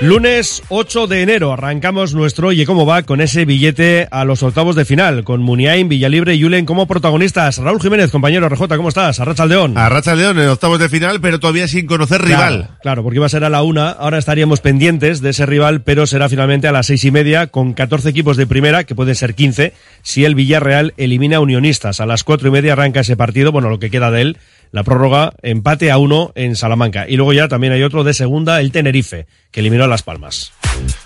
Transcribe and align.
Lunes 0.00 0.62
8 0.70 1.08
de 1.08 1.20
enero 1.20 1.52
arrancamos 1.52 2.14
nuestro 2.14 2.48
Oye 2.48 2.64
cómo 2.64 2.86
va 2.86 3.02
con 3.02 3.20
ese 3.20 3.44
billete 3.44 4.08
a 4.10 4.24
los 4.24 4.42
octavos 4.42 4.74
de 4.74 4.86
final 4.86 5.24
con 5.24 5.42
Muniain, 5.42 5.90
Villalibre 5.90 6.34
y 6.34 6.42
Julen 6.42 6.64
como 6.64 6.86
protagonistas. 6.86 7.58
Raúl 7.58 7.82
Jiménez, 7.82 8.10
compañero 8.10 8.48
RJ, 8.48 8.76
¿cómo 8.76 8.88
estás? 8.88 9.20
Arracha 9.20 9.44
León. 9.44 9.76
Arracha 9.76 10.14
León 10.14 10.38
en 10.38 10.48
octavos 10.48 10.78
de 10.78 10.88
final, 10.88 11.20
pero 11.20 11.38
todavía 11.38 11.68
sin 11.68 11.86
conocer 11.86 12.22
rival. 12.22 12.60
Claro, 12.60 12.78
claro, 12.80 13.02
porque 13.02 13.16
iba 13.16 13.26
a 13.26 13.28
ser 13.28 13.44
a 13.44 13.50
la 13.50 13.62
una. 13.62 13.90
Ahora 13.90 14.16
estaríamos 14.16 14.62
pendientes 14.62 15.20
de 15.20 15.30
ese 15.30 15.44
rival, 15.44 15.82
pero 15.82 16.06
será 16.06 16.30
finalmente 16.30 16.66
a 16.66 16.72
las 16.72 16.86
seis 16.86 17.04
y 17.04 17.10
media 17.10 17.48
con 17.48 17.74
14 17.74 18.08
equipos 18.08 18.38
de 18.38 18.46
primera, 18.46 18.84
que 18.84 18.94
pueden 18.94 19.14
ser 19.14 19.34
15, 19.34 19.74
si 20.00 20.24
el 20.24 20.34
Villarreal 20.34 20.94
elimina 20.96 21.36
a 21.36 21.40
Unionistas. 21.40 22.00
A 22.00 22.06
las 22.06 22.24
cuatro 22.24 22.48
y 22.48 22.52
media 22.52 22.72
arranca 22.72 23.00
ese 23.00 23.18
partido, 23.18 23.52
bueno, 23.52 23.68
lo 23.68 23.78
que 23.78 23.90
queda 23.90 24.10
de 24.10 24.22
él, 24.22 24.38
la 24.72 24.84
prórroga, 24.84 25.34
empate 25.42 25.90
a 25.90 25.98
uno 25.98 26.32
en 26.34 26.56
Salamanca. 26.56 27.08
Y 27.08 27.16
luego 27.16 27.32
ya 27.32 27.48
también 27.48 27.72
hay 27.72 27.82
otro 27.82 28.04
de 28.04 28.14
segunda, 28.14 28.60
el 28.60 28.72
Tenerife, 28.72 29.26
que 29.50 29.60
eliminó 29.60 29.84
a 29.84 29.88
Las 29.88 30.02
Palmas. 30.02 30.52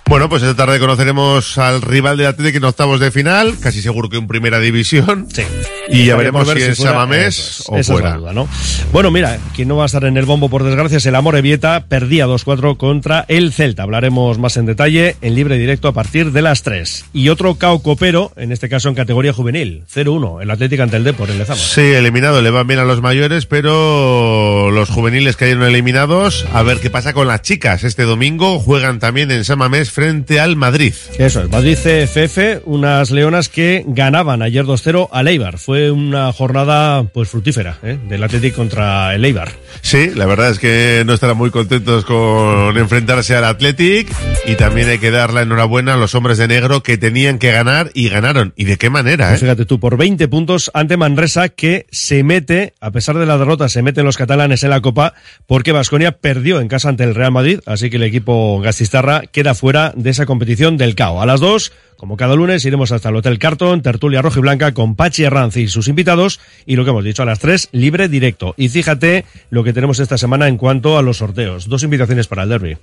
Bueno, 0.06 0.28
pues 0.28 0.42
esta 0.42 0.54
tarde 0.54 0.78
conoceremos 0.78 1.56
al 1.58 1.80
rival 1.82 2.18
del 2.18 2.26
Atlético 2.26 2.58
en 2.58 2.64
octavos 2.64 3.00
de 3.00 3.10
final, 3.10 3.54
casi 3.58 3.80
seguro 3.80 4.10
que 4.10 4.18
en 4.18 4.26
primera 4.26 4.60
división. 4.60 5.26
Sí. 5.32 5.42
Y 5.88 6.04
ya 6.04 6.16
Veremos 6.16 6.46
ver 6.46 6.58
si 6.58 6.64
si 6.64 6.70
es 6.72 6.78
Samamés 6.78 7.64
o 7.66 7.76
es, 7.76 7.80
esa 7.80 7.92
es 7.94 8.00
fuera. 8.00 8.16
duda, 8.18 8.32
¿no? 8.32 8.48
Bueno, 8.92 9.10
mira, 9.10 9.38
quien 9.54 9.66
no 9.68 9.76
va 9.76 9.84
a 9.84 9.86
estar 9.86 10.04
en 10.04 10.16
el 10.16 10.24
bombo, 10.26 10.48
por 10.48 10.62
desgracia, 10.62 10.98
es 10.98 11.06
el 11.06 11.14
Amor 11.14 11.36
Evieta. 11.36 11.86
Perdía 11.88 12.26
2-4 12.26 12.76
contra 12.76 13.24
el 13.28 13.52
Celta. 13.52 13.82
Hablaremos 13.82 14.38
más 14.38 14.56
en 14.56 14.66
detalle 14.66 15.16
en 15.20 15.34
libre 15.34 15.56
directo 15.58 15.88
a 15.88 15.92
partir 15.92 16.32
de 16.32 16.42
las 16.42 16.62
3. 16.62 17.06
Y 17.14 17.30
otro 17.30 17.54
cao 17.56 17.80
copero, 17.80 18.30
en 18.36 18.52
este 18.52 18.68
caso 18.68 18.88
en 18.90 18.94
categoría 18.94 19.32
juvenil, 19.32 19.84
0-1, 19.92 20.42
el 20.42 20.50
Atlético 20.50 20.82
ante 20.82 20.96
el 20.98 21.04
Depor, 21.04 21.30
en 21.30 21.38
Lezama. 21.38 21.58
Sí, 21.58 21.80
eliminado, 21.80 22.40
le 22.42 22.50
van 22.50 22.66
bien 22.66 22.78
a 22.78 22.84
los 22.84 23.00
mayores, 23.02 23.46
pero 23.46 24.70
los 24.70 24.90
juveniles 24.90 25.36
cayeron 25.36 25.64
eliminados. 25.64 26.46
A 26.52 26.62
ver 26.62 26.78
qué 26.78 26.90
pasa 26.90 27.14
con 27.14 27.26
las 27.26 27.42
chicas. 27.42 27.84
Este 27.84 28.02
domingo 28.04 28.60
juegan 28.60 28.98
también 28.98 29.30
en 29.30 29.44
Samamés 29.44 29.93
frente 29.94 30.40
al 30.40 30.56
Madrid. 30.56 30.92
Eso 31.18 31.42
es, 31.42 31.50
Madrid 31.50 31.78
CFF, 31.78 32.66
unas 32.66 33.12
leonas 33.12 33.48
que 33.48 33.84
ganaban 33.86 34.42
ayer 34.42 34.64
2-0 34.64 35.08
al 35.12 35.28
Eibar. 35.28 35.58
Fue 35.58 35.92
una 35.92 36.32
jornada 36.32 37.04
pues 37.04 37.28
fructífera 37.28 37.78
¿eh? 37.84 37.96
del 38.08 38.24
Atlético 38.24 38.56
contra 38.56 39.14
el 39.14 39.24
Eibar. 39.24 39.52
Sí, 39.82 40.10
la 40.14 40.26
verdad 40.26 40.50
es 40.50 40.58
que 40.58 41.04
no 41.06 41.14
estarán 41.14 41.36
muy 41.36 41.50
contentos 41.50 42.04
con 42.04 42.76
enfrentarse 42.76 43.36
al 43.36 43.44
Athletic 43.44 44.12
y 44.46 44.56
también 44.56 44.88
hay 44.88 44.98
que 44.98 45.12
dar 45.12 45.32
la 45.32 45.42
enhorabuena 45.42 45.94
a 45.94 45.96
los 45.96 46.14
hombres 46.16 46.38
de 46.38 46.48
negro 46.48 46.82
que 46.82 46.98
tenían 46.98 47.38
que 47.38 47.52
ganar 47.52 47.90
y 47.94 48.08
ganaron. 48.08 48.52
¿Y 48.56 48.64
de 48.64 48.76
qué 48.76 48.90
manera? 48.90 49.28
Pues 49.28 49.42
eh? 49.42 49.44
fíjate 49.44 49.64
tú, 49.64 49.78
por 49.78 49.96
20 49.96 50.26
puntos 50.26 50.72
ante 50.74 50.96
Manresa 50.96 51.50
que 51.50 51.86
se 51.92 52.24
mete, 52.24 52.74
a 52.80 52.90
pesar 52.90 53.16
de 53.16 53.26
la 53.26 53.38
derrota, 53.38 53.68
se 53.68 53.82
meten 53.82 54.04
los 54.04 54.16
catalanes 54.16 54.64
en 54.64 54.70
la 54.70 54.80
Copa 54.80 55.14
porque 55.46 55.70
Vasconia 55.70 56.12
perdió 56.12 56.60
en 56.60 56.66
casa 56.66 56.88
ante 56.88 57.04
el 57.04 57.14
Real 57.14 57.30
Madrid, 57.30 57.60
así 57.66 57.90
que 57.90 57.96
el 57.96 58.02
equipo 58.02 58.60
gastistarra 58.60 59.22
queda 59.30 59.54
fuera 59.54 59.83
de 59.94 60.10
esa 60.10 60.26
competición 60.26 60.76
del 60.76 60.94
CAO. 60.94 61.20
A 61.20 61.26
las 61.26 61.40
2, 61.40 61.72
como 61.96 62.16
cada 62.16 62.34
lunes, 62.34 62.64
iremos 62.64 62.92
hasta 62.92 63.08
el 63.08 63.16
Hotel 63.16 63.38
Carton, 63.38 63.82
tertulia 63.82 64.22
roja 64.22 64.38
y 64.38 64.42
blanca 64.42 64.72
con 64.72 64.94
Pachi 64.94 65.24
Herranz 65.24 65.56
y 65.56 65.68
sus 65.68 65.88
invitados 65.88 66.40
y 66.66 66.76
lo 66.76 66.84
que 66.84 66.90
hemos 66.90 67.04
dicho 67.04 67.22
a 67.22 67.26
las 67.26 67.38
3, 67.38 67.70
libre 67.72 68.08
directo. 68.08 68.54
Y 68.56 68.68
fíjate 68.68 69.24
lo 69.50 69.64
que 69.64 69.72
tenemos 69.72 69.98
esta 70.00 70.18
semana 70.18 70.48
en 70.48 70.56
cuanto 70.56 70.98
a 70.98 71.02
los 71.02 71.18
sorteos. 71.18 71.68
Dos 71.68 71.82
invitaciones 71.82 72.26
para 72.26 72.44
el 72.44 72.48
derby. 72.48 72.76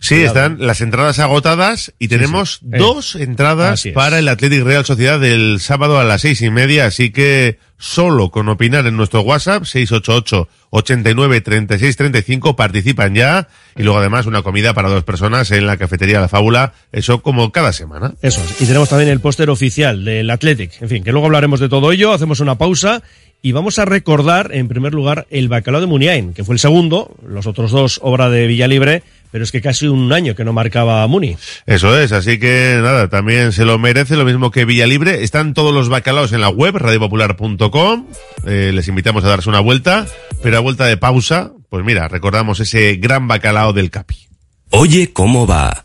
Sí, 0.00 0.16
Cuidado. 0.16 0.26
están 0.26 0.66
las 0.66 0.80
entradas 0.80 1.18
agotadas 1.18 1.94
y 1.98 2.08
tenemos 2.08 2.60
sí. 2.60 2.66
Eh, 2.72 2.78
dos 2.78 3.14
entradas 3.14 3.84
para 3.94 4.18
el 4.18 4.28
Athletic 4.28 4.62
Real 4.62 4.84
Sociedad 4.84 5.18
del 5.18 5.60
sábado 5.60 5.98
a 5.98 6.04
las 6.04 6.20
seis 6.20 6.42
y 6.42 6.50
media, 6.50 6.86
así 6.86 7.10
que 7.10 7.58
solo 7.84 8.30
con 8.30 8.48
opinar 8.48 8.86
en 8.86 8.96
nuestro 8.96 9.20
WhatsApp 9.20 9.64
688 9.64 10.48
89 10.70 11.40
36 11.42 11.96
35 11.98 12.56
participan 12.56 13.14
ya 13.14 13.46
y 13.76 13.82
luego 13.82 13.98
además 13.98 14.24
una 14.24 14.42
comida 14.42 14.72
para 14.72 14.88
dos 14.88 15.04
personas 15.04 15.50
en 15.50 15.66
la 15.66 15.76
cafetería 15.76 16.18
La 16.18 16.28
Fábula, 16.28 16.72
eso 16.92 17.20
como 17.20 17.52
cada 17.52 17.74
semana. 17.74 18.14
Eso 18.22 18.40
es. 18.42 18.62
Y 18.62 18.66
tenemos 18.66 18.88
también 18.88 19.10
el 19.10 19.20
póster 19.20 19.50
oficial 19.50 20.02
del 20.02 20.30
Athletic. 20.30 20.80
En 20.80 20.88
fin, 20.88 21.04
que 21.04 21.12
luego 21.12 21.26
hablaremos 21.26 21.60
de 21.60 21.68
todo 21.68 21.92
ello, 21.92 22.14
hacemos 22.14 22.40
una 22.40 22.56
pausa 22.56 23.02
y 23.42 23.52
vamos 23.52 23.78
a 23.78 23.84
recordar, 23.84 24.54
en 24.54 24.66
primer 24.68 24.94
lugar, 24.94 25.26
el 25.28 25.50
bacalao 25.50 25.82
de 25.82 25.86
Muniain, 25.86 26.32
que 26.32 26.42
fue 26.42 26.54
el 26.54 26.60
segundo, 26.60 27.14
los 27.28 27.46
otros 27.46 27.70
dos 27.70 28.00
obra 28.02 28.30
de 28.30 28.46
Villalibre, 28.46 29.02
pero 29.34 29.42
es 29.42 29.50
que 29.50 29.60
casi 29.60 29.88
un 29.88 30.12
año 30.12 30.36
que 30.36 30.44
no 30.44 30.52
marcaba 30.52 31.04
Muni. 31.08 31.36
Eso 31.66 31.98
es, 31.98 32.12
así 32.12 32.38
que 32.38 32.78
nada, 32.80 33.08
también 33.08 33.50
se 33.50 33.64
lo 33.64 33.80
merece, 33.80 34.14
lo 34.14 34.24
mismo 34.24 34.52
que 34.52 34.64
Villalibre. 34.64 35.24
Están 35.24 35.54
todos 35.54 35.74
los 35.74 35.88
bacalaos 35.88 36.32
en 36.32 36.40
la 36.40 36.50
web, 36.50 36.76
radiopopular.com. 36.76 38.06
Eh, 38.46 38.70
les 38.72 38.86
invitamos 38.86 39.24
a 39.24 39.30
darse 39.30 39.48
una 39.48 39.58
vuelta, 39.58 40.06
pero 40.40 40.58
a 40.58 40.60
vuelta 40.60 40.86
de 40.86 40.98
pausa, 40.98 41.50
pues 41.68 41.84
mira, 41.84 42.06
recordamos 42.06 42.60
ese 42.60 42.94
gran 42.94 43.26
bacalao 43.26 43.72
del 43.72 43.90
Capi. 43.90 44.28
Oye 44.70 45.12
cómo 45.12 45.48
va. 45.48 45.84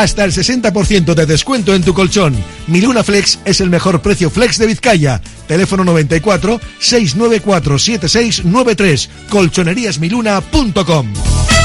Hasta 0.00 0.24
el 0.24 0.32
60% 0.32 1.14
de 1.14 1.26
descuento 1.26 1.74
en 1.74 1.82
tu 1.82 1.94
colchón. 1.94 2.36
Miluna 2.66 3.02
Flex 3.02 3.38
es 3.46 3.62
el 3.62 3.70
mejor 3.70 4.02
precio 4.02 4.28
flex 4.28 4.58
de 4.58 4.66
Vizcaya. 4.66 5.22
Teléfono 5.48 5.84
94 5.84 6.60
694 6.78 7.78
7693 7.78 9.08
colchoneríasmiluna.com. 9.30 11.55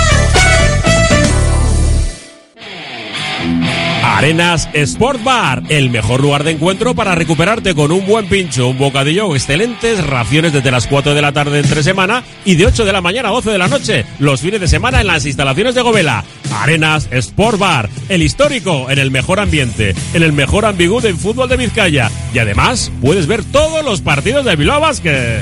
Arenas 4.14 4.68
Sport 4.74 5.24
Bar, 5.24 5.64
el 5.70 5.90
mejor 5.90 6.22
lugar 6.22 6.44
de 6.44 6.52
encuentro 6.52 6.94
para 6.94 7.16
recuperarte 7.16 7.74
con 7.74 7.94
un 7.94 8.06
buen 8.06 8.28
pincho, 8.28 8.68
un 8.68 8.78
bocadillo 8.78 9.34
excelentes 9.34 10.06
raciones 10.06 10.52
desde 10.52 10.70
las 10.70 10.86
4 10.88 11.16
de 11.16 11.22
la 11.22 11.32
tarde 11.32 11.60
entre 11.60 11.82
semana 11.82 12.22
y 12.44 12.56
de 12.56 12.66
8 12.66 12.84
de 12.84 12.92
la 12.92 13.02
mañana 13.02 13.30
a 13.30 13.32
12 13.32 13.52
de 13.52 13.58
la 13.58 13.70
noche, 13.70 14.06
los 14.20 14.42
fines 14.42 14.60
de 14.60 14.68
semana 14.68 15.00
en 15.00 15.08
las 15.08 15.26
instalaciones 15.26 15.76
de 15.76 15.82
Govela. 15.82 16.26
Arenas 16.54 17.08
Sport 17.10 17.58
Bar, 17.58 17.90
el 18.10 18.22
histórico, 18.22 18.92
en 18.92 19.00
el 19.00 19.12
mejor 19.12 19.40
ambiente, 19.40 19.96
en 20.14 20.24
el 20.24 20.34
mejor 20.34 20.66
ambigú 20.66 21.00
del 21.00 21.16
fútbol 21.16 21.48
de 21.48 21.56
Vizcaya. 21.58 22.12
Y 22.34 22.40
además, 22.40 22.92
puedes 23.02 23.28
ver 23.28 23.46
todos 23.46 23.84
los 23.84 24.02
partidos 24.02 24.44
de 24.44 24.58
Bilbao 24.58 24.82
Basket. 24.82 25.42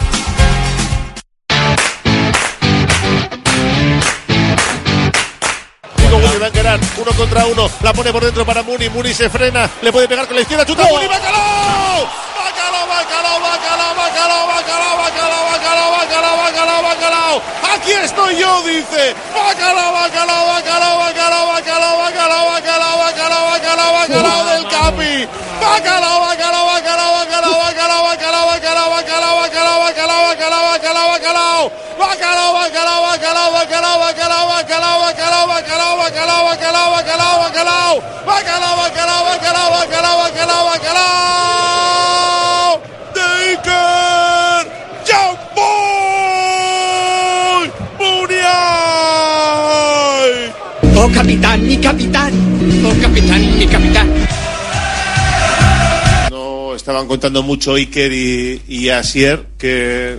uno 7.01 7.11
contra 7.13 7.45
uno, 7.47 7.69
la 7.81 7.93
pone 7.93 8.11
por 8.11 8.23
dentro 8.23 8.45
para 8.45 8.61
Muni, 8.61 8.87
Muni 8.89 9.13
se 9.13 9.29
frena, 9.29 9.69
le 9.81 9.91
puede 9.91 10.07
pegar 10.07 10.27
con 10.27 10.35
la 10.35 10.41
izquierda, 10.41 10.65
chuta 10.65 10.83
Muni, 10.83 11.07
Bacalao, 11.07 12.07
Bacalao, 12.37 12.87
Bacalao, 12.87 13.39
Bacalao, 13.41 13.95
Bacalao, 13.95 14.47
Bacalao, 14.47 14.97
Bacalao, 14.97 15.45
Bacalao, 15.51 15.91
Bacalao, 15.91 16.37
Bacalao, 16.37 16.83
Bacalao, 16.83 17.41
aquí 17.73 17.91
estoy 17.91 18.37
yo, 18.37 18.61
dice, 18.63 19.15
Bacalao, 19.33 19.93
Bacalao, 19.93 20.47
Bacalao, 20.47 20.97
Bacalao, 20.99 21.47
Bacalao, 21.47 21.97
Bacalao, 21.97 22.45
Bacalao, 22.51 22.97
Bacalao, 23.01 23.45
Bacalao, 23.49 23.93
Bacalao 23.93 24.45
del 24.45 24.67
Capi, 24.67 25.27
Bacalao, 25.59 26.19
Bacalao, 26.21 26.65
Bacalao, 26.65 27.11
Bacalao, 27.17 27.61
Bacalao, 27.65 28.03
Bacalao, 28.05 28.45
Bacalao, 28.45 28.89
Bacalao, 28.91 29.35
Bacalao, 29.41 29.79
Bacalao, 29.81 30.21
Bacalao, 30.21 30.61
Bacalao, 30.69 31.07
Bacalao, 31.09 31.71
Bacalao, 31.97 32.53
Bacalao, 33.61 33.99
Bacalao, 33.99 34.49
Bacalao, 34.49 34.97
Bacalao, 35.05 35.45
Bacalao, 35.45 35.93
Bacalao, 36.01 36.41
Bacalao, 36.41 36.41
Bacalao, 36.49 36.89
Bacalao, 36.89 37.37
Bacalao, 37.37 37.37
Bacalao, 37.45 38.01
Bacalao, 38.25 38.73
Bacalao, 38.81 39.21
Bacalao, 39.29 39.69
Bacalao, 39.69 40.17
Bacalao, 40.17 40.63
Bacalao, 40.65 41.91
de 43.13 43.25
Iker 43.51 44.65
Jamboy. 45.05 45.61
Oh 50.97 51.09
capitán, 51.13 51.57
mi 51.67 51.77
capitán. 51.77 52.33
Oh 52.83 52.95
capitán, 52.99 53.41
mi 53.59 53.67
capitán. 53.67 54.09
No 56.31 56.73
estaban 56.73 57.05
contando 57.07 57.43
mucho 57.43 57.75
Iker 57.75 58.11
y, 58.11 58.63
y 58.67 58.89
Asier, 58.89 59.45
que 59.59 60.17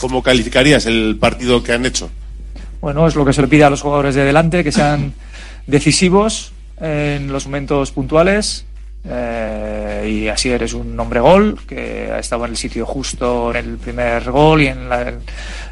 ¿cómo 0.00 0.24
calificarías 0.24 0.86
el 0.86 1.16
partido 1.20 1.62
que 1.62 1.72
han 1.72 1.86
hecho? 1.86 2.10
Bueno, 2.84 3.06
es 3.06 3.14
lo 3.14 3.24
que 3.24 3.32
se 3.32 3.40
le 3.40 3.48
pide 3.48 3.64
a 3.64 3.70
los 3.70 3.80
jugadores 3.80 4.14
de 4.14 4.24
delante, 4.24 4.62
que 4.62 4.70
sean 4.70 5.14
decisivos 5.66 6.52
en 6.78 7.32
los 7.32 7.46
momentos 7.46 7.90
puntuales. 7.92 8.66
Eh, 9.08 10.06
y 10.06 10.28
así 10.28 10.50
eres 10.50 10.74
un 10.74 11.00
hombre 11.00 11.18
gol 11.20 11.58
que 11.66 12.10
ha 12.12 12.18
estado 12.18 12.44
en 12.44 12.50
el 12.50 12.58
sitio 12.58 12.84
justo 12.84 13.50
en 13.52 13.56
el 13.56 13.78
primer 13.78 14.30
gol 14.30 14.60
y 14.60 14.66
en, 14.66 14.86
la, 14.86 15.14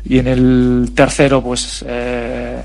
y 0.06 0.20
en 0.20 0.26
el 0.26 0.93
tercero 0.94 1.43
pues 1.43 1.85
eh, 1.87 2.62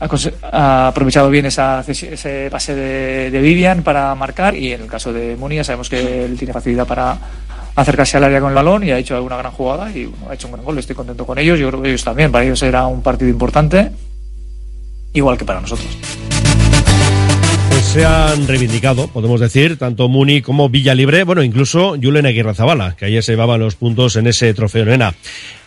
ha, 0.00 0.08
ha, 0.52 0.88
aprovechado 0.88 1.28
bien 1.28 1.44
esa, 1.44 1.84
ese 1.86 2.48
pase 2.50 2.74
de, 2.74 3.30
de, 3.30 3.40
Vivian 3.40 3.82
para 3.82 4.14
marcar 4.14 4.54
y 4.54 4.72
en 4.72 4.82
el 4.82 4.86
caso 4.86 5.12
de 5.12 5.36
Muni 5.36 5.56
ya 5.56 5.64
sabemos 5.64 5.90
que 5.90 6.24
él 6.24 6.38
tiene 6.38 6.54
facilidad 6.54 6.86
para 6.86 7.18
acercarse 7.76 8.16
al 8.16 8.24
área 8.24 8.40
con 8.40 8.48
el 8.48 8.54
balón 8.54 8.82
y 8.84 8.90
ha 8.90 8.98
hecho 8.98 9.14
alguna 9.14 9.36
gran 9.36 9.52
jugada 9.52 9.90
y 9.90 10.06
bueno, 10.06 10.30
ha 10.30 10.34
hecho 10.34 10.48
un 10.48 10.54
gran 10.54 10.64
gol. 10.64 10.78
Estoy 10.78 10.96
contento 10.96 11.24
con 11.26 11.38
ellos. 11.38 11.58
Yo 11.58 11.68
creo 11.68 11.82
que 11.82 11.88
ellos 11.88 12.02
también. 12.02 12.32
Para 12.32 12.44
ellos 12.44 12.62
era 12.62 12.86
un 12.86 13.02
partido 13.02 13.30
importante, 13.30 13.90
igual 15.12 15.38
que 15.38 15.44
para 15.44 15.60
nosotros. 15.60 15.86
Pues 17.68 17.84
se 17.84 18.06
han 18.06 18.46
reivindicado, 18.48 19.08
podemos 19.08 19.38
decir, 19.38 19.76
tanto 19.76 20.08
Muni 20.08 20.40
como 20.40 20.70
Villa 20.70 20.94
Libre, 20.94 21.24
bueno, 21.24 21.42
incluso 21.42 21.96
Julen 22.02 22.24
Aguirre 22.24 22.54
Zabala, 22.54 22.96
que 22.96 23.04
ayer 23.04 23.22
se 23.22 23.32
llevaba 23.32 23.58
los 23.58 23.74
puntos 23.74 24.16
en 24.16 24.26
ese 24.26 24.54
trofeo 24.54 24.86
Nena. 24.86 25.14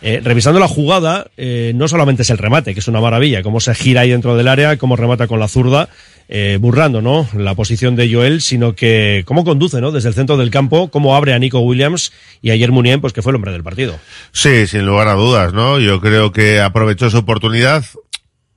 Eh, 0.02 0.20
revisando 0.22 0.58
la 0.58 0.66
jugada, 0.66 1.28
eh, 1.36 1.72
no 1.76 1.86
solamente 1.86 2.22
es 2.22 2.30
el 2.30 2.38
remate, 2.38 2.74
que 2.74 2.80
es 2.80 2.88
una 2.88 3.00
maravilla, 3.00 3.44
cómo 3.44 3.60
se 3.60 3.74
gira 3.76 4.00
ahí 4.00 4.10
dentro 4.10 4.36
del 4.36 4.48
área, 4.48 4.76
cómo 4.76 4.96
remata 4.96 5.28
con 5.28 5.38
la 5.38 5.46
zurda, 5.46 5.88
eh, 6.32 6.60
¿no? 7.02 7.28
La 7.36 7.56
posición 7.56 7.96
de 7.96 8.12
Joel, 8.12 8.40
sino 8.40 8.76
que 8.76 9.24
cómo 9.26 9.44
conduce, 9.44 9.80
¿no? 9.80 9.90
Desde 9.90 10.08
el 10.08 10.14
centro 10.14 10.36
del 10.36 10.50
campo, 10.50 10.88
cómo 10.88 11.16
abre 11.16 11.34
a 11.34 11.38
Nico 11.40 11.58
Williams 11.58 12.12
y 12.40 12.50
ayer 12.50 12.70
Munien, 12.70 13.00
pues 13.00 13.12
que 13.12 13.20
fue 13.20 13.32
el 13.32 13.36
hombre 13.36 13.50
del 13.50 13.64
partido. 13.64 13.98
Sí, 14.30 14.68
sin 14.68 14.86
lugar 14.86 15.08
a 15.08 15.14
dudas, 15.14 15.52
¿no? 15.52 15.80
Yo 15.80 16.00
creo 16.00 16.30
que 16.30 16.60
aprovechó 16.60 17.10
su 17.10 17.18
oportunidad. 17.18 17.84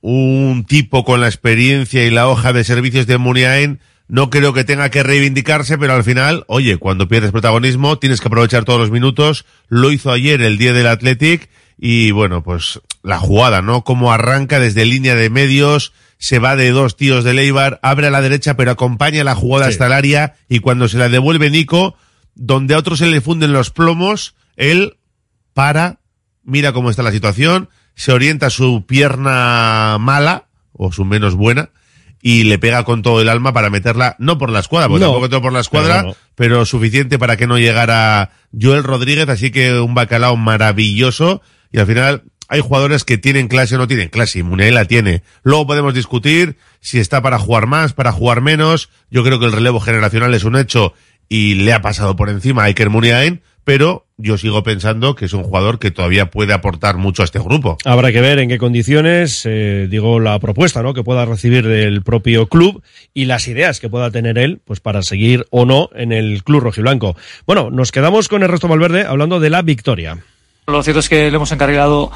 Un 0.00 0.64
tipo 0.68 1.04
con 1.04 1.20
la 1.20 1.26
experiencia 1.26 2.04
y 2.04 2.10
la 2.10 2.28
hoja 2.28 2.52
de 2.52 2.62
servicios 2.62 3.08
de 3.08 3.18
Muniain 3.18 3.80
no 4.06 4.30
creo 4.30 4.52
que 4.52 4.62
tenga 4.62 4.90
que 4.90 5.02
reivindicarse, 5.02 5.76
pero 5.76 5.94
al 5.94 6.04
final, 6.04 6.44
oye, 6.46 6.76
cuando 6.76 7.08
pierdes 7.08 7.32
protagonismo 7.32 7.98
tienes 7.98 8.20
que 8.20 8.28
aprovechar 8.28 8.64
todos 8.64 8.78
los 8.78 8.90
minutos. 8.92 9.46
Lo 9.68 9.90
hizo 9.90 10.12
ayer 10.12 10.42
el 10.42 10.58
día 10.58 10.74
del 10.74 10.86
Athletic 10.86 11.48
y 11.76 12.12
bueno, 12.12 12.44
pues 12.44 12.80
la 13.02 13.18
jugada, 13.18 13.62
¿no? 13.62 13.82
Como 13.82 14.12
arranca 14.12 14.60
desde 14.60 14.84
línea 14.84 15.16
de 15.16 15.30
medios, 15.30 15.92
se 16.24 16.38
va 16.38 16.56
de 16.56 16.70
dos 16.70 16.96
tíos 16.96 17.22
de 17.22 17.34
Leibar, 17.34 17.80
abre 17.82 18.06
a 18.06 18.10
la 18.10 18.22
derecha, 18.22 18.56
pero 18.56 18.70
acompaña 18.70 19.22
la 19.24 19.34
jugada 19.34 19.66
sí. 19.66 19.72
hasta 19.72 19.84
el 19.88 19.92
área 19.92 20.36
y 20.48 20.60
cuando 20.60 20.88
se 20.88 20.96
la 20.96 21.10
devuelve 21.10 21.50
Nico, 21.50 21.98
donde 22.34 22.72
a 22.72 22.78
otros 22.78 23.00
se 23.00 23.08
le 23.08 23.20
funden 23.20 23.52
los 23.52 23.68
plomos, 23.68 24.34
él 24.56 24.96
para, 25.52 26.00
mira 26.42 26.72
cómo 26.72 26.88
está 26.88 27.02
la 27.02 27.12
situación, 27.12 27.68
se 27.94 28.12
orienta 28.12 28.48
su 28.48 28.86
pierna 28.86 29.98
mala, 30.00 30.46
o 30.72 30.92
su 30.92 31.04
menos 31.04 31.34
buena, 31.34 31.68
y 32.22 32.44
le 32.44 32.58
pega 32.58 32.84
con 32.84 33.02
todo 33.02 33.20
el 33.20 33.28
alma 33.28 33.52
para 33.52 33.68
meterla, 33.68 34.16
no 34.18 34.38
por 34.38 34.48
la 34.48 34.60
escuadra, 34.60 34.88
porque 34.88 35.04
no, 35.04 35.10
tampoco 35.10 35.28
todo 35.28 35.42
por 35.42 35.52
la 35.52 35.60
escuadra, 35.60 35.96
pero, 35.96 36.08
no. 36.08 36.16
pero, 36.36 36.64
suficiente 36.64 37.18
para 37.18 37.36
que 37.36 37.46
no 37.46 37.58
llegara 37.58 38.30
Joel 38.58 38.82
Rodríguez, 38.82 39.28
así 39.28 39.50
que 39.50 39.78
un 39.78 39.92
bacalao 39.92 40.38
maravilloso, 40.38 41.42
y 41.70 41.80
al 41.80 41.86
final 41.86 42.22
hay 42.48 42.60
jugadores 42.60 43.04
que 43.04 43.18
tienen 43.18 43.48
clase 43.48 43.76
o 43.76 43.78
no 43.78 43.86
tienen 43.86 44.08
clase, 44.08 44.38
y 44.38 44.42
Munei 44.42 44.70
la 44.70 44.84
tiene. 44.84 45.22
Luego 45.42 45.66
podemos 45.66 45.94
discutir 45.94 46.56
si 46.80 46.98
está 46.98 47.22
para 47.22 47.38
jugar 47.38 47.66
más, 47.66 47.92
para 47.92 48.12
jugar 48.12 48.40
menos, 48.40 48.90
yo 49.10 49.24
creo 49.24 49.40
que 49.40 49.46
el 49.46 49.52
relevo 49.52 49.80
generacional 49.80 50.34
es 50.34 50.44
un 50.44 50.56
hecho, 50.56 50.94
y 51.28 51.54
le 51.54 51.72
ha 51.72 51.82
pasado 51.82 52.16
por 52.16 52.28
encima 52.28 52.62
a 52.62 52.66
Iker 52.66 52.90
Muniain, 52.90 53.42
pero 53.64 54.06
yo 54.16 54.38
sigo 54.38 54.62
pensando 54.62 55.14
que 55.14 55.24
es 55.24 55.32
un 55.32 55.42
jugador 55.42 55.78
que 55.78 55.90
todavía 55.90 56.30
puede 56.30 56.52
aportar 56.52 56.98
mucho 56.98 57.22
a 57.22 57.24
este 57.24 57.38
grupo. 57.38 57.78
Habrá 57.84 58.12
que 58.12 58.20
ver 58.20 58.38
en 58.38 58.48
qué 58.48 58.58
condiciones, 58.58 59.42
eh, 59.44 59.88
digo, 59.90 60.20
la 60.20 60.38
propuesta, 60.38 60.82
¿no? 60.82 60.94
Que 60.94 61.02
pueda 61.02 61.24
recibir 61.24 61.66
del 61.66 62.02
propio 62.02 62.46
club 62.46 62.82
y 63.12 63.24
las 63.24 63.48
ideas 63.48 63.80
que 63.80 63.88
pueda 63.88 64.10
tener 64.10 64.38
él, 64.38 64.60
pues 64.64 64.80
para 64.80 65.02
seguir 65.02 65.46
o 65.50 65.64
no 65.64 65.90
en 65.94 66.12
el 66.12 66.44
club 66.44 66.60
rojiblanco. 66.60 67.16
Bueno, 67.46 67.70
nos 67.70 67.90
quedamos 67.90 68.28
con 68.28 68.42
el 68.42 68.48
resto 68.48 68.68
Valverde 68.68 69.04
hablando 69.04 69.40
de 69.40 69.50
la 69.50 69.62
victoria. 69.62 70.22
Lo 70.66 70.82
cierto 70.82 71.00
es 71.00 71.08
que 71.10 71.30
le 71.30 71.36
hemos 71.36 71.52
encarrilado 71.52 72.10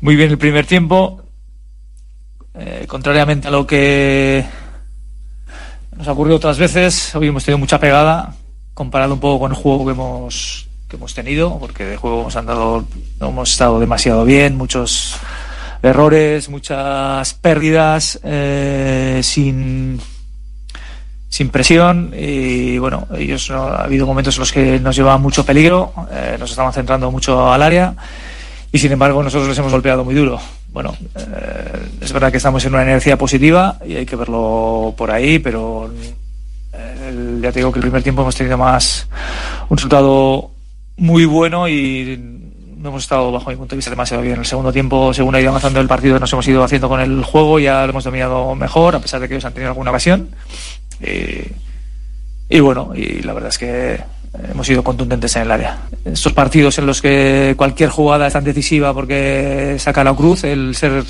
muy 0.00 0.14
bien 0.14 0.30
el 0.30 0.38
primer 0.38 0.66
tiempo, 0.66 1.20
eh, 2.54 2.84
contrariamente 2.86 3.48
a 3.48 3.50
lo 3.50 3.66
que 3.66 4.44
nos 5.96 6.06
ha 6.06 6.12
ocurrido 6.12 6.36
otras 6.36 6.58
veces, 6.58 7.12
hoy 7.16 7.26
hemos 7.26 7.44
tenido 7.44 7.58
mucha 7.58 7.80
pegada, 7.80 8.36
comparado 8.72 9.14
un 9.14 9.20
poco 9.20 9.40
con 9.40 9.50
el 9.50 9.56
juego 9.56 9.84
que 9.84 9.92
hemos 9.92 10.68
que 10.88 10.96
hemos 10.96 11.12
tenido, 11.12 11.58
porque 11.58 11.84
de 11.84 11.96
juego 11.96 12.20
hemos 12.20 12.36
andado, 12.36 12.84
no 13.20 13.28
hemos 13.28 13.50
estado 13.50 13.80
demasiado 13.80 14.24
bien, 14.24 14.56
muchos 14.56 15.16
errores, 15.82 16.48
muchas 16.48 17.34
pérdidas, 17.34 18.20
eh, 18.22 19.20
sin, 19.22 20.00
sin 21.28 21.50
presión 21.50 22.12
y 22.16 22.78
bueno, 22.78 23.06
ellos 23.16 23.50
no, 23.50 23.64
ha 23.64 23.84
habido 23.84 24.06
momentos 24.06 24.36
en 24.36 24.40
los 24.40 24.52
que 24.52 24.80
nos 24.80 24.96
llevaban 24.96 25.20
mucho 25.20 25.44
peligro, 25.44 25.92
eh, 26.10 26.36
nos 26.38 26.50
estaban 26.50 26.72
centrando 26.72 27.10
mucho 27.10 27.52
al 27.52 27.62
área 27.62 27.94
y 28.72 28.78
sin 28.78 28.92
embargo 28.92 29.22
nosotros 29.22 29.48
les 29.48 29.58
hemos 29.58 29.72
golpeado 29.72 30.04
muy 30.04 30.14
duro. 30.14 30.40
Bueno, 30.72 30.94
eh, 31.16 31.88
es 32.00 32.12
verdad 32.12 32.30
que 32.30 32.36
estamos 32.38 32.64
en 32.64 32.74
una 32.74 32.82
energía 32.82 33.16
positiva 33.16 33.78
y 33.86 33.96
hay 33.96 34.06
que 34.06 34.16
verlo 34.16 34.94
por 34.96 35.10
ahí, 35.10 35.38
pero 35.38 35.90
eh, 36.72 37.38
ya 37.42 37.52
te 37.52 37.60
digo 37.60 37.72
que 37.72 37.78
el 37.78 37.84
primer 37.84 38.02
tiempo 38.02 38.22
hemos 38.22 38.36
tenido 38.36 38.58
más 38.58 39.08
un 39.68 39.76
resultado 39.76 40.50
muy 40.96 41.24
bueno 41.24 41.68
y 41.68 42.38
no 42.78 42.90
hemos 42.90 43.02
estado 43.02 43.32
bajo 43.32 43.50
mi 43.50 43.56
punto 43.56 43.70
de 43.70 43.76
vista 43.76 43.90
demasiado 43.90 44.22
bien. 44.22 44.38
El 44.38 44.46
segundo 44.46 44.72
tiempo, 44.72 45.12
según 45.12 45.34
ha 45.34 45.40
ido 45.40 45.50
avanzando 45.50 45.80
el 45.80 45.88
partido, 45.88 46.18
nos 46.18 46.32
hemos 46.32 46.46
ido 46.46 46.62
haciendo 46.62 46.88
con 46.88 47.00
el 47.00 47.24
juego, 47.24 47.58
ya 47.58 47.84
lo 47.84 47.90
hemos 47.90 48.04
dominado 48.04 48.54
mejor, 48.54 48.96
a 48.96 49.00
pesar 49.00 49.20
de 49.20 49.28
que 49.28 49.34
ellos 49.34 49.44
han 49.44 49.52
tenido 49.52 49.70
alguna 49.70 49.90
ocasión. 49.90 50.28
Eh, 51.00 51.52
y 52.48 52.60
bueno, 52.60 52.92
y 52.94 53.22
la 53.22 53.32
verdad 53.32 53.50
es 53.50 53.58
que 53.58 54.00
hemos 54.50 54.66
sido 54.66 54.82
contundentes 54.82 55.34
en 55.36 55.42
el 55.42 55.50
área. 55.50 55.78
Estos 56.04 56.32
partidos 56.32 56.78
en 56.78 56.86
los 56.86 57.02
que 57.02 57.54
cualquier 57.56 57.90
jugada 57.90 58.26
es 58.26 58.32
tan 58.32 58.44
decisiva 58.44 58.94
porque 58.94 59.76
saca 59.78 60.04
la 60.04 60.14
cruz, 60.14 60.44
el 60.44 60.74
ser, 60.74 61.04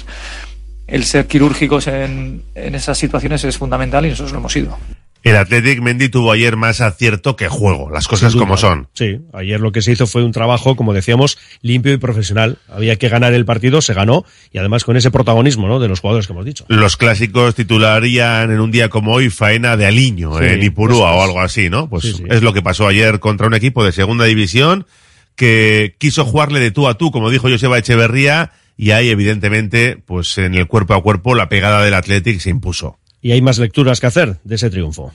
el 0.86 1.04
ser 1.04 1.26
quirúrgicos 1.26 1.86
en, 1.86 2.42
en 2.54 2.74
esas 2.74 2.98
situaciones 2.98 3.44
es 3.44 3.56
fundamental 3.56 4.06
y 4.06 4.10
nosotros 4.10 4.32
lo 4.32 4.38
hemos 4.38 4.52
sido. 4.52 4.76
El 5.24 5.36
Athletic 5.36 5.80
Mendy 5.80 6.08
tuvo 6.08 6.32
ayer 6.32 6.56
más 6.56 6.80
acierto 6.80 7.36
que 7.36 7.48
juego, 7.48 7.90
las 7.90 8.06
cosas 8.08 8.32
duda. 8.32 8.42
como 8.42 8.56
son. 8.56 8.88
Sí, 8.94 9.18
ayer 9.32 9.60
lo 9.60 9.72
que 9.72 9.82
se 9.82 9.92
hizo 9.92 10.06
fue 10.06 10.22
un 10.24 10.32
trabajo, 10.32 10.76
como 10.76 10.94
decíamos, 10.94 11.38
limpio 11.60 11.92
y 11.92 11.96
profesional. 11.98 12.58
Había 12.68 12.96
que 12.96 13.08
ganar 13.08 13.34
el 13.34 13.44
partido, 13.44 13.80
se 13.82 13.94
ganó, 13.94 14.24
y 14.52 14.58
además 14.58 14.84
con 14.84 14.96
ese 14.96 15.10
protagonismo 15.10 15.66
¿no? 15.68 15.80
de 15.80 15.88
los 15.88 16.00
jugadores 16.00 16.26
que 16.26 16.32
hemos 16.32 16.44
dicho. 16.44 16.64
Los 16.68 16.96
clásicos 16.96 17.54
titularían 17.54 18.50
en 18.52 18.60
un 18.60 18.70
día 18.70 18.88
como 18.88 19.12
hoy 19.12 19.28
faena 19.28 19.76
de 19.76 19.86
Aliño 19.86 20.38
Sí, 20.38 20.44
en 20.44 20.62
Ipurúa 20.62 21.12
o 21.14 21.22
algo 21.22 21.40
así, 21.40 21.68
¿no? 21.68 21.88
Pues 21.90 22.04
Sí, 22.04 22.12
sí. 22.14 22.24
es 22.28 22.42
lo 22.42 22.52
que 22.52 22.62
pasó 22.62 22.86
ayer 22.86 23.18
contra 23.20 23.46
un 23.48 23.54
equipo 23.54 23.84
de 23.84 23.92
segunda 23.92 24.24
división 24.24 24.86
que 25.34 25.94
quiso 25.98 26.24
jugarle 26.24 26.60
de 26.60 26.70
tú 26.70 26.88
a 26.88 26.94
tú, 26.94 27.10
como 27.10 27.30
dijo 27.30 27.48
Joseba 27.48 27.78
Echeverría, 27.78 28.52
y 28.76 28.92
ahí 28.92 29.08
evidentemente, 29.10 29.96
pues 30.04 30.38
en 30.38 30.54
el 30.54 30.66
cuerpo 30.66 30.94
a 30.94 31.02
cuerpo, 31.02 31.34
la 31.34 31.48
pegada 31.48 31.82
del 31.82 31.94
Athletic 31.94 32.38
se 32.40 32.50
impuso. 32.50 32.98
Y 33.20 33.32
hay 33.32 33.42
más 33.42 33.58
lecturas 33.58 34.00
que 34.00 34.06
hacer 34.06 34.36
de 34.44 34.54
ese 34.54 34.70
triunfo. 34.70 35.12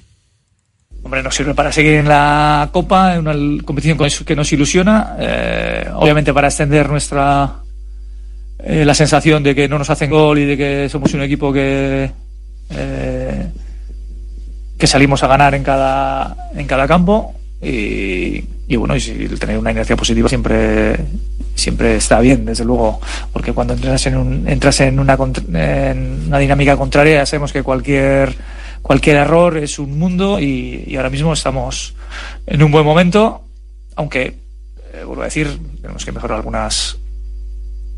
Hombre, 1.04 1.22
nos 1.22 1.36
sirve 1.36 1.54
para 1.54 1.72
seguir 1.72 1.94
en 1.96 2.08
la 2.08 2.70
Copa, 2.72 3.16
en 3.16 3.28
una 3.28 3.64
competición 3.64 3.98
que 4.26 4.36
nos 4.36 4.52
ilusiona. 4.54 5.16
eh, 5.20 5.90
obviamente 5.94 6.34
para 6.34 6.48
extender 6.48 6.90
nuestra 6.90 7.64
eh, 8.66 8.86
la 8.86 8.94
sensación 8.94 9.44
de 9.44 9.54
que 9.54 9.68
no 9.68 9.78
nos 9.78 9.90
hacen 9.90 10.10
gol 10.10 10.40
y 10.40 10.46
de 10.46 10.58
que 10.58 10.90
somos 10.90 11.14
un 11.14 11.22
equipo 11.22 11.52
que 11.52 12.10
eh, 12.70 13.48
que 14.78 14.88
salimos 14.88 15.22
a 15.24 15.28
ganar 15.28 15.54
en 15.54 15.64
cada 15.64 16.50
en 16.56 16.66
cada 16.66 16.88
campo 16.88 17.34
y, 17.62 18.42
y 18.70 18.76
bueno 18.78 18.96
y 18.96 19.02
si 19.02 19.28
tener 19.38 19.58
una 19.58 19.72
inercia 19.72 19.98
positiva 19.98 20.30
siempre 20.30 20.96
siempre 21.56 21.96
está 21.96 22.20
bien 22.20 22.46
desde 22.46 22.66
luego 22.66 23.00
porque 23.32 23.54
cuando 23.54 23.74
entras 23.74 24.06
en 24.08 24.18
un, 24.18 24.48
entras 24.48 24.82
en 24.82 25.00
una 25.00 25.14
en 25.16 26.24
una 26.28 26.40
dinámica 26.40 26.78
contraria 26.78 27.18
ya 27.18 27.26
sabemos 27.26 27.54
que 27.54 27.64
cualquier 27.64 28.36
cualquier 28.82 29.18
error 29.18 29.58
es 29.58 29.80
un 29.80 29.98
mundo 29.98 30.40
y, 30.40 30.84
y 30.88 30.96
ahora 30.96 31.10
mismo 31.10 31.34
estamos 31.34 31.96
en 32.48 32.64
un 32.64 32.72
buen 32.72 32.86
momento 32.86 33.42
aunque 33.96 34.36
eh, 34.94 35.04
vuelvo 35.06 35.22
a 35.22 35.26
decir 35.26 35.60
tenemos 35.82 36.04
que 36.06 36.12
mejorar 36.12 36.38
algunas 36.38 36.98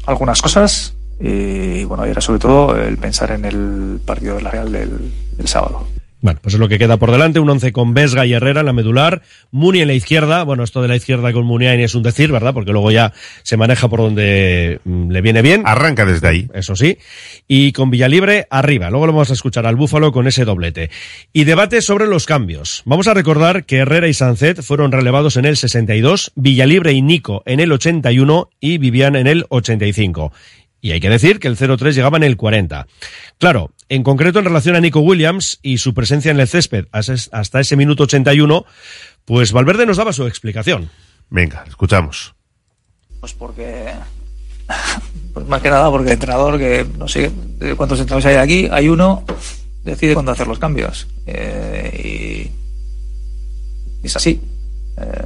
algunas 0.06 0.42
cosas 0.42 0.94
y 1.20 1.84
bueno 1.86 2.06
y 2.06 2.10
era 2.10 2.22
sobre 2.22 2.40
todo 2.40 2.76
el 2.78 2.98
pensar 2.98 3.32
en 3.32 3.46
el 3.46 4.00
partido 4.06 4.36
de 4.36 4.42
la 4.42 4.52
Real 4.52 4.72
del 4.72 5.48
sábado 5.48 5.88
Bueno, 6.22 6.40
pues 6.42 6.56
es 6.56 6.60
lo 6.60 6.68
que 6.68 6.80
queda 6.80 6.98
por 6.98 7.12
delante, 7.12 7.40
un 7.40 7.50
once 7.50 7.72
con 7.72 7.94
Vesga 7.94 8.26
y 8.26 8.34
Herrera 8.34 8.62
en 8.62 8.66
la 8.66 8.74
medular, 8.74 9.22
Muni 9.52 9.82
en 9.82 9.88
la 9.88 9.94
izquierda, 9.94 10.44
bueno, 10.44 10.64
esto 10.64 10.82
de 10.82 10.88
la 10.88 10.96
izquierda 10.96 11.32
con 11.34 11.46
Muniain 11.46 11.80
es 11.80 11.94
un 11.94 12.04
decir, 12.04 12.32
¿verdad? 12.32 12.54
Porque 12.54 12.72
luego 12.72 12.90
ya 12.90 13.14
se 13.44 13.58
maneja 13.58 13.90
por 13.90 14.00
donde 14.00 14.80
mm, 14.86 15.12
le 15.12 15.22
viene 15.22 15.42
bien. 15.42 15.64
Arranca 15.66 16.06
desde 16.06 16.28
ahí. 16.28 16.50
Eso 16.54 16.76
sí. 16.76 16.98
Y 17.48 17.74
con 17.74 17.92
Villalibre 17.92 18.48
arriba. 18.50 18.90
Luego 18.90 19.08
lo 19.08 19.14
vamos 19.14 19.30
a 19.30 19.34
escuchar 19.34 19.66
al 19.68 19.76
Búfalo 19.76 20.12
con 20.12 20.28
ese 20.28 20.46
doblete. 20.46 20.90
Y 21.32 21.44
debate 21.44 21.82
sobre 21.82 22.08
los 22.08 22.26
cambios. 22.26 22.82
Vamos 22.86 23.08
a 23.08 23.14
recordar 23.14 23.66
que 23.66 23.78
Herrera 23.78 24.08
y 24.08 24.14
Sancet 24.14 24.62
fueron 24.62 24.92
relevados 24.92 25.38
en 25.38 25.46
el 25.46 25.58
62, 25.58 26.32
Villalibre 26.36 26.94
y 26.94 27.02
Nico 27.02 27.44
en 27.46 27.60
el 27.60 27.72
81 27.72 28.50
y 28.60 28.78
Vivian 28.78 29.16
en 29.16 29.28
el 29.28 29.46
85. 29.50 30.32
Y 30.86 30.92
hay 30.92 31.00
que 31.00 31.10
decir 31.10 31.40
que 31.40 31.48
el 31.48 31.58
0-3 31.58 31.94
llegaba 31.96 32.18
en 32.18 32.22
el 32.22 32.38
40. 32.38 32.86
Claro, 33.40 33.72
en 33.90 34.04
concreto 34.04 34.38
en 34.38 34.46
relación 34.46 34.76
a 34.76 34.80
Nico 34.80 35.00
Williams 35.00 35.58
y 35.64 35.80
su 35.80 35.96
presencia 35.96 36.30
en 36.30 36.40
el 36.40 36.48
césped 36.48 36.86
hasta- 36.92 37.60
ese 37.60 37.76
minuto 37.76 38.04
81, 38.04 38.66
pues 39.26 39.52
Valverde 39.52 39.88
nos 39.88 39.98
daba 39.98 40.14
su 40.14 40.28
explicación. 40.28 40.92
Venga, 41.32 41.64
escuchamos. 41.68 42.36
Pues 43.20 43.34
porque. 43.34 43.94
Pues 45.34 45.48
más 45.48 45.62
que 45.64 45.70
nada 45.72 45.90
porque 45.90 46.10
el 46.10 46.14
entrenador, 46.14 46.58
que 46.60 46.86
no 47.00 47.08
sé 47.08 47.30
cuántos 47.76 48.00
entrenadores 48.00 48.26
hay 48.28 48.36
aquí, 48.36 48.70
hay 48.72 48.88
uno, 48.88 49.26
decide 49.84 50.14
cuándo 50.14 50.32
hacer 50.34 50.46
los 50.48 50.60
cambios. 50.60 51.08
Eh, 51.26 52.52
y 54.04 54.06
es 54.06 54.16
así. 54.16 54.40
Eh, 54.98 55.26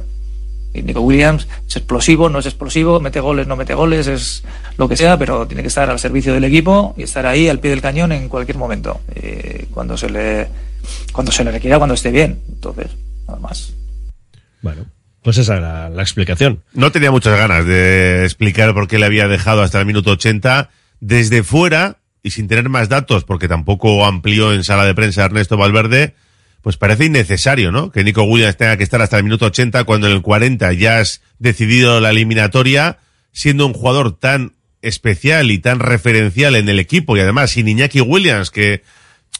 Nico 0.74 1.00
Williams 1.00 1.48
es 1.68 1.76
explosivo, 1.76 2.28
no 2.28 2.38
es 2.38 2.46
explosivo, 2.46 3.00
mete 3.00 3.20
goles, 3.20 3.46
no 3.46 3.56
mete 3.56 3.74
goles, 3.74 4.06
es 4.06 4.44
lo 4.76 4.88
que 4.88 4.96
sea, 4.96 5.18
pero 5.18 5.46
tiene 5.46 5.62
que 5.62 5.68
estar 5.68 5.90
al 5.90 5.98
servicio 5.98 6.32
del 6.32 6.44
equipo 6.44 6.94
y 6.96 7.02
estar 7.02 7.26
ahí 7.26 7.48
al 7.48 7.58
pie 7.58 7.70
del 7.70 7.82
cañón 7.82 8.12
en 8.12 8.28
cualquier 8.28 8.56
momento. 8.56 9.00
Eh, 9.14 9.66
cuando 9.72 9.96
se 9.96 10.10
le 10.10 10.48
cuando 11.12 11.32
se 11.32 11.44
le 11.44 11.50
requiera, 11.50 11.78
cuando 11.78 11.94
esté 11.94 12.10
bien. 12.10 12.40
Entonces, 12.48 12.88
nada 13.26 13.40
más. 13.40 13.72
Bueno, 14.62 14.86
pues 15.22 15.38
esa 15.38 15.56
era 15.56 15.88
la 15.90 16.02
explicación. 16.02 16.62
No 16.72 16.92
tenía 16.92 17.10
muchas 17.10 17.36
ganas 17.36 17.66
de 17.66 18.24
explicar 18.24 18.72
por 18.74 18.88
qué 18.88 18.98
le 18.98 19.06
había 19.06 19.28
dejado 19.28 19.62
hasta 19.62 19.80
el 19.80 19.86
minuto 19.86 20.12
80 20.12 20.70
desde 21.00 21.42
fuera 21.42 21.96
y 22.22 22.30
sin 22.30 22.48
tener 22.48 22.68
más 22.68 22.88
datos, 22.88 23.24
porque 23.24 23.48
tampoco 23.48 24.04
amplió 24.04 24.52
en 24.52 24.64
sala 24.64 24.84
de 24.84 24.94
prensa 24.94 25.24
Ernesto 25.24 25.56
Valverde, 25.56 26.14
pues 26.62 26.76
parece 26.76 27.06
innecesario, 27.06 27.72
¿no? 27.72 27.90
Que 27.90 28.04
Nico 28.04 28.22
Williams 28.22 28.56
tenga 28.56 28.76
que 28.76 28.82
estar 28.82 29.00
hasta 29.00 29.16
el 29.16 29.24
minuto 29.24 29.46
80 29.46 29.84
cuando 29.84 30.06
en 30.06 30.12
el 30.12 30.22
40 30.22 30.72
ya 30.74 30.98
has 30.98 31.22
decidido 31.38 32.00
la 32.00 32.10
eliminatoria, 32.10 32.98
siendo 33.32 33.66
un 33.66 33.72
jugador 33.72 34.18
tan 34.18 34.54
especial 34.82 35.50
y 35.50 35.58
tan 35.58 35.78
referencial 35.80 36.56
en 36.56 36.68
el 36.68 36.78
equipo 36.78 37.16
y 37.16 37.20
además 37.20 37.50
sin 37.50 37.68
Iñaki 37.68 38.00
Williams, 38.00 38.50
que 38.50 38.82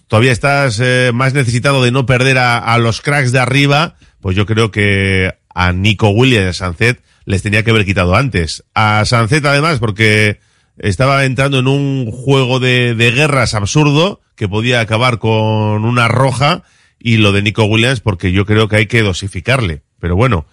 todavía 0.09 0.33
estás 0.33 0.81
eh, 0.83 1.11
más 1.15 1.35
necesitado 1.35 1.83
de 1.83 1.93
no 1.93 2.07
perder 2.07 2.39
a, 2.39 2.77
los 2.79 3.00
cracks 3.00 3.33
de 3.33 3.39
arriba, 3.39 3.97
pues 4.21 4.37
yo 4.37 4.47
creo 4.47 4.71
que 4.71 5.35
a 5.55 5.73
Nico 5.73 6.11
Williams 6.11 6.45
y 6.45 6.49
a 6.49 6.53
Sancet 6.53 7.03
les 7.27 7.43
tenía 7.43 7.62
que 7.65 7.71
haber 7.71 7.85
quitado 7.85 8.15
antes. 8.15 8.65
A 8.75 9.05
Sancet 9.05 9.45
además 9.45 9.79
porque 9.79 10.41
estaba 10.79 11.25
entrando 11.25 11.59
en 11.59 11.69
un 11.69 12.11
juego 12.11 12.61
de 12.61 12.95
guerras 12.97 13.55
absurdo 13.55 14.21
que 14.37 14.49
podía 14.49 14.81
acabar 14.81 15.19
con 15.19 15.85
una 15.85 16.09
roja 16.09 16.65
y 17.00 17.16
lo 17.16 17.33
de 17.33 17.42
Nico 17.42 17.64
Williams 17.64 18.00
porque 18.00 18.30
yo 18.30 18.45
creo 18.45 18.69
que 18.69 18.76
hay 18.76 18.87
que 18.87 19.02
dosificarle. 19.02 19.83
Pero 19.99 20.16
bueno, 20.16 20.47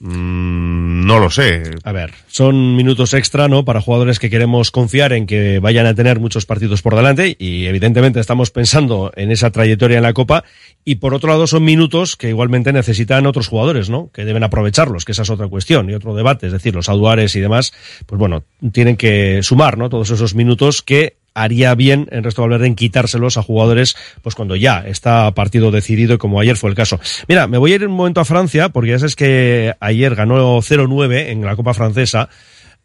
mm, 0.00 1.06
no 1.06 1.18
lo 1.18 1.30
sé. 1.30 1.62
A 1.84 1.92
ver, 1.92 2.12
son 2.26 2.76
minutos 2.76 3.14
extra, 3.14 3.48
¿no? 3.48 3.64
Para 3.64 3.80
jugadores 3.80 4.18
que 4.18 4.30
queremos 4.30 4.70
confiar 4.70 5.12
en 5.12 5.26
que 5.26 5.58
vayan 5.58 5.86
a 5.86 5.94
tener 5.94 6.20
muchos 6.20 6.46
partidos 6.46 6.82
por 6.82 6.96
delante 6.96 7.36
y 7.38 7.66
evidentemente 7.66 8.20
estamos 8.20 8.50
pensando 8.50 9.12
en 9.16 9.30
esa 9.30 9.50
trayectoria 9.50 9.98
en 9.98 10.02
la 10.02 10.12
Copa 10.14 10.44
y 10.84 10.96
por 10.96 11.14
otro 11.14 11.30
lado 11.30 11.46
son 11.46 11.64
minutos 11.64 12.16
que 12.16 12.28
igualmente 12.28 12.72
necesitan 12.72 13.26
otros 13.26 13.48
jugadores, 13.48 13.90
¿no? 13.90 14.10
Que 14.12 14.24
deben 14.24 14.44
aprovecharlos, 14.44 15.04
que 15.04 15.12
esa 15.12 15.22
es 15.22 15.30
otra 15.30 15.48
cuestión 15.48 15.88
y 15.90 15.94
otro 15.94 16.14
debate, 16.14 16.46
es 16.46 16.52
decir, 16.52 16.74
los 16.74 16.88
auduares 16.88 17.36
y 17.36 17.40
demás, 17.40 17.72
pues 18.06 18.18
bueno, 18.18 18.44
tienen 18.72 18.96
que 18.96 19.40
sumar, 19.42 19.78
¿no? 19.78 19.88
Todos 19.88 20.10
esos 20.10 20.34
minutos 20.34 20.82
que 20.82 21.21
haría 21.34 21.74
bien 21.74 22.08
en 22.10 22.24
resto 22.24 22.42
Valverde 22.42 22.66
en 22.66 22.74
quitárselos 22.74 23.36
a 23.36 23.42
jugadores 23.42 23.96
pues 24.22 24.34
cuando 24.34 24.56
ya 24.56 24.84
está 24.86 25.32
partido 25.34 25.70
decidido 25.70 26.18
como 26.18 26.40
ayer 26.40 26.56
fue 26.56 26.70
el 26.70 26.76
caso. 26.76 27.00
Mira, 27.28 27.46
me 27.46 27.58
voy 27.58 27.72
a 27.72 27.74
ir 27.76 27.86
un 27.86 27.94
momento 27.94 28.20
a 28.20 28.24
Francia 28.24 28.68
porque 28.68 28.90
ya 28.90 28.98
sabes 28.98 29.16
que 29.16 29.74
ayer 29.80 30.14
ganó 30.14 30.58
0-9 30.58 31.28
en 31.28 31.44
la 31.44 31.56
Copa 31.56 31.74
Francesa 31.74 32.28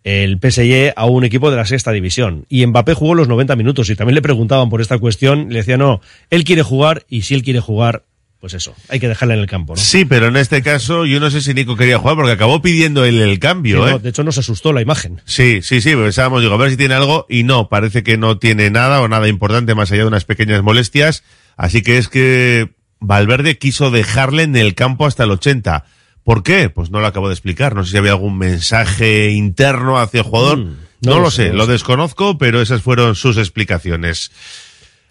el 0.03 0.39
PSG 0.39 0.93
a 0.95 1.05
un 1.05 1.25
equipo 1.25 1.51
de 1.51 1.57
la 1.57 1.65
sexta 1.65 1.91
división 1.91 2.45
y 2.47 2.65
Mbappé 2.65 2.93
jugó 2.93 3.15
los 3.15 3.27
90 3.27 3.55
minutos 3.55 3.89
y 3.89 3.95
también 3.95 4.15
le 4.15 4.21
preguntaban 4.21 4.69
por 4.69 4.79
esta 4.79 4.97
cuestión, 4.99 5.49
le 5.49 5.59
decían 5.59 5.79
no, 5.79 6.01
él 6.29 6.43
quiere 6.43 6.61
jugar 6.61 7.05
y 7.09 7.23
si 7.23 7.33
él 7.33 7.43
quiere 7.43 7.59
jugar 7.59 8.03
pues 8.39 8.53
eso, 8.53 8.75
hay 8.89 8.99
que 8.99 9.07
dejarle 9.07 9.33
en 9.33 9.39
el 9.39 9.47
campo, 9.47 9.75
¿no? 9.75 9.81
Sí, 9.81 10.05
pero 10.05 10.27
en 10.27 10.37
este 10.37 10.61
caso 10.61 11.05
yo 11.05 11.19
no 11.19 11.31
sé 11.31 11.41
si 11.41 11.53
Nico 11.53 11.75
quería 11.75 11.97
jugar 11.97 12.15
porque 12.15 12.31
acabó 12.31 12.61
pidiendo 12.61 13.03
él 13.03 13.19
el 13.19 13.39
cambio, 13.39 13.83
Sí, 13.83 13.89
¿eh? 13.89 13.91
no, 13.93 13.99
de 13.99 14.09
hecho 14.09 14.23
nos 14.23 14.37
asustó 14.37 14.73
la 14.73 14.81
imagen. 14.81 15.21
Sí, 15.25 15.61
sí, 15.63 15.81
sí, 15.81 15.95
pensábamos, 15.95 16.41
digo, 16.41 16.53
a 16.53 16.57
ver 16.57 16.69
si 16.69 16.77
tiene 16.77 16.93
algo, 16.93 17.25
y 17.29 17.43
no, 17.43 17.67
parece 17.69 18.03
que 18.03 18.17
no 18.17 18.37
tiene 18.37 18.69
nada 18.69 19.01
o 19.01 19.07
nada 19.07 19.27
importante 19.27 19.73
más 19.75 19.91
allá 19.91 20.03
de 20.03 20.07
unas 20.07 20.25
pequeñas 20.25 20.61
molestias, 20.63 21.23
así 21.55 21.81
que 21.81 21.97
es 21.97 22.09
que 22.09 22.69
Valverde 22.99 23.57
quiso 23.57 23.91
dejarle 23.91 24.43
en 24.43 24.55
el 24.55 24.75
campo 24.75 25.05
hasta 25.05 25.23
el 25.23 25.31
80. 25.31 25.85
¿Por 26.23 26.43
qué? 26.43 26.69
Pues 26.69 26.89
no 26.91 26.99
lo 26.99 27.07
acabo 27.07 27.29
de 27.29 27.33
explicar, 27.33 27.73
no 27.75 27.85
sé 27.85 27.91
si 27.91 27.97
había 27.97 28.11
algún 28.11 28.37
mensaje 28.37 29.29
interno 29.31 29.97
hacia 29.99 30.19
el 30.19 30.25
jugador, 30.25 30.57
Mm, 30.59 30.75
no, 31.01 31.11
no 31.11 31.17
lo 31.17 31.21
lo 31.25 31.31
sé, 31.31 31.53
lo 31.53 31.67
desconozco, 31.67 32.37
pero 32.39 32.59
esas 32.61 32.81
fueron 32.81 33.15
sus 33.15 33.37
explicaciones. 33.37 34.31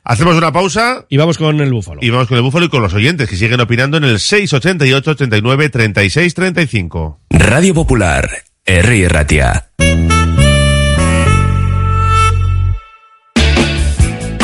Hacemos 0.08 0.36
una 0.36 0.52
pausa. 0.52 1.04
Y 1.08 1.16
vamos 1.16 1.36
con 1.36 1.60
el 1.60 1.72
búfalo. 1.72 1.98
Y 2.00 2.10
vamos 2.10 2.28
con 2.28 2.36
el 2.36 2.42
búfalo 2.44 2.66
y 2.66 2.68
con 2.68 2.80
los 2.80 2.94
oyentes 2.94 3.28
que 3.28 3.36
siguen 3.36 3.60
opinando 3.60 3.96
en 3.96 4.04
el 4.04 4.20
688 4.20 5.10
89 5.10 5.68
36 5.68 6.32
35. 6.32 7.20
Radio 7.30 7.75
Popular, 7.75 8.30
Herri 8.64 9.08
Ratia. 9.08 9.70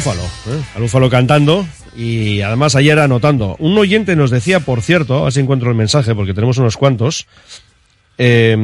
Búfalo, 0.00 0.22
¿eh? 0.22 0.62
al 0.76 0.82
búfalo 0.82 1.10
cantando 1.10 1.66
y 1.94 2.40
además 2.40 2.74
ayer 2.74 2.98
anotando. 2.98 3.56
Un 3.58 3.76
oyente 3.76 4.16
nos 4.16 4.30
decía, 4.30 4.60
por 4.60 4.80
cierto, 4.80 5.26
así 5.26 5.40
encuentro 5.40 5.68
el 5.68 5.76
mensaje 5.76 6.14
porque 6.14 6.32
tenemos 6.32 6.56
unos 6.56 6.78
cuantos. 6.78 7.26
Eh, 8.16 8.56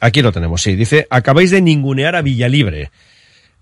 aquí 0.00 0.22
lo 0.22 0.30
tenemos, 0.30 0.62
sí. 0.62 0.76
Dice, 0.76 1.08
acabáis 1.10 1.50
de 1.50 1.60
ningunear 1.60 2.14
a 2.14 2.22
Villalibre. 2.22 2.92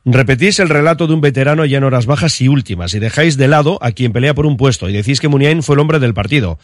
Repetís 0.04 0.58
el 0.58 0.68
relato 0.68 1.06
de 1.06 1.14
un 1.14 1.22
veterano 1.22 1.64
ya 1.64 1.78
en 1.78 1.84
horas 1.84 2.04
bajas 2.04 2.38
y 2.42 2.48
últimas 2.48 2.92
y 2.92 2.98
dejáis 2.98 3.38
de 3.38 3.48
lado 3.48 3.78
a 3.80 3.92
quien 3.92 4.12
pelea 4.12 4.34
por 4.34 4.44
un 4.44 4.58
puesto 4.58 4.90
y 4.90 4.92
decís 4.92 5.18
que 5.18 5.28
Muniain 5.28 5.62
fue 5.62 5.76
el 5.76 5.80
hombre 5.80 6.00
del 6.00 6.12
partido. 6.12 6.58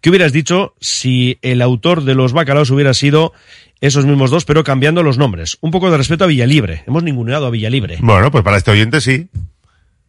¿Qué 0.00 0.10
hubieras 0.10 0.32
dicho 0.32 0.74
si 0.80 1.38
el 1.42 1.62
autor 1.62 2.02
de 2.02 2.16
los 2.16 2.32
bacalaos 2.32 2.70
hubiera 2.70 2.94
sido 2.94 3.32
esos 3.80 4.06
mismos 4.06 4.32
dos, 4.32 4.44
pero 4.44 4.64
cambiando 4.64 5.04
los 5.04 5.18
nombres? 5.18 5.56
Un 5.60 5.70
poco 5.70 5.88
de 5.88 5.98
respeto 5.98 6.24
a 6.24 6.26
Villalibre. 6.26 6.82
Hemos 6.88 7.04
ninguneado 7.04 7.46
a 7.46 7.50
Villalibre. 7.50 7.98
Bueno, 8.00 8.32
pues 8.32 8.42
para 8.42 8.56
este 8.56 8.72
oyente 8.72 9.00
sí. 9.00 9.28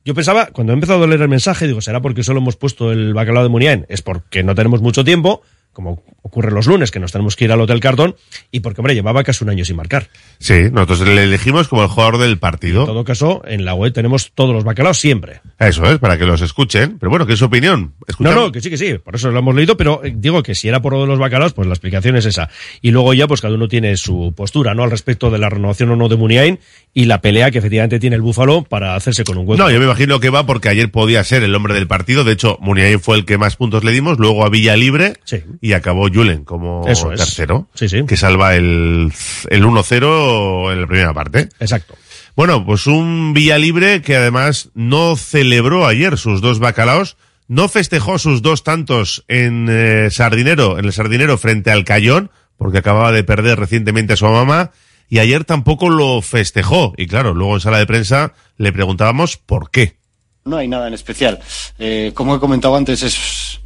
Yo 0.03 0.15
pensaba, 0.15 0.47
cuando 0.47 0.73
he 0.73 0.75
empezado 0.75 1.03
a 1.03 1.07
leer 1.07 1.21
el 1.21 1.29
mensaje, 1.29 1.67
digo, 1.67 1.81
será 1.81 2.01
porque 2.01 2.23
solo 2.23 2.39
hemos 2.39 2.55
puesto 2.55 2.91
el 2.91 3.13
bacalao 3.13 3.43
de 3.43 3.49
Muniain. 3.49 3.85
Es 3.87 4.01
porque 4.01 4.41
no 4.43 4.55
tenemos 4.55 4.81
mucho 4.81 5.03
tiempo, 5.03 5.43
como 5.73 6.03
ocurre 6.21 6.51
los 6.51 6.67
lunes, 6.67 6.91
que 6.91 6.99
nos 6.99 7.11
tenemos 7.11 7.35
que 7.35 7.45
ir 7.45 7.51
al 7.51 7.61
Hotel 7.61 7.79
Cartón, 7.79 8.15
y 8.51 8.59
porque, 8.59 8.81
hombre, 8.81 8.93
llevaba 8.93 9.23
casi 9.23 9.43
un 9.43 9.49
año 9.49 9.65
sin 9.65 9.75
marcar. 9.75 10.09
Sí, 10.39 10.69
nosotros 10.71 11.01
le 11.01 11.23
elegimos 11.23 11.67
como 11.67 11.81
el 11.83 11.87
jugador 11.89 12.17
del 12.19 12.37
partido. 12.37 12.81
En 12.81 12.87
todo 12.87 13.03
caso, 13.03 13.41
en 13.45 13.65
la 13.65 13.73
web 13.73 13.91
tenemos 13.93 14.31
todos 14.33 14.53
los 14.53 14.63
bacalaos 14.63 14.99
siempre. 14.99 15.41
Eso 15.59 15.83
es, 15.85 15.99
para 15.99 16.17
que 16.17 16.25
los 16.25 16.41
escuchen. 16.41 16.97
Pero 16.99 17.09
bueno, 17.09 17.25
¿qué 17.25 17.33
es 17.33 17.39
su 17.39 17.45
opinión? 17.45 17.93
No, 17.99 18.05
Escuchamos. 18.07 18.35
no, 18.43 18.51
que 18.51 18.61
sí, 18.61 18.69
que 18.69 18.77
sí, 18.77 18.97
por 18.97 19.15
eso 19.15 19.31
lo 19.31 19.39
hemos 19.39 19.55
leído, 19.55 19.77
pero 19.77 20.03
eh, 20.03 20.13
digo 20.15 20.43
que 20.43 20.55
si 20.55 20.67
era 20.67 20.81
por 20.81 20.93
lo 20.93 21.01
de 21.01 21.07
los 21.07 21.19
bacalaos, 21.19 21.53
pues 21.53 21.67
la 21.67 21.73
explicación 21.73 22.15
es 22.15 22.25
esa. 22.25 22.49
Y 22.81 22.91
luego 22.91 23.13
ya, 23.13 23.27
pues 23.27 23.41
cada 23.41 23.53
uno 23.55 23.67
tiene 23.67 23.97
su 23.97 24.33
postura, 24.35 24.73
¿no? 24.73 24.83
Al 24.83 24.91
respecto 24.91 25.31
de 25.31 25.39
la 25.39 25.49
renovación 25.49 25.89
o 25.91 25.95
no 25.95 26.07
de 26.07 26.15
Muniain 26.17 26.59
y 26.93 27.05
la 27.05 27.21
pelea 27.21 27.51
que 27.51 27.57
efectivamente 27.59 27.99
tiene 27.99 28.15
el 28.15 28.21
Búfalo 28.21 28.63
para 28.63 28.95
hacerse 28.95 29.23
con 29.23 29.37
un 29.37 29.47
hueco. 29.47 29.61
No, 29.63 29.71
yo 29.71 29.79
me 29.79 29.85
imagino 29.85 30.19
que 30.19 30.29
va 30.29 30.45
porque 30.45 30.69
ayer 30.69 30.91
podía 30.91 31.23
ser 31.23 31.43
el 31.43 31.55
hombre 31.55 31.73
del 31.73 31.87
partido. 31.87 32.23
De 32.23 32.33
hecho, 32.33 32.57
Muniain 32.61 32.99
fue 32.99 33.17
el 33.17 33.25
que 33.25 33.37
más 33.37 33.55
puntos 33.55 33.83
le 33.83 33.91
dimos, 33.91 34.19
luego 34.19 34.45
a 34.45 34.49
Villa 34.49 34.75
Libre 34.75 35.13
y 35.61 35.73
acabó 35.73 36.09
Julen 36.11 36.43
como 36.43 36.87
Eso 36.87 37.11
es. 37.11 37.19
tercero, 37.19 37.69
Sí, 37.75 37.87
sí. 37.87 38.03
que 38.07 38.17
salva 38.17 38.55
el, 38.55 39.11
el 39.49 39.63
1-0 39.63 40.73
en 40.73 40.81
la 40.81 40.87
primera 40.87 41.13
parte. 41.13 41.49
Exacto. 41.59 41.95
Bueno, 42.35 42.65
pues 42.65 42.87
un 42.87 43.33
Villa 43.33 43.57
Libre 43.57 44.01
que 44.01 44.15
además 44.15 44.69
no 44.73 45.15
celebró 45.15 45.85
ayer 45.85 46.17
sus 46.17 46.41
dos 46.41 46.59
bacalaos, 46.59 47.17
no 47.47 47.67
festejó 47.67 48.17
sus 48.17 48.41
dos 48.41 48.63
tantos 48.63 49.23
en 49.27 49.67
eh, 49.69 50.09
Sardinero, 50.09 50.79
en 50.79 50.85
el 50.85 50.93
Sardinero 50.93 51.37
frente 51.37 51.69
al 51.71 51.83
Cayón, 51.83 52.31
porque 52.57 52.77
acababa 52.77 53.11
de 53.11 53.23
perder 53.23 53.59
recientemente 53.59 54.13
a 54.13 54.17
su 54.17 54.25
mamá, 54.25 54.71
y 55.09 55.19
ayer 55.19 55.43
tampoco 55.43 55.89
lo 55.89 56.21
festejó. 56.21 56.93
Y 56.97 57.07
claro, 57.07 57.33
luego 57.33 57.55
en 57.55 57.59
sala 57.61 57.79
de 57.79 57.85
prensa 57.85 58.33
le 58.57 58.71
preguntábamos 58.71 59.35
por 59.35 59.69
qué. 59.69 59.97
No 60.45 60.55
hay 60.57 60.67
nada 60.69 60.87
en 60.87 60.93
especial. 60.93 61.39
Eh, 61.77 62.11
como 62.15 62.35
he 62.35 62.39
comentado 62.39 62.75
antes, 62.77 63.03
es 63.03 63.13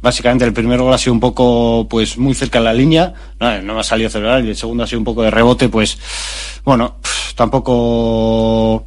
básicamente 0.00 0.44
el 0.44 0.52
primer 0.52 0.80
gol 0.80 0.92
ha 0.92 0.98
sido 0.98 1.12
un 1.12 1.20
poco, 1.20 1.86
pues, 1.88 2.18
muy 2.18 2.34
cerca 2.34 2.58
de 2.58 2.64
la 2.64 2.72
línea. 2.72 3.12
No, 3.40 3.62
no 3.62 3.74
me 3.74 3.80
ha 3.80 3.84
salido 3.84 4.10
celebrar 4.10 4.44
y 4.44 4.48
el 4.48 4.56
segundo 4.56 4.84
ha 4.84 4.86
sido 4.86 5.00
un 5.00 5.04
poco 5.04 5.22
de 5.22 5.30
rebote, 5.30 5.68
pues, 5.68 5.98
bueno, 6.64 6.96
tampoco, 7.34 8.86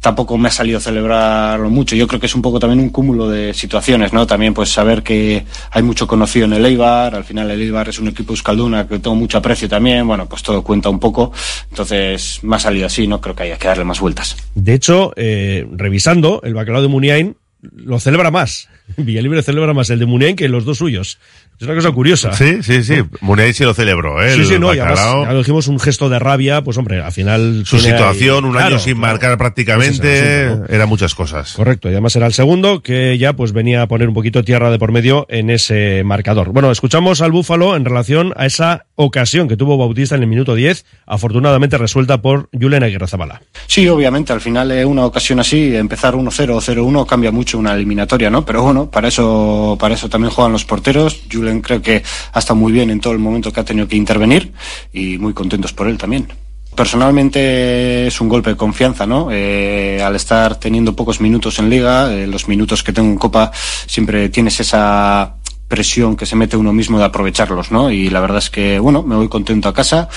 tampoco 0.00 0.38
me 0.38 0.48
ha 0.48 0.50
salido 0.50 0.80
celebrarlo 0.80 1.70
mucho. 1.70 1.96
Yo 1.96 2.06
creo 2.06 2.20
que 2.20 2.26
es 2.26 2.34
un 2.34 2.42
poco 2.42 2.60
también 2.60 2.80
un 2.80 2.90
cúmulo 2.90 3.28
de 3.28 3.52
situaciones, 3.54 4.12
¿no? 4.12 4.26
También, 4.26 4.54
pues, 4.54 4.70
saber 4.70 5.02
que 5.02 5.44
hay 5.70 5.82
mucho 5.82 6.06
conocido 6.06 6.46
en 6.46 6.52
el 6.52 6.66
Eibar. 6.66 7.14
Al 7.14 7.24
final, 7.24 7.50
el 7.50 7.62
Eibar 7.62 7.88
es 7.88 7.98
un 7.98 8.08
equipo 8.08 8.32
euskalduna 8.32 8.86
que 8.86 8.98
tengo 8.98 9.16
mucho 9.16 9.38
aprecio 9.38 9.68
también. 9.68 10.06
Bueno, 10.06 10.28
pues 10.28 10.42
todo 10.42 10.62
cuenta 10.62 10.88
un 10.88 10.98
poco. 10.98 11.32
Entonces, 11.70 12.40
me 12.42 12.56
ha 12.56 12.58
salido 12.58 12.86
así. 12.86 13.06
No 13.06 13.20
creo 13.20 13.34
que 13.34 13.44
haya 13.44 13.58
que 13.58 13.68
darle 13.68 13.84
más 13.84 14.00
vueltas. 14.00 14.36
De 14.54 14.74
hecho, 14.74 15.12
eh, 15.16 15.66
revisando, 15.72 16.40
el 16.44 16.54
bacalao 16.54 16.82
de 16.82 16.88
Muniain 16.88 17.36
lo 17.60 17.98
celebra 17.98 18.30
más. 18.30 18.68
Villalibre 18.96 19.42
celebra 19.42 19.74
más 19.74 19.90
el 19.90 19.98
de 19.98 20.06
Muniain 20.06 20.36
que 20.36 20.48
los 20.48 20.64
dos 20.64 20.78
suyos. 20.78 21.18
Es 21.60 21.66
una 21.66 21.74
cosa 21.74 21.90
curiosa. 21.90 22.32
Sí, 22.32 22.62
sí, 22.62 22.84
sí. 22.84 22.94
Muniain 23.20 23.52
sí 23.52 23.64
lo 23.64 23.74
celebró, 23.74 24.22
¿eh? 24.22 24.32
Sí, 24.34 24.44
sí, 24.44 24.54
El 24.54 24.60
no, 24.60 24.72
y 24.74 24.78
además, 24.78 24.98
bacalao. 25.00 25.24
ya 25.24 25.32
lo 25.32 25.38
dijimos, 25.38 25.66
un 25.66 25.80
gesto 25.80 26.08
de 26.08 26.18
rabia, 26.20 26.62
pues 26.62 26.76
hombre, 26.78 27.02
al 27.02 27.10
final... 27.12 27.64
Su 27.66 27.76
ahí- 27.76 27.82
situación, 27.82 28.44
un 28.44 28.52
Claro, 28.52 28.66
año 28.68 28.78
sin 28.78 28.94
claro. 28.96 29.12
marcar 29.12 29.38
prácticamente, 29.38 30.18
es 30.44 30.46
asunto, 30.50 30.66
¿no? 30.68 30.74
era 30.74 30.86
muchas 30.86 31.14
cosas. 31.16 31.54
Correcto, 31.54 31.88
y 31.88 31.92
además 31.92 32.14
era 32.14 32.26
el 32.26 32.32
segundo 32.32 32.80
que 32.82 33.18
ya 33.18 33.32
pues 33.32 33.52
venía 33.52 33.82
a 33.82 33.88
poner 33.88 34.06
un 34.08 34.14
poquito 34.14 34.44
tierra 34.44 34.70
de 34.70 34.78
por 34.78 34.92
medio 34.92 35.26
en 35.28 35.50
ese 35.50 36.02
marcador. 36.04 36.52
Bueno, 36.52 36.70
escuchamos 36.70 37.20
al 37.22 37.32
Búfalo 37.32 37.74
en 37.74 37.84
relación 37.84 38.32
a 38.36 38.46
esa 38.46 38.86
ocasión 38.94 39.48
que 39.48 39.56
tuvo 39.56 39.76
Bautista 39.76 40.14
en 40.14 40.22
el 40.22 40.28
minuto 40.28 40.54
10, 40.54 40.84
afortunadamente 41.06 41.76
resuelta 41.76 42.22
por 42.22 42.48
Julen 42.52 42.84
Aguirre 42.84 43.08
Zabala. 43.08 43.42
Sí, 43.66 43.88
obviamente, 43.88 44.32
al 44.32 44.40
final 44.40 44.70
eh, 44.70 44.84
una 44.84 45.04
ocasión 45.04 45.40
así, 45.40 45.74
empezar 45.74 46.14
1-0 46.14 46.50
o 46.50 46.60
0-1 46.60 47.06
cambia 47.06 47.32
mucho 47.32 47.58
una 47.58 47.74
eliminatoria, 47.74 48.30
¿no? 48.30 48.44
Pero 48.44 48.62
bueno, 48.62 48.90
para 48.90 49.08
eso, 49.08 49.76
para 49.80 49.94
eso 49.94 50.08
también 50.08 50.30
juegan 50.32 50.52
los 50.52 50.64
porteros. 50.64 51.20
Julen 51.32 51.47
creo 51.62 51.82
que 51.82 52.02
ha 52.32 52.38
estado 52.38 52.56
muy 52.56 52.72
bien 52.72 52.90
en 52.90 53.00
todo 53.00 53.12
el 53.12 53.18
momento 53.18 53.52
que 53.52 53.60
ha 53.60 53.64
tenido 53.64 53.88
que 53.88 53.96
intervenir 53.96 54.52
y 54.92 55.18
muy 55.18 55.34
contentos 55.34 55.72
por 55.72 55.88
él 55.88 55.98
también. 55.98 56.28
Personalmente 56.74 58.06
es 58.06 58.20
un 58.20 58.28
golpe 58.28 58.50
de 58.50 58.56
confianza, 58.56 59.04
¿no? 59.04 59.28
Eh, 59.32 60.00
al 60.00 60.14
estar 60.14 60.56
teniendo 60.56 60.94
pocos 60.94 61.20
minutos 61.20 61.58
en 61.58 61.68
liga, 61.68 62.12
eh, 62.12 62.26
los 62.26 62.46
minutos 62.46 62.84
que 62.84 62.92
tengo 62.92 63.08
en 63.08 63.18
Copa, 63.18 63.50
siempre 63.86 64.28
tienes 64.28 64.60
esa 64.60 65.34
presión 65.66 66.16
que 66.16 66.24
se 66.24 66.36
mete 66.36 66.56
uno 66.56 66.72
mismo 66.72 66.98
de 66.98 67.04
aprovecharlos, 67.04 67.72
¿no? 67.72 67.90
Y 67.90 68.10
la 68.10 68.20
verdad 68.20 68.38
es 68.38 68.50
que, 68.50 68.78
bueno, 68.78 69.02
me 69.02 69.16
voy 69.16 69.28
contento 69.28 69.68
a 69.68 69.74
casa 69.74 70.08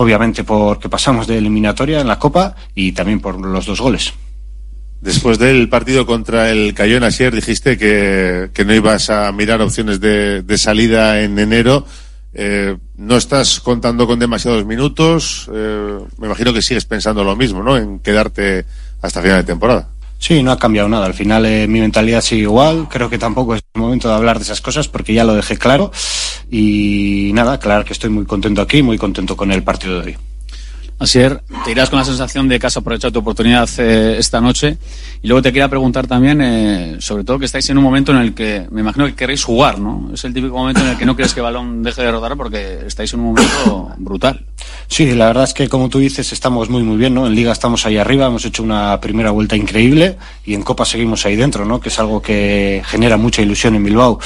obviamente 0.00 0.44
porque 0.44 0.88
pasamos 0.88 1.26
de 1.26 1.36
eliminatoria 1.36 2.00
en 2.00 2.08
la 2.08 2.18
Copa 2.18 2.56
y 2.74 2.92
también 2.92 3.20
por 3.20 3.38
los 3.38 3.66
dos 3.66 3.82
goles. 3.82 4.14
Después 5.00 5.38
del 5.38 5.68
partido 5.68 6.04
contra 6.04 6.50
el 6.50 6.74
Cayón 6.74 7.04
ayer 7.04 7.34
dijiste 7.34 7.78
que, 7.78 8.50
no 8.64 8.74
ibas 8.74 9.08
a 9.08 9.32
mirar 9.32 9.62
opciones 9.62 10.00
de, 10.00 10.42
de 10.42 10.58
salida 10.58 11.22
en 11.22 11.38
enero. 11.38 11.86
Eh, 12.32 12.76
no 12.96 13.16
estás 13.16 13.60
contando 13.60 14.06
con 14.06 14.18
demasiados 14.18 14.64
minutos. 14.64 15.50
Eh, 15.52 15.98
me 16.18 16.26
imagino 16.26 16.52
que 16.52 16.62
sigues 16.62 16.84
pensando 16.84 17.24
lo 17.24 17.34
mismo, 17.34 17.62
¿no? 17.62 17.76
En 17.76 17.98
quedarte 18.00 18.64
hasta 19.02 19.22
final 19.22 19.38
de 19.38 19.44
temporada. 19.44 19.88
Sí, 20.18 20.42
no 20.42 20.52
ha 20.52 20.58
cambiado 20.58 20.88
nada. 20.88 21.06
Al 21.06 21.14
final 21.14 21.46
eh, 21.46 21.66
mi 21.66 21.80
mentalidad 21.80 22.20
sigue 22.20 22.42
igual. 22.42 22.88
Creo 22.90 23.08
que 23.08 23.18
tampoco 23.18 23.54
es 23.54 23.62
el 23.74 23.80
momento 23.80 24.08
de 24.08 24.14
hablar 24.14 24.36
de 24.36 24.44
esas 24.44 24.60
cosas 24.60 24.86
porque 24.86 25.14
ya 25.14 25.24
lo 25.24 25.34
dejé 25.34 25.56
claro. 25.56 25.90
Y 26.50 27.30
nada, 27.32 27.58
claro 27.58 27.84
que 27.84 27.94
estoy 27.94 28.10
muy 28.10 28.26
contento 28.26 28.60
aquí, 28.60 28.82
muy 28.82 28.98
contento 28.98 29.36
con 29.36 29.50
el 29.50 29.62
partido 29.62 30.00
de 30.00 30.06
hoy. 30.06 30.29
Asier, 31.00 31.42
te 31.64 31.70
irás 31.70 31.88
con 31.88 31.98
la 31.98 32.04
sensación 32.04 32.46
de 32.46 32.60
que 32.60 32.66
has 32.66 32.76
aprovechado 32.76 33.10
tu 33.10 33.20
oportunidad 33.20 33.66
eh, 33.78 34.16
esta 34.18 34.38
noche. 34.38 34.76
Y 35.22 35.28
luego 35.28 35.40
te 35.40 35.50
quería 35.50 35.66
preguntar 35.66 36.06
también, 36.06 36.42
eh, 36.42 36.96
sobre 37.00 37.24
todo 37.24 37.38
que 37.38 37.46
estáis 37.46 37.70
en 37.70 37.78
un 37.78 37.84
momento 37.84 38.12
en 38.12 38.18
el 38.18 38.34
que 38.34 38.66
me 38.70 38.82
imagino 38.82 39.06
que 39.06 39.14
queréis 39.14 39.42
jugar, 39.42 39.78
¿no? 39.78 40.10
Es 40.12 40.22
el 40.24 40.34
típico 40.34 40.58
momento 40.58 40.82
en 40.82 40.88
el 40.88 40.98
que 40.98 41.06
no 41.06 41.16
quieres 41.16 41.32
que 41.32 41.40
el 41.40 41.44
balón 41.44 41.82
deje 41.82 42.02
de 42.02 42.10
rodar 42.10 42.36
porque 42.36 42.80
estáis 42.86 43.14
en 43.14 43.20
un 43.20 43.26
momento 43.32 43.90
brutal. 43.96 44.44
Sí, 44.88 45.06
la 45.14 45.26
verdad 45.26 45.44
es 45.44 45.54
que 45.54 45.68
como 45.68 45.88
tú 45.88 45.98
dices 45.98 46.32
estamos 46.32 46.68
muy 46.68 46.82
muy 46.82 46.96
bien, 46.96 47.14
¿no? 47.14 47.26
En 47.26 47.34
Liga 47.34 47.52
estamos 47.52 47.86
ahí 47.86 47.96
arriba, 47.96 48.26
hemos 48.26 48.44
hecho 48.44 48.62
una 48.62 49.00
primera 49.00 49.30
vuelta 49.30 49.56
increíble 49.56 50.16
y 50.44 50.54
en 50.54 50.62
Copa 50.62 50.84
seguimos 50.84 51.24
ahí 51.26 51.36
dentro, 51.36 51.64
¿no? 51.64 51.80
Que 51.80 51.88
es 51.88 51.98
algo 51.98 52.20
que 52.20 52.82
genera 52.84 53.16
mucha 53.16 53.42
ilusión 53.42 53.74
en 53.74 53.84
Bilbao. 53.84 54.18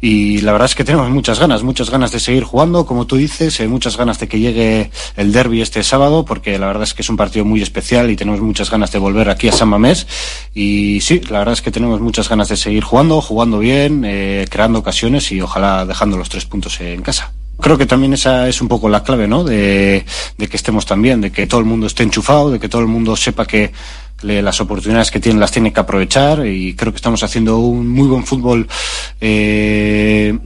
Y 0.00 0.40
la 0.42 0.52
verdad 0.52 0.66
es 0.66 0.74
que 0.74 0.84
tenemos 0.84 1.10
muchas 1.10 1.40
ganas, 1.40 1.62
muchas 1.62 1.90
ganas 1.90 2.12
de 2.12 2.20
seguir 2.20 2.44
jugando, 2.44 2.86
como 2.86 3.06
tú 3.06 3.16
dices, 3.16 3.58
eh, 3.60 3.68
muchas 3.68 3.96
ganas 3.96 4.18
de 4.18 4.28
que 4.28 4.38
llegue 4.38 4.90
el 5.16 5.32
derby 5.32 5.62
este 5.62 5.82
sábado, 5.82 6.24
porque 6.24 6.58
la 6.58 6.66
verdad 6.66 6.84
es 6.84 6.94
que 6.94 7.02
es 7.02 7.08
un 7.08 7.16
partido 7.16 7.44
muy 7.44 7.62
especial 7.62 8.10
y 8.10 8.16
tenemos 8.16 8.40
muchas 8.40 8.70
ganas 8.70 8.92
de 8.92 8.98
volver 8.98 9.28
aquí 9.28 9.48
a 9.48 9.52
San 9.52 9.68
Mamés. 9.68 10.06
Y 10.54 11.00
sí, 11.00 11.20
la 11.30 11.40
verdad 11.40 11.54
es 11.54 11.62
que 11.62 11.70
tenemos 11.70 12.00
muchas 12.00 12.28
ganas 12.28 12.48
de 12.48 12.56
seguir 12.56 12.84
jugando, 12.84 13.20
jugando 13.20 13.58
bien, 13.58 14.04
eh, 14.04 14.46
creando 14.48 14.78
ocasiones 14.78 15.32
y 15.32 15.40
ojalá 15.40 15.84
dejando 15.84 16.16
los 16.16 16.28
tres 16.28 16.44
puntos 16.46 16.80
en 16.80 17.02
casa. 17.02 17.35
Creo 17.60 17.78
que 17.78 17.86
también 17.86 18.12
esa 18.12 18.48
es 18.48 18.60
un 18.60 18.68
poco 18.68 18.88
la 18.88 19.02
clave, 19.02 19.26
¿no? 19.26 19.42
De, 19.42 20.04
que 20.38 20.56
estemos 20.56 20.84
también, 20.84 21.20
de 21.20 21.32
que 21.32 21.46
todo 21.46 21.60
el 21.60 21.66
mundo 21.66 21.86
esté 21.86 22.02
enchufado, 22.02 22.50
de 22.50 22.60
que 22.60 22.68
todo 22.68 22.82
el 22.82 22.88
mundo 22.88 23.16
sepa 23.16 23.46
que 23.46 23.72
las 24.22 24.60
oportunidades 24.60 25.10
que 25.10 25.20
tienen 25.20 25.40
las 25.40 25.52
tiene 25.52 25.72
que 25.72 25.80
aprovechar 25.80 26.46
y 26.46 26.74
creo 26.74 26.92
que 26.92 26.96
estamos 26.96 27.22
haciendo 27.22 27.58
un 27.58 27.88
muy 27.88 28.08
buen 28.08 28.24
fútbol. 28.24 28.68
Eh, 29.20 30.36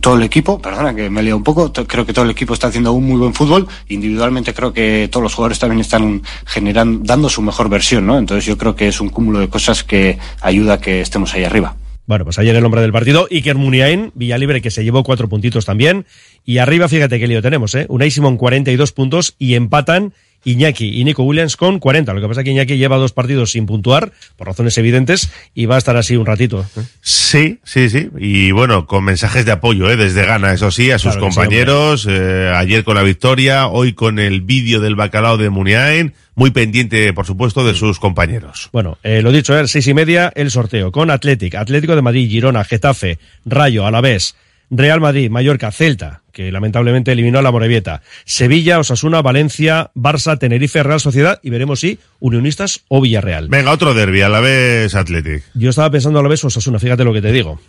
todo 0.00 0.16
el 0.16 0.22
equipo, 0.22 0.60
perdona 0.60 0.94
que 0.94 1.10
me 1.10 1.22
liado 1.22 1.36
un 1.36 1.44
poco, 1.44 1.70
creo 1.70 2.06
que 2.06 2.14
todo 2.14 2.24
el 2.24 2.30
equipo 2.30 2.54
está 2.54 2.68
haciendo 2.68 2.92
un 2.92 3.06
muy 3.06 3.18
buen 3.18 3.34
fútbol, 3.34 3.68
individualmente 3.88 4.54
creo 4.54 4.72
que 4.72 5.08
todos 5.12 5.22
los 5.22 5.34
jugadores 5.34 5.58
también 5.58 5.80
están 5.80 6.22
generando, 6.46 7.00
dando 7.04 7.28
su 7.28 7.42
mejor 7.42 7.68
versión, 7.68 8.06
¿no? 8.06 8.18
Entonces 8.18 8.46
yo 8.46 8.56
creo 8.56 8.74
que 8.74 8.88
es 8.88 9.00
un 9.00 9.10
cúmulo 9.10 9.38
de 9.38 9.48
cosas 9.48 9.84
que 9.84 10.18
ayuda 10.40 10.74
a 10.74 10.80
que 10.80 11.02
estemos 11.02 11.34
ahí 11.34 11.44
arriba. 11.44 11.76
Bueno, 12.12 12.26
pues 12.26 12.38
ayer 12.38 12.54
el 12.54 12.62
hombre 12.62 12.82
del 12.82 12.92
partido, 12.92 13.26
Iker 13.30 13.56
Muniain, 13.56 14.12
Villalibre, 14.14 14.60
que 14.60 14.70
se 14.70 14.84
llevó 14.84 15.02
cuatro 15.02 15.30
puntitos 15.30 15.64
también. 15.64 16.04
Y 16.44 16.58
arriba, 16.58 16.86
fíjate 16.86 17.18
qué 17.18 17.26
lío 17.26 17.40
tenemos, 17.40 17.74
¿eh? 17.74 17.86
Unai 17.88 18.10
Simón 18.10 18.36
42 18.36 18.92
puntos 18.92 19.34
y 19.38 19.54
empatan 19.54 20.12
Iñaki 20.44 21.00
y 21.00 21.04
Nico 21.04 21.22
Williams 21.22 21.56
con 21.56 21.78
40. 21.78 22.12
Lo 22.12 22.20
que 22.20 22.28
pasa 22.28 22.42
es 22.42 22.44
que 22.44 22.50
Iñaki 22.50 22.76
lleva 22.76 22.98
dos 22.98 23.12
partidos 23.12 23.52
sin 23.52 23.64
puntuar, 23.64 24.12
por 24.36 24.46
razones 24.46 24.76
evidentes, 24.76 25.32
y 25.54 25.64
va 25.64 25.76
a 25.76 25.78
estar 25.78 25.96
así 25.96 26.14
un 26.14 26.26
ratito. 26.26 26.66
¿eh? 26.76 26.82
Sí, 27.00 27.60
sí, 27.64 27.88
sí. 27.88 28.10
Y 28.18 28.50
bueno, 28.50 28.86
con 28.86 29.04
mensajes 29.04 29.46
de 29.46 29.52
apoyo, 29.52 29.88
¿eh? 29.88 29.96
Desde 29.96 30.26
Gana, 30.26 30.52
eso 30.52 30.70
sí, 30.70 30.90
a 30.90 30.98
sus 30.98 31.12
Claro 31.12 31.28
compañeros. 31.28 32.06
eh, 32.10 32.52
ayer 32.54 32.84
con 32.84 32.96
la 32.96 33.02
victoria, 33.04 33.68
hoy 33.68 33.94
con 33.94 34.18
el 34.18 34.42
vídeo 34.42 34.80
del 34.80 34.96
bacalao 34.96 35.38
de 35.38 35.48
Muniain. 35.48 36.12
Muy 36.34 36.50
pendiente, 36.50 37.12
por 37.12 37.26
supuesto, 37.26 37.66
de 37.66 37.74
sus 37.74 37.98
compañeros. 37.98 38.70
Bueno, 38.72 38.98
eh, 39.02 39.20
lo 39.22 39.32
dicho, 39.32 39.58
eh, 39.58 39.68
seis 39.68 39.86
y 39.86 39.94
media 39.94 40.32
el 40.34 40.50
sorteo 40.50 40.90
con 40.90 41.10
Athletic, 41.10 41.54
Atlético 41.54 41.94
de 41.94 42.02
Madrid, 42.02 42.28
Girona, 42.28 42.64
Getafe, 42.64 43.18
Rayo, 43.44 43.86
Alavés, 43.86 44.34
Real 44.74 45.02
Madrid, 45.02 45.28
Mallorca, 45.28 45.70
Celta, 45.70 46.22
que 46.32 46.50
lamentablemente 46.50 47.12
eliminó 47.12 47.38
a 47.38 47.42
la 47.42 47.50
Morevieta, 47.50 48.00
Sevilla, 48.24 48.78
Osasuna, 48.78 49.20
Valencia, 49.20 49.90
Barça, 49.94 50.38
Tenerife, 50.38 50.82
Real 50.82 50.98
Sociedad 50.98 51.38
y 51.42 51.50
veremos 51.50 51.80
si 51.80 51.98
Unionistas 52.20 52.80
o 52.88 53.02
Villarreal. 53.02 53.48
Venga, 53.48 53.70
otro 53.70 53.92
derby, 53.92 54.22
a 54.22 54.30
la 54.30 54.40
vez 54.40 54.94
Athletic. 54.94 55.44
Yo 55.52 55.68
estaba 55.68 55.90
pensando 55.90 56.20
a 56.20 56.22
la 56.22 56.30
vez 56.30 56.42
Osasuna, 56.42 56.78
fíjate 56.78 57.04
lo 57.04 57.12
que 57.12 57.20
te 57.20 57.32
digo. 57.32 57.60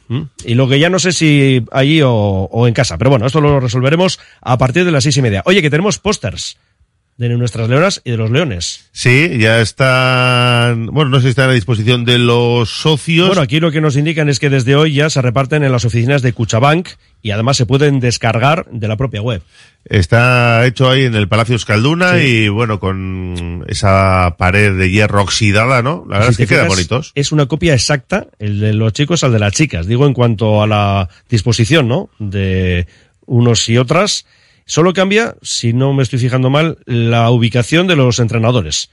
Y 0.46 0.54
lo 0.54 0.70
que 0.70 0.80
ya 0.80 0.90
no 0.90 0.98
sé 0.98 1.12
si 1.12 1.66
allí 1.74 2.02
o, 2.02 2.12
o 2.14 2.68
en 2.70 2.74
casa, 2.74 2.98
pero 2.98 3.10
bueno, 3.10 3.26
esto 3.26 3.42
lo 3.42 3.60
resolveremos 3.60 4.22
a 4.42 4.58
partir 4.58 4.86
de 4.86 4.92
las 4.92 5.04
seis 5.04 5.18
y 5.18 5.22
media. 5.22 5.42
Oye, 5.46 5.62
que 5.62 5.70
tenemos 5.70 6.00
pósters 6.00 6.58
de 7.18 7.30
nuestras 7.30 7.70
leonas 7.70 8.02
y 8.04 8.12
de 8.12 8.18
los 8.18 8.32
leones. 8.32 8.90
Sí, 8.92 9.38
ya 9.38 9.62
están, 9.62 10.88
bueno, 10.88 11.10
no 11.12 11.18
sé 11.18 11.24
si 11.24 11.30
están 11.30 11.50
a 11.50 11.54
disposición 11.54 12.06
de 12.06 12.18
los 12.18 12.70
socios. 12.70 13.28
Bueno, 13.28 13.42
aquí 13.42 13.60
lo 13.60 13.72
que 13.72 13.82
nos 13.82 13.96
indican 13.96 14.30
es 14.30 14.40
que 14.40 14.50
desde 14.50 14.76
hoy 14.76 14.94
ya 14.96 15.10
se 15.10 15.22
reparten 15.22 15.64
en 15.64 15.72
las 15.72 15.86
oficinas 15.86 16.22
de 16.22 16.34
Cuchabank 16.34 16.90
y 17.22 17.32
además 17.32 17.58
se 17.58 17.66
pueden 17.66 18.00
descargar 18.00 18.66
de 18.72 18.88
la 18.88 18.98
propia 18.98 19.22
web. 19.22 19.42
Está 19.86 20.66
hecho 20.66 20.90
ahí 20.90 21.04
en 21.04 21.14
el 21.16 21.28
Palacio 21.28 21.56
Escalduna 21.56 22.18
Sí. 22.18 22.26
y 22.26 22.48
bueno, 22.50 22.80
con 22.80 23.64
esa 23.68 24.36
pared 24.38 24.78
de 24.78 24.90
hierro 24.90 25.22
oxidada, 25.22 25.82
¿no? 25.82 26.06
La 26.10 26.20
verdad 26.20 26.34
Si 26.34 26.44
es 26.44 26.50
que 26.50 26.56
quedan 26.56 26.68
bonitos. 26.68 27.12
Es 27.16 27.32
una 27.32 27.46
copia 27.46 27.74
exacta, 27.74 28.28
el 28.40 28.60
de 28.60 28.74
los 28.74 28.94
chicos 28.94 29.24
al 29.24 29.34
de 29.34 29.40
las 29.40 29.54
chicas. 29.54 29.86
Digo 29.86 30.08
en 30.08 30.14
cuanto 30.14 30.64
a 30.64 30.68
la 30.68 31.10
disposición, 31.30 31.88
¿no? 31.88 32.10
De 32.18 32.88
unos 33.26 33.68
y 33.70 33.78
otras. 33.78 34.26
Solo 34.66 34.94
cambia, 34.94 35.36
si 35.42 35.74
no 35.74 35.94
me 35.94 36.04
estoy 36.04 36.20
fijando 36.20 36.50
mal, 36.50 36.78
la 36.86 37.30
ubicación 37.30 37.88
de 37.88 37.96
los 37.96 38.20
entrenadores. 38.20 38.90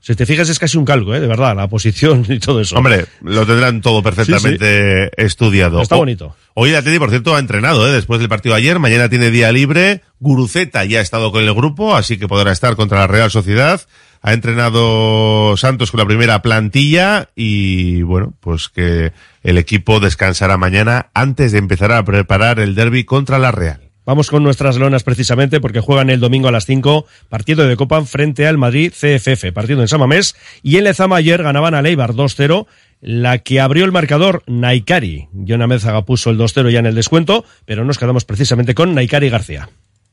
Si 0.00 0.14
te 0.14 0.26
fijas 0.26 0.48
es 0.48 0.58
casi 0.60 0.78
un 0.78 0.84
calco, 0.84 1.12
¿eh? 1.14 1.20
De 1.20 1.26
verdad, 1.26 1.56
la 1.56 1.68
posición 1.68 2.24
y 2.28 2.38
todo 2.38 2.60
eso. 2.60 2.76
Hombre, 2.76 3.06
lo 3.20 3.44
tendrán 3.46 3.80
todo 3.80 4.02
perfectamente 4.02 5.10
estudiado. 5.22 5.82
Está 5.82 5.96
O- 5.96 5.98
bonito. 5.98 6.36
Hoy 6.54 6.70
el 6.70 6.76
Atleti, 6.76 6.98
por 6.98 7.10
cierto, 7.10 7.34
ha 7.34 7.38
entrenado, 7.40 7.88
¿eh? 7.88 7.92
después 7.92 8.20
del 8.20 8.28
partido 8.28 8.54
de 8.54 8.60
ayer. 8.60 8.78
Mañana 8.78 9.08
tiene 9.08 9.30
día 9.30 9.50
libre. 9.52 10.02
Guruceta 10.20 10.84
ya 10.84 10.98
ha 11.00 11.02
estado 11.02 11.30
con 11.32 11.42
el 11.44 11.52
grupo, 11.54 11.94
así 11.96 12.16
que 12.16 12.28
podrá 12.28 12.52
estar 12.52 12.74
contra 12.76 12.98
la 13.00 13.06
Real 13.08 13.30
Sociedad. 13.30 13.80
Ha 14.22 14.32
entrenado 14.32 15.56
Santos 15.56 15.90
con 15.92 15.98
la 15.98 16.06
primera 16.06 16.42
plantilla 16.42 17.28
y, 17.36 18.02
bueno, 18.02 18.34
pues 18.40 18.68
que 18.68 19.12
el 19.42 19.58
equipo 19.58 20.00
descansará 20.00 20.56
mañana 20.56 21.10
antes 21.14 21.52
de 21.52 21.58
empezar 21.58 21.92
a 21.92 22.04
preparar 22.04 22.58
el 22.60 22.74
derby 22.74 23.04
contra 23.04 23.38
la 23.38 23.52
Real. 23.52 23.80
Vamos 24.08 24.30
con 24.30 24.42
nuestras 24.42 24.78
leonas 24.78 25.02
precisamente 25.02 25.60
porque 25.60 25.80
juegan 25.80 26.08
el 26.08 26.18
domingo 26.18 26.48
a 26.48 26.50
las 26.50 26.64
5, 26.64 27.04
partido 27.28 27.68
de 27.68 27.76
Copa 27.76 28.02
frente 28.06 28.46
al 28.46 28.56
Madrid 28.56 28.90
CFF, 28.90 29.52
partido 29.52 29.82
en 29.82 29.88
Samamés. 29.88 30.34
Y 30.62 30.78
en 30.78 30.84
Lezama 30.84 31.16
ayer 31.16 31.42
ganaban 31.42 31.74
a 31.74 31.82
Leibar 31.82 32.14
2-0, 32.14 32.66
la 33.02 33.36
que 33.36 33.60
abrió 33.60 33.84
el 33.84 33.92
marcador 33.92 34.44
Naikari. 34.46 35.28
Jonah 35.46 35.66
Mézaga 35.66 36.06
puso 36.06 36.30
el 36.30 36.38
2-0 36.38 36.70
ya 36.70 36.78
en 36.78 36.86
el 36.86 36.94
descuento, 36.94 37.44
pero 37.66 37.84
nos 37.84 37.98
quedamos 37.98 38.24
precisamente 38.24 38.74
con 38.74 38.94
Naikari 38.94 39.28
García. 39.28 39.68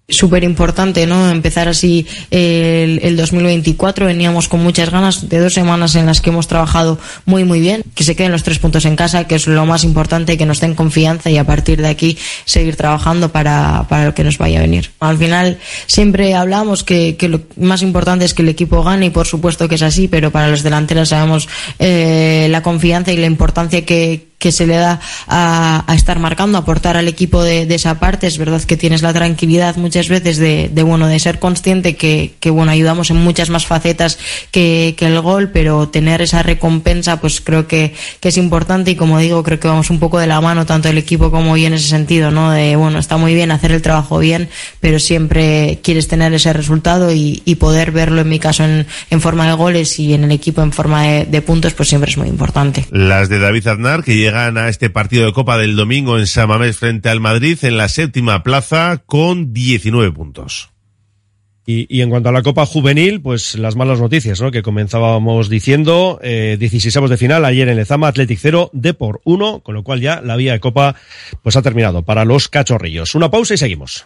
Súper 0.08 0.44
importante, 0.44 1.08
¿no? 1.08 1.30
Empezar 1.30 1.68
así 1.68 2.06
el, 2.30 3.00
el 3.02 3.18
2024. 3.18 4.06
Veníamos 4.06 4.48
con 4.48 4.62
muchas 4.62 4.91
ganas 4.91 5.30
de 5.30 5.39
dos 5.39 5.54
semanas 5.54 5.96
en 5.96 6.06
las 6.06 6.22
que 6.22 6.30
hemos 6.30 6.48
trabajado 6.48 7.00
muy, 7.26 7.44
muy 7.44 7.60
bien. 7.60 7.84
Que 7.96 8.04
se 8.04 8.15
queden 8.15 8.32
los 8.32 8.44
tres 8.44 8.60
puntos 8.60 8.86
en 8.86 8.96
casa, 8.96 9.26
que 9.26 9.36
es 9.36 9.48
lo 9.48 9.65
más 9.65 9.84
importante, 9.84 10.38
que 10.38 10.46
nos 10.46 10.60
den 10.60 10.76
confianza 10.76 11.30
y 11.32 11.38
a 11.38 11.44
partir 11.44 11.82
de 11.82 11.88
aquí 11.88 12.18
seguir 12.46 12.76
trabajando 12.76 13.32
para, 13.32 13.86
para 13.89 14.06
lo 14.06 14.13
que 14.13 14.24
nos 14.24 14.38
vaya 14.38 14.60
a 14.60 14.62
venir. 14.62 14.91
Al 15.00 15.18
final 15.18 15.58
siempre 15.88 16.36
hablamos 16.36 16.84
que, 16.84 17.15
que 17.18 17.28
lo 17.28 17.41
más 17.58 17.82
importante 17.82 18.26
es 18.26 18.34
que 18.34 18.44
el 18.44 18.50
equipo 18.50 18.84
gane 18.84 19.08
y 19.08 19.10
por 19.10 19.26
supuesto 19.26 19.68
que 19.68 19.76
es 19.76 19.82
así, 19.82 20.08
pero 20.08 20.32
para 20.32 20.50
los 20.50 20.62
delanteros 20.62 21.10
sabemos 21.10 21.48
eh, 21.80 22.48
la 22.50 22.62
confianza 22.62 23.12
y 23.12 23.18
la 23.18 23.26
importancia 23.26 23.86
que 23.86 24.35
que 24.39 24.52
se 24.52 24.67
le 24.67 24.76
da 24.76 25.00
a, 25.28 25.84
a 25.88 25.95
estar 25.95 26.19
marcando, 26.19 26.58
aportar 26.58 26.98
al 26.98 27.08
equipo 27.08 27.43
de, 27.43 27.65
de, 27.65 27.76
esa 27.76 28.00
parte. 28.00 28.28
Es 28.28 28.38
verdad 28.38 28.62
que 28.62 28.78
tienes 28.78 29.02
la 29.02 29.13
tranquilidad 29.13 29.76
muchas 29.78 30.10
veces 30.10 30.38
de, 30.38 30.69
de 30.71 30.84
bueno, 30.84 31.08
de 31.08 31.19
ser 31.19 31.39
consciente 31.39 31.95
que, 31.95 32.34
que, 32.39 32.50
bueno, 32.50 32.71
ayudamos 32.71 33.10
en 33.10 33.17
muchas 33.17 33.50
más 33.50 33.65
facetas 33.65 34.19
que, 34.52 34.95
que, 34.98 35.08
el 35.08 35.19
gol, 35.21 35.50
pero 35.52 35.89
tener 35.89 36.21
esa 36.21 36.43
recompensa, 36.43 37.19
pues 37.21 37.41
creo 37.41 37.67
que, 37.67 37.93
que 38.19 38.30
es 38.30 38.38
importante 38.38 38.91
y 38.91 38.95
como 38.95 39.19
digo, 39.19 39.43
creo 39.43 39.60
que 39.60 39.67
vamos 39.67 39.89
un 39.89 40.00
poco 40.00 40.19
de 40.19 40.28
la 40.28 40.41
mano, 40.41 40.65
tanto 40.65 40.89
el 40.89 40.98
equipo 40.98 41.32
como 41.32 41.58
yo 41.58 41.67
en 41.67 41.74
ese 41.74 41.88
sentido, 41.88 42.32
¿no? 42.32 42.52
De, 42.52 42.76
bueno, 42.76 43.00
está 43.00 43.17
muy 43.17 43.34
bien 43.34 43.52
hacer 43.52 43.71
el 43.71 43.82
trabajo 43.82 44.19
bien, 44.19 44.50
pero 44.80 45.00
siempre 45.00 45.80
quieres 45.82 46.08
tener 46.08 46.34
ese 46.34 46.54
resultado 46.54 47.12
y, 47.12 47.41
poder 47.56 47.91
verlo 47.91 48.19
en 48.19 48.28
mi 48.28 48.38
caso 48.38 48.65
en, 48.65 48.86
en, 49.10 49.21
forma 49.21 49.48
de 49.48 49.54
goles 49.54 49.98
y 49.98 50.13
en 50.13 50.26
el 50.26 50.32
equipo 50.32 50.62
en 50.62 50.74
forma 50.74 51.04
de, 51.04 51.41
puntos, 51.41 51.74
pues 51.74 51.88
siempre 51.88 52.12
es 52.12 52.17
muy 52.17 52.28
importante. 52.28 52.86
Las 52.91 53.30
de 53.30 53.39
David 53.39 53.67
Aznar, 53.67 54.04
que 54.04 54.13
llegan 54.36 54.58
a 54.58 54.67
este 54.67 54.89
partido 54.89 55.26
de 55.26 55.32
Copa 55.32 55.58
del 55.58 55.78
domingo 55.78 56.19
en 56.19 56.28
Samamés 56.28 56.76
frente 56.76 57.08
al 57.08 57.21
Madrid 57.21 57.58
en 57.62 57.78
la 57.78 57.88
séptima 57.88 58.43
plaza 58.43 59.02
con 59.06 59.54
19 59.54 60.12
puntos. 60.12 60.71
Y, 61.65 61.88
y, 61.89 62.02
en 62.02 62.10
cuanto 62.10 62.30
a 62.30 62.32
la 62.34 62.43
Copa 62.43 62.65
Juvenil, 62.65 63.21
pues 63.21 63.56
las 63.56 63.78
malas 63.78 64.02
noticias, 64.02 64.41
¿no? 64.41 64.52
Que 64.52 64.62
comenzábamos 64.62 65.50
diciendo, 65.50 66.19
eh, 66.21 66.58
16 66.60 67.10
de 67.10 67.17
final, 67.17 67.45
ayer 67.45 67.69
en 67.69 67.78
Lezama, 67.78 68.10
Athletic 68.10 68.38
0, 68.39 68.71
Depor 68.74 69.21
1, 69.24 69.62
con 69.62 69.74
lo 69.74 69.84
cual 69.84 70.02
ya 70.02 70.21
la 70.21 70.36
vía 70.36 70.52
de 70.52 70.60
Copa 70.60 70.95
pues 71.41 71.56
ha 71.56 71.62
terminado 71.62 72.04
para 72.04 72.26
los 72.26 72.50
cachorrillos. 72.50 73.15
Una 73.15 73.32
pausa 73.32 73.54
y 73.54 73.58
seguimos. 73.58 74.06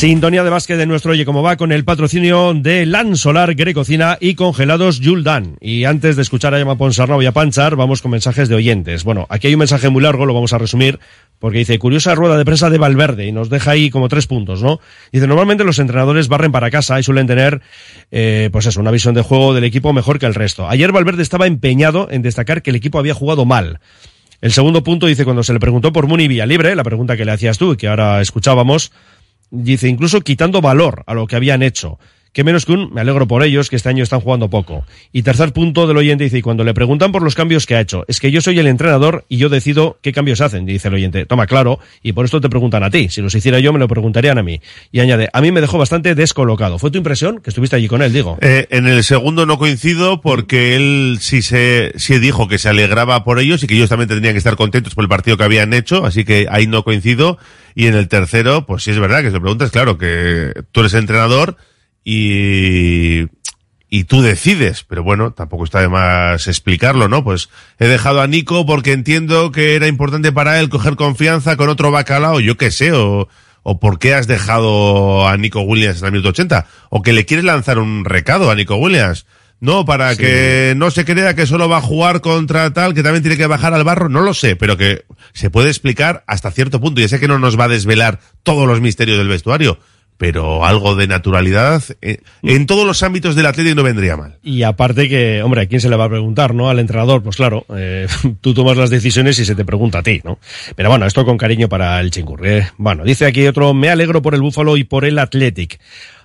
Sintonía 0.00 0.42
de 0.42 0.48
básquet 0.48 0.78
de 0.78 0.86
nuestro 0.86 1.12
Oye 1.12 1.26
Cómo 1.26 1.42
Va 1.42 1.58
con 1.58 1.72
el 1.72 1.84
patrocinio 1.84 2.54
de 2.54 2.86
LAN 2.86 3.18
Solar, 3.18 3.54
Grecocina 3.54 4.16
y 4.18 4.34
Congelados 4.34 4.98
Yuldan. 4.98 5.58
Y 5.60 5.84
antes 5.84 6.16
de 6.16 6.22
escuchar 6.22 6.54
a 6.54 6.58
Yama 6.58 6.78
Ponsarnau 6.78 7.20
y 7.20 7.26
a 7.26 7.32
Panchar, 7.32 7.76
vamos 7.76 8.00
con 8.00 8.12
mensajes 8.12 8.48
de 8.48 8.54
oyentes. 8.54 9.04
Bueno, 9.04 9.26
aquí 9.28 9.48
hay 9.48 9.52
un 9.52 9.58
mensaje 9.58 9.90
muy 9.90 10.02
largo, 10.02 10.24
lo 10.24 10.32
vamos 10.32 10.54
a 10.54 10.58
resumir, 10.58 10.98
porque 11.38 11.58
dice, 11.58 11.78
curiosa 11.78 12.14
rueda 12.14 12.38
de 12.38 12.46
prensa 12.46 12.70
de 12.70 12.78
Valverde, 12.78 13.26
y 13.26 13.32
nos 13.32 13.50
deja 13.50 13.72
ahí 13.72 13.90
como 13.90 14.08
tres 14.08 14.26
puntos, 14.26 14.62
¿no? 14.62 14.80
Dice, 15.12 15.26
normalmente 15.26 15.64
los 15.64 15.78
entrenadores 15.78 16.28
barren 16.28 16.50
para 16.50 16.70
casa 16.70 16.98
y 16.98 17.02
suelen 17.02 17.26
tener, 17.26 17.60
eh, 18.10 18.48
pues 18.50 18.64
eso, 18.64 18.80
una 18.80 18.92
visión 18.92 19.12
de 19.12 19.20
juego 19.20 19.52
del 19.52 19.64
equipo 19.64 19.92
mejor 19.92 20.18
que 20.18 20.24
el 20.24 20.34
resto. 20.34 20.66
Ayer 20.66 20.92
Valverde 20.92 21.20
estaba 21.20 21.46
empeñado 21.46 22.08
en 22.10 22.22
destacar 22.22 22.62
que 22.62 22.70
el 22.70 22.76
equipo 22.76 22.98
había 22.98 23.12
jugado 23.12 23.44
mal. 23.44 23.80
El 24.40 24.52
segundo 24.52 24.82
punto 24.82 25.04
dice, 25.04 25.24
cuando 25.24 25.42
se 25.42 25.52
le 25.52 25.60
preguntó 25.60 25.92
por 25.92 26.06
Muni 26.06 26.26
Vía 26.26 26.46
Libre, 26.46 26.74
la 26.74 26.84
pregunta 26.84 27.18
que 27.18 27.26
le 27.26 27.32
hacías 27.32 27.58
tú 27.58 27.74
y 27.74 27.76
que 27.76 27.88
ahora 27.88 28.22
escuchábamos, 28.22 28.92
dice, 29.50 29.88
incluso 29.88 30.20
quitando 30.20 30.60
valor 30.60 31.02
a 31.06 31.14
lo 31.14 31.26
que 31.26 31.36
habían 31.36 31.62
hecho. 31.62 31.98
Que 32.32 32.44
menos 32.44 32.64
que 32.64 32.72
un, 32.72 32.92
me 32.92 33.00
alegro 33.00 33.26
por 33.26 33.42
ellos, 33.42 33.68
que 33.68 33.76
este 33.76 33.88
año 33.88 34.04
están 34.04 34.20
jugando 34.20 34.48
poco. 34.48 34.84
Y 35.12 35.22
tercer 35.22 35.52
punto 35.52 35.88
del 35.88 35.96
oyente 35.96 36.24
dice, 36.24 36.38
y 36.38 36.42
cuando 36.42 36.62
le 36.62 36.74
preguntan 36.74 37.10
por 37.10 37.22
los 37.22 37.34
cambios 37.34 37.66
que 37.66 37.74
ha 37.74 37.80
hecho, 37.80 38.04
es 38.06 38.20
que 38.20 38.30
yo 38.30 38.40
soy 38.40 38.58
el 38.58 38.68
entrenador 38.68 39.24
y 39.28 39.38
yo 39.38 39.48
decido 39.48 39.98
qué 40.00 40.12
cambios 40.12 40.40
hacen, 40.40 40.64
dice 40.64 40.88
el 40.88 40.94
oyente. 40.94 41.26
Toma, 41.26 41.46
claro, 41.46 41.80
y 42.02 42.12
por 42.12 42.24
esto 42.24 42.40
te 42.40 42.48
preguntan 42.48 42.84
a 42.84 42.90
ti. 42.90 43.08
Si 43.08 43.20
los 43.20 43.34
hiciera 43.34 43.58
yo, 43.58 43.72
me 43.72 43.80
lo 43.80 43.88
preguntarían 43.88 44.38
a 44.38 44.42
mí. 44.42 44.60
Y 44.92 45.00
añade, 45.00 45.28
a 45.32 45.40
mí 45.40 45.50
me 45.50 45.60
dejó 45.60 45.76
bastante 45.78 46.14
descolocado. 46.14 46.78
¿Fue 46.78 46.90
tu 46.90 46.98
impresión? 46.98 47.40
Que 47.40 47.50
estuviste 47.50 47.74
allí 47.74 47.88
con 47.88 48.00
él, 48.02 48.12
digo. 48.12 48.38
Eh, 48.40 48.68
en 48.70 48.86
el 48.86 49.02
segundo 49.02 49.44
no 49.44 49.58
coincido 49.58 50.20
porque 50.20 50.76
él 50.76 51.18
sí 51.20 51.42
se, 51.42 51.92
sí 51.96 52.18
dijo 52.18 52.46
que 52.46 52.58
se 52.58 52.68
alegraba 52.68 53.24
por 53.24 53.40
ellos 53.40 53.62
y 53.64 53.66
que 53.66 53.74
ellos 53.74 53.88
también 53.88 54.08
tendrían 54.08 54.34
que 54.34 54.38
estar 54.38 54.56
contentos 54.56 54.94
por 54.94 55.04
el 55.04 55.08
partido 55.08 55.36
que 55.36 55.44
habían 55.44 55.72
hecho, 55.72 56.06
así 56.06 56.24
que 56.24 56.46
ahí 56.50 56.68
no 56.68 56.84
coincido. 56.84 57.38
Y 57.74 57.86
en 57.86 57.94
el 57.94 58.08
tercero, 58.08 58.66
pues 58.66 58.82
sí 58.84 58.90
es 58.90 58.98
verdad 58.98 59.22
que 59.22 59.30
se 59.30 59.40
preguntas, 59.40 59.70
claro, 59.70 59.98
que 59.98 60.52
tú 60.72 60.80
eres 60.80 60.94
entrenador 60.94 61.56
y, 62.04 63.26
y 63.88 64.04
tú 64.04 64.22
decides, 64.22 64.84
pero 64.84 65.02
bueno, 65.02 65.32
tampoco 65.32 65.64
está 65.64 65.80
de 65.80 65.88
más 65.88 66.46
explicarlo, 66.46 67.08
¿no? 67.08 67.24
Pues 67.24 67.50
he 67.78 67.88
dejado 67.88 68.20
a 68.20 68.26
Nico 68.26 68.64
porque 68.66 68.92
entiendo 68.92 69.52
que 69.52 69.74
era 69.74 69.88
importante 69.88 70.32
para 70.32 70.60
él 70.60 70.68
coger 70.68 70.96
confianza 70.96 71.56
con 71.56 71.68
otro 71.68 71.90
bacalao, 71.90 72.40
yo 72.40 72.56
qué 72.56 72.70
sé, 72.70 72.92
o, 72.92 73.28
o 73.62 73.80
por 73.80 73.98
qué 73.98 74.14
has 74.14 74.26
dejado 74.26 75.26
a 75.28 75.36
Nico 75.36 75.60
Williams 75.62 76.00
en 76.00 76.06
el 76.06 76.12
minuto 76.12 76.30
80, 76.30 76.66
o 76.88 77.02
que 77.02 77.12
le 77.12 77.26
quieres 77.26 77.44
lanzar 77.44 77.78
un 77.78 78.04
recado 78.04 78.50
a 78.50 78.54
Nico 78.54 78.76
Williams. 78.76 79.26
No, 79.60 79.84
para 79.84 80.14
sí. 80.14 80.22
que 80.22 80.72
no 80.74 80.90
se 80.90 81.04
crea 81.04 81.34
que 81.34 81.46
solo 81.46 81.68
va 81.68 81.78
a 81.78 81.82
jugar 81.82 82.22
contra 82.22 82.72
tal, 82.72 82.94
que 82.94 83.02
también 83.02 83.22
tiene 83.22 83.36
que 83.36 83.46
bajar 83.46 83.74
al 83.74 83.84
barro, 83.84 84.08
no 84.08 84.22
lo 84.22 84.32
sé, 84.32 84.56
pero 84.56 84.78
que 84.78 85.04
se 85.34 85.50
puede 85.50 85.68
explicar 85.68 86.24
hasta 86.26 86.50
cierto 86.50 86.80
punto. 86.80 87.02
Ya 87.02 87.08
sé 87.08 87.20
que 87.20 87.28
no 87.28 87.38
nos 87.38 87.60
va 87.60 87.64
a 87.64 87.68
desvelar 87.68 88.20
todos 88.42 88.66
los 88.66 88.80
misterios 88.80 89.18
del 89.18 89.28
vestuario, 89.28 89.78
pero 90.20 90.66
algo 90.66 90.96
de 90.96 91.06
naturalidad 91.06 91.82
eh, 92.02 92.18
en 92.42 92.66
todos 92.66 92.86
los 92.86 93.02
ámbitos 93.02 93.34
del 93.34 93.46
Atlético 93.46 93.76
no 93.76 93.82
vendría 93.82 94.18
mal. 94.18 94.36
Y 94.42 94.64
aparte 94.64 95.08
que, 95.08 95.42
hombre, 95.42 95.62
¿a 95.62 95.66
quién 95.66 95.80
se 95.80 95.88
le 95.88 95.96
va 95.96 96.04
a 96.04 96.08
preguntar, 96.10 96.52
no? 96.52 96.68
Al 96.68 96.78
entrenador, 96.78 97.22
pues 97.22 97.36
claro, 97.36 97.64
eh, 97.74 98.06
tú 98.42 98.52
tomas 98.52 98.76
las 98.76 98.90
decisiones 98.90 99.38
y 99.38 99.46
se 99.46 99.54
te 99.54 99.64
pregunta 99.64 100.00
a 100.00 100.02
ti, 100.02 100.20
¿no? 100.22 100.38
Pero 100.76 100.90
bueno, 100.90 101.06
esto 101.06 101.24
con 101.24 101.38
cariño 101.38 101.70
para 101.70 101.98
el 102.00 102.10
chingurri. 102.10 102.50
Eh. 102.50 102.68
Bueno, 102.76 103.02
dice 103.02 103.24
aquí 103.24 103.46
otro, 103.46 103.72
me 103.72 103.88
alegro 103.88 104.20
por 104.20 104.34
el 104.34 104.42
Búfalo 104.42 104.76
y 104.76 104.84
por 104.84 105.06
el 105.06 105.18
Athletic. 105.18 105.80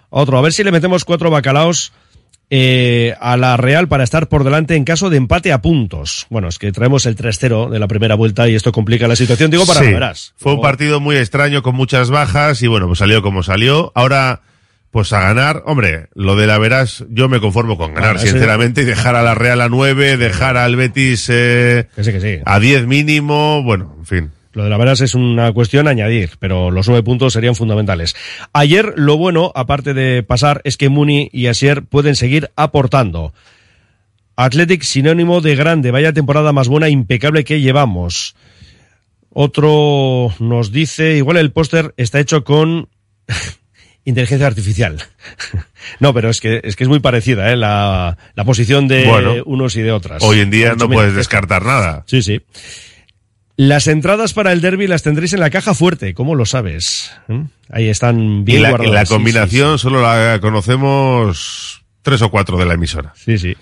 Otro, 0.10 0.38
a 0.38 0.41
ver 0.41 0.51
si 0.51 0.65
le 0.65 0.73
metemos 0.73 1.05
cuatro 1.05 1.29
bacalaos 1.29 1.93
eh, 2.49 3.15
a 3.19 3.38
la 3.38 3.58
Real 3.58 3.88
para 3.88 4.03
estar 4.03 4.27
por 4.27 4.43
delante 4.43 4.75
en 4.75 4.86
caso 4.86 5.10
de 5.10 5.17
empate 5.17 5.51
a 5.51 5.62
puntos. 5.62 6.27
Bueno, 6.29 6.47
es 6.47 6.60
que 6.60 6.71
traemos 6.71 7.05
el 7.05 7.15
3-0 7.15 7.69
de 7.69 7.79
la 7.79 7.88
primera 7.88 8.15
vuelta 8.15 8.47
y 8.47 8.55
esto 8.55 8.71
complica 8.71 9.08
la 9.08 9.15
situación. 9.15 9.51
Digo, 9.51 9.65
para 9.65 9.79
sí, 9.79 9.88
verás. 9.88 10.34
Fue 10.38 10.53
un 10.53 10.62
partido 10.62 10.99
muy 10.99 11.15
extraño 11.17 11.63
con 11.63 11.75
muchas 11.75 12.10
bajas 12.10 12.62
y 12.62 12.67
bueno, 12.67 12.88
pues 12.88 12.99
salió 12.99 13.21
como 13.21 13.43
salió. 13.43 13.91
Ahora, 13.95 14.41
pues 14.91 15.12
a 15.12 15.19
ganar, 15.19 15.63
hombre, 15.65 16.08
lo 16.13 16.38
de 16.38 16.47
la 16.47 16.58
Verás, 16.58 17.03
yo 17.10 17.27
me 17.27 17.41
conformo 17.41 17.77
con 17.77 17.93
ganar, 17.93 18.17
sinceramente, 18.17 18.84
y 18.84 18.86
dejar 18.86 19.15
a 19.15 19.23
la 19.23 19.36
Real 19.36 19.60
a 19.60 19.67
9, 19.67 20.15
dejar 20.15 20.55
al 20.55 20.77
Betis 20.77 21.27
eh, 21.29 21.89
que 21.95 22.03
sí, 22.05 22.12
que 22.13 22.21
sí. 22.21 22.39
a 22.45 22.60
10 22.62 22.88
mínimo, 22.88 23.62
bueno, 23.62 23.93
en 23.99 24.05
fin. 24.05 24.31
Lo 24.56 24.63
de 24.63 24.70
la 24.70 24.78
veras 24.78 25.02
es 25.02 25.15
una 25.15 25.52
cuestión 25.52 25.86
a 25.88 25.91
añadir, 25.91 26.32
pero 26.39 26.72
los 26.72 26.88
nueve 26.88 27.04
puntos 27.04 27.34
serían 27.34 27.56
fundamentales. 27.56 28.15
Ayer 28.54 28.94
lo 28.96 29.18
bueno, 29.18 29.52
aparte 29.54 29.94
de 29.94 30.24
pasar, 30.24 30.62
es 30.63 30.78
que 30.78 30.88
Muni 30.88 31.30
y 31.34 31.48
Asier 31.48 31.84
pueden 31.84 32.15
seguir 32.15 32.50
aportando. 32.56 33.34
Athletic 34.38 34.84
sinónimo 34.84 35.41
de 35.41 35.58
grande, 35.58 35.91
vaya 35.91 36.13
temporada 36.13 36.54
más 36.54 36.70
buena, 36.70 36.88
impecable 36.88 37.44
que 37.44 37.60
llevamos. 37.60 38.38
Otro 39.30 40.34
nos 40.39 40.72
dice, 40.72 41.18
igual 41.18 41.36
el 41.36 41.52
póster 41.52 41.94
está 41.98 42.22
hecho 42.22 42.46
con 42.46 42.88
inteligencia 44.06 44.48
artificial. 44.48 45.04
no, 46.00 46.13
pero 46.13 46.30
es 46.30 46.39
que 46.39 46.62
es 46.63 46.78
que 46.78 46.86
es 46.86 46.89
muy 46.89 47.02
parecida, 47.02 47.52
¿eh? 47.52 47.58
la, 47.58 48.18
la 48.36 48.46
posición 48.46 48.88
de 48.88 49.04
Bueno, 49.04 49.44
unos 49.46 49.76
y 49.76 49.82
de 49.82 49.91
otras. 49.91 50.24
Hoy 50.24 50.39
en 50.39 50.50
día 50.50 50.76
no 50.76 50.89
puedes 50.89 51.13
descartar 51.13 51.65
nada. 51.65 52.06
Sí, 52.08 52.24
sí. 52.24 52.39
Las 53.58 53.88
entradas 53.88 54.34
para 54.34 54.52
el 54.52 54.60
derby 54.62 54.88
las 54.88 55.04
tendréis 55.04 55.32
en 55.34 55.39
la 55.39 55.50
caja 55.50 55.74
fuerte, 55.74 56.13
¿cómo 56.13 56.36
lo 56.36 56.46
sabes? 56.46 57.12
¿Mm? 57.30 57.44
Ahí 57.70 57.88
están 57.88 58.20
Y 58.41 58.44
bien 58.44 58.62
la, 58.62 58.70
y 58.70 58.72
guardadas. 58.72 58.94
la 58.94 59.06
sí, 59.06 59.13
combinación 59.13 59.80
solo 59.80 60.02
la 60.02 60.39
conocemos 60.41 61.84
tres 62.02 62.22
o 62.22 62.30
cuatro 62.30 62.58
de 62.58 62.65
la 62.65 62.74
emisora. 62.74 63.13
Sí, 63.15 63.38
sí. 63.38 63.56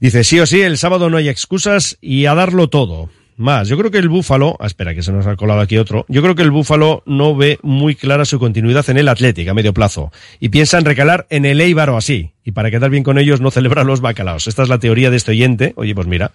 Dice, 0.00 0.22
sí 0.22 0.38
o 0.38 0.46
sí, 0.46 0.60
el 0.60 0.78
sábado 0.78 1.10
no 1.10 1.16
hay 1.16 1.28
excusas 1.28 1.98
y 2.00 2.26
a 2.26 2.34
darlo 2.34 2.68
todo. 2.68 3.10
Más, 3.36 3.68
yo 3.68 3.78
creo 3.78 3.90
que 3.92 3.98
el 3.98 4.08
Búfalo, 4.08 4.56
ah, 4.58 4.66
espera 4.66 4.94
que 4.96 5.02
se 5.02 5.12
nos 5.12 5.26
ha 5.26 5.36
colado 5.36 5.60
aquí 5.60 5.78
otro, 5.78 6.04
yo 6.08 6.22
creo 6.22 6.34
que 6.34 6.42
el 6.42 6.50
Búfalo 6.50 7.04
no 7.06 7.36
ve 7.36 7.58
muy 7.62 7.94
clara 7.94 8.24
su 8.24 8.40
continuidad 8.40 8.88
en 8.90 8.98
el 8.98 9.06
Atlético 9.08 9.52
a 9.52 9.54
medio 9.54 9.72
plazo 9.72 10.10
y 10.40 10.48
piensa 10.48 10.76
en 10.78 10.84
recalar 10.84 11.26
en 11.30 11.44
el 11.44 11.60
Eibar 11.60 11.90
o 11.90 11.96
así, 11.96 12.32
y 12.44 12.50
para 12.50 12.70
quedar 12.72 12.90
bien 12.90 13.04
con 13.04 13.16
ellos 13.16 13.40
no 13.40 13.52
celebra 13.52 13.84
los 13.84 14.00
bacalaos. 14.00 14.48
Esta 14.48 14.64
es 14.64 14.68
la 14.68 14.78
teoría 14.80 15.10
de 15.10 15.16
este 15.18 15.30
oyente, 15.30 15.72
oye, 15.76 15.94
pues 15.94 16.08
mira, 16.08 16.32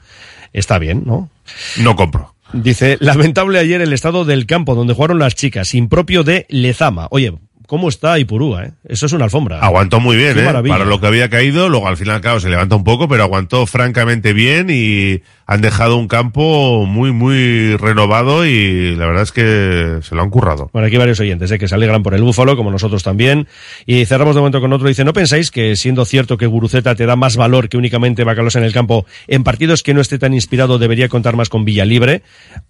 está 0.54 0.80
bien, 0.80 1.04
¿no? 1.06 1.30
No 1.78 1.98
compro. 1.98 2.36
Dice, 2.53 2.97
lamentable 2.99 3.59
ayer 3.59 3.81
el 3.81 3.93
estado 3.93 4.25
del 4.25 4.45
campo 4.45 4.75
donde 4.75 4.93
jugaron 4.93 5.19
las 5.19 5.35
chicas, 5.35 5.73
impropio 5.73 6.23
de 6.23 6.45
Lezama. 6.49 7.07
Oye, 7.09 7.33
¿cómo 7.67 7.89
está 7.89 8.19
Ipurúa, 8.19 8.65
eh? 8.65 8.71
Eso 8.87 9.07
es 9.07 9.13
una 9.13 9.25
alfombra. 9.25 9.59
Aguantó 9.59 9.99
muy 9.99 10.15
bien, 10.15 10.35
Qué 10.35 10.41
¿eh? 10.41 10.45
maravilla. 10.45 10.75
Para 10.75 10.85
lo 10.85 10.99
que 10.99 11.07
había 11.07 11.29
caído, 11.29 11.67
luego 11.69 11.87
al 11.87 11.97
final, 11.97 12.21
claro, 12.21 12.39
se 12.39 12.49
levanta 12.49 12.75
un 12.75 12.83
poco, 12.83 13.07
pero 13.07 13.23
aguantó 13.23 13.65
francamente 13.65 14.33
bien 14.33 14.67
y 14.69 15.21
han 15.53 15.61
dejado 15.61 15.97
un 15.97 16.07
campo 16.07 16.85
muy, 16.87 17.11
muy 17.11 17.77
renovado 17.77 18.45
y 18.45 18.95
la 18.95 19.05
verdad 19.05 19.21
es 19.21 19.31
que 19.31 19.99
se 20.01 20.15
lo 20.15 20.23
han 20.23 20.31
currado. 20.31 20.71
Bueno, 20.73 20.87
aquí 20.87 20.97
varios 20.97 21.19
oyentes 21.19 21.51
¿eh? 21.51 21.59
que 21.59 21.67
se 21.67 21.75
alegran 21.75 22.01
por 22.01 22.15
el 22.15 22.23
Búfalo, 22.23 22.57
como 22.57 22.71
nosotros 22.71 23.03
también. 23.03 23.47
Y 23.85 24.05
cerramos 24.05 24.33
de 24.33 24.41
momento 24.41 24.59
con 24.59 24.73
otro. 24.73 24.87
Dice, 24.87 25.03
¿no 25.05 25.13
pensáis 25.13 25.51
que 25.51 25.75
siendo 25.75 26.05
cierto 26.05 26.37
que 26.37 26.47
Guruceta 26.47 26.95
te 26.95 27.05
da 27.05 27.15
más 27.15 27.37
valor 27.37 27.69
que 27.69 27.77
únicamente 27.77 28.23
Bacalos 28.23 28.55
en 28.55 28.63
el 28.63 28.73
campo, 28.73 29.05
en 29.27 29.43
partidos 29.43 29.83
que 29.83 29.93
no 29.93 30.01
esté 30.01 30.17
tan 30.17 30.33
inspirado 30.33 30.79
debería 30.79 31.07
contar 31.07 31.35
más 31.35 31.49
con 31.49 31.65
Villalibre? 31.65 32.23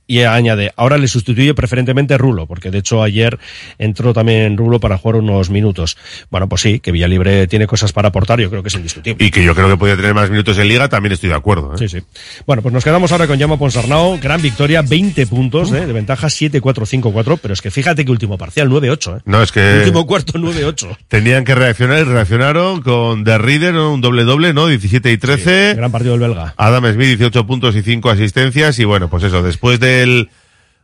Y 0.06 0.24
añade, 0.24 0.74
ahora 0.76 0.98
le 0.98 1.08
sustituye 1.08 1.54
preferentemente 1.54 2.18
Rulo, 2.18 2.46
porque 2.46 2.70
de 2.70 2.80
hecho 2.80 3.02
ayer 3.02 3.40
entró 3.78 4.14
también 4.14 4.58
Rulo 4.58 4.82
para 4.82 4.98
jugar 4.98 5.22
unos 5.22 5.50
minutos. 5.50 5.98
Bueno, 6.30 6.50
pues 6.50 6.62
sí, 6.62 6.82
que 6.82 6.92
Villalibre 6.92 7.48
tiene 7.48 7.66
cosas 7.66 7.94
para 7.94 8.10
aportar, 8.10 8.42
yo 8.42 8.50
creo 8.50 8.62
que 8.62 8.68
es 8.68 8.76
indiscutible. 8.76 9.26
Y 9.26 9.32
que 9.32 9.42
yo 9.42 9.56
creo 9.56 9.70
que 9.70 9.78
podía 9.78 9.96
tener 9.96 10.14
más 10.14 10.30
minutos 10.30 10.58
en 10.58 10.68
liga, 10.68 10.90
también 10.90 11.14
estoy 11.14 11.30
de 11.30 11.36
acuerdo. 11.36 11.74
¿eh? 11.76 11.78
Sí, 11.78 11.88
sí. 11.88 12.00
Bueno, 12.46 12.62
pues 12.62 12.73
nos 12.74 12.84
quedamos 12.84 13.12
ahora 13.12 13.28
con 13.28 13.38
Llama 13.38 13.58
Ponsarnao. 13.58 14.18
Gran 14.20 14.42
victoria, 14.42 14.82
20 14.82 15.28
puntos 15.28 15.72
¿eh? 15.72 15.86
de 15.86 15.94
ventaja, 15.94 16.28
7-4-5-4. 16.28 17.40
Pero 17.42 17.54
es 17.54 17.62
que 17.62 17.72
fíjate 17.72 18.04
que 18.04 18.12
último 18.12 18.38
parcial, 18.38 18.70
9-8. 18.70 19.18
¿eh? 19.18 19.22
No, 19.26 19.42
es 19.42 19.52
que 19.52 19.78
Último 19.78 20.06
cuarto, 20.08 20.34
9-8. 20.34 20.98
tenían 21.08 21.46
que 21.46 21.56
reaccionar 21.56 22.00
y 22.00 22.04
reaccionaron 22.04 22.82
con 22.82 23.24
The 23.24 23.38
Reader, 23.38 23.74
¿no? 23.76 23.94
un 23.94 24.02
doble-doble, 24.02 24.54
¿no? 24.54 24.68
17 24.68 25.12
y 25.12 25.18
13. 25.18 25.76
Gran 25.76 25.92
partido 25.92 26.18
del 26.18 26.22
belga. 26.22 26.54
Adam 26.58 26.92
Smith, 26.92 27.08
18 27.08 27.46
puntos 27.46 27.76
y 27.76 27.84
5 27.84 28.10
asistencias. 28.10 28.80
Y 28.80 28.86
bueno, 28.86 29.10
pues 29.10 29.24
eso, 29.24 29.44
después 29.44 29.80
del 29.80 30.30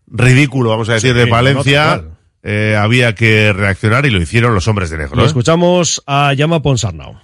ridículo, 0.08 0.70
vamos 0.70 0.90
a 0.90 0.94
decir, 0.94 1.14
Sí, 1.14 1.18
de 1.18 1.28
Palencia, 1.28 2.04
eh, 2.44 2.78
había 2.80 3.16
que 3.16 3.52
reaccionar 3.52 4.06
y 4.06 4.12
lo 4.12 4.22
hicieron 4.22 4.54
los 4.54 4.68
hombres 4.68 4.90
de 4.92 5.00
negro. 5.00 5.16
Lo 5.16 5.24
¿eh? 5.24 5.28
escuchamos 5.28 6.04
a 6.06 6.34
Llama 6.34 6.62
Ponsarnau. 6.62 7.18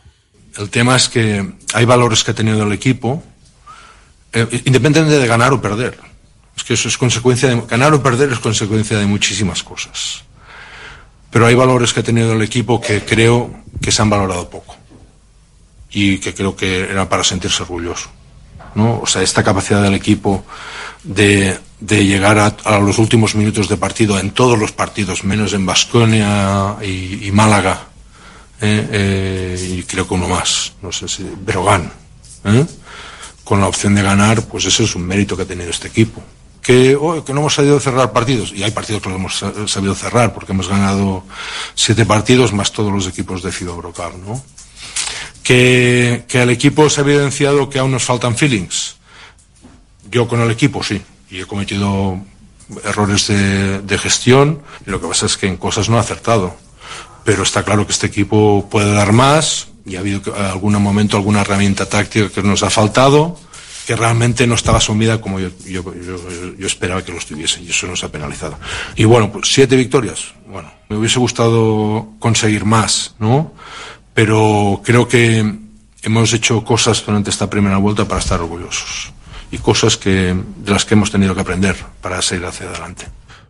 El 0.57 0.69
tema 0.69 0.95
es 0.95 1.09
que 1.09 1.45
hay 1.73 1.85
valores 1.85 2.23
que 2.23 2.31
ha 2.31 2.33
tenido 2.33 2.63
el 2.63 2.71
equipo, 2.71 3.23
eh, 4.35 4.61
independientemente 4.65 5.17
de 5.17 5.27
ganar 5.27 5.53
o 5.53 5.61
perder. 5.61 5.97
Es 6.55 6.63
que 6.63 6.73
eso 6.73 6.87
es 6.87 6.97
consecuencia 6.97 7.49
de 7.49 7.61
ganar 7.61 7.93
o 7.93 8.03
perder 8.03 8.31
es 8.31 8.39
consecuencia 8.39 8.97
de 8.97 9.05
muchísimas 9.05 9.63
cosas. 9.63 10.23
Pero 11.31 11.47
hay 11.47 11.55
valores 11.55 11.93
que 11.93 12.01
ha 12.01 12.03
tenido 12.03 12.33
el 12.33 12.41
equipo 12.41 12.79
que 12.79 13.03
creo 13.03 13.63
que 13.81 13.91
se 13.91 14.01
han 14.01 14.09
valorado 14.09 14.49
poco 14.49 14.75
y 15.91 16.17
que 16.17 16.33
creo 16.33 16.55
que 16.55 16.83
era 16.83 17.07
para 17.07 17.23
sentirse 17.23 17.63
orgulloso. 17.63 18.09
¿no? 18.75 18.99
O 18.99 19.07
sea, 19.07 19.21
esta 19.21 19.43
capacidad 19.43 19.81
del 19.81 19.93
equipo 19.93 20.43
de, 21.03 21.57
llegar 21.79 22.37
a, 22.39 22.79
los 22.79 22.97
últimos 22.99 23.35
minutos 23.35 23.69
de 23.69 23.77
partido 23.77 24.19
en 24.19 24.31
todos 24.31 24.59
los 24.59 24.73
partidos, 24.73 25.23
menos 25.23 25.53
en 25.53 25.65
Basconia 25.65 26.75
y, 26.83 27.31
Málaga, 27.31 27.87
¿eh? 28.59 28.87
Eh, 28.91 29.75
y 29.77 29.83
creo 29.83 30.07
que 30.07 30.13
uno 30.13 30.27
más, 30.27 30.73
no 30.81 30.91
sé 30.91 31.07
si 31.07 31.23
Breogán, 31.23 31.91
¿eh? 32.43 32.65
Con 33.45 33.61
la 33.61 33.67
opción 33.67 33.95
de 33.95 34.01
ganar, 34.01 34.41
pues 34.47 34.65
eso 34.65 34.83
es 34.83 34.93
un 34.95 35.03
mérito 35.07 35.37
que 35.37 35.43
ha 35.43 35.47
tenido 35.47 35.69
este 35.69 35.87
equipo. 35.87 36.21
Que, 36.61 36.95
oh, 36.99 37.23
que 37.23 37.31
no 37.31 37.41
hemos 37.41 37.53
sabido 37.53 37.79
cerrar 37.79 38.11
partidos, 38.11 38.51
y 38.51 38.63
hay 38.63 38.71
partidos 38.71 39.01
que 39.01 39.09
lo 39.09 39.15
hemos 39.15 39.37
sa- 39.37 39.53
sabido 39.67 39.93
cerrar, 39.95 40.33
porque 40.33 40.51
hemos 40.51 40.67
ganado 40.67 41.23
siete 41.75 42.05
partidos 42.05 42.51
más 42.53 42.71
todos 42.73 42.91
los 42.91 43.07
equipos 43.07 43.41
de 43.43 43.51
Ciudad 43.53 43.75
Brocal, 43.75 44.13
¿no? 44.25 44.43
Que, 45.43 46.25
que 46.27 46.39
al 46.39 46.49
equipo 46.49 46.89
se 46.89 47.01
ha 47.01 47.03
evidenciado 47.03 47.69
que 47.69 47.77
aún 47.79 47.91
nos 47.91 48.03
faltan 48.03 48.35
feelings. 48.35 48.95
Yo 50.09 50.27
con 50.27 50.41
el 50.41 50.49
equipo 50.49 50.83
sí, 50.83 51.01
y 51.29 51.39
he 51.41 51.45
cometido 51.45 52.19
errores 52.83 53.27
de, 53.27 53.81
de 53.81 53.97
gestión, 53.99 54.61
y 54.87 54.89
lo 54.89 54.99
que 54.99 55.07
pasa 55.07 55.27
es 55.27 55.37
que 55.37 55.45
en 55.47 55.57
cosas 55.57 55.87
no 55.87 55.97
he 55.97 55.99
acertado. 55.99 56.55
Pero 57.23 57.43
está 57.43 57.61
claro 57.63 57.85
que 57.85 57.91
este 57.91 58.07
equipo 58.07 58.67
puede 58.71 58.91
dar 58.91 59.11
más, 59.11 59.67
y 59.85 59.95
ha 59.95 59.99
habido 59.99 60.21
algún 60.35 60.81
momento 60.81 61.17
alguna 61.17 61.41
herramienta 61.41 61.87
táctica 61.87 62.29
que 62.29 62.41
nos 62.41 62.63
ha 62.63 62.69
faltado, 62.69 63.37
que 63.85 63.95
realmente 63.95 64.47
no 64.47 64.55
estaba 64.55 64.79
asumida 64.79 65.21
como 65.21 65.39
yo 65.39 65.49
esperaba 66.59 67.03
que 67.03 67.11
lo 67.11 67.19
estuviese, 67.19 67.61
y 67.61 67.69
eso 67.69 67.85
nos 67.85 68.03
ha 68.03 68.11
penalizado. 68.11 68.57
Y 68.95 69.05
bueno, 69.05 69.31
pues 69.31 69.51
siete 69.53 69.75
victorias. 69.75 70.33
Bueno, 70.47 70.71
me 70.89 70.97
hubiese 70.97 71.19
gustado 71.19 72.09
conseguir 72.19 72.65
más, 72.65 73.15
¿no? 73.19 73.53
Pero 74.13 74.81
creo 74.83 75.07
que 75.07 75.45
hemos 76.01 76.33
hecho 76.33 76.63
cosas 76.63 77.03
durante 77.05 77.29
esta 77.29 77.49
primera 77.49 77.77
vuelta 77.77 78.07
para 78.07 78.21
estar 78.21 78.41
orgullosos. 78.41 79.11
Y 79.51 79.59
cosas 79.59 79.97
que, 79.97 80.35
de 80.57 80.71
las 80.71 80.85
que 80.85 80.95
hemos 80.95 81.11
tenido 81.11 81.35
que 81.35 81.41
aprender 81.41 81.75
para 82.01 82.21
seguir 82.21 82.45
hacia 82.45 82.67
adelante. 82.67 83.05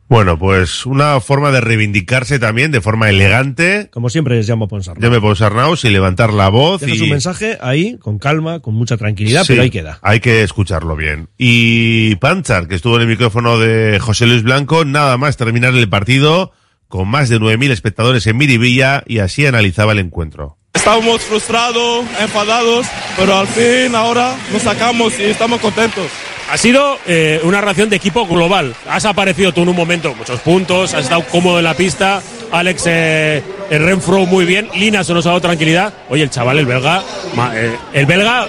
Bueno, 0.07 0.37
pues 0.37 0.85
una 0.85 1.19
forma 1.19 1.49
de 1.51 1.61
reivindicarse 1.61 2.37
también 2.37 2.71
de 2.71 2.79
forma 2.79 3.09
elegante. 3.09 3.89
Como 3.91 4.09
siempre 4.09 4.39
es 4.39 4.45
Llama 4.45 4.67
Ponsarnau. 4.67 5.01
Yo 5.01 5.09
me 5.09 5.19
puedo 5.19 5.35
Sarnaus 5.35 5.83
y 5.83 5.89
levantar 5.89 6.31
la 6.31 6.49
voz. 6.49 6.81
Deja 6.81 6.93
y... 6.93 6.97
su 6.97 7.07
mensaje 7.07 7.57
ahí, 7.59 7.97
con 7.97 8.19
calma, 8.19 8.59
con 8.59 8.75
mucha 8.75 8.97
tranquilidad, 8.97 9.43
Sí, 9.43 9.53
pero 9.53 9.63
ahí 9.63 9.71
queda. 9.71 9.97
Hay 10.03 10.19
que 10.19 10.43
escucharlo 10.43 10.95
bien. 10.95 11.29
Y 11.39 12.15
Panchar, 12.17 12.67
que 12.67 12.75
estuvo 12.75 12.97
en 12.97 13.03
el 13.03 13.07
micrófono 13.07 13.57
de 13.57 13.99
José 13.99 14.27
Luis 14.27 14.43
Blanco, 14.43 14.85
nada 14.85 15.17
más 15.17 15.37
terminar 15.37 15.73
el 15.73 15.89
partido 15.89 16.51
con 16.87 17.07
más 17.07 17.29
de 17.29 17.39
9.000 17.39 17.71
espectadores 17.71 18.27
en 18.27 18.37
Miribilla 18.37 19.03
y 19.07 19.19
así 19.19 19.45
analizaba 19.45 19.93
el 19.93 19.99
encuentro. 19.99 20.57
Estábamos 20.73 21.21
frustrados, 21.21 22.05
enfadados, 22.21 22.85
pero 23.17 23.35
al 23.37 23.47
fin 23.47 23.95
ahora 23.95 24.35
nos 24.53 24.61
sacamos 24.61 25.19
y 25.19 25.23
estamos 25.23 25.59
contentos. 25.61 26.11
Ha 26.51 26.57
sido 26.57 26.99
eh, 27.07 27.39
una 27.43 27.59
reacción 27.59 27.89
de 27.89 27.95
equipo 27.95 28.25
global. 28.27 28.75
Has 28.87 29.05
aparecido 29.05 29.51
tú 29.51 29.63
en 29.63 29.69
un 29.69 29.75
momento, 29.75 30.13
muchos 30.15 30.39
puntos, 30.41 30.93
has 30.93 31.03
estado 31.05 31.23
cómodo 31.31 31.57
en 31.57 31.63
la 31.65 31.73
pista. 31.73 32.21
Alex 32.51 32.83
eh, 32.85 33.43
el 33.71 33.83
Renfro 33.83 34.25
muy 34.27 34.45
bien. 34.45 34.69
Lina 34.75 35.03
se 35.03 35.13
nos 35.13 35.25
ha 35.25 35.29
dado 35.29 35.41
tranquilidad. 35.41 35.91
Oye, 36.07 36.21
el 36.21 36.29
chaval, 36.29 36.59
el 36.59 36.67
belga, 36.67 37.01
ma- 37.35 37.51
eh, 37.55 37.75
el 37.93 38.05
belga, 38.05 38.47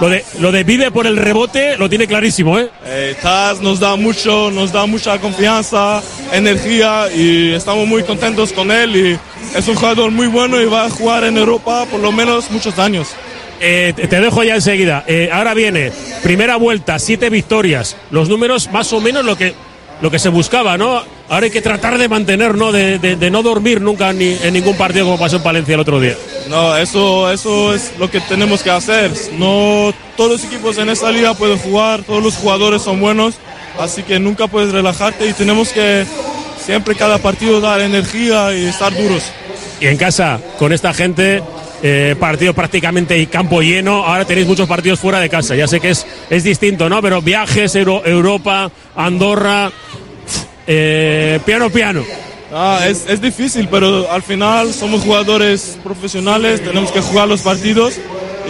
lo 0.00 0.08
de, 0.10 0.24
lo 0.40 0.52
de 0.52 0.62
vive 0.62 0.90
por 0.90 1.06
el 1.06 1.16
rebote 1.16 1.76
lo 1.78 1.88
tiene 1.88 2.06
clarísimo, 2.06 2.58
¿eh? 2.58 2.68
Eh, 2.84 3.16
Taz 3.20 3.60
nos 3.62 3.80
da 3.80 3.96
mucho, 3.96 4.50
nos 4.50 4.70
da 4.70 4.84
mucha 4.84 5.18
confianza, 5.18 6.02
energía 6.32 7.06
y 7.14 7.54
estamos 7.54 7.86
muy 7.88 8.02
contentos 8.02 8.52
con 8.52 8.70
él 8.70 8.94
y 8.94 9.18
es 9.58 9.66
un 9.66 9.74
jugador 9.74 10.10
muy 10.10 10.26
bueno 10.26 10.60
y 10.60 10.66
va 10.66 10.84
a 10.84 10.90
jugar 10.90 11.24
en 11.24 11.38
Europa 11.38 11.86
por 11.90 12.00
lo 12.00 12.12
menos 12.12 12.50
muchos 12.50 12.78
años. 12.78 13.08
Eh, 13.60 13.92
te 13.96 14.20
dejo 14.20 14.42
ya 14.44 14.54
enseguida. 14.54 15.04
Eh, 15.06 15.30
ahora 15.32 15.54
viene, 15.54 15.92
primera 16.22 16.56
vuelta, 16.56 16.98
siete 16.98 17.28
victorias. 17.30 17.96
Los 18.10 18.28
números 18.28 18.70
más 18.72 18.92
o 18.92 19.00
menos 19.00 19.24
lo 19.24 19.36
que, 19.36 19.54
lo 20.00 20.10
que 20.10 20.18
se 20.18 20.28
buscaba, 20.28 20.78
¿no? 20.78 21.02
Ahora 21.28 21.44
hay 21.46 21.50
que 21.50 21.60
tratar 21.60 21.98
de 21.98 22.08
mantener, 22.08 22.54
¿no? 22.54 22.72
De, 22.72 22.98
de- 22.98 23.16
de 23.16 23.30
no 23.30 23.42
dormir 23.42 23.80
nunca 23.80 24.12
ni, 24.12 24.36
en 24.42 24.54
ningún 24.54 24.76
partido 24.76 25.04
como 25.06 25.18
pasó 25.18 25.36
en 25.36 25.42
Palencia 25.42 25.74
el 25.74 25.80
otro 25.80 26.00
día. 26.00 26.16
No, 26.48 26.76
eso, 26.76 27.30
eso 27.30 27.74
es 27.74 27.92
lo 27.98 28.10
que 28.10 28.20
tenemos 28.20 28.62
que 28.62 28.70
hacer. 28.70 29.10
No 29.38 29.92
todos 30.16 30.30
los 30.32 30.44
equipos 30.44 30.78
en 30.78 30.88
esta 30.88 31.10
liga 31.10 31.34
pueden 31.34 31.58
jugar, 31.58 32.02
todos 32.04 32.22
los 32.22 32.34
jugadores 32.36 32.80
son 32.82 33.00
buenos, 33.00 33.34
así 33.78 34.02
que 34.04 34.18
nunca 34.18 34.46
puedes 34.46 34.72
relajarte 34.72 35.26
y 35.28 35.32
tenemos 35.34 35.68
que 35.70 36.06
siempre 36.64 36.94
cada 36.94 37.18
partido 37.18 37.60
dar 37.60 37.80
energía 37.80 38.54
y 38.54 38.64
estar 38.66 38.96
duros. 38.96 39.24
Y 39.80 39.86
en 39.86 39.96
casa, 39.96 40.40
con 40.58 40.72
esta 40.72 40.92
gente, 40.94 41.42
eh, 41.82 42.16
partido 42.18 42.54
prácticamente 42.54 43.18
y 43.18 43.26
campo 43.26 43.60
lleno. 43.60 44.04
Ahora 44.04 44.24
tenéis 44.24 44.46
muchos 44.46 44.68
partidos 44.68 44.98
fuera 45.00 45.20
de 45.20 45.28
casa. 45.28 45.54
Ya 45.54 45.66
sé 45.66 45.80
que 45.80 45.90
es, 45.90 46.06
es 46.30 46.44
distinto, 46.44 46.88
¿no? 46.88 47.00
Pero 47.02 47.22
viajes, 47.22 47.74
Euro- 47.74 48.04
Europa, 48.04 48.70
Andorra, 48.96 49.70
eh, 50.66 51.40
piano, 51.44 51.70
piano. 51.70 52.04
Ah, 52.52 52.80
es, 52.88 53.04
es 53.08 53.20
difícil, 53.20 53.68
pero 53.70 54.10
al 54.10 54.22
final 54.22 54.72
somos 54.72 55.02
jugadores 55.02 55.78
profesionales, 55.84 56.62
tenemos 56.64 56.90
que 56.90 57.00
jugar 57.02 57.28
los 57.28 57.42
partidos 57.42 57.96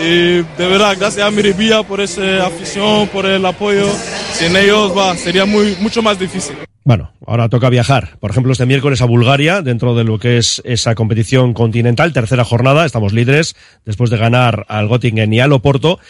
Y 0.01 0.37
de 0.37 0.45
verdad, 0.57 0.97
gracias 0.97 1.27
a 1.27 1.31
Miribilla 1.33 1.83
por 1.83 2.01
esa 2.01 2.47
afición, 2.47 3.09
por 3.09 3.27
el 3.27 3.45
apoyo. 3.45 3.89
Sin 4.33 4.55
ellos 4.57 4.97
va, 4.97 5.17
sería 5.17 5.45
muy, 5.45 5.77
mucho 5.81 6.01
más 6.03 6.17
difícil. 6.17 6.55
Bueno, 6.89 7.13
ahora 7.27 7.51
toca 7.51 7.69
viajar. 7.69 8.17
Por 8.19 8.31
ejemplo, 8.31 8.51
este 8.51 8.65
miércoles 8.65 9.03
a 9.03 9.05
Bulgaria, 9.05 9.61
dentro 9.61 9.95
de 9.95 10.05
lo 10.05 10.19
que 10.19 10.39
es 10.39 10.63
esa 10.65 10.95
competición 10.95 11.53
continental, 11.53 12.15
tercera 12.15 12.45
jornada, 12.45 12.87
estamos 12.87 13.13
líderes, 13.13 13.57
después 13.85 14.09
de 14.09 14.17
ganar 14.17 14.65
al 14.71 14.89
Göttingen 14.89 15.31
y 15.35 15.39
al 15.39 15.53
Oporto. 15.53 16.01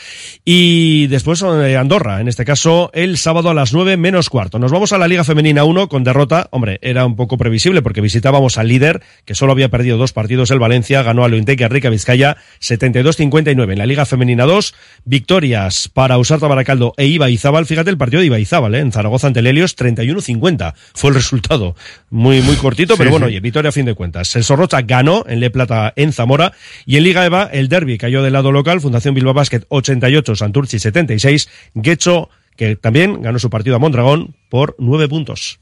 Y 0.45 1.09
después 1.09 1.43
eh, 1.43 1.77
Andorra, 1.77 2.21
en 2.21 2.29
este 2.29 2.45
caso 2.45 2.93
el 2.95 3.19
sábado 3.19 3.51
a 3.51 3.55
las 3.55 3.73
nueve 3.73 3.97
menos 3.97 4.31
cuarto. 4.31 4.61
Nos 4.61 4.71
vamos 4.71 4.93
a 4.93 4.99
la 4.99 5.09
Liga 5.09 5.25
Femenina 5.25 5.65
1 5.65 5.89
con 5.89 6.05
derrota. 6.05 6.47
Hombre, 6.53 6.79
era 6.81 7.05
un 7.05 7.17
poco 7.17 7.39
previsible 7.39 7.83
porque 7.83 8.01
visitábamos 8.01 8.57
al 8.57 8.69
líder, 8.69 9.03
que 9.25 9.35
solo 9.35 9.51
había 9.51 9.71
perdido 9.71 9.99
dos 9.99 10.13
partidos, 10.13 10.53
el 10.53 10.61
Valencia, 10.61 11.03
ganó 11.03 11.25
al 11.25 11.35
Ointec 11.35 11.61
y 11.61 11.65
a 11.65 11.69
Rica 11.69 11.91
Vizcaya 11.91 12.37
72-59. 12.61 13.73
En 13.73 13.79
la 13.79 13.87
Liga 13.87 14.07
Femenina 14.07 14.45
2, 14.45 14.77
victorias 15.05 15.91
para 15.93 16.19
Usarta 16.19 16.47
Baracaldo 16.47 16.95
e 16.97 17.07
Iba 17.07 17.31
Izábal. 17.31 17.67
Fíjate 17.67 17.91
el 17.91 17.99
partido 17.99 18.21
de 18.21 18.27
Ibaizábal, 18.27 18.77
eh, 18.77 18.79
en 18.79 18.93
Zaragoza 18.93 19.27
ante 19.27 19.43
Lelios 19.43 19.77
31-50. 19.77 20.68
Fue 20.95 21.11
el 21.11 21.15
resultado. 21.15 21.75
Muy, 22.11 22.43
muy 22.43 22.57
cortito, 22.63 22.97
pero 22.97 23.11
bueno, 23.11 23.27
sí. 23.27 23.33
oye, 23.33 23.41
Vitoria 23.41 23.71
a 23.71 23.73
fin 23.73 23.87
de 23.87 23.95
cuentas. 23.95 24.35
El 24.37 24.45
Sorrocha 24.45 24.83
ganó 24.83 25.25
en 25.29 25.41
Le 25.41 25.51
Plata 25.51 25.93
en 25.97 26.13
Zamora 26.13 26.53
y 26.87 26.97
en 26.97 27.05
Liga 27.05 27.25
EVA 27.25 27.45
el 27.53 27.69
derby 27.69 27.99
cayó 27.99 28.23
del 28.23 28.33
lado 28.33 28.53
local, 28.53 28.81
Fundación 28.81 29.15
Bilbao 29.15 29.35
Basket 29.35 29.63
88, 29.69 30.37
Santurci 30.37 30.79
76, 30.79 31.49
Guecho 31.75 32.31
que 32.59 32.77
también 32.77 33.23
ganó 33.23 33.39
su 33.39 33.51
partido 33.51 33.77
a 33.77 33.79
Mondragón 33.79 34.35
por 34.51 34.75
nueve 34.79 35.09
puntos. 35.09 35.61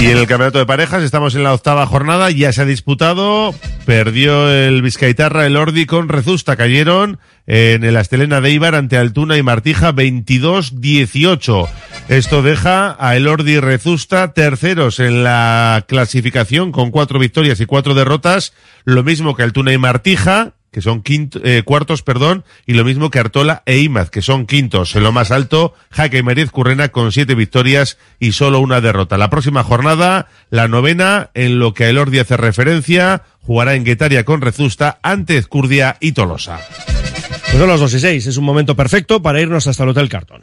Y 0.00 0.06
en 0.06 0.16
el 0.16 0.28
campeonato 0.28 0.60
de 0.60 0.66
parejas 0.66 1.02
estamos 1.02 1.34
en 1.34 1.42
la 1.42 1.52
octava 1.52 1.84
jornada, 1.84 2.30
ya 2.30 2.52
se 2.52 2.62
ha 2.62 2.64
disputado, 2.64 3.52
perdió 3.84 4.48
el 4.48 4.80
Vizcaitarra, 4.80 5.44
el 5.44 5.56
Ordi 5.56 5.86
con 5.86 6.08
Rezusta, 6.08 6.54
cayeron 6.54 7.18
en 7.48 7.82
el 7.82 7.96
Astelena 7.96 8.40
de 8.40 8.52
Ibar 8.52 8.76
ante 8.76 8.96
Altuna 8.96 9.36
y 9.36 9.42
Martija 9.42 9.92
22-18. 9.92 11.68
Esto 12.08 12.40
deja 12.42 12.96
a 12.98 13.16
el 13.16 13.28
Ordi 13.28 13.52
y 13.52 13.60
Rezusta 13.60 14.32
terceros 14.32 14.98
en 14.98 15.24
la 15.24 15.84
clasificación 15.86 16.72
con 16.72 16.90
cuatro 16.90 17.18
victorias 17.18 17.60
y 17.60 17.66
cuatro 17.66 17.92
derrotas, 17.94 18.54
lo 18.84 19.02
mismo 19.02 19.36
que 19.36 19.42
Altuna 19.42 19.74
y 19.74 19.78
Martija, 19.78 20.54
que 20.72 20.80
son 20.80 21.02
quinto- 21.02 21.38
eh, 21.44 21.62
cuartos, 21.64 22.02
perdón, 22.02 22.44
y 22.66 22.72
lo 22.74 22.84
mismo 22.84 23.10
que 23.10 23.18
Artola 23.18 23.62
e 23.66 23.78
Imaz, 23.80 24.08
que 24.08 24.22
son 24.22 24.46
quintos. 24.46 24.96
En 24.96 25.02
lo 25.02 25.12
más 25.12 25.30
alto, 25.30 25.74
Jaque 25.90 26.22
Meriz 26.22 26.50
Currena 26.50 26.88
con 26.88 27.12
siete 27.12 27.34
victorias 27.34 27.98
y 28.18 28.32
solo 28.32 28.60
una 28.60 28.80
derrota. 28.80 29.18
La 29.18 29.28
próxima 29.28 29.62
jornada, 29.62 30.28
la 30.48 30.66
novena, 30.66 31.28
en 31.34 31.58
lo 31.58 31.74
que 31.74 31.84
a 31.84 31.88
Elordi 31.90 32.20
hace 32.20 32.38
referencia, 32.38 33.22
jugará 33.42 33.74
en 33.74 33.84
Guetaria 33.84 34.24
con 34.24 34.40
Rezusta 34.40 34.98
ante 35.02 35.36
Ezcurdia 35.36 35.98
y 36.00 36.12
Tolosa. 36.12 36.58
Pues 36.86 37.58
son 37.58 37.68
las 37.68 37.80
2 37.80 37.92
y 37.94 38.00
6, 38.00 38.26
es 38.28 38.36
un 38.38 38.44
momento 38.44 38.74
perfecto 38.76 39.20
para 39.20 39.42
irnos 39.42 39.66
hasta 39.66 39.82
el 39.82 39.90
Hotel 39.90 40.08
Carton. 40.08 40.42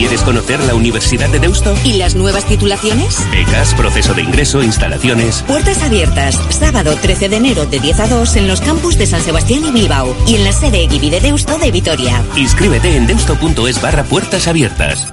¿Quieres 0.00 0.22
conocer 0.22 0.58
la 0.60 0.74
Universidad 0.74 1.28
de 1.28 1.38
Deusto? 1.38 1.74
¿Y 1.84 1.98
las 1.98 2.14
nuevas 2.14 2.46
titulaciones? 2.46 3.18
Becas, 3.30 3.74
proceso 3.74 4.14
de 4.14 4.22
ingreso, 4.22 4.62
instalaciones. 4.62 5.44
Puertas 5.46 5.82
abiertas, 5.82 6.40
sábado 6.48 6.96
13 6.96 7.28
de 7.28 7.36
enero 7.36 7.66
de 7.66 7.80
10 7.80 8.00
a 8.00 8.08
2 8.08 8.36
en 8.36 8.48
los 8.48 8.62
campus 8.62 8.96
de 8.96 9.04
San 9.04 9.20
Sebastián 9.20 9.62
y 9.62 9.72
Bilbao 9.72 10.16
y 10.26 10.36
en 10.36 10.44
la 10.44 10.52
sede 10.52 10.84
Eguibi 10.84 11.10
de 11.10 11.20
Deusto 11.20 11.58
de 11.58 11.70
Vitoria. 11.70 12.24
Inscríbete 12.34 12.96
en 12.96 13.08
deusto.es 13.08 13.82
barra 13.82 14.04
puertas 14.04 14.48
abiertas. 14.48 15.12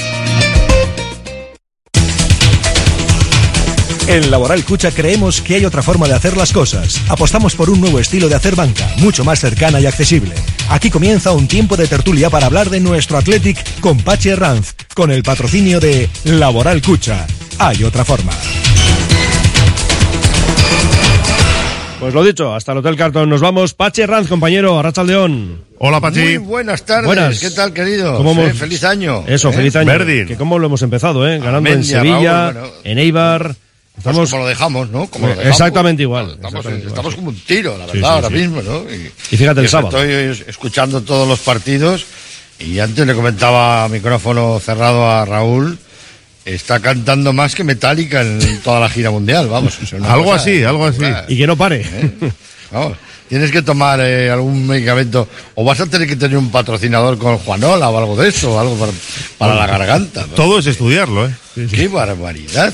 En 4.07 4.29
Laboral 4.29 4.63
Cucha 4.65 4.91
creemos 4.91 5.41
que 5.41 5.55
hay 5.55 5.65
otra 5.65 5.81
forma 5.81 6.07
de 6.07 6.13
hacer 6.13 6.35
las 6.35 6.51
cosas. 6.51 6.99
Apostamos 7.07 7.55
por 7.55 7.69
un 7.69 7.79
nuevo 7.79 7.99
estilo 7.99 8.27
de 8.27 8.35
hacer 8.35 8.55
banca, 8.55 8.89
mucho 8.97 9.23
más 9.23 9.39
cercana 9.39 9.79
y 9.79 9.85
accesible. 9.85 10.33
Aquí 10.69 10.89
comienza 10.89 11.31
un 11.31 11.47
tiempo 11.47 11.77
de 11.77 11.87
tertulia 11.87 12.29
para 12.29 12.47
hablar 12.47 12.69
de 12.69 12.79
nuestro 12.81 13.17
Athletic 13.17 13.79
con 13.79 13.97
Pache 13.99 14.35
Ranz, 14.35 14.73
con 14.95 15.11
el 15.11 15.23
patrocinio 15.23 15.79
de 15.79 16.09
Laboral 16.25 16.81
Cucha. 16.81 17.25
Hay 17.59 17.83
otra 17.83 18.03
forma. 18.03 18.33
Pues 21.99 22.13
lo 22.15 22.23
dicho, 22.23 22.53
hasta 22.55 22.71
el 22.71 22.79
Hotel 22.79 22.95
Carton 22.95 23.29
nos 23.29 23.41
vamos. 23.41 23.75
Pache 23.75 24.07
Ranz, 24.07 24.27
compañero, 24.27 24.77
Arracha 24.79 25.03
León. 25.03 25.61
Hola, 25.77 25.99
Muy 25.99 26.37
buenas 26.37 26.83
tardes. 26.85 27.05
Buenas. 27.05 27.39
¿Qué 27.39 27.51
tal, 27.51 27.71
querido? 27.73 28.17
¿Cómo 28.17 28.31
hemos- 28.31 28.57
feliz 28.57 28.83
año. 28.83 29.23
Eso, 29.27 29.49
¿Eh? 29.49 29.53
feliz 29.53 29.75
año. 29.75 29.97
Que 30.27 30.35
cómo 30.37 30.57
lo 30.59 30.65
hemos 30.67 30.81
empezado, 30.81 31.27
¿eh? 31.29 31.39
Ganando 31.39 31.69
en 31.69 31.83
Sevilla, 31.83 32.51
Raúl, 32.51 32.53
bueno. 32.53 32.67
en 32.83 32.97
Eibar. 32.99 33.55
Pues 33.93 34.05
Estamos 34.05 34.29
como 34.31 34.43
lo 34.43 34.49
dejamos, 34.49 34.89
¿no? 34.89 35.07
Como 35.07 35.27
lo 35.27 35.33
dejamos. 35.35 35.51
exactamente 35.59 36.01
igual. 36.03 36.31
Estamos, 36.31 36.53
exactamente 36.55 36.87
estamos 36.87 37.15
como 37.15 37.29
un 37.29 37.35
tiro, 37.41 37.77
la 37.77 37.85
verdad, 37.85 37.93
Sí, 37.93 37.99
sí, 37.99 38.05
ahora 38.05 38.27
sí. 38.29 38.33
mismo, 38.33 38.61
¿no? 38.61 38.83
Y 38.91 39.37
fíjate 39.37 39.59
el 39.61 39.69
sábado. 39.69 40.01
Estoy 40.01 40.45
escuchando 40.47 41.01
todos 41.01 41.27
los 41.27 41.39
partidos 41.39 42.05
y 42.59 42.79
antes 42.79 43.05
le 43.05 43.13
comentaba 43.13 43.83
a 43.83 43.89
micrófono 43.89 44.59
cerrado 44.59 45.09
a 45.09 45.25
Raúl. 45.25 45.77
Está 46.45 46.79
cantando 46.79 47.33
más 47.33 47.53
que 47.53 47.63
Metallica 47.63 48.21
en 48.21 48.59
toda 48.63 48.79
la 48.79 48.89
gira 48.89 49.11
mundial, 49.11 49.47
vamos. 49.47 49.77
Algo 50.03 50.33
así, 50.33 50.63
algo 50.63 50.85
así. 50.85 51.03
Y 51.27 51.37
que 51.37 51.45
no 51.45 51.55
pare. 51.55 51.85
Vamos, 52.71 52.97
tienes 53.29 53.51
que 53.51 53.61
tomar 53.61 53.99
eh, 54.01 54.31
algún 54.31 54.65
medicamento 54.65 55.27
o 55.53 55.63
vas 55.63 55.79
a 55.81 55.85
tener 55.85 56.07
que 56.07 56.15
tener 56.15 56.37
un 56.37 56.49
patrocinador 56.49 57.17
con 57.19 57.37
Juanola 57.37 57.89
o 57.89 57.97
algo 57.97 58.15
de 58.15 58.29
eso, 58.29 58.59
algo 58.59 58.75
para, 58.77 58.91
para 59.37 59.55
la 59.55 59.67
garganta. 59.67 60.21
¿no? 60.21 60.33
Todo 60.33 60.57
es 60.59 60.65
estudiarlo, 60.65 61.27
¿eh? 61.27 61.35
¡Qué 61.69 61.87
barbaridad! 61.89 62.73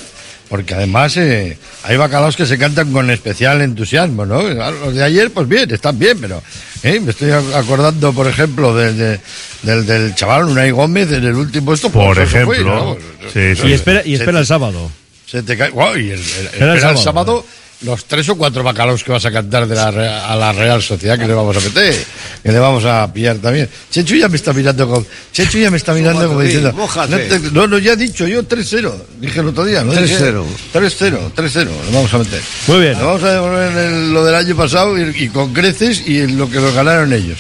Porque 0.50 0.74
además 0.76 1.18
eh, 1.18 1.58
hay 1.84 1.98
bacalaos 1.98 2.38
que 2.38 2.46
se 2.46 2.58
cantan 2.58 2.92
con 2.94 3.10
especial 3.12 3.62
entusiasmo, 3.62 4.26
¿no? 4.26 4.42
Los 4.44 4.96
de 4.96 5.04
ayer, 5.04 5.30
pues 5.32 5.48
bien, 5.48 5.70
están 5.72 6.00
bien, 6.00 6.18
pero 6.22 6.42
eh, 6.84 7.00
me 7.02 7.12
estoy 7.12 7.32
ac- 7.32 7.54
acordando, 7.54 8.14
por 8.14 8.28
ejemplo, 8.28 8.74
del, 8.74 8.98
de- 8.98 9.20
del, 9.64 9.86
del 9.86 10.16
chaval 10.16 10.46
Unai 10.46 10.72
Gómez 10.72 11.12
en 11.12 11.26
el 11.26 11.36
último 11.36 11.74
esto. 11.74 11.90
Por 11.90 12.16
pues 12.16 12.30
eso 12.34 12.46
fue, 12.46 12.56
ejemplo. 12.56 12.76
¿no? 12.76 13.30
Sí, 13.34 13.56
sí. 13.56 13.68
Y 13.68 13.74
espera, 13.74 14.02
y 14.06 14.14
espera 14.16 14.40
el 14.40 14.46
sábado. 14.46 14.90
Se 15.26 15.44
te 15.44 15.58
cae. 15.58 15.70
guau, 15.72 15.98
y 15.98 16.12
el, 16.12 16.14
el- 16.14 16.20
Espera 16.20 16.46
espera 16.46 16.72
el 16.72 16.78
el 16.78 16.82
sábado. 17.04 17.46
Los 17.82 18.06
tres 18.06 18.28
o 18.30 18.36
cuatro 18.36 18.64
bacalaos 18.64 19.04
que 19.04 19.12
vas 19.12 19.24
a 19.26 19.32
cantar 19.32 19.68
de 19.68 19.76
la, 19.76 19.92
Re- 19.92 20.08
a 20.10 20.36
la 20.36 20.52
Real 20.52 20.82
Sociedad 20.82 21.18
que 21.18 21.28
le 21.28 21.34
vamos 21.34 21.56
a 21.58 21.60
meter, 21.60 21.96
que 22.42 22.52
le 22.52 22.58
vamos 22.60 22.84
a 22.86 23.12
pillar 23.14 23.38
también. 23.38 23.70
Chechu 23.92 24.16
ya 24.16 24.28
me 24.30 24.36
está 24.36 24.52
mirando 24.52 24.88
como, 24.88 25.06
Chechu 25.32 25.60
ya 25.60 25.70
me 25.70 25.78
está 25.78 25.94
mirando 25.94 26.28
como 26.28 26.42
diciendo, 26.42 26.72
no, 27.08 27.18
te- 27.30 27.52
no, 27.52 27.68
no, 27.68 27.78
ya 27.78 27.94
he 27.94 27.96
dicho 27.96 28.28
yo 28.28 28.42
3-0, 28.44 28.94
dije 29.22 29.40
el 29.42 29.48
otro 29.50 29.64
día, 29.64 29.84
¿no? 29.84 29.94
3-0. 29.94 30.44
3-0, 30.74 31.32
3-0, 31.36 31.66
le 31.86 31.92
vamos 31.94 32.14
a 32.14 32.18
meter. 32.18 32.42
Muy 32.68 32.80
bien. 32.80 32.98
Le 32.98 33.04
vamos 33.04 33.24
a 33.24 33.32
devolver 33.34 33.92
lo 34.12 34.26
del 34.26 34.36
año 34.36 34.56
pasado 34.56 34.98
y, 34.98 35.24
y 35.26 35.30
con 35.30 35.54
creces 35.54 36.02
y 36.08 36.20
en 36.22 36.38
lo 36.38 36.50
que 36.50 36.60
nos 36.60 36.74
ganaron 36.74 37.14
ellos. 37.14 37.40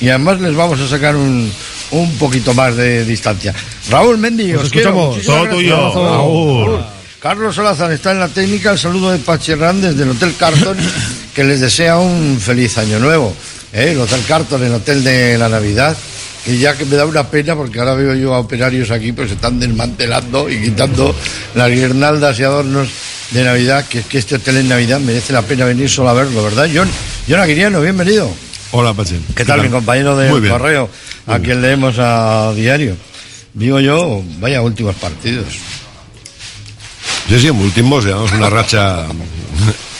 Y 0.00 0.08
además 0.08 0.40
les 0.40 0.54
vamos 0.54 0.80
a 0.80 0.88
sacar 0.88 1.14
un, 1.16 1.50
un 1.92 2.18
poquito 2.18 2.52
más 2.54 2.76
de 2.76 3.04
distancia. 3.04 3.54
Raúl 3.88 4.18
Mendy, 4.18 4.48
Nos 4.52 4.62
os 4.62 4.66
escuchamos. 4.66 5.22
Todo 5.24 5.48
tuyo, 5.48 5.76
gracias. 5.76 5.94
Raúl. 6.10 6.84
Carlos 7.20 7.54
Solazar 7.54 7.90
está 7.92 8.12
en 8.12 8.20
la 8.20 8.28
técnica. 8.28 8.72
El 8.72 8.78
saludo 8.78 9.10
de 9.10 9.18
Pacherrán 9.18 9.80
desde 9.80 10.02
el 10.02 10.10
Hotel 10.10 10.34
Carton, 10.38 10.76
que 11.34 11.44
les 11.44 11.60
desea 11.60 11.98
un 11.98 12.38
feliz 12.40 12.76
año 12.78 12.98
nuevo. 12.98 13.34
¿eh? 13.72 13.92
El 13.92 14.00
Hotel 14.00 14.20
Carton, 14.26 14.62
el 14.62 14.74
Hotel 14.74 15.02
de 15.02 15.38
la 15.38 15.48
Navidad. 15.48 15.96
que 16.44 16.58
ya 16.58 16.76
que 16.76 16.84
me 16.84 16.96
da 16.96 17.06
una 17.06 17.28
pena 17.28 17.56
porque 17.56 17.80
ahora 17.80 17.94
veo 17.94 18.14
yo 18.14 18.34
a 18.34 18.38
operarios 18.38 18.90
aquí 18.90 19.12
pues 19.12 19.28
se 19.30 19.34
están 19.34 19.58
desmantelando 19.58 20.48
y 20.48 20.60
quitando 20.62 21.14
las 21.54 21.70
guirnaldas 21.70 22.38
y 22.38 22.44
adornos 22.44 22.88
de 23.32 23.42
Navidad, 23.42 23.84
que 23.88 24.00
es 24.00 24.06
que 24.06 24.18
este 24.18 24.36
hotel 24.36 24.58
en 24.58 24.68
Navidad 24.68 25.00
merece 25.00 25.32
la 25.32 25.42
pena 25.42 25.64
venir 25.64 25.90
solo 25.90 26.10
a 26.10 26.14
verlo, 26.14 26.44
¿verdad? 26.44 26.68
John, 26.72 26.88
John 27.28 27.40
Aguiriano, 27.40 27.80
bienvenido. 27.80 28.30
Hola, 28.70 28.94
Pache. 28.94 29.18
¿Qué 29.34 29.44
tal, 29.44 29.62
mi 29.62 29.68
compañero 29.68 30.16
de 30.16 30.48
correo, 30.48 30.88
a 31.26 31.38
quien 31.38 31.62
leemos 31.62 31.96
a 31.98 32.52
diario? 32.54 32.96
Digo 33.54 33.80
yo, 33.80 34.22
vaya 34.38 34.60
últimos 34.60 34.94
partidos. 34.96 35.46
Sí, 37.28 37.40
sí, 37.40 37.46
en 37.48 37.56
últimos 37.60 38.04
llevamos 38.04 38.32
una 38.32 38.48
racha 38.50 39.06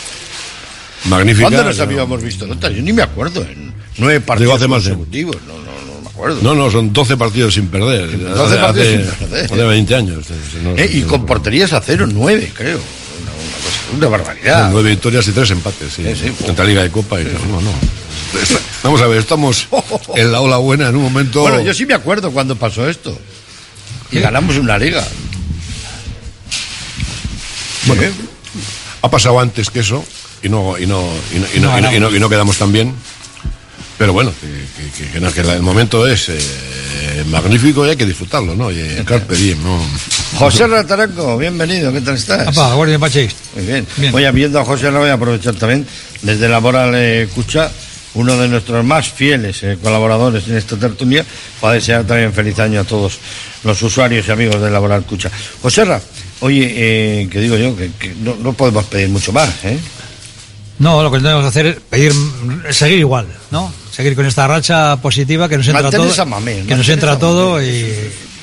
magnífica. 1.07 1.49
¿Cuándo 1.49 1.65
nos 1.65 1.77
No, 1.77 1.83
habíamos 1.85 2.23
visto 2.23 2.47
notas? 2.47 2.73
Yo 2.75 2.83
ni 2.83 2.93
me 2.93 3.03
acuerdo. 3.03 3.43
En 3.43 3.73
nueve 3.99 4.21
partidos 4.21 4.57
hace 4.57 4.69
más 4.69 4.85
de- 4.85 4.91
consecutivos. 4.91 5.37
No, 5.47 5.55
no, 5.55 5.95
no 5.95 6.01
me 6.03 6.09
acuerdo. 6.09 6.39
No, 6.43 6.55
no, 6.55 6.71
son 6.71 6.93
12 6.93 7.17
partidos 7.17 7.55
sin 7.55 7.69
perder. 7.69 8.11
12 8.19 8.57
partidos 8.57 8.87
hace, 8.87 9.05
sin 9.07 9.29
perder. 9.29 9.45
hace 9.47 9.65
20 9.65 9.95
años. 9.95 10.25
No, 10.63 10.77
Eh, 10.77 10.91
y 10.93 11.03
con 11.03 11.27
porterías 11.27 11.73
a 11.73 11.81
cero, 11.81 12.07
nueve, 12.11 12.53
creo. 12.55 12.79
Una, 12.79 13.31
una 13.33 13.57
cosa- 13.57 13.97
una 13.97 14.09
barbaridad. 14.09 14.71
Nueve 14.71 14.91
victorias 14.91 15.27
y 15.29 15.33
tres 15.33 15.51
empates, 15.51 15.93
sí. 15.93 16.03
Entre 16.47 16.67
Liga 16.67 16.85
y 16.85 16.91
Copa. 16.91 17.21
Y, 17.21 17.25
no, 17.25 17.61
no. 17.61 17.71
Está- 18.41 18.59
Vamos 18.83 19.01
a 19.01 19.07
ver, 19.07 19.19
estamos 19.19 19.67
en 20.17 20.31
la 20.33 20.41
ola 20.41 20.59
buena 20.59 20.89
en 20.89 20.97
un 20.97 21.03
momento. 21.03 21.41
Bueno, 21.41 21.61
yo 21.63 21.75
sí 21.75 21.87
me 21.87 21.95
acuerdo 21.95 22.31
cuando 22.31 22.55
pasó 22.57 22.89
esto. 22.89 23.17
Y 24.13 24.21
ganamos 24.21 24.57
una 24.57 24.79
liga. 24.79 25.05
Bueno, 27.87 28.03
ha 29.03 29.11
pasado 29.11 29.39
antes 29.41 29.71
que 29.71 29.81
eso 29.81 30.05
y 30.43 30.49
no, 30.49 30.79
y 30.79 30.87
no, 30.87 31.03
y 31.35 31.39
no, 31.39 31.47
y 31.55 31.61
no, 31.61 31.79
y 31.79 31.83
no- 31.83 31.93
y 31.97 32.01
no- 32.01 32.17
y 32.17 32.21
no 32.21 32.29
quedamos 32.29 32.57
tan 32.59 32.73
bien. 32.73 32.95
Pero 33.99 34.13
bueno, 34.13 34.31
que, 34.41 35.09
que- 35.21 35.33
que 35.33 35.41
el 35.41 35.63
momento 35.63 36.07
es 36.07 36.29
eh, 36.29 37.25
magnífico 37.29 37.87
y 37.87 37.91
hay 37.91 37.97
que 37.97 38.05
disfrutarlo, 38.05 38.55
¿no? 38.55 38.71
Y, 38.71 38.79
eh, 38.79 39.03
carpe 39.07 39.35
diem, 39.35 39.63
¿no? 39.63 39.81
José 40.35 40.67
Rataranco, 40.67 41.39
bienvenido, 41.39 41.91
¿qué 41.93 42.03
tal 42.03 42.15
estás? 42.17 42.47
Apa, 42.49 42.75
guardia 42.75 42.99
Pache. 42.99 43.29
Muy 43.55 43.65
bien. 43.65 43.87
Voy 44.13 44.31
viendo 44.33 44.61
a 44.61 44.65
José, 44.67 44.91
lo 44.91 44.99
voy 44.99 45.09
a 45.09 45.15
aprovechar 45.15 45.55
también 45.55 45.87
desde 46.21 46.47
Laboral 46.49 46.93
eh, 46.95 47.27
Cucha, 47.35 47.71
uno 48.15 48.37
de 48.37 48.49
nuestros 48.49 48.85
más 48.85 49.09
fieles 49.09 49.63
eh, 49.63 49.79
colaboradores 49.83 50.47
en 50.49 50.57
esta 50.59 50.77
tertulia, 50.77 51.25
para 51.61 51.75
desear 51.75 52.05
también 52.05 52.35
feliz 52.35 52.59
año 52.59 52.81
a 52.81 52.85
todos 52.85 53.19
los 53.65 53.81
usuarios 53.83 54.29
y 54.29 54.31
amigos 54.31 54.61
de 54.61 54.71
Laboral 54.71 55.05
Cucha. 55.05 55.31
José 55.63 55.87
Ra, 55.87 56.01
oye, 56.41 56.73
eh, 57.23 57.29
que 57.31 57.41
digo 57.41 57.57
yo, 57.57 57.77
que, 57.77 57.91
que 57.99 58.15
no, 58.21 58.37
no 58.37 58.53
podemos 58.53 58.85
pedir 58.87 59.09
mucho 59.09 59.33
más, 59.33 59.51
¿eh? 59.65 59.79
No, 60.79 61.03
lo 61.03 61.11
que 61.11 61.19
tenemos 61.19 61.43
que 61.43 61.49
hacer 61.49 61.67
es 61.67 61.77
pedir, 61.89 62.13
seguir 62.71 62.99
igual, 62.99 63.27
¿no? 63.51 63.73
Seguir 63.91 64.15
con 64.15 64.27
esta 64.27 64.47
racha 64.47 64.97
positiva 65.01 65.49
que 65.49 65.57
nos 65.57 65.67
entra 65.67 65.83
Mantener 65.85 66.09
todo. 66.13 66.27
mamé, 66.27 66.65
que 66.69 66.75
nos 66.77 66.89
entra 66.89 67.19
todo 67.19 67.63
y. 67.63 67.67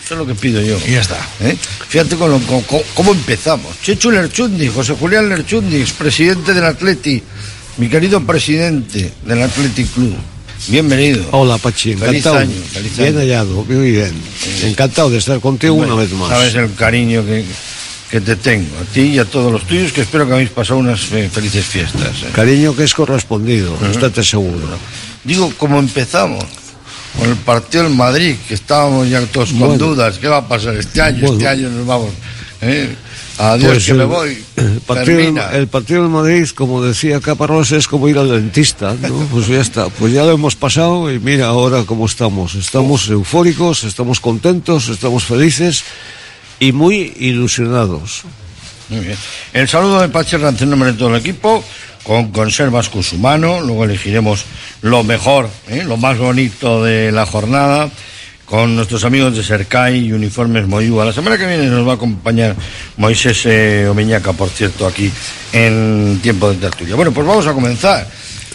Eso 0.04 0.16
es 0.16 0.18
lo 0.18 0.26
que 0.26 0.36
pido 0.36 0.60
yo. 0.62 0.78
Y 0.86 0.91
ya 0.91 1.02
está. 1.02 1.16
¿eh? 1.41 1.56
Fíjate 1.88 2.16
con 2.18 2.30
lo- 2.32 2.39
con- 2.39 2.62
con- 2.64 2.82
cómo 2.94 3.12
empezamos. 3.14 3.72
Chechu 3.82 4.12
Lerchundi, 4.12 4.68
José 4.68 4.96
Julián 5.00 5.30
Lerchundi, 5.30 5.82
presidente 5.98 6.54
del 6.54 6.66
Atleti, 6.66 7.22
mi 7.78 7.88
querido 7.88 8.20
presidente 8.26 9.14
del 9.26 9.41
Athletic 9.44 9.94
Club. 9.94 10.16
Bienvenido. 10.68 11.24
Hola, 11.32 11.58
Pachi, 11.58 11.94
Feliz 11.94 12.18
encantado. 12.26 12.38
año, 12.38 12.52
feliz 12.74 12.98
bien 12.98 13.10
año. 13.10 13.20
hallado, 13.20 13.64
muy 13.64 13.91
bien. 13.91 14.14
Encantado 14.64 15.10
de 15.10 15.20
estar 15.20 15.39
contigo 15.39 15.76
Bueno, 15.76 15.94
una 15.94 16.04
vez 16.04 16.12
más. 16.14 16.30
Sabes 16.30 16.56
el 16.56 16.74
cariño 16.74 17.24
que, 17.26 17.46
que 18.14 18.22
te 18.22 18.36
tengo, 18.36 18.70
a 18.80 18.86
ti 18.93 19.01
y 19.01 19.18
a 19.18 19.26
todos 19.26 19.51
los 19.51 19.64
tuyos, 19.66 19.91
que 19.91 20.01
espero 20.01 20.28
que 20.28 20.34
habéis 20.34 20.51
pasado 20.51 20.78
unas 20.80 21.11
eh, 21.14 21.32
felices 21.34 21.66
fiestas. 21.66 22.22
¿eh? 22.22 22.30
Cariño 22.32 22.76
que 22.76 22.84
es 22.84 22.93
correspondido, 22.93 23.74
Ujú. 23.74 23.86
estate 23.86 24.22
seguro. 24.24 24.68
Digo, 25.24 25.51
¿cómo 25.57 25.80
empezamos? 25.80 26.45
Con 27.18 27.28
el 27.28 27.36
partido 27.38 27.86
del 27.86 27.95
Madrid, 27.95 28.36
que 28.47 28.53
estábamos 28.53 29.09
ya 29.09 29.20
todos 29.26 29.49
con 29.49 29.59
Bueno. 29.61 29.78
dudas. 29.80 30.20
¿Qué 30.20 30.28
va 30.28 30.38
a 30.38 30.47
pasar 30.47 30.76
este 30.76 31.01
año? 31.01 31.22
Bueno. 31.22 31.34
Este 31.38 31.47
año 31.47 31.70
nos 31.72 31.88
vamos. 31.88 32.11
¿eh? 32.61 32.95
Adiós, 33.39 33.72
Pues 33.72 33.86
que 33.86 33.91
el- 33.93 33.97
me 33.97 34.05
voy. 34.05 34.43
El 34.57 34.80
partido, 34.86 35.18
Termina. 35.18 35.49
el 35.53 35.68
partido 35.68 36.01
del 36.03 36.11
Madrid, 36.11 36.47
como 36.53 36.84
decía 36.84 37.20
Caparrós, 37.20 37.72
es 37.72 37.88
como 37.88 38.07
ir 38.09 38.20
al 38.20 38.30
dentista, 38.30 38.95
¿no? 39.01 39.28
Pues 39.32 39.47
ya 39.47 39.59
está, 39.59 39.89
pues 39.89 40.14
ya 40.14 40.22
lo 40.24 40.34
hemos 40.34 40.55
pasado 40.55 41.11
y 41.11 41.18
mira 41.18 41.47
ahora 41.47 41.82
cómo 41.88 42.05
estamos. 42.05 42.53
Estamos 42.53 43.09
eufóricos, 43.09 43.84
estamos 43.86 44.20
contentos, 44.20 44.89
estamos 44.89 45.24
felices 45.24 45.84
y 46.64 46.72
muy 46.72 47.14
ilusionados. 47.20 48.24
Muy 48.88 49.01
bien. 49.01 49.18
El 49.51 49.68
saludo 49.68 49.99
de 49.99 50.07
Pachi 50.07 50.38
Rance 50.38 50.64
en 50.64 50.70
nombre 50.70 50.93
de 50.93 50.97
todo 50.97 51.09
el 51.09 51.20
equipo, 51.20 51.61
con 52.03 52.32
conservas 52.32 52.88
Cusumano, 52.88 53.59
luego 53.59 53.84
elegiremos 53.84 54.45
lo 54.82 55.03
mejor, 55.03 55.49
¿eh? 55.68 55.84
lo 55.86 55.97
más 55.97 56.18
bonito 56.18 56.82
de 56.82 57.11
la 57.11 57.26
jornada, 57.26 57.89
con 58.45 58.78
nuestros 58.78 59.03
amigos 59.03 59.36
de 59.36 59.43
Sercai 59.43 60.05
y 60.05 60.14
Uniformes 60.14 60.66
Moyúa. 60.66 61.03
La 61.03 61.11
semana 61.11 61.38
que 61.38 61.47
viene 61.47 61.66
nos 61.66 61.86
va 61.86 61.93
a 61.93 61.95
acompañar 61.95 62.55
Moisés 62.95 63.45
eh, 63.45 63.86
Omeñaca, 63.89 64.32
por 64.32 64.49
cierto, 64.49 64.88
aquí 64.88 65.11
en 65.51 66.20
tiempo 66.24 66.49
de 66.49 66.55
tertulia. 66.55 66.95
Bueno, 66.95 67.11
pues 67.11 67.28
vamos 67.28 67.45
a 67.45 67.51
comenzar. 67.51 68.07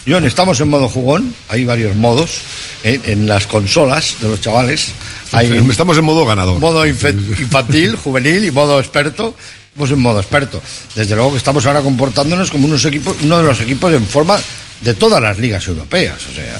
John, 0.07 0.25
estamos 0.25 0.59
en 0.61 0.69
modo 0.69 0.89
jugón, 0.89 1.33
hay 1.49 1.65
varios 1.65 1.95
modos 1.95 2.39
¿eh? 2.83 2.99
en 3.05 3.27
las 3.27 3.45
consolas 3.47 4.15
de 4.21 4.29
los 4.29 4.41
chavales. 4.41 4.87
Hay 5.31 5.51
Estamos 5.69 5.97
en 5.97 6.03
modo 6.05 6.25
ganador. 6.25 6.59
modo 6.59 6.85
infantil, 6.87 7.95
juvenil 7.95 8.43
y 8.45 8.51
modo 8.51 8.79
experto. 8.79 9.35
Pues 9.77 9.91
en 9.91 9.99
modo 9.99 10.19
experto. 10.19 10.61
Desde 10.95 11.15
luego 11.15 11.31
que 11.31 11.37
estamos 11.37 11.65
ahora 11.65 11.81
comportándonos 11.81 12.49
como 12.51 12.65
unos 12.65 12.83
equipos, 12.85 13.15
uno 13.21 13.37
de 13.37 13.43
los 13.43 13.61
equipos 13.61 13.93
en 13.93 14.05
forma 14.05 14.37
de 14.81 14.93
todas 14.95 15.21
las 15.21 15.37
ligas 15.37 15.65
europeas. 15.67 16.17
O 16.29 16.33
sea, 16.35 16.59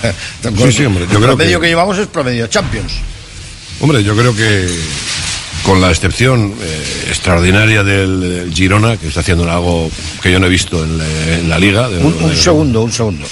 o 0.50 0.56
sea, 0.58 0.66
Sí, 0.66 0.72
sí, 0.72 0.84
hombre, 0.84 1.06
yo 1.06 1.12
el 1.12 1.16
creo 1.24 1.36
promedio 1.36 1.58
que- 1.58 1.64
que... 1.64 1.68
llevamos 1.70 1.98
es 1.98 2.06
promedio 2.06 2.46
Champions. 2.46 2.92
Hombre, 3.80 4.04
yo 4.04 4.14
creo 4.14 4.34
que 4.36 4.68
con 5.68 5.82
la 5.82 5.90
excepción 5.90 6.54
eh, 6.62 7.04
extraordinaria 7.08 7.84
del, 7.84 8.20
del 8.20 8.54
Girona, 8.54 8.96
que 8.96 9.06
está 9.08 9.20
haciendo 9.20 9.44
algo 9.52 9.90
que 10.22 10.32
yo 10.32 10.40
no 10.40 10.46
he 10.46 10.48
visto 10.48 10.82
en 10.82 10.96
la, 10.96 11.04
en 11.34 11.48
la 11.50 11.58
liga. 11.58 11.90
de- 11.90 11.98
Un, 11.98 12.14
un 12.22 12.30
de- 12.30 12.36
segundo, 12.36 12.80
un 12.82 12.90
segundo. 12.90 13.26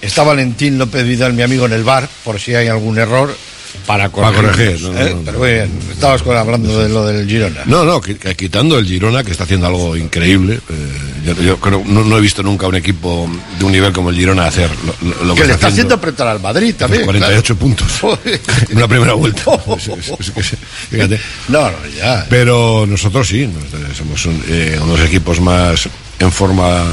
Está 0.00 0.22
Valentín 0.22 0.78
López 0.78 1.06
Vidal, 1.06 1.34
mi 1.34 1.42
amigo, 1.42 1.66
en 1.66 1.72
el 1.74 1.84
bar, 1.84 2.08
por 2.24 2.40
si 2.40 2.54
hay 2.54 2.68
algún 2.68 2.96
error, 2.98 3.36
para 3.86 4.08
corregir. 4.10 4.42
corregir, 4.52 4.82
no, 4.82 4.92
no, 4.92 5.08
no. 5.16 5.22
Pero 5.24 5.38
muy 5.38 5.50
bien, 5.52 5.70
estabas 5.90 6.22
hablando 6.26 6.80
de 6.80 6.88
lo 6.88 7.04
del 7.06 7.26
Girona. 7.28 7.62
No, 7.66 7.84
no, 7.84 8.00
que- 8.00 8.16
que 8.16 8.34
quitando 8.36 8.78
el 8.78 8.86
Girona, 8.86 9.24
que 9.24 9.30
está 9.32 9.44
haciendo 9.44 9.66
algo 9.66 9.96
increíble. 9.96 10.54
eh, 10.68 10.88
yo, 11.26 11.34
yo 11.42 11.56
creo, 11.60 11.82
no, 11.86 12.02
no 12.04 12.18
he 12.18 12.20
visto 12.20 12.42
nunca 12.42 12.66
un 12.66 12.74
equipo 12.74 13.28
de 13.58 13.64
un 13.64 13.70
nivel 13.72 13.92
como 13.92 14.10
el 14.10 14.16
Girona 14.16 14.46
hacer 14.46 14.68
lo, 15.02 15.08
lo- 15.08 15.24
lo 15.24 15.34
que 15.34 15.44
le 15.46 15.52
está 15.54 15.68
haciendo 15.68 15.94
apretar 15.94 16.26
al 16.26 16.40
Madrid 16.40 16.74
también. 16.76 17.04
48 17.04 17.56
puntos 17.56 17.86
en 18.70 18.76
una 18.76 18.88
primera 18.88 19.14
vuelta. 19.14 19.44
Fíjate. 20.90 21.20
No, 21.48 21.70
no, 21.70 21.76
ya. 21.96 22.26
Pero 22.28 22.86
nosotros 22.86 23.28
sí, 23.28 23.46
nos- 23.46 23.96
somos 23.96 24.24
un- 24.26 24.42
eh, 24.48 24.78
unos 24.82 25.00
equipos 25.00 25.40
más 25.40 25.88
en 26.18 26.32
forma 26.32 26.84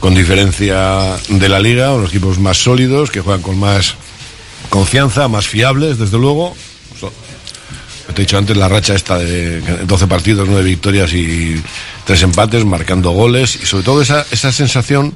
con 0.00 0.14
diferencia 0.14 1.16
de 1.28 1.48
la 1.48 1.58
liga, 1.58 1.92
unos 1.92 2.10
equipos 2.10 2.38
más 2.38 2.58
sólidos, 2.58 3.10
que 3.10 3.20
juegan 3.20 3.42
con 3.42 3.58
más 3.58 3.94
confianza, 4.68 5.28
más 5.28 5.46
fiables, 5.46 5.98
desde 5.98 6.18
luego. 6.18 6.54
Te 8.14 8.22
he 8.22 8.24
dicho 8.24 8.38
antes 8.38 8.56
la 8.56 8.68
racha 8.68 8.94
esta 8.94 9.18
de 9.18 9.60
12 9.60 10.06
partidos, 10.06 10.48
9 10.48 10.64
victorias 10.64 11.12
y 11.12 11.60
3 12.04 12.22
empates, 12.22 12.64
marcando 12.64 13.10
goles 13.10 13.58
y 13.60 13.66
sobre 13.66 13.84
todo 13.84 14.00
esa, 14.00 14.24
esa 14.30 14.52
sensación 14.52 15.14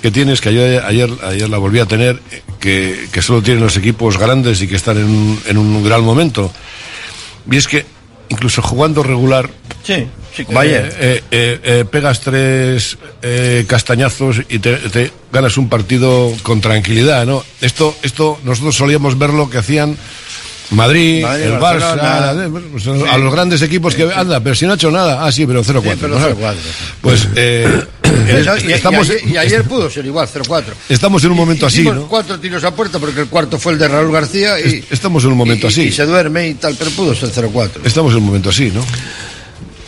que 0.00 0.10
tienes, 0.10 0.40
que 0.40 0.48
ayer, 0.48 0.82
ayer, 0.84 1.10
ayer 1.22 1.48
la 1.48 1.58
volví 1.58 1.78
a 1.78 1.86
tener, 1.86 2.20
que, 2.58 3.08
que 3.12 3.22
solo 3.22 3.42
tienen 3.42 3.62
los 3.62 3.76
equipos 3.76 4.18
grandes 4.18 4.60
y 4.62 4.66
que 4.66 4.76
están 4.76 4.96
en 4.98 5.38
en 5.46 5.58
un 5.58 5.84
gran 5.84 6.02
momento. 6.02 6.50
Y 7.50 7.56
es 7.56 7.68
que 7.68 7.86
incluso 8.32 8.62
jugando 8.62 9.02
regular, 9.02 9.50
Sí, 9.84 10.06
sí, 10.36 10.44
como 10.44 10.60
ayer. 10.60 10.94
eh, 11.00 11.22
eh, 11.30 11.60
eh, 11.62 11.84
pegas 11.90 12.20
tres 12.20 12.96
eh, 13.20 13.64
castañazos 13.66 14.40
y 14.48 14.58
te, 14.60 14.76
te 14.76 15.10
ganas 15.32 15.56
un 15.58 15.68
partido 15.68 16.32
con 16.42 16.60
tranquilidad, 16.60 17.26
¿no? 17.26 17.44
Esto, 17.60 17.96
esto 18.02 18.38
nosotros 18.44 18.76
solíamos 18.76 19.18
ver 19.18 19.30
lo 19.30 19.50
que 19.50 19.58
hacían 19.58 19.96
Madrid, 20.70 21.22
Madrid, 21.22 21.44
el. 21.46 21.52
Barça, 21.58 22.46
eh, 22.46 22.60
pues, 22.70 22.86
a 22.86 23.18
los 23.18 23.32
grandes 23.32 23.60
equipos 23.60 23.94
que 23.94 24.04
anda, 24.10 24.40
pero 24.40 24.54
si 24.54 24.64
no 24.64 24.72
ha 24.72 24.74
hecho 24.76 24.90
nada, 24.90 25.26
ah 25.26 25.30
sí, 25.32 25.44
pero 25.46 25.62
0-4. 25.62 25.82
Sí, 25.82 25.98
pero 26.00 26.18
¿no? 26.18 26.28
0-4. 26.30 26.54
Pues 27.02 27.28
eh, 27.36 27.84
Eso, 28.28 28.56
y, 28.56 28.70
y 28.70 28.72
estamos, 28.72 29.10
ayer, 29.10 29.28
y 29.28 29.36
ayer 29.36 29.64
pudo 29.64 29.90
ser 29.90 30.06
igual, 30.06 30.26
0-4. 30.32 30.64
estamos 30.88 31.22
en 31.24 31.30
un 31.32 31.36
momento 31.36 31.66
así, 31.66 31.82
¿no? 31.82 32.06
cuatro 32.08 32.38
tiros 32.38 32.62
a 32.64 32.74
puerta 32.74 32.98
porque 32.98 33.20
el 33.20 33.26
cuarto 33.26 33.58
fue 33.58 33.72
el 33.72 33.78
de 33.80 33.88
Raúl 33.88 34.12
García 34.12 34.58
y, 34.60 34.78
Es- 34.78 34.84
Estamos 34.92 35.24
en 35.24 35.32
un 35.32 35.36
momento 35.38 35.66
y- 35.66 35.70
así. 35.70 35.82
y 35.82 35.92
se 35.92 36.06
duerme 36.06 36.48
y 36.48 36.54
tal, 36.54 36.74
pero 36.78 36.90
pudo 36.92 37.14
ser 37.14 37.30
0-4. 37.30 37.70
Estamos 37.84 38.12
en 38.12 38.18
un 38.18 38.24
momento 38.26 38.48
así, 38.48 38.70
¿no? 38.70 38.82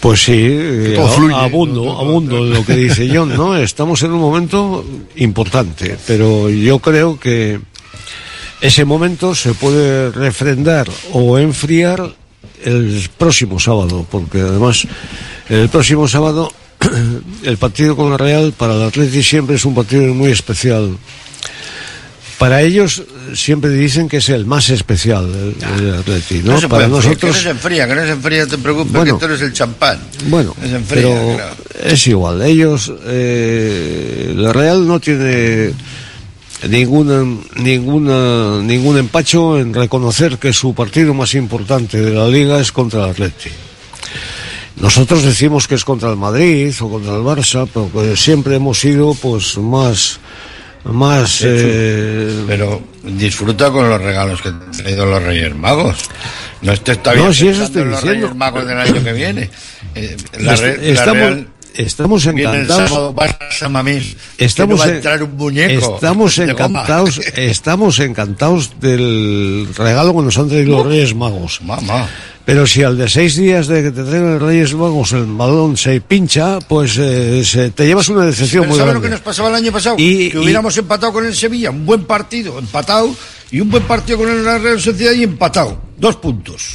Pues 0.05 0.23
sí, 0.23 0.35
eh, 0.37 0.99
abundo, 1.35 1.99
abundo 1.99 2.45
lo 2.45 2.63
que 2.63 2.77
dice 2.77 3.09
John, 3.15 3.35
¿no? 3.35 3.57
Estamos 3.57 4.03
en 4.03 4.13
un 4.13 4.21
momento 4.21 4.85
importante, 5.17 5.97
pero 6.07 6.51
yo 6.51 6.79
creo 6.79 7.19
que 7.19 7.59
ese 8.61 8.85
momento 8.85 9.35
se 9.35 9.55
puede 9.55 10.11
refrendar 10.11 10.91
o 11.15 11.39
enfriar 11.39 12.15
el 12.65 13.09
próximo 13.17 13.59
sábado, 13.59 14.07
porque 14.11 14.41
además 14.41 14.87
el 15.49 15.71
próximo 15.71 16.07
sábado 16.07 16.53
el 17.43 17.57
partido 17.57 17.97
con 17.97 18.13
el 18.13 18.19
Real 18.19 18.53
para 18.53 18.75
el 18.75 18.83
Atleti 18.83 19.23
siempre 19.23 19.57
es 19.57 19.65
un 19.65 19.75
partido 19.75 20.13
muy 20.13 20.31
especial. 20.31 20.99
Para 22.39 22.63
ellos 22.63 22.99
eh, 22.99 23.37
siempre 23.37 23.71
dicen 23.71 24.09
que 24.09 24.17
es 24.19 24.29
el 24.29 24.45
más 24.45 24.69
especial, 24.71 25.25
el, 25.25 25.85
el 25.85 25.95
Atleti, 25.95 26.41
¿no? 26.43 26.53
No 26.55 26.61
se 26.61 26.69
Para 26.69 26.85
enfriar, 26.85 27.03
que 27.03 27.07
no 27.07 27.13
nosotros, 27.15 27.43
se 27.43 27.51
enfría, 27.51 27.87
que 27.89 27.95
no 27.95 28.03
se 28.03 28.11
enfría, 28.11 28.47
te 28.47 28.59
preocupes, 28.59 28.93
Bueno. 28.93 29.19
que 29.19 29.21
tú 29.27 29.33
eres 29.33 29.43
el 29.43 29.53
champán. 29.53 29.99
bueno, 30.27 30.55
se 30.61 30.75
enfría, 30.77 31.03
pero 31.03 31.35
claro. 31.37 31.57
es 31.85 32.07
igual. 32.09 32.43
Ellos, 32.43 32.93
eh, 33.07 34.33
la 34.37 34.53
Real 34.53 34.87
no 34.87 34.99
tiene 35.01 35.73
ninguna, 36.69 37.25
ninguna, 37.57 38.63
ningún 38.63 38.99
empacho 38.99 39.59
en 39.59 39.73
reconocer 39.73 40.39
que 40.39 40.53
su 40.53 40.75
partido 40.75 41.15
más 41.15 41.35
importante 41.35 42.01
de 42.01 42.11
la 42.13 42.27
Liga 42.29 42.61
es 42.61 42.73
contra 42.73 43.05
el 43.05 43.11
Atleti. 43.11 43.51
Nosotros 44.77 45.23
decimos 45.23 45.69
que 45.69 45.77
es 45.77 45.85
contra 45.85 46.11
el 46.11 46.17
Madrid 46.17 46.75
o 46.81 46.91
contra 46.91 47.15
el 47.15 47.23
Barça, 47.23 47.69
pero 47.73 47.91
que 47.93 48.17
siempre 48.17 48.57
hemos 48.57 48.81
sido 48.81 49.15
pues 49.15 49.57
más, 49.57 50.19
más, 50.93 51.41
eh, 51.45 52.45
Pero 52.47 52.83
disfruta 53.03 53.71
con 53.71 53.89
los 53.89 54.01
regalos 54.01 54.43
que 54.43 54.51
te 54.51 54.65
han 54.65 54.71
traído 54.73 55.07
los 55.07 55.23
Reyes 55.23 55.55
Magos. 55.57 55.97
No 56.63 56.73
estés 56.73 57.03
todavía 57.03 57.25
No, 57.25 57.33
si 57.33 57.49
eso 57.49 57.65
estoy 57.65 57.83
en 57.83 57.91
los 57.91 58.01
diciendo. 58.03 58.27
Reyes 58.27 58.37
Magos 58.39 58.67
del 58.67 58.79
año 58.79 59.03
que 59.05 59.13
viene. 59.13 59.51
Eh, 59.95 60.17
la 60.41 60.57
la 60.57 60.69
estamos- 60.69 62.25
Real 62.37 62.39
encantados. 62.39 62.89
sábado, 62.91 63.15
Estamos, 64.39 64.81
que 64.81 64.85
no 64.85 64.85
va 64.85 64.85
a 64.85 64.89
en- 64.89 64.95
entrar 64.97 65.23
un 65.23 65.37
muñeco. 65.37 65.95
estamos 65.97 66.39
encantados, 66.39 67.21
estamos 67.37 67.99
encantados 68.01 68.73
del 68.81 69.69
regalo 69.77 70.15
que 70.15 70.23
nos 70.23 70.39
han 70.39 70.49
traído 70.49 70.77
los 70.79 70.87
Reyes 70.87 71.15
Magos. 71.15 71.61
Mamá. 71.63 72.09
Pero 72.47 72.67
si 72.67 72.83
al 72.83 72.99
de 72.99 73.09
seis 73.09 73.37
días 73.37 73.67
de 73.69 73.83
que 73.85 73.91
te 73.91 74.05
traigan 74.05 74.39
Reyes 74.39 74.75
Magos 74.75 75.13
el 75.13 75.25
balón 75.25 75.79
se 75.79 75.99
pincha, 76.03 76.59
pues 76.61 76.99
eh, 76.99 77.43
se- 77.43 77.71
te 77.71 77.87
llevas 77.87 78.09
una 78.11 78.27
decepción 78.27 78.69
muy 78.69 78.77
¿sabes 78.77 78.93
grande. 78.93 78.95
lo 78.95 79.03
que 79.03 79.09
nos 79.09 79.21
pasaba 79.21 79.49
el 79.49 79.55
año 79.55 79.73
pasado? 79.73 79.97
Y- 79.99 80.29
que 80.29 80.37
y- 80.37 80.41
hubiéramos 80.41 80.77
empatado 80.77 81.13
con 81.15 81.25
el 81.25 81.35
Sevilla, 81.35 81.71
un 81.71 81.87
buen 81.87 82.05
partido, 82.05 82.59
empatado, 82.59 83.15
y 83.51 83.61
un 83.61 83.71
buen 83.71 83.85
partido 83.85 84.19
con 84.19 84.29
el 84.29 84.45
Real 84.45 84.79
Sociedad 84.79 85.13
y 85.13 85.23
empatado. 85.23 85.81
Dos 85.97 86.17
puntos. 86.17 86.75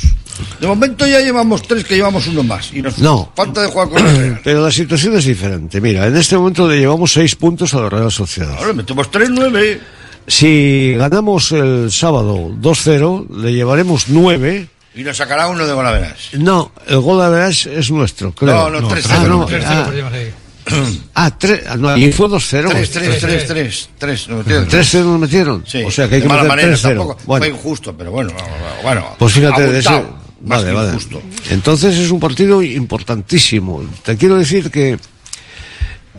De 0.60 0.66
momento 0.66 1.06
ya 1.06 1.20
llevamos 1.20 1.62
tres, 1.64 1.84
que 1.84 1.96
llevamos 1.98 2.26
uno 2.28 2.42
más. 2.44 2.72
Y 2.74 2.82
nos 2.82 2.98
No. 2.98 3.32
falta 3.36 3.62
de 3.62 3.68
jugar 3.68 3.90
con 3.90 4.08
el 4.08 4.16
Real. 4.18 4.42
Pero 4.44 4.64
la 4.64 4.72
situación 4.72 5.18
es 5.18 5.26
diferente. 5.26 5.80
Mira, 5.82 6.08
en 6.08 6.16
este 6.18 6.36
momento 6.38 6.68
le 6.68 6.80
llevamos 6.80 7.12
seis 7.14 7.36
puntos 7.36 7.74
a 7.76 7.82
la 7.82 7.90
Real 7.90 8.12
Sociedad. 8.12 8.56
Ahora 8.58 8.74
metemos 8.74 9.12
tres, 9.12 9.30
nueve. 9.30 9.80
Si 10.26 10.94
ganamos 10.98 11.52
el 11.52 11.92
sábado 11.92 12.50
2-0, 12.60 13.28
le 13.38 13.54
llevaremos 13.54 14.06
nueve. 14.08 14.68
Y 14.96 15.04
nos 15.04 15.18
sacará 15.18 15.48
uno 15.48 15.66
de 15.68 15.74
Golaveras. 15.74 16.30
No, 16.34 16.72
el 16.88 17.00
gol 17.00 17.22
de 17.22 17.30
Verás 17.30 17.66
es 17.68 17.92
nuestro, 17.92 18.34
creo. 18.34 18.70
No, 18.70 18.82
no, 18.82 18.90
3-0. 18.90 19.06
Ah, 19.10 19.24
no, 19.28 19.48
3-0 19.48 19.64
ah, 19.66 19.86
perdimos 19.88 20.14
ah, 21.16 21.38
tres, 21.38 21.64
ah, 21.68 21.76
no, 21.78 21.98
y 21.98 22.12
fue 22.12 22.28
2-0. 22.28 22.70
3, 22.70 22.92
3, 22.92 23.20
3, 23.20 23.48
3, 23.48 23.90
3. 23.98 24.30
3-0 24.30 25.04
nos 25.04 25.20
metieron. 25.20 25.64
Sí, 25.66 25.84
O 25.84 25.92
sea 25.92 26.08
que 26.10 26.16
hay 26.16 26.22
que 26.22 26.28
meter 26.30 26.48
manera 26.48 26.74
3-0. 26.74 26.82
tampoco. 26.82 27.18
Bueno, 27.26 27.46
Fue 27.46 27.56
injusto, 27.56 27.96
pero 27.96 28.12
bueno, 28.12 28.32
bueno. 28.84 29.16
pues 29.18 29.34
fíjate, 29.34 29.72
de 29.72 29.82
más 29.84 30.04
Vale, 30.42 30.72
vale. 30.72 30.90
injusto. 30.90 31.22
Entonces 31.50 31.98
es 31.98 32.12
un 32.12 32.20
partido 32.20 32.62
importantísimo. 32.64 33.84
Te 34.04 34.16
quiero 34.16 34.38
decir 34.38 34.72
que 34.72 34.98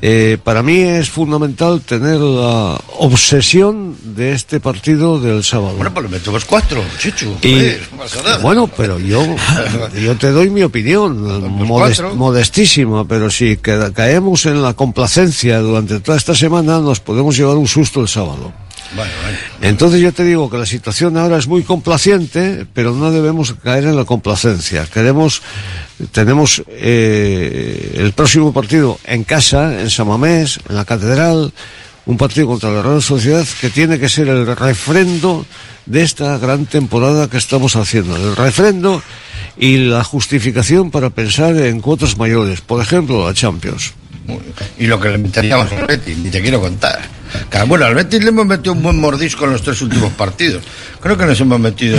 eh, 0.03 0.39
para 0.43 0.63
mí 0.63 0.79
es 0.79 1.11
fundamental 1.11 1.81
tener 1.83 2.19
la 2.19 2.81
obsesión 2.99 3.97
de 4.03 4.33
este 4.33 4.61
partido 4.61 5.21
del 5.21 5.45
sábado. 5.45 5.75
Bueno, 5.77 5.93
pues 5.93 6.05
le 6.11 6.17
metemos 6.19 6.45
cuatro, 6.45 6.83
Chichu. 6.99 7.37
Y- 7.43 7.53
joder, 7.53 8.41
bueno, 8.43 8.71
pero 8.77 8.99
yo, 8.99 9.25
yo 10.03 10.17
te 10.17 10.31
doy 10.31 10.51
mi 10.51 10.63
opinión, 10.63 11.19
modest- 11.67 12.15
modestísima, 12.15 13.05
pero 13.07 13.31
si 13.31 13.57
caemos 13.57 14.47
en 14.47 14.63
la 14.63 14.75
complacencia 14.75 15.59
durante 15.61 16.01
toda 16.01 16.17
esta 16.17 16.35
semana, 16.35 16.79
nos 16.81 17.01
podemos 17.01 17.37
llevar 17.37 17.57
un 17.57 17.69
susto 17.69 18.01
el 18.01 18.09
sábado. 18.09 18.53
Bueno, 18.95 19.13
bueno. 19.23 19.39
Entonces 19.63 20.01
yo 20.01 20.13
te 20.13 20.25
digo 20.25 20.51
que 20.51 20.59
la 20.59 20.67
situación 20.67 21.17
ahora 21.17 21.39
es 21.39 21.47
muy 21.47 21.63
complaciente, 21.63 22.67
pero 22.75 22.93
no 22.93 23.11
debemos 23.11 23.55
caer 23.55 23.85
en 23.85 23.97
la 23.97 24.05
complacencia. 24.05 24.87
Queremos, 24.87 25.43
tenemos 26.13 26.63
eh, 26.69 27.95
el 27.99 28.13
próximo 28.13 28.53
partido 28.53 28.99
en 29.05 29.25
casa, 29.25 29.81
en 29.81 29.91
Samamés, 29.91 30.59
en 30.69 30.77
la 30.77 30.85
Catedral, 30.85 31.53
un 32.07 32.17
partido 32.17 32.49
contra 32.49 32.71
la 32.71 32.83
Real 32.83 33.03
Sociedad 33.03 33.47
que 33.61 33.71
tiene 33.71 33.99
que 33.99 34.09
ser 34.09 34.29
el 34.29 34.47
refrendo 34.57 35.47
de 35.87 36.03
esta 36.03 36.39
gran 36.39 36.67
temporada 36.67 37.29
que 37.29 37.37
estamos 37.37 37.77
haciendo. 37.77 38.17
El 38.17 38.35
refrendo 38.35 39.03
y 39.57 39.77
la 39.77 40.03
justificación 40.03 40.91
para 40.91 41.11
pensar 41.11 41.57
en 41.57 41.81
cuotas 41.81 42.17
mayores, 42.17 42.61
por 42.61 42.83
ejemplo, 42.83 43.27
la 43.27 43.35
Champions. 43.35 43.93
Y 44.79 44.87
lo 44.87 44.99
que 44.99 45.11
le 45.11 45.19
meteríamos 45.19 45.71
al 45.73 45.87
Betis, 45.87 46.19
ni 46.19 46.31
te 46.31 46.41
quiero 46.41 46.61
contar. 46.61 47.20
Bueno, 47.67 47.87
al 47.87 47.95
Betis 47.95 48.23
le 48.23 48.29
hemos 48.31 48.47
metido 48.47 48.73
un 48.73 48.83
buen 48.83 48.99
mordisco 48.99 49.45
en 49.45 49.53
los 49.53 49.63
tres 49.63 49.81
últimos 49.83 50.13
partidos. 50.13 50.63
Creo 51.01 51.17
que 51.17 51.27
nos 51.27 51.41
hemos 51.41 51.61
metido 51.61 51.99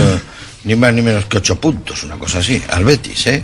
ni 0.64 0.74
más 0.76 0.92
ni 0.92 1.02
menos 1.02 1.24
que 1.26 1.38
ocho 1.38 1.60
puntos, 1.60 2.02
una 2.04 2.16
cosa 2.16 2.38
así. 2.38 2.62
Al 2.70 2.84
Betis, 2.84 3.26
¿eh? 3.26 3.42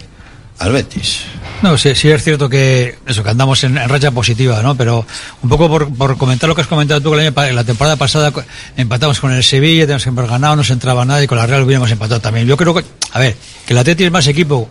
Al 0.59 0.73
Betis. 0.73 1.21
No, 1.63 1.79
sí, 1.79 1.95
sí 1.95 2.11
es 2.11 2.23
cierto 2.23 2.49
que 2.49 2.99
eso, 3.07 3.23
que 3.23 3.31
andamos 3.31 3.63
en, 3.65 3.77
racha 3.89 4.11
positiva, 4.11 4.61
¿no? 4.63 4.77
Pero 4.77 5.07
un 5.43 5.49
poco 5.49 5.69
por, 5.69 6.17
comentar 6.19 6.49
lo 6.49 6.55
que 6.55 6.63
has 6.63 6.67
comentado 6.67 7.01
tú, 7.01 7.13
que 7.17 7.31
pa- 7.33 7.51
la 7.53 7.65
temporada 7.65 7.97
pasada 7.97 8.33
empatamos 8.77 9.21
con 9.21 9.33
el 9.33 9.43
Sevilla, 9.45 9.85
tenemos 9.85 10.03
que 10.03 10.11
haber 10.11 10.27
ganado, 10.27 10.57
no 10.57 10.65
se 10.65 10.73
entraba 10.73 11.05
nada 11.05 11.23
y 11.23 11.27
con 11.29 11.39
la 11.39 11.47
Real 11.47 11.63
hubiéramos 11.63 11.91
empatado 11.91 12.21
también. 12.21 12.47
Yo 12.47 12.57
creo 12.57 12.75
que, 12.75 12.85
a 13.13 13.19
ver, 13.21 13.37
que 13.67 13.73
el 13.73 13.79
Atleti 13.79 14.05
es 14.05 14.11
más 14.11 14.27
equipo 14.27 14.69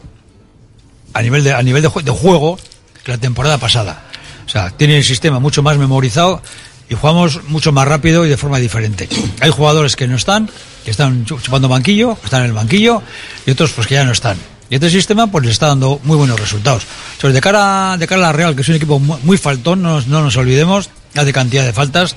a 1.13 1.21
nivel 1.21 1.43
de, 1.43 1.53
a 1.53 1.61
nivel 1.63 1.81
de, 1.81 1.89
de 2.03 2.11
juego 2.11 2.59
que 3.03 3.11
la 3.13 3.17
temporada 3.17 3.57
pasada. 3.57 4.03
O 4.45 4.49
sea, 4.49 4.69
tiene 4.69 4.97
el 4.97 5.03
sistema 5.03 5.39
mucho 5.39 5.61
más 5.63 5.77
memorizado 5.77 6.41
y 6.89 6.95
jugamos 6.95 7.41
mucho 7.47 7.71
más 7.71 7.87
rápido 7.87 8.25
y 8.25 8.29
de 8.29 8.37
forma 8.37 8.57
diferente. 8.59 9.07
Hay 9.41 9.49
jugadores 9.51 9.95
que 9.95 10.07
no 10.07 10.15
están, 10.15 10.49
que 10.85 10.91
están 10.91 11.25
chu- 11.25 11.39
chupando 11.41 11.67
banquillo, 11.67 12.17
están 12.23 12.41
en 12.41 12.47
el 12.47 12.53
banquillo, 12.53 13.01
y 13.45 13.51
otros 13.51 13.71
pues 13.73 13.87
que 13.87 13.95
ya 13.95 14.03
no 14.03 14.11
están. 14.11 14.37
Y 14.69 14.75
este 14.75 14.89
sistema 14.89 15.27
pues 15.27 15.45
le 15.45 15.51
está 15.51 15.67
dando 15.67 15.99
muy 16.03 16.17
buenos 16.17 16.39
resultados. 16.39 16.83
Sobre 17.21 17.33
de 17.33 17.41
cara, 17.41 17.95
de 17.97 18.05
cara 18.07 18.19
a 18.21 18.25
la 18.27 18.33
Real, 18.33 18.55
que 18.55 18.61
es 18.63 18.69
un 18.69 18.75
equipo 18.75 18.99
mu- 18.99 19.17
muy 19.23 19.37
faltón, 19.37 19.81
no 19.81 19.91
nos, 19.95 20.07
no 20.07 20.21
nos 20.21 20.35
olvidemos, 20.37 20.89
hace 21.15 21.31
cantidad 21.33 21.63
de 21.63 21.73
faltas 21.73 22.15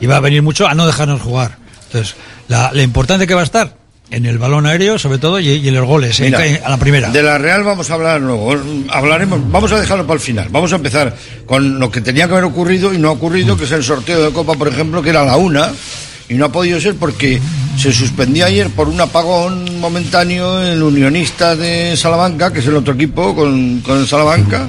y 0.00 0.06
va 0.06 0.16
a 0.16 0.20
venir 0.20 0.42
mucho 0.42 0.66
a 0.66 0.74
no 0.74 0.86
dejarnos 0.86 1.22
jugar. 1.22 1.58
Entonces, 1.86 2.16
la, 2.48 2.72
la 2.72 2.82
importante 2.82 3.26
que 3.26 3.34
va 3.34 3.40
a 3.42 3.44
estar 3.44 3.76
en 4.10 4.26
el 4.26 4.38
balón 4.38 4.66
aéreo, 4.66 4.98
sobre 4.98 5.18
todo, 5.18 5.40
y, 5.40 5.48
y 5.48 5.68
en 5.68 5.74
los 5.74 5.86
goles, 5.86 6.20
Mira, 6.20 6.40
a 6.64 6.70
la 6.70 6.76
primera. 6.76 7.10
De 7.10 7.22
la 7.22 7.38
Real 7.38 7.64
vamos 7.64 7.90
a 7.90 7.94
hablar 7.94 8.20
luego. 8.20 8.54
Hablaremos, 8.90 9.40
vamos 9.50 9.72
a 9.72 9.80
dejarlo 9.80 10.06
para 10.06 10.14
el 10.14 10.20
final. 10.20 10.48
Vamos 10.50 10.72
a 10.72 10.76
empezar 10.76 11.16
con 11.44 11.78
lo 11.78 11.90
que 11.90 12.00
tenía 12.00 12.26
que 12.26 12.32
haber 12.32 12.44
ocurrido 12.44 12.94
y 12.94 12.98
no 12.98 13.08
ha 13.08 13.12
ocurrido, 13.12 13.56
que 13.56 13.64
es 13.64 13.72
el 13.72 13.82
sorteo 13.82 14.22
de 14.24 14.32
Copa, 14.32 14.54
por 14.54 14.68
ejemplo, 14.68 15.02
que 15.02 15.10
era 15.10 15.22
a 15.22 15.26
la 15.26 15.36
una. 15.36 15.70
Y 16.28 16.34
no 16.34 16.46
ha 16.46 16.52
podido 16.52 16.80
ser 16.80 16.96
porque 16.96 17.40
se 17.78 17.92
suspendió 17.92 18.46
ayer 18.46 18.68
por 18.70 18.88
un 18.88 19.00
apagón 19.00 19.78
momentáneo 19.78 20.60
el 20.62 20.82
Unionista 20.82 21.54
de 21.54 21.96
Salamanca, 21.96 22.52
que 22.52 22.58
es 22.60 22.66
el 22.66 22.74
otro 22.76 22.94
equipo 22.94 23.34
con, 23.34 23.80
con 23.80 23.98
el 24.00 24.06
Salamanca. 24.08 24.68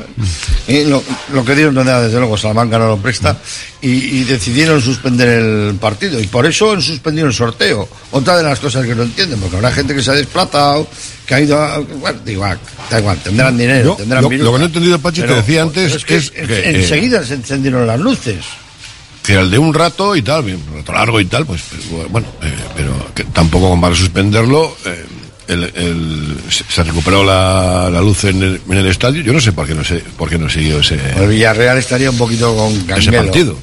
Y 0.68 0.84
lo, 0.84 1.02
lo 1.34 1.46
que 1.46 1.56
Dios 1.56 1.74
no 1.74 1.84
da, 1.84 2.02
desde 2.02 2.20
luego, 2.20 2.38
Salamanca 2.38 2.78
no 2.78 2.88
lo 2.88 2.98
presta. 2.98 3.38
Y, 3.82 3.90
y 3.90 4.24
decidieron 4.26 4.82
suspender 4.82 5.30
el 5.30 5.76
partido. 5.76 6.20
Y 6.20 6.28
por 6.28 6.46
eso 6.46 6.74
han 6.74 6.82
suspendido 6.82 7.26
el 7.28 7.34
sorteo. 7.34 7.88
Otra 8.12 8.38
de 8.38 8.44
las 8.44 8.60
cosas 8.60 8.86
que 8.86 8.94
no 8.94 9.04
entienden, 9.04 9.40
porque 9.40 9.56
habrá 9.56 9.72
gente 9.72 9.96
que 9.96 10.04
se 10.04 10.12
ha 10.12 10.16
desplazado, 10.16 10.88
que 11.26 11.34
ha 11.36 11.40
ido 11.40 11.60
a. 11.62 11.80
Bueno, 11.80 12.20
da 12.26 12.32
igual, 12.32 12.60
da 12.92 13.00
igual, 13.00 13.18
tendrán 13.24 13.58
dinero, 13.58 13.96
tendrán 13.96 14.22
lo- 14.24 14.30
lo 14.44 14.52
que 14.52 14.58
no 14.60 14.64
he 14.66 14.68
entendido, 14.68 15.00
Pachi, 15.00 15.22
te 15.22 15.28
decía 15.36 15.62
antes, 15.64 15.94
es 15.96 16.06
que, 16.06 16.16
es 16.18 16.30
que, 16.32 16.42
eh, 16.44 16.46
enseguida 16.82 17.24
se 17.26 17.36
encendieron 17.36 17.88
las 17.88 18.00
luces. 18.00 18.44
Que 19.28 19.40
el 19.40 19.52
de 19.52 19.58
un 19.60 19.74
rato 19.74 20.16
y 20.16 20.22
tal, 20.22 20.44
bien, 20.44 20.62
un 20.72 20.78
rato 20.78 20.94
largo 20.94 21.20
y 21.20 21.26
tal, 21.26 21.46
pues, 21.46 21.62
pues, 21.92 22.10
bueno, 22.12 22.28
eh, 22.42 22.52
pero 22.76 22.94
que 23.14 23.24
tampoco 23.26 23.80
para 23.80 23.96
suspenderlo. 23.96 24.76
eh, 24.86 25.06
el, 25.50 25.64
el- 25.76 26.38
se 26.50 26.84
recuperó 26.84 27.24
la, 27.24 27.90
la 27.90 28.02
luz 28.02 28.26
en 28.26 28.42
el, 28.44 28.62
en 28.70 28.78
el 28.80 28.86
estadio. 28.88 29.22
Yo 29.22 29.32
no 29.32 29.40
sé 29.40 29.54
por 29.54 29.66
qué 29.66 29.74
no 29.74 29.84
sé 29.84 30.04
por 30.18 30.30
qué 30.30 30.38
no 30.38 30.50
siguió 30.50 30.80
ese, 30.82 31.00
El 31.18 31.30
Villarreal 31.30 31.78
estaría 31.78 32.10
un 32.12 32.18
poquito 32.18 32.54
con 32.54 32.74
ese 32.74 32.86
canguelo. 32.86 33.24
partido. 33.24 33.56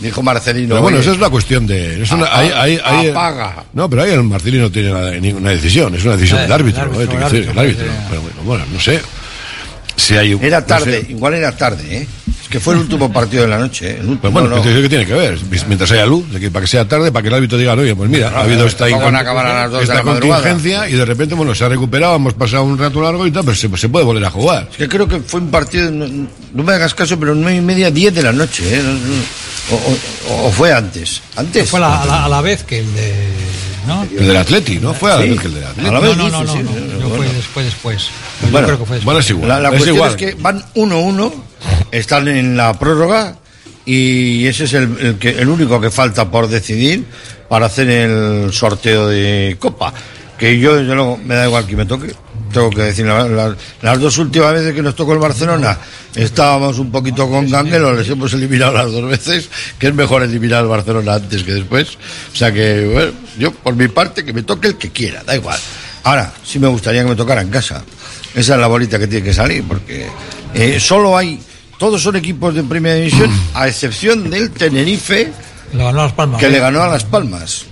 Dijo 0.00 0.22
Marcelino. 0.22 0.68
Pero 0.70 0.82
bueno, 0.82 0.98
oye, 0.98 1.06
esa 1.06 1.14
es 1.14 1.20
la 1.20 1.30
cuestión 1.30 1.66
de. 1.66 2.02
es 2.02 2.10
una- 2.10 2.26
hay- 2.34 2.50
hay- 2.54 2.80
hay- 2.84 3.08
apaga. 3.08 3.64
No, 3.72 3.88
pero 3.88 4.02
ahí 4.02 4.10
el 4.12 4.22
Marcelino 4.22 4.64
no 4.64 4.70
tiene 4.70 4.90
nada- 4.92 5.12
ninguna 5.12 5.50
decisión, 5.50 5.94
es 5.94 6.04
una 6.04 6.16
decisión 6.16 6.40
Eh, 6.40 6.42
del 6.42 6.52
árbitro. 6.52 6.82
el 6.84 6.88
¿no? 6.90 6.94
árbitro, 6.98 7.18
el 7.18 7.24
que 7.24 7.30
ser 7.30 7.42
el 7.50 7.58
árbitro, 7.58 7.84
árbitro. 7.84 8.04
Pero 8.10 8.20
bueno, 8.22 8.36
bueno, 8.44 8.64
no 8.72 8.80
sé. 8.80 9.00
Si 10.00 10.16
hay 10.16 10.34
un- 10.34 10.42
Era 10.42 10.60
no 10.60 10.66
tarde, 10.66 11.02
sé. 11.02 11.10
igual 11.12 11.34
era 11.34 11.52
tarde, 11.56 11.98
¿eh? 11.98 12.06
Es 12.42 12.48
que 12.48 12.58
fue 12.58 12.74
el 12.74 12.80
último 12.80 13.12
partido 13.12 13.42
de 13.44 13.48
la 13.48 13.58
noche, 13.58 13.90
¿eh? 13.90 13.98
El 14.00 14.08
último, 14.08 14.20
Pero 14.22 14.32
bueno, 14.32 14.48
no, 14.48 14.56
no. 14.56 14.62
¿qué, 14.62 14.88
tiene 14.88 15.06
que 15.06 15.12
ver? 15.14 15.38
Mientras 15.68 15.90
haya 15.92 16.04
luz, 16.06 16.24
para 16.52 16.60
que 16.62 16.66
sea 16.66 16.88
tarde, 16.88 17.12
para 17.12 17.22
que 17.22 17.28
el 17.28 17.34
árbitro 17.34 17.58
diga, 17.58 17.74
oye, 17.74 17.94
pues 17.94 18.10
mira, 18.10 18.30
ha 18.34 18.40
habido 18.42 18.66
esta, 18.66 18.86
tampoco 18.86 19.04
van 19.04 19.14
a 19.14 19.18
incon- 19.18 19.22
acabar 19.22 19.46
a 19.46 19.54
las 19.54 19.70
dos 19.70 19.78
de 19.80 19.84
esta 19.94 20.02
contingencia 20.02 20.88
y 20.88 20.92
de 20.94 21.04
repente, 21.04 21.34
bueno, 21.36 21.54
se 21.54 21.64
ha 21.64 21.68
recuperado, 21.68 22.16
hemos 22.16 22.34
pasado 22.34 22.64
un 22.64 22.76
rato 22.78 23.00
largo 23.02 23.24
y 23.26 23.30
tal, 23.30 23.44
pero 23.44 23.54
se, 23.56 23.68
se 23.76 23.88
puede 23.88 24.04
volver 24.04 24.24
a 24.24 24.30
jugar. 24.30 24.68
Es 24.72 24.78
que 24.78 24.88
creo 24.88 25.06
que 25.06 25.20
fue 25.20 25.40
un 25.40 25.50
partido, 25.50 25.90
no, 25.92 26.06
no 26.54 26.62
me 26.64 26.72
hagas 26.72 26.94
caso, 26.94 27.18
pero 27.20 27.34
nueve 27.34 27.58
y 27.58 27.60
media, 27.60 27.90
diez 27.90 28.12
de 28.14 28.22
la 28.22 28.32
noche, 28.32 28.64
¿eh? 28.74 28.82
No, 28.82 28.92
no. 28.94 29.22
O, 29.72 30.34
o- 30.34 30.48
o 30.48 30.50
fue 30.50 30.72
antes. 30.72 31.20
Antes. 31.36 31.68
Fue 31.70 31.78
a 31.78 31.82
la, 31.82 32.02
a 32.02 32.06
la- 32.06 32.24
a 32.24 32.28
la 32.28 32.40
vez 32.40 32.64
que 32.64 32.80
el 32.80 32.92
de. 32.94 33.14
¿no? 33.86 34.02
El 34.02 34.26
del 34.26 34.36
Atleti, 34.36 34.78
¿no? 34.78 34.92
Fue 34.92 35.10
a 35.12 35.16
la 35.16 35.22
Sí. 35.22 35.28
vez 35.30 35.40
que 35.40 35.46
el 35.46 35.54
del 35.54 35.64
Atleti. 35.64 35.88
A 35.88 35.92
la 35.92 36.00
vez 36.00 36.16
no, 36.16 36.28
no, 36.28 36.42
no, 36.44 36.54
no, 36.54 36.70
bueno. 37.18 37.24
fue 37.32 37.34
después, 37.64 37.66
después. 37.66 38.02
Yo 38.42 38.48
Bueno, 38.50 38.66
creo 38.66 38.78
que 38.80 38.84
fue 38.86 38.96
después. 38.96 39.04
bueno, 39.04 39.20
es 39.20 39.30
igual. 39.30 39.48
La, 39.48 39.60
la 39.60 39.68
es 39.68 39.72
cuestión 39.72 39.96
igual. 39.96 40.10
es 40.10 40.16
que 40.16 40.34
van 40.34 40.64
1-1, 40.74 41.32
están 41.92 42.28
en 42.28 42.56
la 42.56 42.78
prórroga 42.78 43.36
y 43.84 44.46
ese 44.46 44.64
es 44.64 44.72
el, 44.74 44.96
el 45.00 45.18
que, 45.18 45.30
el 45.30 45.48
único 45.48 45.80
que 45.80 45.90
falta 45.90 46.30
por 46.30 46.48
decidir 46.48 47.04
para 47.48 47.66
hacer 47.66 47.88
el 47.90 48.52
sorteo 48.52 49.08
de 49.08 49.56
Copa. 49.58 49.92
Que 50.38 50.58
yo, 50.58 50.74
desde 50.76 50.94
luego, 50.94 51.18
me 51.18 51.34
da 51.34 51.46
igual 51.46 51.66
que 51.66 51.76
me 51.76 51.84
toque. 51.84 52.14
Tengo 52.50 52.70
que 52.70 52.82
decir, 52.82 53.06
la- 53.06 53.28
la- 53.28 53.54
las 53.82 54.00
dos 54.00 54.16
últimas 54.18 54.52
veces 54.54 54.74
que 54.74 54.82
nos 54.82 54.96
tocó 54.96 55.12
el 55.12 55.18
Barcelona 55.18 55.76
estábamos 56.16 56.78
un 56.78 56.90
poquito 56.90 57.28
con 57.30 57.48
Ganguelo, 57.48 57.94
les 57.94 58.08
hemos 58.08 58.32
eliminado 58.32 58.72
las 58.72 58.90
dos 58.90 59.08
veces, 59.08 59.48
que 59.78 59.88
es 59.88 59.94
mejor 59.94 60.22
eliminar 60.24 60.60
al 60.60 60.66
Barcelona 60.68 61.14
antes 61.14 61.42
que 61.44 61.52
después. 61.52 61.96
O 62.32 62.36
sea 62.36 62.50
que, 62.52 62.86
bueno, 62.92 63.12
yo 63.38 63.52
por 63.52 63.76
mi 63.76 63.86
parte, 63.88 64.24
que 64.24 64.32
me 64.32 64.42
toque 64.42 64.68
el 64.68 64.76
que 64.76 64.90
quiera, 64.90 65.22
da 65.24 65.36
igual. 65.36 65.58
Ahora, 66.04 66.32
sí 66.44 66.58
me 66.58 66.68
gustaría 66.68 67.02
que 67.02 67.10
me 67.10 67.16
tocara 67.16 67.42
en 67.42 67.50
casa. 67.50 67.82
Esa 68.34 68.54
es 68.54 68.60
la 68.60 68.66
bolita 68.68 68.98
que 68.98 69.06
tiene 69.06 69.24
que 69.24 69.34
salir, 69.34 69.64
porque 69.64 70.06
eh, 70.54 70.78
solo 70.80 71.16
hay, 71.16 71.38
todos 71.78 72.02
son 72.02 72.16
equipos 72.16 72.54
de 72.54 72.62
primera 72.62 72.94
división, 72.96 73.30
a 73.54 73.66
excepción 73.68 74.30
del 74.30 74.50
Tenerife, 74.50 75.32
Le 75.72 75.78
ganó 75.84 76.00
a 76.00 76.04
Las 76.04 76.12
Palmas. 76.12 76.40
que 76.40 76.48
le 76.48 76.58
ganó 76.58 76.82
a 76.82 76.88
Las 76.88 77.04
Palmas. 77.04 77.66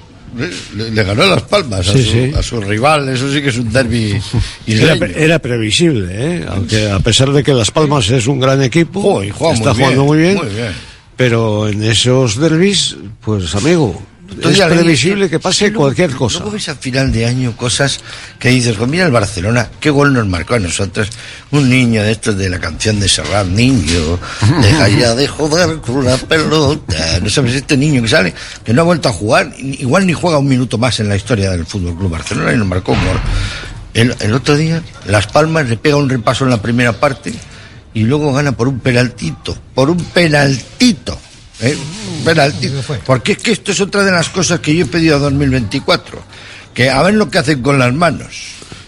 Le, 0.76 0.90
le 0.90 1.02
ganó 1.04 1.22
a 1.22 1.26
Las 1.26 1.42
Palmas, 1.42 1.88
a, 1.88 1.92
Sí, 1.92 2.04
su, 2.04 2.10
sí. 2.10 2.32
a 2.36 2.42
su 2.42 2.60
rival, 2.60 3.08
eso 3.08 3.32
sí 3.32 3.40
que 3.40 3.48
es 3.48 3.56
un 3.56 3.72
derby 3.72 4.20
Era, 4.66 5.38
previsible, 5.38 6.08
¿eh? 6.10 6.46
aunque 6.48 6.90
a 6.90 6.98
pesar 7.00 7.30
de 7.32 7.42
que 7.42 7.54
Las 7.54 7.70
Palmas 7.70 8.10
es 8.10 8.26
un 8.26 8.38
gran 8.38 8.62
equipo, 8.62 9.00
Joder, 9.00 9.30
juega 9.30 9.54
está 9.54 9.70
muy 9.72 9.78
bien, 9.78 9.88
jugando 9.88 10.04
muy 10.04 10.18
bien, 10.18 10.34
muy 10.36 10.46
bien. 10.48 10.72
pero 11.16 11.68
en 11.68 11.82
esos 11.82 12.36
derbis, 12.36 12.96
pues 13.22 13.54
amigo, 13.54 14.02
es 14.42 14.60
previsible 14.60 15.28
que 15.30 15.38
pase 15.38 15.72
cualquier 15.72 16.10
cosa. 16.12 16.38
Luego 16.40 16.52
ves 16.52 16.68
a 16.68 16.74
final 16.74 17.10
de 17.10 17.26
año 17.26 17.56
cosas 17.56 18.00
que 18.38 18.50
dices, 18.50 18.76
pues 18.76 18.88
mira 18.88 19.06
el 19.06 19.12
Barcelona, 19.12 19.68
qué 19.80 19.90
gol 19.90 20.12
nos 20.12 20.26
marcó 20.26 20.54
a 20.54 20.58
nosotros. 20.58 21.08
Un 21.50 21.68
niño 21.68 22.02
de 22.02 22.12
estos 22.12 22.36
de 22.36 22.48
la 22.48 22.58
canción 22.58 23.00
de 23.00 23.08
Serrat, 23.08 23.46
niño, 23.46 24.18
deja 24.62 24.88
ya 24.88 25.14
de 25.14 25.26
joder 25.26 25.78
con 25.78 26.04
la 26.04 26.16
pelota. 26.16 27.20
No 27.22 27.30
sabes, 27.30 27.54
este 27.54 27.76
niño 27.76 28.02
que 28.02 28.08
sale, 28.08 28.34
que 28.64 28.72
no 28.72 28.82
ha 28.82 28.84
vuelto 28.84 29.08
a 29.08 29.12
jugar, 29.12 29.52
igual 29.58 30.06
ni 30.06 30.12
juega 30.12 30.38
un 30.38 30.48
minuto 30.48 30.78
más 30.78 31.00
en 31.00 31.08
la 31.08 31.16
historia 31.16 31.50
del 31.50 31.66
Fútbol 31.66 31.96
Club 31.96 32.10
Barcelona 32.10 32.52
y 32.52 32.56
nos 32.56 32.66
marcó 32.66 32.92
un 32.92 33.04
gol. 33.04 33.20
El, 33.94 34.14
el 34.20 34.34
otro 34.34 34.56
día, 34.56 34.82
Las 35.06 35.26
Palmas 35.26 35.68
le 35.68 35.76
pega 35.76 35.96
un 35.96 36.08
repaso 36.08 36.44
en 36.44 36.50
la 36.50 36.62
primera 36.62 36.92
parte 36.92 37.32
y 37.94 38.02
luego 38.02 38.32
gana 38.32 38.52
por 38.52 38.68
un 38.68 38.78
penaltito, 38.78 39.56
por 39.74 39.90
un 39.90 39.98
penaltito. 40.04 41.18
¿Eh? 41.60 41.76
Porque 43.06 43.32
es 43.32 43.38
que 43.38 43.52
esto 43.52 43.72
es 43.72 43.80
otra 43.80 44.02
de 44.04 44.10
las 44.12 44.28
cosas 44.28 44.60
que 44.60 44.74
yo 44.74 44.84
he 44.84 44.88
pedido 44.88 45.16
a 45.16 45.18
2024. 45.18 46.22
Que 46.74 46.90
a 46.90 47.02
ver 47.02 47.14
lo 47.14 47.28
que 47.30 47.38
hacen 47.38 47.62
con 47.62 47.78
las 47.78 47.92
manos. 47.92 48.36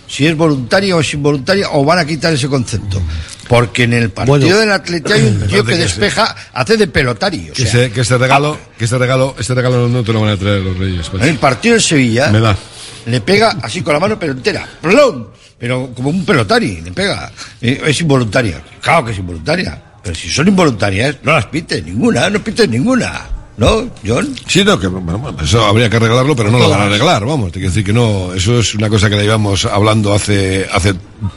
Si 0.07 0.27
es 0.27 0.37
voluntaria 0.37 0.97
o 0.97 1.01
es 1.01 1.15
involuntaria 1.15 1.69
o 1.71 1.85
van 1.85 1.99
a 2.01 2.05
quitar 2.05 2.33
ese 2.33 2.49
concepto. 2.49 3.01
Porque 3.49 3.85
en 3.85 3.93
el 3.95 4.11
partido 4.11 4.39
Bueno. 4.39 4.57
del 4.59 4.73
Atleti 4.73 5.13
hay 5.13 5.23
un 5.23 5.41
tío 5.49 5.65
que 5.65 5.71
que 5.71 5.77
sí. 5.77 5.83
despeja, 5.83 6.35
hace 6.53 6.77
de 6.77 6.87
pelotari. 6.87 7.51
O 7.51 7.53
Que, 7.53 7.67
sea, 7.67 7.83
este, 7.83 7.93
que 7.93 8.01
este 8.03 8.19
regalo, 8.19 8.59
que 8.79 8.85
este 8.85 8.99
regalo, 8.99 9.35
este 9.39 9.55
regalo 9.55 9.89
no 9.89 10.03
te 10.05 10.13
lo 10.13 10.21
van 10.21 10.31
a 10.31 10.37
traer 10.37 10.61
los 10.61 10.77
Reyes. 10.79 11.11
en 11.15 11.23
el 11.29 11.39
partido 11.39 11.75
de 11.75 11.81
Sevilla 11.81 12.29
Me 12.31 12.41
da. 12.41 12.57
le 13.07 13.21
pega 13.21 13.57
así 13.63 13.83
con 13.83 13.95
la 13.95 14.01
mano 14.01 14.19
pero 14.19 14.33
entera. 14.33 14.69
¡Plum! 14.81 15.27
Pero 15.59 15.93
como 15.95 16.11
un 16.11 16.25
pelotari, 16.25 16.81
le 16.81 16.93
pega. 16.93 17.31
Eh, 17.61 17.83
Es 17.87 18.01
involuntaria. 18.01 18.63
Claro 18.81 19.05
que 19.05 19.13
es 19.13 19.19
involuntaria. 19.19 19.83
Pero 20.11 20.21
si 20.21 20.29
son 20.29 20.49
involuntarias, 20.49 21.19
no 21.23 21.35
las 21.35 21.47
pite 21.47 21.81
ninguna, 21.83 22.29
no 22.29 22.43
pite 22.43 22.67
ninguna. 22.67 23.29
¿No, 23.57 23.89
John? 24.05 24.35
Sí, 24.49 24.65
no, 24.65 24.77
que 24.81 24.89
bueno, 24.89 25.19
bueno, 25.19 25.39
eso 25.41 25.65
habría 25.65 25.89
que 25.89 25.99
arreglarlo, 25.99 26.35
pero 26.35 26.51
no 26.51 26.59
lo 26.59 26.69
van 26.69 26.81
a 26.81 26.85
arreglar, 26.87 27.25
vamos. 27.25 27.53
Te 27.53 27.61
quiero 27.61 27.71
decir 27.71 27.85
que 27.85 27.93
no, 27.93 28.35
eso 28.35 28.59
es 28.59 28.75
una 28.75 28.89
cosa 28.89 29.09
que 29.09 29.15
la 29.15 29.23
íbamos 29.23 29.67
hablando 29.67 30.13
hace, 30.13 30.67
hace 30.73 30.95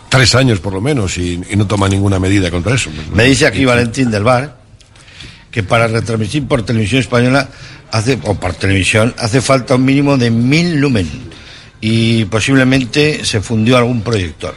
tres 0.09 0.33
años 0.33 0.59
por 0.59 0.73
lo 0.73 0.81
menos 0.81 1.19
y, 1.19 1.39
y 1.51 1.55
no 1.55 1.67
toma 1.67 1.87
ninguna 1.87 2.17
medida 2.17 2.49
contra 2.49 2.73
eso. 2.73 2.89
Me 3.13 3.25
dice 3.25 3.45
aquí 3.45 3.63
Valentín 3.63 4.09
del 4.09 4.23
Bar 4.23 4.57
que 5.51 5.61
para 5.61 5.87
retransmitir 5.87 6.47
por 6.47 6.63
televisión 6.63 7.01
española 7.01 7.47
hace, 7.91 8.17
o 8.23 8.33
por 8.33 8.55
televisión 8.55 9.13
hace 9.19 9.39
falta 9.39 9.75
un 9.75 9.85
mínimo 9.85 10.17
de 10.17 10.31
mil 10.31 10.77
lumen 10.77 11.07
y 11.79 12.25
posiblemente 12.25 13.23
se 13.23 13.39
fundió 13.39 13.77
algún 13.77 14.01
proyector. 14.01 14.55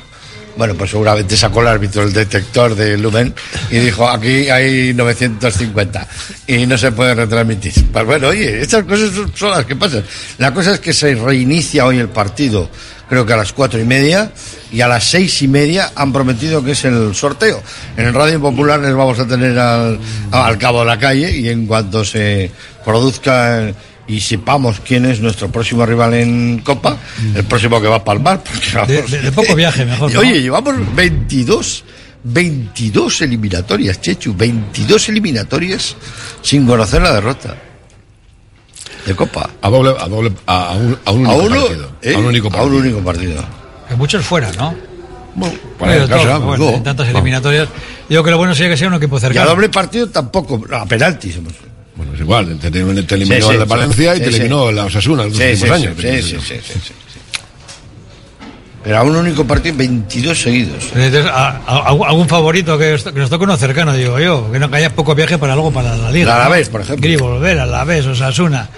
Bueno, 0.56 0.74
pues 0.74 0.90
seguramente 0.90 1.36
sacó 1.36 1.60
el 1.60 1.66
árbitro 1.68 2.02
el 2.02 2.12
detector 2.14 2.74
de 2.74 2.96
lumen 2.96 3.34
y 3.70 3.76
dijo, 3.78 4.08
aquí 4.08 4.48
hay 4.48 4.94
950 4.94 6.06
y 6.46 6.64
no 6.66 6.78
se 6.78 6.92
puede 6.92 7.14
retransmitir. 7.14 7.72
Pues 7.92 8.06
bueno, 8.06 8.28
oye, 8.28 8.62
estas 8.62 8.84
cosas 8.84 9.10
son- 9.34 9.50
las 9.50 9.66
que 9.66 9.76
pasan. 9.76 10.02
La 10.38 10.54
cosa 10.54 10.72
es 10.74 10.80
que 10.80 10.92
se 10.94 11.14
reinicia 11.14 11.84
hoy 11.84 11.98
el 11.98 12.08
partido, 12.08 12.70
creo 13.08 13.26
que 13.26 13.34
a 13.34 13.36
las 13.36 13.52
cuatro 13.52 13.78
y 13.78 13.84
media, 13.84 14.32
y 14.72 14.80
a 14.80 14.88
las 14.88 15.04
seis 15.04 15.42
y 15.42 15.48
media 15.48 15.92
han 15.94 16.12
prometido 16.12 16.64
que 16.64 16.72
es 16.72 16.84
el 16.86 17.14
sorteo. 17.14 17.62
En 17.98 18.06
el 18.06 18.14
Radio 18.14 18.40
Popular 18.40 18.80
les 18.80 18.94
vamos 18.94 19.18
a 19.18 19.26
tener 19.26 19.58
al, 19.58 19.98
al 20.32 20.58
cabo 20.58 20.80
de 20.80 20.86
la 20.86 20.98
calle 20.98 21.36
y 21.36 21.48
en 21.50 21.66
cuanto 21.66 22.02
se 22.04 22.50
produzca 22.82 23.72
y 24.08 24.20
sepamos 24.20 24.80
quién 24.80 25.04
es 25.06 25.20
nuestro 25.20 25.48
próximo 25.50 25.84
rival 25.84 26.14
en 26.14 26.58
Copa, 26.60 26.96
el 27.34 27.44
próximo 27.44 27.80
que 27.80 27.88
va 27.88 27.96
a 27.96 28.04
palmar, 28.04 28.42
porque 28.44 28.66
De, 28.92 28.96
vamos, 28.98 29.10
de- 29.10 29.20
de 29.22 29.32
poco 29.32 29.54
viaje, 29.54 29.84
mejor. 29.84 30.12
¿no? 30.12 30.20
Oye, 30.20 30.40
llevamos 30.42 30.74
22, 30.94 31.84
22 32.24 33.22
eliminatorias, 33.22 34.00
Chechu, 34.00 34.34
22 34.34 35.08
eliminatorias 35.08 35.96
sin 36.42 36.66
conocer 36.66 37.02
la 37.02 37.12
derrota. 37.12 37.56
De 39.06 39.14
Copa. 39.14 39.48
A 39.62 39.70
doble, 39.70 39.94
a 39.98 40.08
doble, 40.08 40.32
a, 40.46 40.70
a 40.70 40.72
un, 40.74 40.98
a 41.04 41.10
un 41.12 41.26
A 41.26 41.30
único 41.34 41.46
uno, 41.46 41.60
partido. 41.60 41.90
¿eh? 42.02 42.14
A 42.14 42.18
un 42.18 42.24
único 42.26 42.46
A 42.48 42.50
un 42.50 42.54
partido. 42.56 42.78
único 42.80 43.00
partido. 43.04 43.44
Que 43.88 43.94
muchos 43.96 44.24
fuera, 44.24 44.50
¿no? 44.52 44.74
para 45.78 46.06
bueno, 46.38 46.56
no. 46.56 46.70
en 46.70 46.82
tantas 46.82 47.06
No. 47.08 47.12
eliminatorias. 47.18 47.68
Digo 48.08 48.24
que 48.24 48.30
lo 48.30 48.38
bueno 48.38 48.54
sería 48.54 48.70
que 48.70 48.76
sea 48.78 48.88
un 48.88 48.94
equipo 48.94 49.16
Y 49.16 49.18
a 49.18 49.20
cercano. 49.20 49.50
doble 49.50 49.68
partido 49.68 50.08
tampoco, 50.08 50.64
a 50.72 50.86
penaltis 50.86 51.36
hemos. 51.36 51.52
Bueno, 51.96 52.12
es 52.14 52.20
igual, 52.20 52.58
te, 52.58 52.70
te 52.70 52.78
eliminó 52.78 53.36
Sí, 53.36 53.42
sí, 53.42 53.48
el 53.52 53.58
de 53.60 53.64
Valencia 53.64 54.14
y 54.14 54.18
sí, 54.18 54.24
te 54.24 54.30
sí. 54.30 54.36
eliminó 54.36 54.70
la 54.70 54.84
Osasuna 54.84 55.22
en 55.24 55.28
los 55.30 55.38
Sí, 55.38 55.44
últimos 55.44 55.68
sí, 55.80 55.86
años. 55.86 55.96
sí, 56.00 56.36
sí, 56.40 56.54
sí. 56.60 56.92
Pero 58.84 58.98
a 58.98 59.02
un 59.02 59.16
único 59.16 59.44
partido, 59.44 59.74
22 59.76 60.40
seguidos. 60.40 60.84
Entonces, 60.94 61.26
a- 61.26 61.60
a- 61.66 61.86
algún 61.88 62.28
favorito 62.28 62.78
que, 62.78 62.96
que 63.02 63.18
nos 63.18 63.28
toque 63.30 63.44
uno 63.44 63.56
cercano, 63.56 63.92
digo 63.94 64.20
yo, 64.20 64.50
que 64.52 64.60
no 64.60 64.70
que 64.70 64.76
haya 64.76 64.94
poco 64.94 65.12
viaje 65.14 65.38
para 65.38 65.54
luego 65.54 65.72
para 65.72 65.96
la 65.96 66.10
liga. 66.12 66.26
¿no? 66.26 66.40
Alavés, 66.40 66.68
por 66.68 66.82
ejemplo. 66.82 67.02
Gribol, 67.02 67.32
volver, 67.32 67.58
Alavés, 67.58 68.06
Osasuna. 68.06 68.68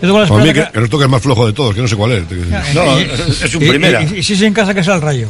La 0.00 0.12
Para 0.12 0.24
mí 0.24 0.48
esperanza 0.48 0.66
que, 0.66 0.72
que 0.72 0.80
nos 0.80 0.90
toque 0.90 1.04
el 1.04 1.10
más 1.10 1.22
flojo 1.22 1.46
de 1.46 1.52
todos, 1.52 1.74
que 1.76 1.80
no 1.80 1.88
sé 1.88 1.94
cuál 1.96 2.12
es. 2.12 2.28
te. 2.28 2.34
No, 2.74 3.00
y- 3.00 3.04
es 3.44 3.54
un 3.54 3.62
y- 3.62 3.68
primera. 3.68 4.02
Y, 4.02 4.16
y 4.18 4.22
si 4.24 4.32
es 4.34 4.42
en 4.42 4.52
casa, 4.52 4.74
que 4.74 4.82
sea 4.82 4.96
el 4.96 5.00
rayo. 5.00 5.28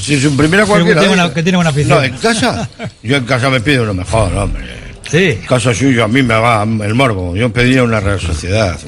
Si 0.00 0.14
es 0.14 0.24
un 0.24 0.36
primera 0.36 0.62
Que 0.64 0.70
cualquiera. 0.70 1.00
tiene 1.00 1.14
¿eh? 1.14 1.18
una- 1.24 1.34
que 1.34 1.42
tiene 1.42 1.56
buena 1.58 1.70
afición. 1.70 1.98
No, 1.98 2.02
en 2.04 2.16
casa. 2.16 2.68
Yo 3.02 3.16
en 3.16 3.24
casa 3.26 3.50
me 3.50 3.60
pido 3.60 3.82
uno 3.82 3.92
mejor, 3.94 4.32
hombre. 4.34 4.64
Sí. 5.10 5.24
En 5.30 5.42
casa 5.42 5.72
suyo 5.74 6.04
a 6.04 6.08
mí 6.08 6.22
me 6.22 6.34
va 6.34 6.62
el 6.62 6.94
morbo. 6.94 7.34
Yo 7.36 7.52
pediría 7.52 7.82
una 7.82 8.00
Real 8.00 8.20
Sociedad. 8.20 8.78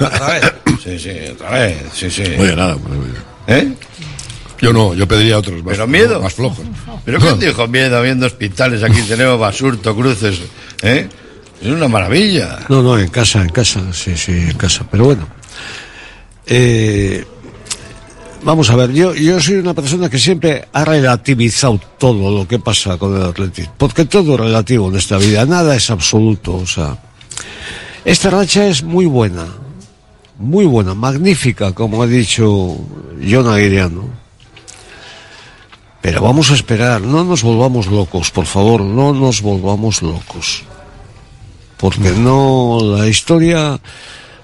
¿Otra 0.00 0.26
vez? 0.28 0.52
Sí, 0.82 0.98
sí, 0.98 1.10
otra 1.32 1.50
vez. 1.50 1.76
Sí, 1.92 2.10
sí. 2.10 2.22
Oye, 2.38 2.54
nada. 2.56 2.76
pues, 2.76 3.58
¿Eh? 3.58 3.72
Yo 4.60 4.72
no, 4.72 4.94
yo 4.94 5.06
pediría 5.06 5.38
otros 5.38 5.62
más, 5.62 5.72
¿Pero 5.74 5.86
miedo? 5.86 6.20
más 6.22 6.34
flojos. 6.34 6.64
¿Pero 7.04 7.18
quién 7.18 7.38
dijo 7.40 7.66
miedo 7.68 8.00
viendo 8.02 8.26
hospitales? 8.26 8.82
Aquí 8.82 9.00
tenemos 9.02 9.38
basurto, 9.38 9.94
cruces. 9.94 10.40
¿Eh? 10.82 11.08
Es 11.60 11.68
una 11.68 11.88
maravilla. 11.88 12.60
No, 12.68 12.82
no, 12.82 12.98
en 12.98 13.08
casa, 13.08 13.42
en 13.42 13.48
casa, 13.50 13.80
sí, 13.92 14.16
sí, 14.16 14.32
en 14.32 14.56
casa. 14.56 14.86
Pero 14.90 15.04
bueno, 15.04 15.28
eh, 16.46 17.24
vamos 18.44 18.70
a 18.70 18.76
ver, 18.76 18.92
yo, 18.92 19.14
yo 19.14 19.40
soy 19.40 19.56
una 19.56 19.74
persona 19.74 20.08
que 20.08 20.18
siempre 20.18 20.68
ha 20.72 20.84
relativizado 20.84 21.80
todo 21.98 22.30
lo 22.30 22.46
que 22.46 22.58
pasa 22.58 22.96
con 22.98 23.16
el 23.16 23.22
atletismo, 23.22 23.74
porque 23.76 24.04
todo 24.04 24.34
es 24.34 24.40
relativo 24.40 24.88
en 24.88 24.96
esta 24.96 25.18
vida, 25.18 25.44
nada 25.46 25.74
es 25.74 25.90
absoluto, 25.90 26.54
o 26.56 26.66
sea, 26.66 26.98
esta 28.04 28.30
racha 28.30 28.66
es 28.66 28.82
muy 28.82 29.06
buena, 29.06 29.46
muy 30.38 30.66
buena, 30.66 30.94
magnífica, 30.94 31.72
como 31.72 32.02
ha 32.02 32.06
dicho 32.06 32.76
John 33.28 33.48
Aguiriano. 33.48 34.24
Pero 36.00 36.20
vamos 36.20 36.50
a 36.50 36.54
esperar, 36.54 37.00
no 37.00 37.24
nos 37.24 37.42
volvamos 37.42 37.86
locos, 37.86 38.30
por 38.30 38.44
favor, 38.44 38.82
no 38.82 39.14
nos 39.14 39.40
volvamos 39.40 40.02
locos 40.02 40.64
porque 41.84 42.12
no 42.12 42.78
la 42.82 43.06
historia 43.08 43.78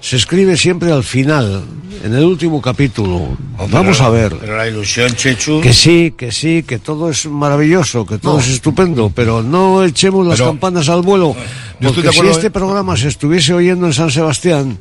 se 0.01 0.15
escribe 0.17 0.57
siempre 0.57 0.91
al 0.91 1.03
final, 1.03 1.63
en 2.03 2.13
el 2.13 2.23
último 2.25 2.59
capítulo. 2.61 3.37
Vamos 3.69 3.97
Pero- 3.97 4.03
a 4.05 4.09
ver. 4.09 4.35
Pero 4.39 4.57
la 4.57 4.67
ilusión, 4.67 5.13
Chechu. 5.15 5.61
Que 5.61 5.71
sí, 5.73 6.13
que 6.17 6.31
sí, 6.31 6.63
que 6.63 6.79
todo 6.79 7.09
es 7.09 7.27
maravilloso, 7.27 8.05
que 8.05 8.17
todo 8.17 8.33
No. 8.33 8.39
es 8.39 8.49
estupendo, 8.49 9.11
pero 9.13 9.43
no 9.43 9.83
echemos 9.83 10.25
las 10.25 10.37
Pero- 10.39 10.49
campanas 10.51 10.89
al 10.89 11.03
vuelo. 11.03 11.35
Porque 11.79 12.11
si 12.11 12.27
este 12.27 12.47
en- 12.47 12.53
programa 12.53 12.97
se 12.97 13.07
estuviese 13.09 13.53
oyendo 13.53 13.85
en 13.85 13.93
San 13.93 14.09
Sebastián, 14.09 14.79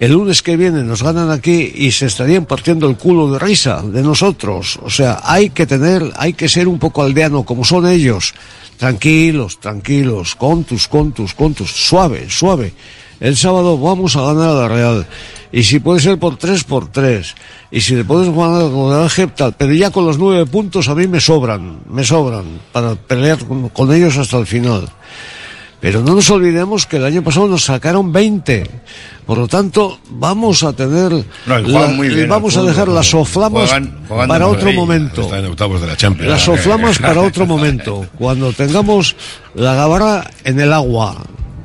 el 0.00 0.12
lunes 0.12 0.42
que 0.42 0.56
viene 0.56 0.82
nos 0.84 1.02
ganan 1.02 1.30
aquí 1.30 1.72
y 1.74 1.90
se 1.90 2.06
estarían 2.06 2.46
partiendo 2.46 2.88
el 2.88 2.96
culo 2.96 3.30
de 3.32 3.38
risa 3.38 3.82
de 3.82 4.02
nosotros. 4.02 4.78
O 4.82 4.88
sea, 4.88 5.20
hay 5.24 5.50
que 5.50 5.66
tener, 5.66 6.10
hay 6.16 6.32
que 6.32 6.48
ser 6.48 6.68
un 6.68 6.78
poco 6.78 7.02
aldeano 7.02 7.42
como 7.44 7.64
son 7.64 7.86
ellos. 7.86 8.32
Tranquilos, 8.78 9.58
tranquilos, 9.60 10.34
contus, 10.36 10.86
contus, 10.88 11.34
contus, 11.34 11.70
suave, 11.72 12.26
suave. 12.30 12.72
El 13.20 13.36
sábado 13.36 13.78
vamos 13.78 14.16
a 14.16 14.22
ganar 14.22 14.48
a 14.50 14.54
la 14.54 14.68
Real. 14.68 15.06
Y 15.50 15.62
si 15.62 15.80
puede 15.80 16.00
ser 16.00 16.18
por 16.18 16.36
tres, 16.36 16.62
por 16.64 16.90
tres. 16.92 17.34
Y 17.70 17.80
si 17.80 17.94
le 17.96 18.04
puedes 18.04 18.28
ganar 18.34 18.70
con 18.70 18.92
el 18.94 19.02
Ángel, 19.02 19.32
tal. 19.32 19.54
Pero 19.56 19.72
ya 19.72 19.90
con 19.90 20.04
los 20.06 20.18
nueve 20.18 20.44
puntos 20.46 20.88
a 20.88 20.94
mí 20.94 21.06
me 21.06 21.20
sobran, 21.20 21.78
me 21.88 22.04
sobran 22.04 22.44
para 22.72 22.94
pelear 22.96 23.38
con, 23.46 23.68
con 23.70 23.92
ellos 23.94 24.16
hasta 24.18 24.36
el 24.38 24.46
final. 24.46 24.88
Pero 25.80 26.02
no 26.02 26.14
nos 26.16 26.28
olvidemos 26.30 26.86
que 26.86 26.96
el 26.96 27.04
año 27.04 27.22
pasado 27.22 27.46
nos 27.46 27.64
sacaron 27.64 28.12
20. 28.12 28.68
Por 29.24 29.38
lo 29.38 29.46
tanto, 29.46 30.00
vamos 30.10 30.62
a 30.64 30.72
tener, 30.72 31.12
No, 31.46 31.58
la- 31.58 31.86
muy 31.88 32.08
bien 32.08 32.28
vamos 32.28 32.56
a 32.56 32.62
dejar 32.62 32.88
las 32.88 33.06
soflamas 33.06 33.70
Juegan- 33.70 34.06
juegan 34.08 34.26
de 34.26 34.34
para 34.34 34.48
otro 34.48 34.72
momento. 34.72 35.20
Está 35.22 35.38
en 35.38 35.46
octavos 35.46 35.80
de 35.80 35.86
la 35.86 35.96
Champions. 35.96 36.30
Las 36.30 36.42
soflamas 36.42 36.98
para 36.98 37.20
otro 37.22 37.46
momento, 37.54 38.06
cuando 38.18 38.52
tengamos 38.52 39.14
la 39.54 39.74
gabarra 39.74 40.28
en 40.44 40.58
el 40.58 40.72
agua, 40.72 41.16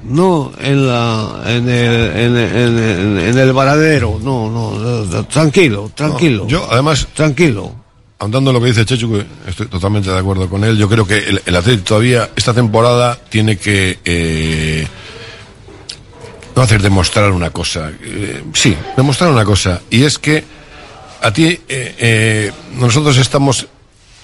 no 0.06 0.52
en 0.60 0.88
la 0.88 1.44
en 1.48 1.70
el, 1.70 2.18
en, 2.18 2.38
en- 2.38 2.78
en- 2.80 3.18
en 3.20 3.38
el 3.38 3.54
varadero, 3.54 4.20
no, 4.22 4.50
no, 4.50 5.26
tranquilo, 5.26 5.92
tranquilo. 5.96 6.44
No, 6.44 6.50
yo, 6.50 6.68
además, 6.72 7.08
tranquilo. 7.14 7.74
Ahondando 8.20 8.52
en 8.52 8.54
lo 8.56 8.62
que 8.62 8.68
dice 8.68 8.86
Chechu, 8.86 9.12
que 9.12 9.26
estoy 9.50 9.68
totalmente 9.68 10.10
de 10.10 10.18
acuerdo 10.18 10.48
con 10.50 10.64
él. 10.64 10.78
Yo 10.78 10.88
creo 10.88 11.06
que 11.06 11.18
el, 11.18 11.42
el 11.46 11.56
Atlético 11.56 11.84
todavía, 11.90 12.30
esta 12.36 12.54
temporada, 12.54 13.20
tiene 13.30 13.58
que 13.58 14.00
eh, 14.06 14.88
no 16.56 16.62
hacer 16.62 16.82
demostrar 16.82 17.32
una 17.32 17.50
cosa. 17.50 17.92
eh, 18.02 18.44
sí, 18.54 18.78
demostrar 18.96 19.30
una 19.30 19.44
cosa. 19.44 19.82
Y 19.90 20.04
es 20.04 20.20
que 20.20 20.44
a 21.22 21.32
ti, 21.34 21.46
eh, 21.48 21.60
eh, 21.68 22.52
nosotros 22.76 23.18
estamos 23.18 23.68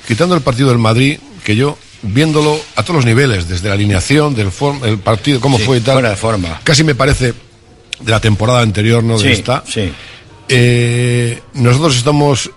quitando 0.07 0.33
el 0.35 0.41
partido 0.41 0.69
del 0.69 0.77
Madrid, 0.77 1.19
que 1.43 1.55
yo, 1.57 1.77
viéndolo 2.01 2.59
a 2.75 2.83
todos 2.83 2.97
los 2.97 3.05
niveles, 3.05 3.47
desde 3.47 3.67
la 3.67 3.73
alineación, 3.75 4.33
del 4.35 4.51
form- 4.51 4.83
el 4.85 4.99
partido, 4.99 5.39
cómo 5.41 5.57
Sí, 5.57 5.63
fue 5.65 5.77
y 5.77 5.81
tal. 5.81 5.95
fuera 5.95 6.09
de 6.11 6.15
forma. 6.15 6.59
Casi 6.63 6.83
me 6.83 6.95
parece 6.95 7.33
de 7.99 8.11
la 8.11 8.19
temporada 8.21 8.61
anterior, 8.61 9.03
no 9.03 9.17
de 9.17 9.25
Sí, 9.25 9.31
esta. 9.33 9.63
sí. 9.67 9.91
Eh, 10.47 11.41
nosotros 11.53 11.97
estamos 11.97 12.49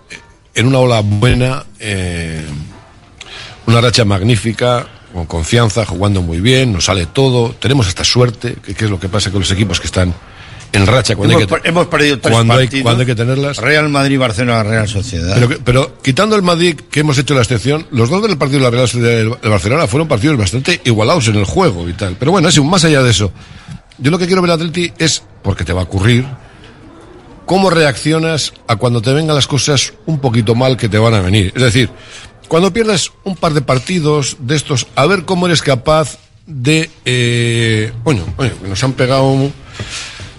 en 0.55 0.67
una 0.67 0.79
ola 0.79 1.01
buena, 1.01 1.65
eh, 1.79 2.43
una 3.67 3.81
racha 3.81 4.05
magnífica, 4.05 4.87
con 5.13 5.27
confianza, 5.27 5.85
jugando 5.85 6.23
muy 6.23 6.41
bien, 6.41 6.73
nos 6.73 6.85
sale 6.87 7.07
todo, 7.07 7.55
tenemos 7.59 7.87
esta 7.89 8.03
suerte, 8.05 8.57
que, 8.65 8.75
que 8.75 8.85
es 8.87 8.91
lo 8.91 8.99
que 8.99 9.09
pasa 9.09 9.31
con 9.31 9.41
los 9.41 9.51
equipos 9.51 9.79
que 9.79 9.87
están 9.87 10.15
en 10.73 10.87
racha 10.87 11.15
cuando 11.15 11.39
hemos, 11.39 11.53
hay 11.53 11.61
que 11.61 11.69
hemos 11.69 11.87
perdido 11.87 12.19
tres 12.19 12.35
cuando 12.35 12.55
hay, 12.55 12.67
partidos. 12.67 12.83
cuando 12.83 13.01
hay 13.01 13.07
que 13.07 13.15
tenerlas. 13.15 13.57
Real 13.59 13.89
Madrid, 13.89 14.19
Barcelona, 14.19 14.63
Real 14.63 14.89
Sociedad. 14.89 15.37
Pero, 15.65 15.99
quitando 16.03 16.35
el 16.37 16.43
Madrid, 16.43 16.81
que 16.91 17.01
hemos 17.01 17.19
hecho 17.19 17.35
la 17.35 17.43
excepción, 17.43 17.87
los 17.91 18.09
dos 18.09 18.23
del 18.23 18.39
partido 18.39 18.61
de 18.61 18.65
la 18.65 18.71
Real 18.71 18.89
Sociedad 18.89 19.21
el 19.21 19.51
Barcelona 19.51 19.87
fueron 19.87 20.09
partidos 20.09 20.37
bastante 20.37 20.81
igualados 20.85 21.29
en 21.29 21.37
el 21.37 21.45
juego 21.45 21.89
y 21.89 21.93
tal. 21.93 22.17
Pero 22.19 22.33
bueno, 22.33 22.49
es 22.49 22.63
más 22.63 22.85
allá 22.85 23.03
de 23.03 23.11
eso. 23.11 23.33
Yo 23.99 24.11
lo 24.11 24.19
que 24.19 24.27
quiero 24.27 24.43
ver 24.43 24.51
a 24.51 24.55
Atleti 24.55 24.93
es, 24.99 25.23
porque 25.43 25.65
te 25.65 25.73
va 25.73 25.83
a 25.83 25.85
ocurrir, 25.85 26.25
cómo 27.47 27.71
reaccionas 27.71 28.53
a 28.67 28.77
cuando 28.77 29.03
te 29.03 29.13
vengan 29.13 29.37
las 29.37 29.47
cosas 29.47 29.93
un 30.07 30.21
poquito 30.21 30.55
mal 30.55 30.77
que 30.77 30.89
te 30.89 30.99
van 30.99 31.15
a 31.15 31.21
venir. 31.21 31.53
Es 31.55 31.63
decir, 31.63 31.91
cuando 32.49 32.73
pierdas 32.73 33.13
un 33.25 33.37
par 33.37 33.53
de 33.53 33.63
partidos 33.63 34.37
de 34.41 34.57
estos, 34.57 34.87
a 34.95 35.07
ver 35.07 35.25
cómo 35.25 35.47
eres 35.47 35.63
capaz 35.63 36.19
de... 36.47 36.91
Eh, 37.05 37.93
coño, 38.05 38.25
coño, 38.37 38.53
que 38.61 38.69
nos 38.69 38.83
han 38.83 38.93
pegado... 38.93 39.51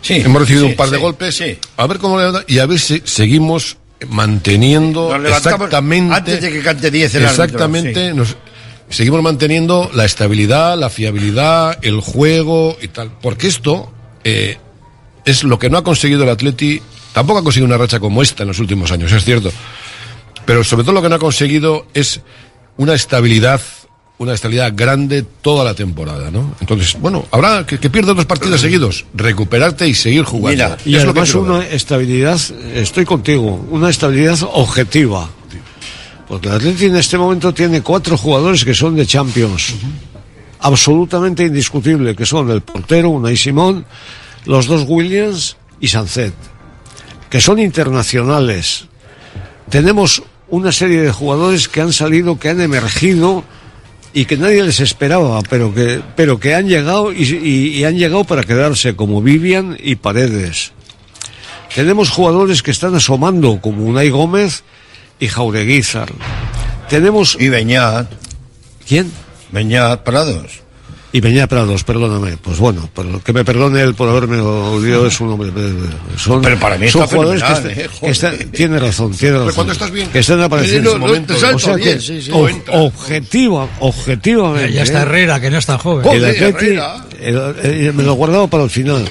un- 0.09 0.15
hemos 0.25 0.41
recibido 0.41 0.65
sí, 0.65 0.71
un 0.71 0.75
par 0.77 0.89
de 0.89 0.97
sí, 0.97 1.01
golpes. 1.01 1.43
A 1.77 1.87
ver 1.87 1.97
cómo 1.99 2.19
le 2.19 2.31
y 2.47 2.59
a 2.59 2.65
ver 2.65 2.79
si 2.79 3.01
seguimos 3.05 3.77
manteniendo 4.09 5.15
exactamente 5.15 6.13
antes 6.15 6.41
de 6.41 6.51
que 6.51 6.61
cante 6.61 6.91
10 6.91 7.15
el 7.15 7.25
árbitro, 7.25 7.43
exactamente 7.45 8.09
sí. 8.09 8.15
nos 8.15 8.35
seguimos 8.89 9.21
manteniendo 9.21 9.89
la 9.93 10.05
estabilidad, 10.05 10.77
la 10.77 10.89
fiabilidad, 10.89 11.77
el 11.83 11.99
juego 12.01 12.77
y 12.81 12.89
tal, 12.89 13.11
porque 13.21 13.47
esto 13.47 13.91
eh, 14.23 14.57
es 15.25 15.43
lo 15.43 15.57
que 15.57 15.69
no 15.69 15.77
ha 15.77 15.83
conseguido 15.83 16.23
el 16.23 16.29
Atleti, 16.29 16.81
tampoco 17.13 17.39
ha 17.39 17.43
conseguido 17.43 17.67
una 17.67 17.77
racha 17.77 17.99
como 17.99 18.21
esta 18.21 18.43
en 18.43 18.49
los 18.49 18.59
últimos 18.59 18.91
años, 18.91 19.11
es 19.11 19.23
cierto, 19.23 19.51
pero 20.45 20.63
sobre 20.63 20.83
todo 20.83 20.93
lo 20.93 21.01
que 21.01 21.09
no 21.09 21.15
ha 21.15 21.19
conseguido 21.19 21.87
es 21.93 22.19
una 22.77 22.93
estabilidad, 22.93 23.61
una 24.19 24.33
estabilidad 24.33 24.73
grande 24.75 25.23
toda 25.41 25.65
la 25.65 25.73
temporada, 25.73 26.31
¿no? 26.31 26.55
Entonces, 26.61 26.95
bueno, 26.99 27.25
habrá 27.31 27.65
que, 27.65 27.79
que 27.79 27.89
pierdas 27.89 28.15
dos 28.15 28.25
partidos 28.25 28.61
seguidos, 28.61 29.05
recuperarte 29.13 29.87
y 29.87 29.93
seguir 29.93 30.23
jugando. 30.23 30.51
Mira, 30.51 30.77
y 30.85 30.95
Es 30.95 31.03
lo 31.03 31.13
que 31.13 31.19
además 31.19 31.31
quiero 31.31 31.43
ver. 31.43 31.51
una 31.51 31.67
estabilidad, 31.67 32.39
estoy 32.75 33.05
contigo, 33.05 33.65
una 33.69 33.89
estabilidad 33.89 34.37
objetiva. 34.53 35.29
Porque 36.27 36.47
el 36.47 36.55
Atleti 36.55 36.85
en 36.85 36.95
este 36.95 37.17
momento 37.17 37.53
tiene 37.53 37.81
cuatro 37.81 38.17
jugadores 38.17 38.63
que 38.63 38.73
son 38.73 38.95
de 38.95 39.05
Champions. 39.05 39.73
Absolutamente 40.61 41.43
indiscutible, 41.43 42.15
que 42.15 42.25
son 42.25 42.49
el 42.49 42.61
portero, 42.61 43.09
Unai 43.09 43.35
Simón, 43.35 43.85
los 44.45 44.67
dos 44.67 44.85
Williams 44.87 45.57
y 45.81 45.89
Sancet. 45.89 46.33
Que 47.29 47.41
son 47.41 47.59
internacionales. 47.59 48.85
Tenemos 49.69 50.23
una 50.49 50.71
serie 50.71 51.01
de 51.01 51.11
jugadores 51.11 51.67
que 51.67 51.81
han 51.81 51.91
salido, 51.91 52.39
que 52.39 52.49
han 52.49 52.61
emergido 52.61 53.43
y 54.13 54.25
que 54.25 54.37
nadie 54.37 54.63
les 54.63 54.79
esperaba, 54.79 55.41
pero 55.49 55.73
que, 55.73 56.01
pero 56.15 56.39
que 56.39 56.55
han 56.55 56.67
llegado 56.67 57.11
y, 57.11 57.23
y- 57.23 57.67
y 57.79 57.83
han 57.83 57.97
llegado 57.97 58.23
para 58.23 58.43
quedarse, 58.43 58.95
como 58.95 59.21
Vivian 59.21 59.77
y 59.81 59.95
Paredes. 59.95 60.71
Tenemos 61.73 62.09
jugadores 62.09 62.61
que 62.61 62.71
están 62.71 62.93
asomando, 62.95 63.59
como 63.61 63.83
Unai 63.85 64.09
Gómez 64.09 64.63
y 65.19 65.27
Jaureguizar. 65.27 66.09
Tenemos... 66.89 67.35
Y 67.39 67.49
Beñat. 67.49 68.07
¿Quién? 68.87 69.11
Beñat 69.51 70.03
Prados. 70.03 70.62
Y 71.13 71.21
Beñat 71.21 71.47
Prados, 71.47 71.83
perdóname. 71.83 72.37
Pues 72.37 72.57
bueno, 72.57 72.89
pero 72.93 73.23
que 73.23 73.31
me 73.33 73.45
perdone 73.45 73.81
él 73.81 73.93
por 73.93 74.09
haberme 74.09 74.39
odiado, 74.39 75.05
es 75.05 75.21
un 75.21 75.29
hombre. 75.29 75.49
eh, 75.55 75.73
Son, 76.17 76.41
Pero 76.41 76.59
para 76.59 76.75
mí 76.77 76.89
son 76.89 77.03
está 77.03 77.15
jugadores 77.15 77.43
que, 77.43 77.53
está- 77.53 77.69
eh, 77.71 77.89
que 78.01 78.09
están- 78.09 78.37
tiene 78.51 78.79
razón, 78.79 79.11
tiene 79.11 79.33
razón. 79.35 79.45
Pero 79.45 79.55
cuando 79.55 79.73
estás 79.73 79.91
bien. 79.91 80.09
Que 80.09 80.19
están 80.19 80.41
apareciendo. 80.41 80.93
Sí, 80.93 80.99
no, 80.99 81.07
no, 81.07 81.21
te 81.25 81.35
salto 81.37 81.55
o 81.55 81.59
sea 81.59 81.75
que, 81.75 81.83
bien, 81.83 82.01
sí, 82.01 82.19
sí. 82.19 82.31
o- 82.33 82.49
objetiva, 82.85 83.67
objetivamente. 83.79 84.73
Ya 84.73 84.81
está 84.83 84.99
¿eh? 84.99 85.01
Herrera, 85.03 85.39
que 85.39 85.51
no 85.51 85.57
es 85.59 85.65
tan 85.67 85.77
joven. 85.77 86.11
El 86.11 86.25
Atleti, 86.25 86.79
el- 87.21 87.55
el- 87.63 87.93
me 87.93 88.01
lo 88.03 88.13
guardaba 88.15 88.47
para 88.47 88.63
el 88.63 88.69
final. 88.71 89.07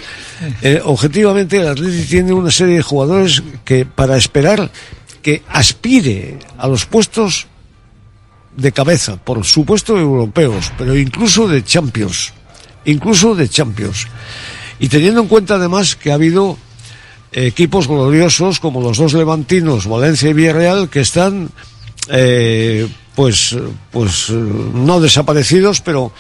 Eh, 0.61 0.81
objetivamente, 0.85 1.59
el 1.59 1.69
Atleti 1.69 2.03
tiene 2.07 2.33
una 2.33 2.51
serie 2.51 2.77
de 2.77 2.83
jugadores 2.83 3.45
que, 3.65 3.87
para 3.87 4.17
esperar 4.17 4.73
que 5.23 5.43
aspire 5.49 6.37
a 6.59 6.67
los 6.67 6.85
puestos 6.85 7.47
de 8.57 8.73
cabeza, 8.73 9.17
por 9.17 9.45
supuesto 9.45 9.99
europeos, 9.99 10.73
pero 10.77 10.97
incluso 10.97 11.49
de 11.49 11.65
Champions, 11.65 12.33
incluso 12.85 13.35
de 13.35 13.49
Champions. 13.49 14.07
Y 14.79 14.89
teniendo 14.89 15.21
en 15.21 15.29
cuenta 15.29 15.55
además 15.55 15.97
que 15.97 16.11
ha 16.11 16.15
habido 16.15 16.59
equipos 17.33 17.89
gloriosos 17.89 18.61
como 18.61 18.81
los 18.81 18.99
dos 18.99 19.15
levantinos, 19.15 19.87
Valencia 19.87 20.31
y 20.31 20.33
Villarreal, 20.35 20.91
que 20.91 21.01
están 21.01 21.51
eh, 22.09 22.89
pues, 23.15 23.57
pues 23.91 24.29
eh, 24.31 24.33
no 24.33 25.01
desaparecidos, 25.01 25.81
pero 25.81 26.13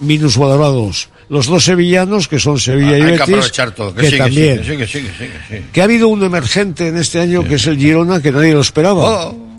minusvalorados. 0.00 1.08
Los 1.28 1.46
dos 1.46 1.64
sevillanos, 1.64 2.26
que 2.26 2.40
son 2.40 2.58
Sevilla 2.58 2.98
y 2.98 3.00
que 3.00 3.06
Betis, 3.06 3.20
aprovechar 3.20 3.70
todo. 3.70 3.94
Que, 3.94 4.00
que 4.00 4.06
que 4.06 4.10
sí, 4.10 4.18
también. 4.18 4.56
que 4.62 4.76
que 4.76 4.76
que 4.78 4.86
que 4.86 5.08
sí. 5.48 5.64
Que 5.72 5.80
ha 5.80 5.84
habido 5.84 6.08
un 6.08 6.24
emergente 6.24 6.88
en 6.88 6.96
este 6.96 7.20
año 7.20 7.44
que 7.44 7.54
es 7.54 7.66
el 7.66 7.78
Girona, 7.78 8.20
que 8.20 8.32
nadie 8.32 8.52
lo 8.52 8.60
esperaba. 8.60 9.28
Oh. 9.28 9.49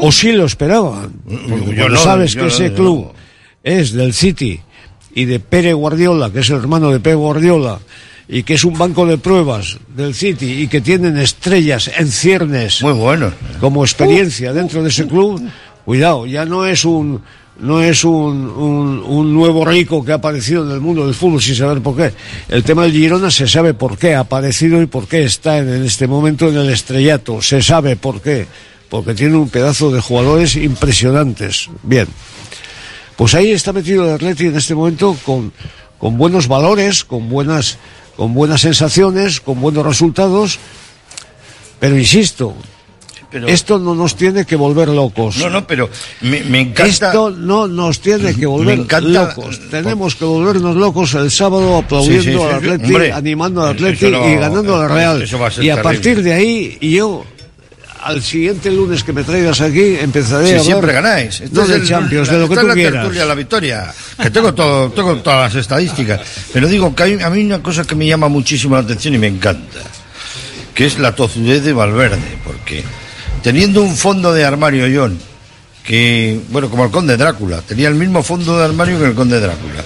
O 0.00 0.12
sí 0.12 0.32
lo 0.32 0.44
esperaban. 0.44 1.12
Porque 1.24 1.76
yo 1.76 1.88
no, 1.88 1.96
sabes 1.96 2.32
yo 2.34 2.42
que 2.42 2.48
ese 2.48 2.72
club 2.72 3.12
es 3.62 3.92
del 3.92 4.12
City 4.12 4.60
y 5.14 5.24
de 5.24 5.40
Pere 5.40 5.72
Guardiola, 5.72 6.30
que 6.30 6.40
es 6.40 6.50
el 6.50 6.56
hermano 6.56 6.90
de 6.90 7.00
Pep 7.00 7.16
Guardiola, 7.16 7.78
y 8.28 8.42
que 8.42 8.54
es 8.54 8.64
un 8.64 8.76
banco 8.76 9.06
de 9.06 9.18
pruebas 9.18 9.78
del 9.94 10.14
City 10.14 10.62
y 10.62 10.68
que 10.68 10.80
tienen 10.80 11.18
estrellas 11.18 11.90
en 11.96 12.08
ciernes 12.08 12.82
Muy 12.82 12.92
bueno. 12.92 13.32
como 13.60 13.84
experiencia 13.84 14.52
dentro 14.52 14.82
de 14.82 14.88
ese 14.88 15.06
club, 15.06 15.42
cuidado, 15.84 16.26
ya 16.26 16.44
no 16.44 16.66
es 16.66 16.84
un 16.84 17.22
no 17.60 17.80
es 17.80 18.04
un, 18.04 18.48
un, 18.48 19.02
un 19.06 19.32
nuevo 19.32 19.64
rico 19.64 20.04
que 20.04 20.10
ha 20.10 20.16
aparecido 20.16 20.64
en 20.64 20.72
el 20.72 20.80
mundo 20.80 21.06
del 21.06 21.14
fútbol 21.14 21.40
sin 21.40 21.54
saber 21.54 21.80
por 21.80 21.96
qué. 21.96 22.12
El 22.48 22.64
tema 22.64 22.82
del 22.82 22.90
Girona 22.90 23.30
se 23.30 23.46
sabe 23.46 23.74
por 23.74 23.96
qué 23.96 24.14
ha 24.14 24.20
aparecido 24.20 24.82
y 24.82 24.86
por 24.86 25.06
qué 25.06 25.22
está 25.22 25.58
en, 25.58 25.68
en 25.72 25.84
este 25.84 26.08
momento 26.08 26.48
en 26.48 26.56
el 26.56 26.70
estrellato. 26.70 27.40
Se 27.40 27.62
sabe 27.62 27.94
por 27.94 28.20
qué. 28.20 28.48
Porque 28.94 29.12
tiene 29.14 29.34
un 29.36 29.48
pedazo 29.48 29.90
de 29.90 30.00
jugadores 30.00 30.54
impresionantes. 30.54 31.68
Bien. 31.82 32.06
Pues 33.16 33.34
ahí 33.34 33.50
está 33.50 33.72
metido 33.72 34.04
el 34.04 34.12
Atleti 34.14 34.46
en 34.46 34.56
este 34.56 34.72
momento 34.76 35.16
con, 35.26 35.52
con 35.98 36.16
buenos 36.16 36.46
valores, 36.46 37.02
con 37.04 37.28
buenas, 37.28 37.76
con 38.16 38.34
buenas 38.34 38.60
sensaciones, 38.60 39.40
con 39.40 39.60
buenos 39.60 39.84
resultados. 39.84 40.60
Pero 41.80 41.98
insisto, 41.98 42.54
Pero- 43.32 43.48
esto 43.48 43.80
no 43.80 43.96
nos 43.96 44.14
tiene 44.14 44.44
que 44.44 44.54
volver 44.54 44.90
locos. 44.90 45.38
No, 45.38 45.50
no, 45.50 45.66
pero 45.66 45.90
me, 46.20 46.42
me 46.44 46.60
encanta. 46.60 47.08
Esto 47.08 47.30
no 47.30 47.66
nos 47.66 47.98
tiene 47.98 48.32
que 48.32 48.46
volver 48.46 48.78
encanta- 48.78 49.34
locos. 49.34 49.60
Tenemos 49.72 50.14
que 50.14 50.24
volvernos 50.24 50.76
locos 50.76 51.14
el 51.14 51.32
sábado 51.32 51.78
aplaudiendo 51.78 52.22
Sí, 52.22 52.30
sí, 52.30 52.36
sí, 52.38 52.44
al. 52.44 52.54
Atleti, 52.54 52.84
Hombre, 52.92 53.12
animando 53.12 53.60
al 53.64 53.70
Atleti 53.74 54.06
no- 54.08 54.28
y 54.30 54.36
ganando 54.36 54.76
a 54.76 54.82
la 54.82 54.88
Real. 54.88 55.18
y 55.20 55.24
a 55.34 55.50
terrible. 55.74 55.82
partir 55.82 56.22
de 56.22 56.32
ahí 56.32 56.78
yo 56.80 57.24
al 58.04 58.22
siguiente 58.22 58.70
lunes 58.70 59.02
que 59.02 59.12
me 59.12 59.24
traigas 59.24 59.60
aquí 59.60 59.96
empezaré 60.00 60.44
Sí, 60.46 60.50
a 60.52 60.54
hablar 60.54 60.64
siempre 60.66 60.92
ganáis. 60.92 61.40
Esto 61.40 61.56
no 61.56 61.62
es 61.62 61.68
de 61.68 61.74
el- 61.76 61.88
Champions, 61.88 62.28
la- 62.28 62.34
de 62.34 62.40
lo 62.40 62.48
que 62.48 62.56
tú 62.56 62.66
la 62.66 62.74
quieras. 62.74 62.92
tertulia, 63.02 63.24
la 63.24 63.34
victoria. 63.34 63.94
Que 64.22 64.30
tengo 64.30 64.54
todo, 64.54 64.90
tengo 64.90 65.16
todas 65.16 65.52
las 65.52 65.60
estadísticas. 65.62 66.20
Pero 66.52 66.68
digo 66.68 66.94
que 66.94 67.02
hay, 67.02 67.20
a 67.22 67.30
mí 67.30 67.44
una 67.44 67.62
cosa 67.62 67.84
que 67.84 67.94
me 67.94 68.06
llama 68.06 68.28
muchísimo 68.28 68.74
la 68.76 68.82
atención 68.82 69.14
y 69.14 69.18
me 69.18 69.26
encanta, 69.28 69.80
que 70.74 70.86
es 70.86 70.98
la 70.98 71.14
tozudez 71.14 71.62
de 71.64 71.72
Valverde, 71.72 72.18
porque 72.44 72.84
teniendo 73.42 73.82
un 73.82 73.96
fondo 73.96 74.32
de 74.32 74.44
armario 74.44 74.86
John, 74.94 75.18
que, 75.84 76.40
bueno, 76.50 76.70
como 76.70 76.84
el 76.84 76.90
conde 76.90 77.16
Drácula, 77.16 77.60
tenía 77.62 77.88
el 77.88 77.94
mismo 77.94 78.22
fondo 78.22 78.58
de 78.58 78.64
armario 78.64 78.98
que 78.98 79.06
el 79.06 79.14
conde 79.14 79.38
Drácula. 79.40 79.82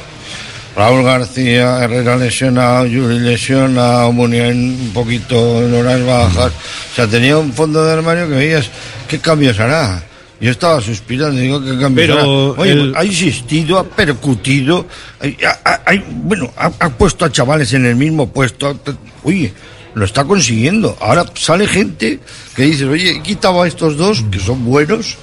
Raúl 0.79 1.03
García, 1.03 1.83
Herrera 1.83 2.17
lesionado, 2.17 2.87
Yuri 2.87 3.19
lesionado, 3.19 4.13
Muniain 4.13 4.79
un 4.81 4.91
poquito 4.95 5.61
en 5.61 5.75
horas 5.75 6.05
bajas. 6.07 6.53
O 6.93 6.95
sea, 6.95 7.09
tenía 7.09 7.37
un 7.37 7.53
fondo 7.53 7.85
de 7.85 7.93
armario 7.95 8.29
que 8.29 8.37
veías, 8.37 8.71
¿qué 9.09 9.19
cambios 9.19 9.59
hará? 9.59 10.05
Yo 10.41 10.53
estaba 10.53 10.81
suspirando, 10.81 11.41
digo, 11.41 11.61
¿qué 11.61 11.77
cambios 11.81 12.07
Pero 12.07 12.19
hará? 12.21 12.61
Oye, 12.63 12.73
el- 12.73 12.95
ha 12.97 13.05
insistido, 13.05 13.77
ha 13.77 13.83
percutido, 13.83 14.87
ha, 15.21 15.69
ha- 15.69 15.81
ha- 15.85 16.03
bueno, 16.23 16.49
ha, 16.57 16.71
puesto 16.91 17.25
a 17.25 17.33
chavales 17.33 17.73
en 17.73 17.85
el 17.85 17.97
mismo 17.97 18.31
puesto. 18.33 18.79
Oye, 19.25 19.53
lo 19.95 20.05
está 20.05 20.23
consiguiendo. 20.23 20.97
Ahora 21.01 21.25
sale 21.35 21.67
gente 21.67 22.21
que 22.55 22.63
dice, 22.63 22.85
oye, 22.85 23.17
he 23.17 23.23
quitado 23.23 23.63
a 23.63 23.67
estos 23.67 23.97
dos, 23.97 24.25
que 24.31 24.39
son 24.39 24.65
buenos, 24.65 25.17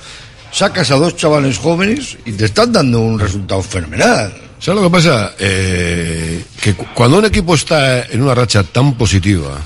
sacas 0.52 0.92
a 0.92 0.96
dos 0.96 1.16
chavales 1.16 1.58
jóvenes 1.60 2.18
y 2.26 2.34
te 2.34 2.44
están 2.44 2.74
dando 2.74 3.00
un 3.00 3.18
resultado 3.18 3.62
fenomenal. 3.64 4.34
¿Sabes 4.66 4.82
lo 4.82 4.90
que 4.90 4.94
pasa? 4.94 5.34
Eh, 5.38 6.44
que 6.60 6.74
cu- 6.74 6.88
cuando 6.96 7.20
un 7.20 7.26
equipo 7.26 7.54
está 7.54 8.02
en 8.06 8.22
una 8.24 8.34
racha 8.34 8.64
tan 8.64 8.96
positiva, 8.96 9.62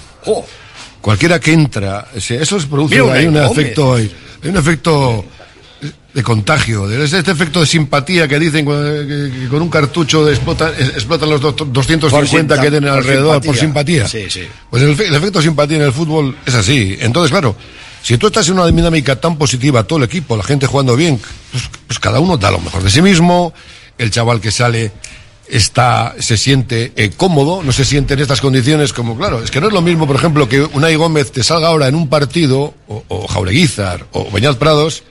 cualquiera 1.00 1.40
que 1.40 1.54
entra, 1.54 2.08
eso 2.14 2.60
se 2.60 2.68
produce, 2.68 2.96
hay 3.10 3.26
un 3.28 3.38
efecto, 3.38 3.96
hay, 3.96 4.12
hay 4.44 4.50
un 4.50 4.58
efecto 4.58 5.24
de 6.14 6.22
contagio, 6.24 6.86
de 6.88 7.02
este 7.06 7.20
este 7.20 7.32
efecto 7.32 7.62
de 7.62 7.66
simpatía 7.66 8.28
que 8.28 8.38
dicen 8.40 8.66
cu- 8.66 8.74
que, 8.74 9.32
que 9.40 9.48
con 9.48 9.62
un 9.62 9.70
cartucho 9.70 10.28
explotan, 10.30 10.74
es- 10.78 10.90
explotan 10.90 11.30
los 11.30 11.40
do- 11.40 11.54
250 11.54 12.56
Por 12.56 12.64
que 12.66 12.70
tienen 12.70 12.90
por 12.90 12.98
alrededor 13.00 13.42
por 13.42 13.56
simpatía. 13.56 14.06
Sí, 14.08 14.26
sí. 14.30 14.42
Pues 14.70 14.84
el, 14.84 15.00
el 15.00 15.16
efecto 15.16 15.42
simpatía 15.42 15.78
en 15.78 15.84
el 15.84 15.94
fútbol 15.94 16.36
es 16.46 16.56
así. 16.56 16.98
Entonces, 17.00 17.32
claro, 17.32 17.56
si 18.04 18.18
tú 18.18 18.28
estás 18.28 18.46
en 18.50 18.56
una 18.56 18.66
dinámica 18.68 19.16
tan 19.16 19.38
positiva, 19.38 19.84
todo 19.84 20.00
el 20.00 20.06
equipo, 20.06 20.36
la 20.36 20.44
gente 20.44 20.68
jugando 20.68 20.96
bien, 20.98 21.18
pues, 21.52 21.64
pues 21.88 22.00
cada 22.00 22.20
uno 22.20 22.36
da 22.36 22.52
lo 22.52 22.60
mejor 22.60 22.84
de 22.84 22.90
sí 22.90 23.02
mismo, 23.02 23.54
el 24.00 24.10
chaval 24.10 24.42
que 24.42 24.50
sale 24.52 24.92
está, 25.48 26.16
se 26.20 26.38
siente 26.38 26.92
eh, 26.96 27.12
cómodo, 27.16 27.62
no 27.64 27.72
se 27.72 27.86
siente 27.86 28.14
en 28.16 28.20
estas 28.22 28.40
condiciones 28.42 28.94
como, 28.94 29.18
claro, 29.18 29.44
es 29.44 29.52
que 29.52 29.60
no 29.62 29.68
es 29.68 29.74
lo 29.74 29.82
mismo, 29.82 30.06
por 30.08 30.16
ejemplo, 30.16 30.48
que 30.50 30.62
Unai 30.62 30.96
Gómez 30.96 31.32
te 31.32 31.44
salga 31.44 31.68
ahora 31.68 31.88
en 31.88 31.96
un 31.96 32.08
partido, 32.10 32.74
o, 32.88 33.04
o 33.08 33.28
Jaureguizar, 33.28 34.06
o 34.12 34.30
Beñat 34.32 34.58
Prados, 34.58 35.04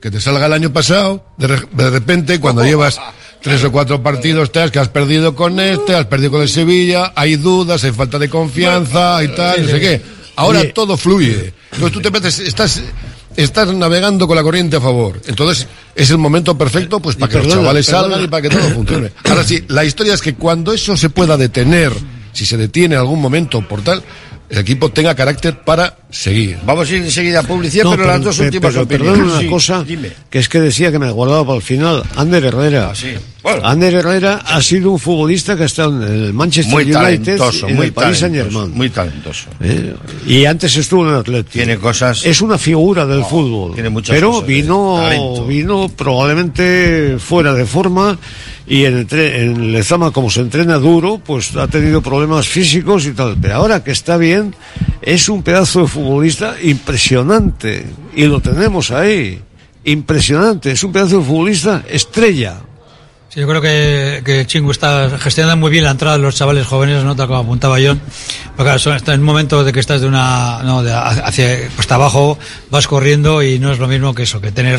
que 0.00 0.10
te 0.10 0.20
salga 0.20 0.46
el 0.46 0.52
año 0.52 0.72
pasado, 0.72 1.24
de, 1.38 1.46
re- 1.48 1.66
de 1.72 1.90
repente, 1.90 2.40
cuando 2.40 2.62
llevas 2.62 3.00
tres 3.42 3.64
o 3.64 3.72
cuatro 3.72 4.02
partidos, 4.02 4.52
te 4.52 4.60
has, 4.60 4.70
que 4.70 4.78
has 4.78 4.88
perdido 4.88 5.34
con 5.34 5.58
este, 5.58 5.94
has 5.94 6.06
perdido 6.06 6.30
con 6.32 6.42
el 6.42 6.48
Sevilla, 6.48 7.12
hay 7.16 7.36
dudas, 7.36 7.84
hay 7.84 7.92
falta 7.92 8.18
de 8.18 8.28
confianza 8.28 9.22
y 9.24 9.28
tal, 9.28 9.62
no 9.62 9.68
sé 9.68 9.80
qué. 9.80 10.02
Ahora 10.36 10.62
todo 10.74 10.96
fluye. 10.96 11.54
Entonces 11.72 11.92
tú 11.92 12.00
te 12.02 12.10
metes, 12.10 12.38
estás, 12.40 12.82
estás 13.36 13.72
navegando 13.74 14.26
con 14.26 14.36
la 14.36 14.42
corriente 14.42 14.76
a 14.76 14.80
favor. 14.80 15.20
Entonces 15.26 15.66
es 15.94 16.10
el 16.10 16.18
momento 16.18 16.56
perfecto 16.56 17.00
pues 17.00 17.16
para 17.16 17.30
que 17.32 17.38
los 17.38 17.48
chavales 17.48 17.86
perdona. 17.86 18.02
salgan 18.02 18.24
y 18.24 18.28
para 18.28 18.42
que 18.42 18.50
todo 18.50 18.62
funcione. 18.74 19.12
Ahora 19.24 19.44
sí, 19.44 19.64
la 19.68 19.84
historia 19.84 20.14
es 20.14 20.22
que 20.22 20.34
cuando 20.34 20.72
eso 20.72 20.96
se 20.96 21.10
pueda 21.10 21.36
detener, 21.36 21.92
si 22.32 22.46
se 22.46 22.56
detiene 22.56 22.94
en 22.94 23.00
algún 23.00 23.20
momento 23.20 23.66
por 23.66 23.82
tal, 23.82 24.02
el 24.50 24.58
equipo 24.58 24.90
tenga 24.90 25.14
carácter 25.14 25.58
para 25.60 25.96
seguir. 26.10 26.58
Vamos 26.64 26.88
a 26.90 26.94
ir 26.94 27.02
enseguida 27.02 27.40
a 27.40 27.42
publicidad, 27.42 27.84
No, 27.84 27.90
pero, 27.92 28.06
las 28.06 28.22
dos 28.22 28.38
últimas 28.38 28.72
pero 28.72 28.84
opiniones. 28.84 29.12
perdona 29.16 29.32
una 29.32 29.40
Sí, 29.40 29.46
cosa, 29.48 29.82
dime. 29.84 30.10
que 30.30 30.38
es 30.38 30.48
que 30.48 30.60
decía 30.60 30.92
que 30.92 30.98
me 30.98 31.10
guardaba 31.10 31.44
para 31.44 31.56
el 31.56 31.62
final. 31.62 32.02
Ander 32.16 32.44
Herrera. 32.44 32.92
Bueno. 33.42 33.66
Ander 33.66 33.94
Herrera 33.94 34.42
ha 34.46 34.62
sido 34.62 34.90
un 34.92 34.98
futbolista 34.98 35.56
que 35.56 35.64
ha 35.64 35.66
estado 35.66 36.02
en 36.06 36.12
el 36.12 36.32
Manchester 36.32 36.72
Muy 36.72 36.84
United 36.84 37.36
talentoso, 37.36 37.66
y 37.66 37.70
en 37.70 37.76
muy 37.76 37.86
el 37.86 37.92
Paris 37.92 38.18
Saint 38.18 38.34
talentoso, 38.36 38.60
Germain. 38.60 38.76
muy 38.78 38.90
talentoso. 38.90 39.46
Y 40.26 40.44
antes 40.44 40.76
estuvo 40.76 41.04
en 41.06 41.14
el 41.14 41.20
Atlético. 41.20 41.52
Tiene 41.52 41.76
cosas. 41.78 42.24
Es 42.24 42.40
una 42.40 42.56
figura 42.58 43.06
del 43.06 43.24
fútbol. 43.24 43.74
tiene 43.74 43.90
muchas 43.90 44.14
pero 44.14 44.30
cosas 44.32 44.46
vino, 44.46 45.44
vino 45.46 45.88
probablemente 45.88 47.16
fuera 47.18 47.52
de 47.54 47.66
forma 47.66 48.18
y 48.66 48.84
en 48.86 49.06
el, 49.10 49.18
en 49.18 49.72
Lezama, 49.72 50.10
como 50.10 50.30
se 50.30 50.40
entrena 50.40 50.78
duro, 50.78 51.18
pues 51.18 51.54
ha 51.56 51.68
tenido 51.68 52.00
problemas 52.00 52.48
físicos 52.48 53.04
y 53.06 53.12
tal. 53.12 53.36
Pero 53.40 53.54
ahora 53.56 53.84
que 53.84 53.90
está 53.90 54.16
bien, 54.16 54.54
es 55.02 55.28
un 55.28 55.42
pedazo 55.42 55.82
de 55.82 55.88
futbolista 55.88 56.56
impresionante. 56.62 57.84
Y 58.14 58.24
lo 58.24 58.40
tenemos 58.40 58.90
ahí. 58.90 59.40
Impresionante. 59.84 60.70
Es 60.70 60.82
un 60.82 60.92
pedazo 60.92 61.18
de 61.18 61.24
futbolista 61.24 61.84
estrella. 61.88 62.60
Sí, 63.30 63.40
yo 63.40 63.48
creo 63.48 63.60
que, 63.60 64.22
que 64.24 64.46
Chingu 64.46 64.70
está 64.70 65.10
gestionando 65.18 65.56
muy 65.56 65.68
bien 65.72 65.82
la 65.82 65.90
entrada 65.90 66.16
de 66.16 66.22
los 66.22 66.36
chavales 66.36 66.68
jóvenes, 66.68 67.02
¿no? 67.02 67.16
Tal 67.16 67.26
como 67.26 67.40
apuntaba 67.40 67.78
John. 67.84 68.00
Porque 68.56 68.62
claro, 68.62 68.78
son- 68.78 68.94
está 68.94 69.12
en 69.12 69.20
un 69.20 69.26
momento 69.26 69.64
de 69.64 69.72
que 69.72 69.80
estás 69.80 70.02
de 70.02 70.06
una, 70.06 70.60
no, 70.62 70.84
de 70.84 70.92
hacia, 70.94 71.58
hasta 71.76 71.96
abajo, 71.96 72.38
vas 72.70 72.86
corriendo 72.86 73.42
y 73.42 73.58
no 73.58 73.72
es 73.72 73.80
lo 73.80 73.88
mismo 73.88 74.14
que 74.14 74.22
eso, 74.22 74.40
que 74.40 74.52
tener 74.52 74.78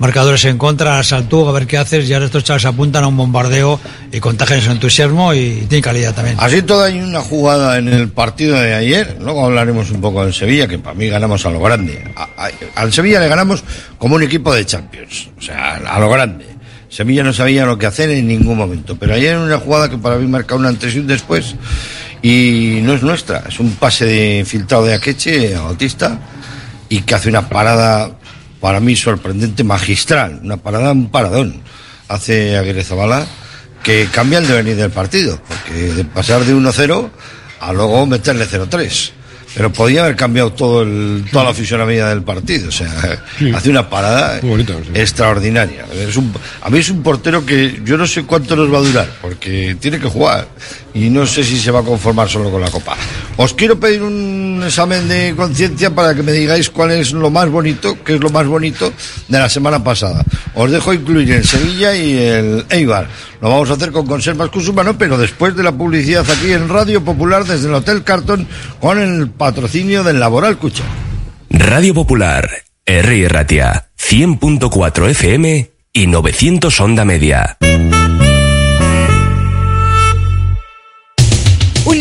marcadores 0.00 0.44
en 0.46 0.58
contra, 0.58 1.00
saltú, 1.04 1.48
a 1.48 1.52
ver 1.52 1.68
qué 1.68 1.78
haces, 1.78 2.08
y 2.08 2.12
ahora 2.12 2.26
estos 2.26 2.42
chavales 2.42 2.64
apuntan 2.66 3.04
a 3.04 3.06
un 3.06 3.16
bombardeo 3.16 3.78
y 4.10 4.18
contagian 4.18 4.60
su 4.62 4.72
entusiasmo 4.72 5.32
y, 5.32 5.66
tiene 5.68 5.82
calidad 5.82 6.12
también. 6.12 6.38
Así 6.40 6.60
todo 6.62 6.82
hay 6.82 6.98
una 7.00 7.20
jugada 7.20 7.78
en 7.78 7.86
el 7.86 8.08
partido 8.08 8.58
de 8.58 8.74
ayer, 8.74 9.16
luego 9.20 9.44
hablaremos 9.46 9.92
un 9.92 10.00
poco 10.00 10.24
del 10.24 10.34
Sevilla, 10.34 10.66
que 10.66 10.80
para 10.80 10.94
mí 10.96 11.06
ganamos 11.06 11.46
a 11.46 11.50
lo 11.50 11.60
grande. 11.60 12.02
A- 12.16 12.24
a- 12.46 12.50
al 12.74 12.92
Sevilla 12.92 13.20
le 13.20 13.28
ganamos 13.28 13.62
como 13.96 14.16
un 14.16 14.24
equipo 14.24 14.52
de 14.52 14.66
Champions, 14.66 15.28
o 15.38 15.40
sea, 15.40 15.74
a 15.76 16.00
lo 16.00 16.10
grande. 16.10 16.46
Sevilla 16.92 17.22
no 17.22 17.32
sabía 17.32 17.64
lo 17.64 17.78
que 17.78 17.86
hacer 17.86 18.10
en 18.10 18.28
ningún 18.28 18.58
momento, 18.58 18.98
pero 19.00 19.14
ayer 19.14 19.32
en 19.34 19.40
una 19.40 19.58
jugada 19.58 19.88
que 19.88 19.96
para 19.96 20.18
mí 20.18 20.26
marca 20.26 20.54
un 20.54 20.66
antes 20.66 20.94
y 20.94 20.98
un 20.98 21.06
después, 21.06 21.56
y 22.20 22.80
no 22.82 22.92
es 22.92 23.02
nuestra, 23.02 23.44
es 23.48 23.58
un 23.60 23.70
pase 23.76 24.04
de 24.04 24.44
filtrado 24.44 24.84
de 24.84 24.92
Akeche 24.92 25.56
a 25.56 25.62
Bautista, 25.62 26.20
y 26.90 27.00
que 27.00 27.14
hace 27.14 27.30
una 27.30 27.48
parada 27.48 28.10
para 28.60 28.78
mí 28.78 28.94
sorprendente, 28.94 29.64
magistral, 29.64 30.40
una 30.44 30.58
parada, 30.58 30.92
un 30.92 31.10
paradón, 31.10 31.62
hace 32.08 32.58
Aguirre 32.58 32.84
Zabala, 32.84 33.26
que 33.82 34.08
cambia 34.12 34.40
el 34.40 34.46
devenir 34.46 34.76
del 34.76 34.90
partido, 34.90 35.40
porque 35.48 35.94
de 35.94 36.04
pasar 36.04 36.44
de 36.44 36.54
1-0 36.54 37.10
a 37.60 37.72
luego 37.72 38.04
meterle 38.04 38.46
0-3. 38.46 39.12
Pero 39.54 39.72
podía 39.72 40.04
haber 40.04 40.16
cambiado 40.16 40.52
todo 40.52 40.82
el, 40.82 41.24
toda 41.30 41.44
la 41.44 41.54
fisonomía 41.54 42.08
del 42.08 42.22
partido. 42.22 42.68
O 42.68 42.72
sea, 42.72 43.20
hace 43.54 43.68
una 43.70 43.88
parada 43.90 44.40
extraordinaria. 44.94 45.84
Es 45.94 46.16
un- 46.16 46.32
a 46.62 46.70
mí 46.70 46.78
es 46.78 46.88
un 46.90 47.02
portero 47.02 47.44
que 47.44 47.80
yo 47.84 47.96
no 47.98 48.06
sé 48.06 48.24
cuánto 48.24 48.56
nos 48.56 48.72
va 48.72 48.78
a 48.78 48.82
durar, 48.82 49.08
porque 49.20 49.76
tiene 49.78 49.98
que 49.98 50.08
jugar. 50.08 50.48
Y 50.94 51.08
no 51.08 51.26
sé 51.26 51.42
si 51.42 51.58
se 51.58 51.70
va 51.70 51.80
a 51.80 51.82
conformar 51.82 52.28
solo 52.28 52.50
con 52.50 52.60
la 52.60 52.70
Copa. 52.70 52.96
Os 53.36 53.54
quiero 53.54 53.80
pedir 53.80 54.02
un 54.02 54.62
examen 54.64 55.08
de 55.08 55.34
conciencia 55.34 55.94
para 55.94 56.14
que 56.14 56.22
me 56.22 56.32
digáis 56.32 56.68
cuál 56.70 56.90
es 56.92 57.12
lo 57.12 57.30
más 57.30 57.48
bonito, 57.48 57.96
qué 58.04 58.16
es 58.16 58.20
lo 58.20 58.28
más 58.30 58.46
bonito 58.46 58.92
de 59.28 59.38
la 59.38 59.48
semana 59.48 59.82
pasada. 59.82 60.24
Os 60.54 60.70
dejo 60.70 60.92
incluir 60.92 61.32
el 61.32 61.44
Sevilla 61.44 61.94
y 61.94 62.18
el 62.18 62.66
Eibar. 62.68 63.08
Lo 63.40 63.48
vamos 63.48 63.70
a 63.70 63.74
hacer 63.74 63.90
con 63.90 64.06
Conservas 64.06 64.50
Cusumano, 64.50 64.98
pero 64.98 65.16
después 65.16 65.56
de 65.56 65.62
la 65.62 65.72
publicidad 65.72 66.28
aquí 66.30 66.52
en 66.52 66.68
Radio 66.68 67.02
Popular 67.02 67.44
desde 67.44 67.68
el 67.68 67.74
Hotel 67.74 68.04
Carton 68.04 68.46
con 68.80 68.98
el 68.98 69.30
patrocinio 69.30 70.04
del 70.04 70.20
Laboral 70.20 70.58
Cucha. 70.58 70.84
Radio 71.50 71.94
Popular, 71.94 72.50
R. 72.84 73.28
Ratia, 73.28 73.88
100.4 73.98 75.08
FM 75.10 75.70
y 75.92 76.06
900 76.06 76.80
Onda 76.80 77.04
Media. 77.04 77.58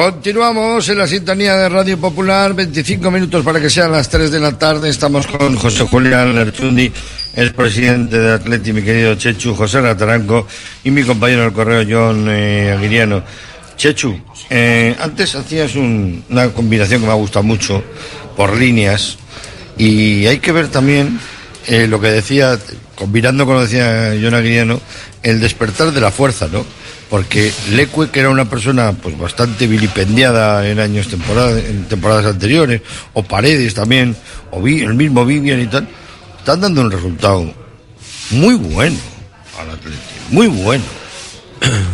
Continuamos 0.00 0.86
en 0.90 0.98
la 0.98 1.06
sintonía 1.06 1.56
de 1.56 1.70
Radio 1.70 1.96
Popular, 1.98 2.52
25 2.52 3.10
minutos 3.10 3.42
para 3.42 3.58
que 3.58 3.70
sean 3.70 3.90
las 3.92 4.10
3 4.10 4.30
de 4.30 4.38
la 4.38 4.52
tarde. 4.58 4.90
Estamos 4.90 5.26
con 5.26 5.56
José 5.56 5.86
Julián 5.86 6.34
Lerchundi, 6.34 6.92
el 7.34 7.54
presidente 7.54 8.18
de 8.18 8.34
Atleti, 8.34 8.74
mi 8.74 8.82
querido 8.82 9.14
Chechu, 9.14 9.54
José 9.54 9.80
Rataranco 9.80 10.46
y 10.84 10.90
mi 10.90 11.02
compañero 11.02 11.44
del 11.44 11.54
correo, 11.54 11.82
John 11.88 12.26
eh, 12.28 12.72
Aguiriano. 12.76 13.22
Chechu, 13.78 14.20
eh, 14.50 14.94
antes 15.00 15.34
hacías 15.34 15.74
un- 15.76 16.22
una 16.28 16.50
combinación 16.50 17.00
que 17.00 17.06
me 17.06 17.12
ha 17.12 17.16
gustado 17.16 17.44
mucho 17.44 17.82
por 18.36 18.54
líneas 18.54 19.16
y 19.78 20.26
hay 20.26 20.40
que 20.40 20.52
ver 20.52 20.68
también 20.68 21.18
eh, 21.68 21.86
lo 21.88 21.98
que 22.02 22.08
decía, 22.08 22.58
combinando 22.96 23.46
con 23.46 23.54
lo 23.54 23.60
que 23.66 23.68
decía 23.74 24.14
John 24.22 24.34
Aguiriano, 24.34 24.78
el 25.22 25.40
despertar 25.40 25.90
de 25.90 26.02
la 26.02 26.10
fuerza, 26.10 26.48
¿no? 26.52 26.66
Porque 27.08 27.52
Leque, 27.70 28.08
que 28.10 28.20
era 28.20 28.30
una 28.30 28.46
persona 28.50 28.92
pues 28.92 29.16
bastante 29.16 29.66
vilipendiada 29.68 30.68
en 30.68 30.80
años 30.80 31.06
temporadas, 31.08 31.62
en 31.64 31.84
temporadas 31.84 32.26
anteriores, 32.26 32.82
o 33.14 33.22
Paredes 33.22 33.74
también, 33.74 34.16
o 34.50 34.66
el 34.66 34.94
mismo 34.94 35.24
Vivian 35.24 35.60
y 35.60 35.66
tal, 35.68 35.86
están 36.38 36.60
dando 36.60 36.80
un 36.80 36.90
resultado 36.90 37.52
muy 38.30 38.54
bueno 38.56 38.96
al 39.60 39.70
Atlético, 39.70 40.02
muy 40.30 40.48
bueno. 40.48 40.82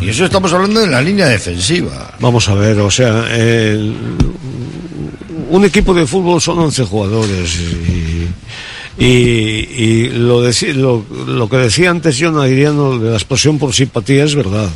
Y 0.01 0.09
eso 0.09 0.25
estamos 0.25 0.51
hablando 0.51 0.81
de 0.81 0.87
la 0.87 1.01
línea 1.01 1.27
defensiva. 1.27 2.15
Vamos 2.19 2.49
a 2.49 2.55
ver, 2.55 2.79
o 2.79 2.89
sea, 2.91 3.25
el- 3.33 3.95
un 5.49 5.63
equipo 5.65 5.93
de 5.93 6.05
fútbol 6.07 6.41
son 6.41 6.57
11 6.59 6.83
jugadores 6.83 7.55
y, 7.55 8.02
y- 8.97 9.05
y 9.05 10.09
lo, 10.09 10.47
deci- 10.47 10.73
lo, 10.73 11.03
lo 11.27 11.49
que 11.49 11.57
decía 11.57 11.89
antes 11.89 12.17
John 12.19 12.37
Adriano 12.37 12.99
de 12.99 13.09
la 13.11 13.15
explosión 13.17 13.57
por 13.59 13.73
simpatía 13.73 14.23
es 14.23 14.35
verdad. 14.35 14.69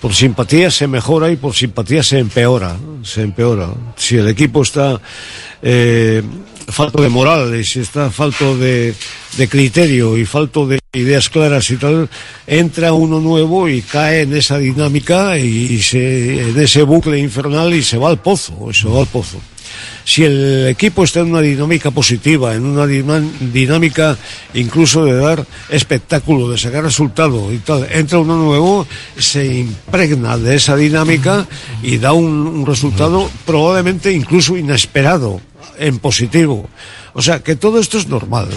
Por 0.00 0.14
simpatía 0.14 0.70
se 0.70 0.86
mejora 0.86 1.30
y 1.30 1.36
por 1.36 1.54
simpatía 1.54 2.02
se 2.04 2.18
empeora, 2.20 2.76
se 3.02 3.22
empeora. 3.22 3.68
Si 3.96 4.16
el 4.16 4.28
equipo 4.28 4.62
está 4.62 5.00
eh, 5.60 6.22
falto 6.68 7.02
de 7.02 7.08
moral 7.08 7.58
y 7.58 7.64
si 7.64 7.80
está 7.80 8.08
falto 8.10 8.56
de, 8.56 8.94
de 9.36 9.48
criterio 9.48 10.16
y 10.16 10.24
falto 10.24 10.66
de 10.68 10.78
ideas 10.92 11.28
claras 11.28 11.68
y 11.72 11.76
tal, 11.78 12.08
entra 12.46 12.92
uno 12.92 13.18
nuevo 13.20 13.68
y 13.68 13.82
cae 13.82 14.22
en 14.22 14.36
esa 14.36 14.58
dinámica 14.58 15.36
y, 15.36 15.46
y 15.74 15.82
se, 15.82 16.50
en 16.50 16.60
ese 16.60 16.82
bucle 16.82 17.18
infernal 17.18 17.74
y 17.74 17.82
se 17.82 17.98
va 17.98 18.08
al 18.08 18.20
pozo, 18.22 18.68
se 18.72 18.86
va 18.88 19.00
al 19.00 19.06
pozo. 19.08 19.40
Si 20.08 20.24
el 20.24 20.68
equipo 20.68 21.04
está 21.04 21.20
en 21.20 21.32
una 21.32 21.42
dinámica 21.42 21.90
positiva, 21.90 22.54
en 22.54 22.64
una 22.64 22.86
dinámica 22.86 24.16
incluso 24.54 25.04
de 25.04 25.14
dar 25.14 25.46
espectáculo, 25.68 26.48
de 26.48 26.56
sacar 26.56 26.82
resultado 26.82 27.52
y 27.52 27.58
tal, 27.58 27.86
entra 27.90 28.18
uno 28.18 28.38
nuevo, 28.38 28.86
se 29.18 29.44
impregna 29.44 30.38
de 30.38 30.56
esa 30.56 30.76
dinámica 30.76 31.46
y 31.82 31.98
da 31.98 32.14
un, 32.14 32.64
resultado 32.64 33.28
probablemente 33.44 34.10
incluso 34.10 34.56
inesperado, 34.56 35.42
en 35.78 35.98
positivo. 35.98 36.70
O 37.12 37.20
sea, 37.20 37.40
que 37.40 37.54
todo 37.54 37.78
esto 37.78 37.98
es 37.98 38.08
normal. 38.08 38.48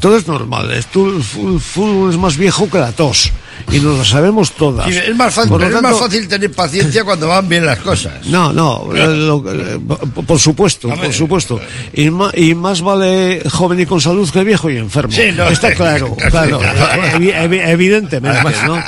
Todo 0.00 0.18
es 0.18 0.28
normal. 0.28 0.70
El 0.72 0.82
fútbol 0.82 2.10
es 2.10 2.18
más 2.18 2.36
viejo 2.36 2.68
que 2.68 2.80
la 2.80 2.92
tos. 2.92 3.32
Y 3.72 3.80
nos 3.80 3.98
lo 3.98 4.04
sabemos 4.04 4.52
todas. 4.52 4.86
Sí, 4.88 4.96
es 4.98 5.14
más 5.16 5.34
fácil, 5.34 5.52
pero 5.56 5.66
es 5.66 5.72
más 5.74 5.82
tanto- 5.82 5.98
fácil 5.98 6.28
tener 6.28 6.52
paciencia 6.52 7.04
cuando 7.04 7.28
van 7.28 7.48
bien 7.48 7.66
las 7.66 7.78
cosas. 7.80 8.26
no, 8.26 8.52
no, 8.52 8.88
eh, 8.94 9.06
lo- 9.16 9.44
eh, 9.52 9.78
por- 10.26 10.38
supuesto, 10.38 10.88
por 10.88 11.12
supuesto. 11.12 11.60
Y, 11.92 12.10
ma- 12.10 12.30
y 12.34 12.54
más 12.54 12.80
vale 12.80 13.42
joven 13.50 13.80
y 13.80 13.86
con 13.86 14.00
salud 14.00 14.28
que 14.30 14.42
viejo 14.44 14.70
y 14.70 14.76
enfermo. 14.76 15.12
Sí, 15.12 15.30
no, 15.36 15.48
Está 15.48 15.74
claro, 15.74 16.14
claro, 16.30 16.60
evi- 17.14 17.34
evi- 17.34 17.62
evidentemente, 17.68 18.40
¿no? 18.66 18.82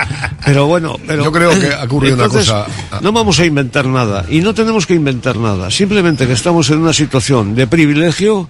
Pero 0.44 0.66
bueno, 0.66 0.96
pero 1.06 1.24
Yo 1.24 1.32
creo 1.32 1.50
que 1.58 1.72
ha 1.74 1.84
ocurrido 1.84 2.14
una 2.16 2.28
cosa- 2.28 2.66
No 3.02 3.12
vamos 3.12 3.38
a 3.40 3.44
inventar 3.44 3.86
nada 3.86 4.24
y 4.30 4.40
no 4.40 4.54
tenemos 4.54 4.86
que 4.86 4.94
inventar 4.94 5.36
nada. 5.36 5.70
Simplemente 5.70 6.26
que 6.26 6.32
estamos 6.32 6.70
en 6.70 6.78
una 6.78 6.92
situación 6.92 7.54
de 7.54 7.66
privilegio 7.66 8.48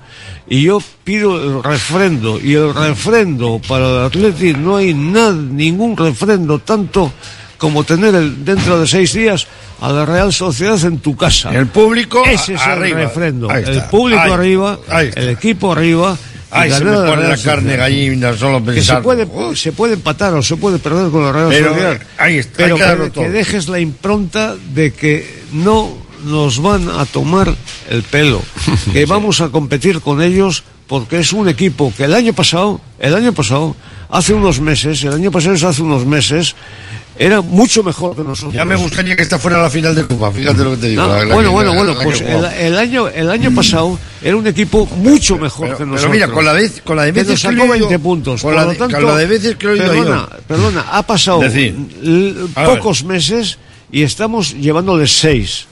y 0.48 0.62
yo 0.62 0.82
pido 1.04 1.36
el 1.42 1.62
refrendo 1.62 2.38
y 2.40 2.54
el 2.54 2.74
refrendo 2.74 3.60
para 3.66 3.88
el 3.88 3.98
Atleti 4.06 4.52
no 4.54 4.76
hay 4.76 4.94
nada, 4.94 5.32
ningún 5.32 5.96
refrendo 5.96 6.09
tanto 6.58 7.12
como 7.58 7.84
tener 7.84 8.14
el, 8.14 8.44
dentro 8.44 8.80
de 8.80 8.86
seis 8.86 9.12
días 9.12 9.46
a 9.80 9.92
la 9.92 10.04
Real 10.06 10.32
Sociedad 10.32 10.82
en 10.84 10.98
tu 10.98 11.16
casa. 11.16 11.50
El 11.54 11.66
público 11.66 12.22
Ese 12.24 12.54
es 12.54 12.60
arriba. 12.60 13.00
el 13.00 13.06
refrendo. 13.08 13.50
El 13.50 13.82
público 13.84 14.20
Ahí- 14.22 14.30
arriba, 14.32 14.78
ahí 14.88 15.10
el 15.14 15.28
equipo 15.30 15.72
arriba. 15.72 16.16
Ay, 16.52 16.72
se 16.72 16.84
me 16.84 16.90
la 16.90 17.06
pone 17.06 17.28
la 17.28 17.36
carne 17.36 17.76
gallina 17.76 18.36
solo 18.36 18.58
Que 18.64 18.70
se 18.72 18.74
pensar. 18.76 19.02
puede, 19.02 19.26
se 19.54 19.70
puede 19.70 19.94
empatar 19.94 20.34
o 20.34 20.42
se 20.42 20.56
puede 20.56 20.78
perder 20.80 21.08
con 21.10 21.24
la 21.24 21.30
Real 21.32 21.46
Pero, 21.48 21.68
Sociedad. 21.68 22.00
ahí 22.18 22.38
está, 22.38 22.56
pero 22.56 22.74
hay 22.74 22.80
que 22.80 22.86
darlo 22.88 23.04
que, 23.04 23.10
todo. 23.10 23.24
que 23.24 23.30
dejes 23.30 23.68
la 23.68 23.78
impronta 23.78 24.56
de 24.74 24.92
que 24.92 25.42
no 25.52 25.96
nos 26.24 26.60
van 26.60 26.88
a 26.88 27.04
tomar 27.06 27.54
el 27.88 28.02
pelo, 28.02 28.42
que 28.92 29.06
vamos 29.06 29.40
a 29.40 29.50
competir 29.50 30.00
con 30.00 30.20
ellos 30.22 30.64
porque 30.88 31.20
es 31.20 31.32
un 31.32 31.48
equipo 31.48 31.92
que 31.96 32.04
el 32.04 32.14
año 32.14 32.32
pasado, 32.32 32.80
el 32.98 33.14
año 33.14 33.32
pasado, 33.32 33.76
hace 34.10 34.34
unos 34.34 34.60
meses, 34.60 35.02
el 35.04 35.12
año 35.14 35.30
pasado 35.30 35.54
es 35.54 35.62
hace 35.64 35.82
unos 35.82 36.04
meses, 36.06 36.54
era 37.18 37.42
mucho 37.42 37.82
mejor 37.82 38.16
que 38.16 38.22
nosotros. 38.22 38.54
Ya 38.54 38.64
me 38.64 38.76
gustaría 38.76 39.14
que 39.14 39.22
esta 39.22 39.38
fuera 39.38 39.60
la 39.60 39.68
final 39.68 39.94
de 39.94 40.06
Copa, 40.06 40.30
fíjate 40.32 40.64
lo 40.64 40.70
que 40.72 40.76
te 40.78 40.88
digo. 40.88 41.02
No, 41.02 41.08
la- 41.08 41.24
la- 41.24 41.34
bueno, 41.34 41.48
la- 41.48 41.54
bueno, 41.54 41.74
bueno, 41.74 41.94
pues 42.02 42.20
el, 42.22 42.78
año 42.78 43.08
el 43.08 43.30
año 43.30 43.54
pasado 43.54 43.98
era 44.22 44.36
un 44.36 44.46
equipo 44.46 44.86
mucho 44.96 45.36
mejor 45.36 45.66
Pero- 45.66 45.76
que 45.76 45.82
pero 45.84 45.90
nosotros. 45.92 46.12
mira, 46.12 46.28
con 46.28 46.44
la 46.44 46.52
vez- 46.54 46.80
con 46.82 46.96
la 46.96 47.04
de 47.04 47.12
veces 47.12 47.28
nos 47.30 47.42
que 47.42 47.52
lo 47.52 47.62
sacó 47.62 47.66
he 47.66 47.76
oído- 47.76 47.88
20 47.88 47.98
puntos. 48.02 48.40
con 48.42 48.48
Por 48.50 48.56
la 48.56 48.64
lo 48.64 48.70
de- 48.70 48.76
con 48.78 48.90
tanto, 48.90 49.06
la 49.06 49.16
de 49.16 49.26
veces 49.26 49.56
que 49.56 49.66
lo 49.66 49.76
perdona, 49.76 50.28
yo. 50.30 50.38
perdona, 50.46 50.80
ha 50.90 51.02
pasado 51.02 51.40
Decir. 51.40 51.74
pocos 52.54 53.04
meses 53.04 53.58
y 53.92 54.02
estamos 54.02 54.54
llevándole 54.54 55.06
seis. 55.06 55.66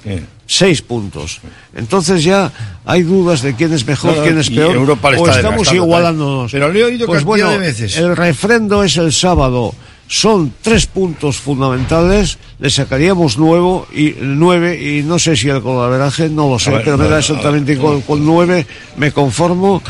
Seis 0.51 0.81
puntos. 0.81 1.41
Entonces 1.77 2.25
ya 2.25 2.51
hay 2.87 3.03
dudas 3.03 3.43
de 3.43 3.55
quién 3.55 3.71
es 3.75 3.87
mejor, 3.87 4.17
No, 4.17 4.23
quién 4.23 4.39
es 4.39 4.49
peor. 4.49 4.75
Europa 4.75 5.11
le 5.11 5.19
o 5.19 5.21
está 5.21 5.37
estamos 5.37 5.59
desgastando 5.59 5.85
igualándonos. 5.85 6.53
Pero 6.53 6.73
le 6.73 6.81
he 6.81 6.85
oído 6.85 7.07
pues 7.07 7.23
bueno, 7.23 7.51
de 7.51 7.59
veces. 7.59 7.99
el 7.99 8.17
refrendo 8.17 8.83
es 8.83 8.97
el 8.97 9.13
sábado. 9.13 9.75
Son 10.11 10.53
tres 10.63 10.87
puntos 10.87 11.37
fundamentales. 11.37 12.39
Le 12.59 12.71
sacaríamos 12.71 13.37
nuevo 13.39 13.87
y 13.95 14.15
nueve 14.21 14.81
y 14.83 15.03
no 15.03 15.19
sé 15.19 15.37
si 15.37 15.49
el 15.49 15.61
golaveraje, 15.61 16.29
no 16.31 16.49
lo 16.49 16.59
sé, 16.59 16.71
ver, 16.71 16.85
pero 16.85 16.97
me 16.99 17.05
da 17.09 17.19
exactamente 17.19 17.77
con, 17.77 18.01
con 18.01 18.25
nueve 18.25 18.67
me 18.97 19.13
conformo. 19.13 19.83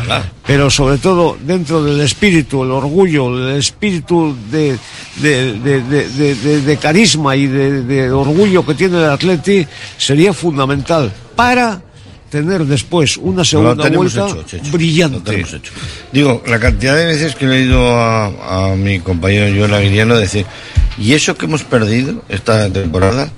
Pero 0.44 0.68
sobre 0.70 0.98
todo 0.98 1.36
dentro 1.40 1.82
del 1.84 2.00
espíritu, 2.00 2.64
el 2.64 2.72
orgullo, 2.72 3.28
el 3.48 3.56
espíritu 3.58 4.34
de, 4.50 4.76
de, 5.16 5.52
de, 5.60 5.82
de- 5.82 6.08
de- 6.08 6.34
de- 6.34 6.60
de 6.62 6.76
carisma 6.78 7.36
y 7.36 7.46
de, 7.46 7.82
de 7.82 8.10
orgullo 8.10 8.66
que 8.66 8.74
tiene 8.74 8.98
el 8.98 9.04
Atleti 9.10 9.66
sería 9.96 10.32
fundamental 10.32 11.12
para 11.36 11.80
tener 12.30 12.64
después 12.64 13.16
una 13.16 13.38
Lo 13.38 13.44
segunda 13.44 13.82
tenemos 13.84 14.14
vuelta 14.14 14.32
hecho, 14.38 14.46
Checho. 14.48 14.70
brillante. 14.72 15.16
Lo 15.18 15.22
tenemos 15.24 15.52
hecho. 15.54 15.72
Digo, 16.12 16.42
la 16.46 16.58
cantidad 16.60 16.96
de 16.96 17.06
veces 17.06 17.34
que 17.34 17.46
le 17.46 17.56
he 17.56 17.62
oído 17.62 17.96
a, 17.98 18.70
a 18.72 18.76
mi 18.76 19.00
compañero 19.00 19.54
Joan 19.58 19.74
Aguiriano 19.74 20.16
decir, 20.16 20.44
y 20.98 21.14
eso 21.14 21.36
que 21.36 21.46
hemos 21.46 21.62
perdido 21.64 22.22
esta 22.28 22.68
temporada, 22.70 23.30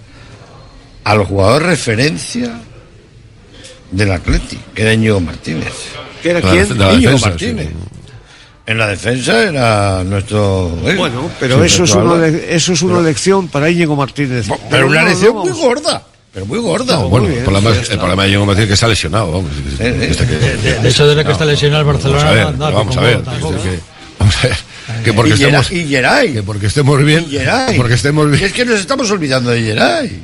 al 1.05 1.25
jugador 1.25 1.63
referencia 1.65 2.59
del 3.91 4.13
Atleti, 4.13 4.59
que 4.75 4.83
era 4.83 4.93
Íñigo 4.95 5.21
Martínez. 5.21 5.73
¿Que 6.23 6.31
era 6.31 6.41
La 6.41 6.51
quién? 6.51 6.67
Íñigo 6.67 6.91
defensa, 7.13 7.29
Martínez. 7.29 7.69
sí. 7.69 7.75
En 8.67 8.79
la 8.79 8.87
defensa 8.87 9.43
era 9.43 10.05
nuestro... 10.05 10.79
eh, 10.85 10.95
Bueno, 10.95 11.29
pero 11.41 11.65
eso 11.65 11.83
es, 11.85 11.95
una, 11.95 12.25
eso 12.27 12.73
es 12.73 12.83
una 12.83 12.95
Pero- 12.97 13.07
lección 13.09 13.49
para 13.49 13.69
Íñigo 13.69 13.97
Martínez. 13.97 14.47
Pero 14.71 14.87
una 14.87 15.03
no, 15.03 15.09
lección 15.09 15.35
no, 15.35 15.43
muy 15.45 15.53
gorda. 15.53 16.07
Pero 16.33 16.47
muy 16.47 16.59
gorda. 16.59 16.97
No, 16.97 17.09
bueno, 17.09 17.27
el 17.29 17.43
problema, 17.43 17.71
es- 17.71 17.91
el 17.91 17.99
problema 17.99 18.23
de 18.23 18.29
Diego 18.29 18.47
Martínez 18.47 18.71
es 18.71 18.79
que 18.79 18.85
ha 18.85 18.89
lesionado. 18.89 19.33
Vamos, 19.33 19.51
Este 19.81 20.27
que- 20.27 20.37
De 20.81 20.89
hecho, 20.89 21.07
desde 21.09 21.25
que 21.25 21.33
está 21.33 21.45
lesionado 21.45 21.81
el 21.81 21.87
Barcelona, 21.87 22.53
Vamos 22.71 22.97
a 22.97 23.01
ver, 23.01 23.19
vamos 23.23 23.45
a 23.45 23.63
que- 23.63 23.81
vamos 24.19 24.37
a 24.37 24.47
ver, 24.47 24.57
que 25.05 25.13
porque 25.13 25.31
Y 25.31 25.35
estemos, 25.35 25.73
y 25.73 25.87
Geray. 25.89 26.33
que 26.35 26.43
porque 26.43 26.67
estemos 26.67 27.05
bien, 27.05 27.27
Y 27.29 27.77
porque 27.77 27.95
estemos 27.95 28.31
bien. 28.31 28.45
Es 28.45 28.53
que 28.53 28.65
nos 28.65 28.79
estamos 28.81 29.11
olvidando 29.11 29.51
de 29.51 29.61
Geray. 29.63 30.21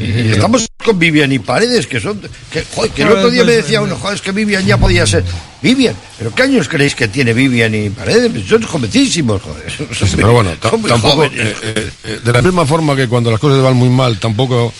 Y 0.00 0.30
estamos 0.32 0.66
con 0.82 0.98
Vivian 0.98 1.30
y 1.32 1.38
Paredes, 1.38 1.86
que 1.86 2.00
son. 2.00 2.18
Que, 2.50 2.64
joder, 2.74 2.90
que 2.92 3.02
el 3.02 3.08
otro 3.10 3.30
día 3.30 3.44
me 3.44 3.52
decía 3.52 3.82
uno, 3.82 3.96
joder, 3.96 4.16
es 4.16 4.22
que 4.22 4.32
Vivian 4.32 4.64
ya 4.64 4.78
podía 4.78 5.06
ser. 5.06 5.22
Vivian, 5.60 5.94
¿pero 6.18 6.34
qué 6.34 6.42
años 6.44 6.66
creéis 6.66 6.94
que 6.94 7.08
tiene 7.08 7.34
Vivian 7.34 7.74
y 7.74 7.90
Paredes? 7.90 8.30
Pues 8.32 8.46
Son 8.46 8.62
jovencísimos, 8.62 9.42
joder. 9.42 9.70
Son 9.70 10.08
Pero 10.16 10.32
bueno, 10.32 10.50
son 10.62 10.82
tampoco, 10.82 11.24
eh, 11.24 11.30
eh, 11.34 11.90
eh, 12.04 12.20
de 12.24 12.32
la 12.32 12.40
misma 12.40 12.64
forma 12.64 12.96
que 12.96 13.06
cuando 13.06 13.30
las 13.30 13.38
cosas 13.38 13.62
van 13.62 13.76
muy 13.76 13.90
mal, 13.90 14.18
tampoco 14.18 14.72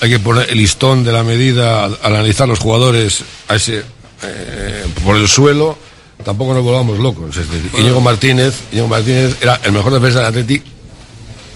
hay 0.00 0.10
que 0.10 0.18
poner 0.18 0.48
el 0.50 0.58
listón 0.58 1.04
de 1.04 1.12
la 1.12 1.22
medida 1.22 1.84
al, 1.84 1.98
al 2.02 2.14
analizar 2.16 2.48
los 2.48 2.58
jugadores 2.58 3.24
a 3.48 3.56
ese, 3.56 3.82
eh, 4.22 4.84
por 5.04 5.16
el 5.16 5.28
suelo, 5.28 5.78
tampoco 6.24 6.54
nos 6.54 6.62
volvamos 6.62 6.98
locos. 6.98 7.36
Es 7.36 7.48
decir, 7.50 7.70
Íñigo 7.78 8.00
Martínez, 8.00 8.54
Íñigo 8.72 8.88
Martínez 8.88 9.36
era 9.40 9.60
el 9.64 9.72
mejor 9.72 9.92
defensa 9.94 10.18
del 10.18 10.28
Atleti 10.28 10.62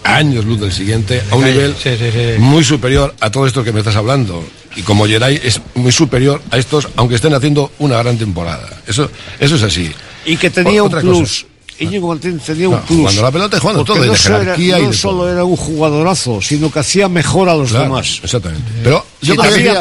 años 0.05 0.45
luz 0.45 0.61
del 0.61 0.73
siguiente, 0.73 1.23
a 1.31 1.37
un 1.37 1.45
nivel 1.45 1.75
sí, 1.81 1.91
sí, 1.97 2.11
sí. 2.13 2.39
muy 2.39 2.65
superior 2.65 3.15
a 3.21 3.31
todo 3.31 3.47
esto 3.47 3.63
que 3.63 3.73
me 3.73 3.81
estás 3.81 3.97
hablando. 3.97 4.45
Y 4.75 4.83
como 4.83 5.07
Geray 5.07 5.41
es 5.43 5.61
muy 5.75 5.93
superior 5.93 6.43
a 6.51 6.59
estos, 6.59 6.89
aunque 6.97 7.17
estén 7.17 7.35
haciendo 7.35 7.71
una 7.79 7.99
gran 7.99 8.19
temporada. 8.19 8.69
Eso, 8.87 9.11
eso 9.39 9.57
es 9.57 9.63
así. 9.63 9.93
Y 10.25 10.37
que 10.37 10.51
tenía 10.51 10.83
un 10.83 10.89
Otra 10.89 11.01
plus. 11.01 11.43
cosa. 11.43 11.52
Íñigo 11.81 12.09
Martínez 12.09 12.43
tenía 12.45 12.69
un 12.69 12.81
plus. 12.81 12.99
jugando 13.01 13.23
la 13.23 13.31
pelota 13.33 13.57
y 13.57 13.61
jugando 13.61 13.85
todo, 13.85 13.97
no, 13.97 14.03
de 14.13 14.17
solo 14.17 14.35
era- 14.37 14.45
jerarquía 14.45 14.79
y 14.79 14.83
no 14.83 14.89
de 14.91 14.97
solo 14.97 15.29
era 15.31 15.45
un 15.45 15.57
jugadorazo, 15.57 16.41
sino 16.41 16.71
que 16.71 16.79
hacía 16.79 17.09
mejor 17.09 17.49
a 17.49 17.57
los 17.57 17.71
Claro, 17.71 17.85
demás. 17.85 18.21
Exactamente. 18.23 18.71
Pero 18.85 19.05
yo 19.23 19.37
también, 19.37 19.77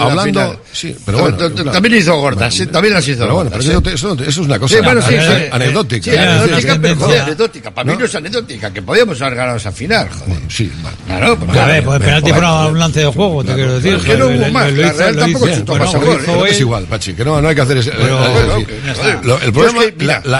hablando, 0.00 0.62
sí, 0.72 0.96
pero 1.04 1.18
bueno. 1.18 1.36
También 1.72 1.94
hizo 1.96 2.16
gordas, 2.16 2.54
también 2.72 2.94
las 2.94 3.06
hizo 3.06 3.20
Pero 3.20 3.34
bueno, 3.34 3.50
eso, 3.56 3.82
eso- 3.86 4.12
eso 4.14 4.28
es 4.28 4.38
una 4.38 4.58
cosa 4.58 4.76
anecdótica. 5.52 6.10
Sí, 6.10 6.16
anecdótica, 6.16 6.78
pero 6.80 6.96
joder, 6.96 7.20
anecdótica. 7.22 7.70
Para 7.70 7.92
mí 7.92 7.98
no 7.98 8.04
es 8.04 8.14
anecdótica, 8.14 8.72
que 8.72 8.82
podíamos 8.82 9.20
haber 9.22 9.34
ganado 9.36 9.56
esa 9.56 9.72
final, 9.72 10.08
joder. 10.10 10.38
Sí. 10.48 10.70
Claro, 11.06 11.38
A 11.60 11.66
ver, 11.66 11.84
pues 11.84 12.00
penalti 12.00 12.30
fue 12.30 12.38
una- 12.38 12.66
un 12.66 12.78
lance 12.78 13.00
de 13.00 13.06
juego, 13.06 13.44
te 13.44 13.54
quiero 13.54 13.74
decir. 13.74 13.94
Es 13.94 14.02
que 14.04 14.16
no 14.16 14.26
hubo 14.26 14.48
más, 14.50 14.72
la 14.72 14.92
Real 14.92 15.16
tampoco 15.16 15.48
chutó 15.48 15.76
más 15.76 15.94
a 15.94 15.98
gol, 15.98 16.20
él. 16.26 16.46
es 16.52 16.60
igual, 16.60 16.84
Pachi, 16.84 17.12
que 17.14 17.24
no, 17.24 17.40
no 17.42 17.48
hay 17.48 17.54
que 17.54 17.60
hacer 17.60 17.76
ese. 17.78 17.90
Pero- 17.90 18.26
es 18.26 18.46
decir, 18.48 18.82
ya 18.86 18.92
está. 18.92 19.22
lo- 19.22 19.40
el 19.40 19.52
problema, 19.52 19.80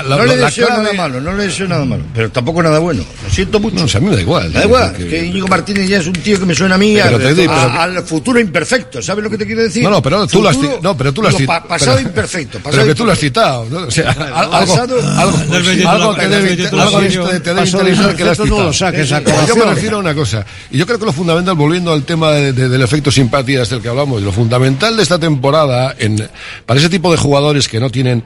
no 0.02 0.24
le 0.24 0.36
deseo 0.36 0.68
nada 0.68 0.92
malo, 0.94 1.20
no 1.20 1.34
le 1.34 1.44
deseo 1.44 1.68
nada 1.68 1.84
malo, 1.84 2.02
pero 2.14 2.30
tampoco 2.30 2.62
nada 2.62 2.78
bueno. 2.78 3.04
Lo 3.24 3.30
siento 3.30 3.60
mucho. 3.60 3.76
No, 3.76 3.82
a 3.82 4.00
mí 4.00 4.08
me 4.10 4.16
da 4.16 4.22
igual. 4.22 4.52
Da 4.52 4.64
igual, 4.64 4.94
que 4.94 5.26
Íñigo 5.26 5.48
Martínez 5.48 5.88
ya 5.88 5.98
es 5.98 6.06
un 6.06 6.12
tío 6.14 6.38
que 6.38 6.46
me 6.46 6.54
suena 6.54 6.74
a 6.76 6.78
mí 6.78 6.94
Pero 7.02 7.18
a- 7.52 7.82
al 7.96 8.04
futuro 8.04 8.38
imperfecto, 8.40 9.00
¿sabes 9.02 9.22
lo 9.24 9.30
que 9.30 9.38
te 9.38 9.46
quiero 9.46 9.62
decir? 9.62 9.82
No, 9.84 9.90
no, 9.90 10.02
pero 10.02 10.26
tú 10.26 10.42
lo 10.42 10.48
has, 10.48 10.56
Futuro- 10.56 10.78
ci- 10.78 10.82
no, 10.82 10.96
pero 10.96 11.12
tú 11.12 11.22
lo 11.22 11.28
has 11.28 11.36
citado. 11.36 11.60
pa- 11.62 11.68
pasado 11.68 11.96
pero- 11.96 12.08
imperfecto. 12.08 12.58
Pero 12.62 12.84
que 12.86 12.94
tú 12.94 13.04
lo 13.04 13.12
has 13.12 13.18
citado. 13.18 13.66
¿no? 13.70 13.78
O 13.86 13.90
sea, 13.90 14.10
al- 14.12 14.32
algo, 14.34 14.50
pasado- 14.52 14.94
algo, 15.18 15.36
algo 15.38 15.62
22 15.62 16.16
que 16.16 16.28
debe, 16.28 16.68
algo 16.80 16.98
te 17.00 17.08
debe 17.18 17.36
interesar 17.36 18.16
que 18.16 18.24
lo 18.24 18.30
has 18.30 18.38
no 18.38 18.44
citado. 18.44 18.64
lo 18.64 18.72
saques 18.72 19.12
a 19.12 19.46
Yo 19.46 19.56
me 19.56 19.64
refiero 19.64 19.96
a 19.96 20.00
una 20.00 20.14
cosa. 20.14 20.44
Y 20.70 20.78
yo 20.78 20.86
creo 20.86 20.98
que 20.98 21.06
lo 21.06 21.12
fundamental, 21.12 21.54
volviendo 21.54 21.92
al 21.92 22.04
tema 22.04 22.32
de- 22.32 22.52
de- 22.52 22.68
del 22.68 22.82
efecto 22.82 23.10
simpatía 23.10 23.64
del 23.64 23.80
que 23.82 23.88
hablamos, 23.88 24.22
lo 24.22 24.32
fundamental 24.32 24.96
de 24.96 25.02
esta 25.02 25.18
temporada, 25.18 25.94
en, 25.98 26.28
para 26.66 26.80
ese 26.80 26.88
tipo 26.88 27.10
de 27.10 27.16
jugadores 27.18 27.68
que 27.68 27.80
no 27.80 27.90
tienen 27.90 28.22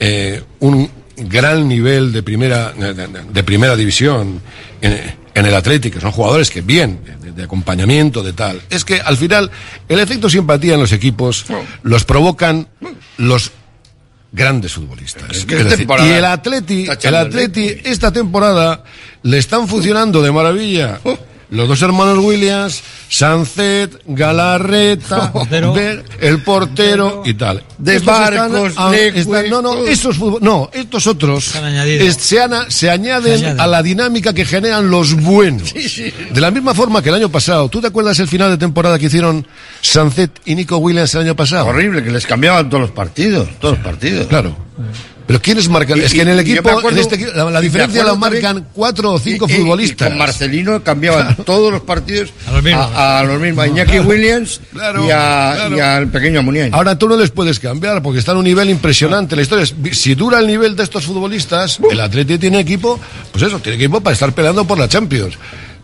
eh, 0.00 0.42
un 0.60 0.88
gran 1.16 1.66
nivel 1.66 2.12
de 2.12 2.22
primera, 2.22 2.72
de, 2.72 3.42
primera 3.42 3.74
división 3.74 4.40
en, 4.80 4.92
en 5.38 5.46
el 5.46 5.54
Atlético, 5.54 5.96
que 5.96 6.00
son 6.00 6.12
jugadores 6.12 6.50
que 6.50 6.60
bien, 6.60 7.00
de, 7.20 7.32
de 7.32 7.42
acompañamiento, 7.44 8.22
de 8.22 8.32
tal, 8.32 8.60
es 8.70 8.84
que 8.84 9.00
al 9.00 9.16
final 9.16 9.50
el 9.88 9.98
efecto 10.00 10.28
simpatía 10.30 10.74
en 10.74 10.80
los 10.80 10.92
equipos 10.92 11.46
los 11.82 12.04
provocan 12.04 12.68
los 13.16 13.52
grandes 14.32 14.72
futbolistas. 14.72 15.30
Es 15.36 15.46
que 15.46 15.54
Es 15.54 15.60
es 15.60 15.64
decir, 15.64 15.78
temporada. 15.78 16.08
y 16.08 16.12
el 16.12 16.24
Atleti, 16.24 16.86
el 17.02 17.14
Atleti 17.14 17.66
esta 17.84 18.12
temporada 18.12 18.84
le 19.22 19.38
están 19.38 19.66
funcionando 19.68 20.20
de 20.22 20.30
maravilla. 20.32 21.00
Los 21.50 21.66
dos 21.66 21.80
hermanos 21.80 22.18
Williams, 22.22 22.82
Sancet, 23.08 24.02
Galarreta, 24.06 25.32
Ver- 25.74 26.04
el 26.20 26.42
portero 26.42 27.22
y 27.24 27.34
tal. 27.34 27.64
De 27.78 27.96
Estos 27.96 28.12
están- 28.20 28.52
Marcos, 28.52 28.72
ah, 28.76 28.94
están- 28.94 29.48
no, 29.50 29.62
no, 29.62 29.84
estos 29.86 30.18
futbol- 30.18 30.40
no, 30.42 30.68
estos 30.72 31.06
otros 31.06 31.54
es- 31.86 32.16
se, 32.16 32.40
ana- 32.42 32.66
se 32.70 32.90
añaden 32.90 33.38
Se 33.38 33.44
añaden. 33.46 33.60
a 33.60 33.66
la 33.66 33.82
dinámica 33.82 34.32
que 34.34 34.44
generan 34.44 34.90
los 34.90 35.14
buenos. 35.14 35.72
De 35.72 36.40
la 36.40 36.50
misma 36.50 36.74
forma 36.74 37.02
que 37.02 37.08
el 37.08 37.14
año 37.14 37.30
pasado, 37.30 37.68
¿tú 37.68 37.80
te 37.80 37.86
acuerdas 37.86 38.18
el 38.20 38.28
final 38.28 38.50
de 38.50 38.58
temporada 38.58 38.98
que 38.98 39.06
hicieron 39.06 39.46
Sancet 39.80 40.30
y 40.44 40.54
Nico 40.54 40.76
Williams 40.76 41.14
el 41.14 41.22
año 41.22 41.34
pasado? 41.36 41.66
Horrible, 41.66 42.02
que 42.04 42.10
les 42.10 42.26
cambiaban 42.26 42.68
todos 42.68 42.82
los 42.82 42.90
partidos, 42.90 43.48
todos 43.58 43.76
los 43.78 43.84
partidos. 43.84 44.26
Claro. 44.26 44.54
Pero 45.28 45.40
¿quiénes 45.42 45.68
marcan? 45.68 45.98
Y- 45.98 46.00
es 46.00 46.12
que 46.14 46.22
en 46.22 46.28
el 46.28 46.40
equipo, 46.40 46.68
acuerdo- 46.70 46.88
en 46.88 46.98
este 46.98 47.14
equipo, 47.16 47.30
la, 47.34 47.50
la 47.50 47.60
diferencia 47.60 48.02
la 48.02 48.12
también- 48.12 48.42
marcan 48.42 48.68
cuatro 48.72 49.12
o 49.12 49.18
cinco 49.20 49.46
Y- 49.48 49.52
futbolistas. 49.52 50.08
Y 50.08 50.10
con 50.10 50.18
Marcelino 50.18 50.82
cambiaban 50.82 51.36
todos 51.44 51.70
los 51.70 51.82
partidos 51.82 52.30
A 52.48 52.52
los 52.52 52.62
mismos. 52.62 52.90
a, 52.94 53.18
a 53.18 53.22
los 53.24 53.38
mismos, 53.38 53.62
a 53.64 53.68
Iñaki 53.68 53.98
Williams 54.00 54.60
Claro, 54.72 55.06
y, 55.06 55.10
a- 55.10 55.52
claro. 55.54 55.76
y 55.76 55.80
al 55.80 56.08
pequeño 56.08 56.42
Muniain. 56.42 56.74
Ahora 56.74 56.98
tú 56.98 57.08
no 57.08 57.16
les 57.16 57.30
puedes 57.30 57.60
cambiar 57.60 58.02
porque 58.02 58.20
están 58.20 58.36
a 58.36 58.38
un 58.38 58.44
nivel 58.46 58.70
impresionante. 58.70 59.36
La 59.36 59.42
historia 59.42 59.64
es, 59.64 59.74
si 59.92 60.14
dura 60.14 60.38
el 60.38 60.46
nivel 60.46 60.74
de 60.74 60.82
estos 60.82 61.04
futbolistas, 61.04 61.78
el 61.90 62.00
Atleti 62.00 62.38
tiene 62.38 62.58
equipo, 62.60 62.98
pues 63.30 63.44
eso, 63.44 63.58
tiene 63.58 63.76
equipo 63.76 64.00
para 64.00 64.14
estar 64.14 64.32
peleando 64.32 64.64
por 64.66 64.78
la 64.78 64.88
Champions. 64.88 65.34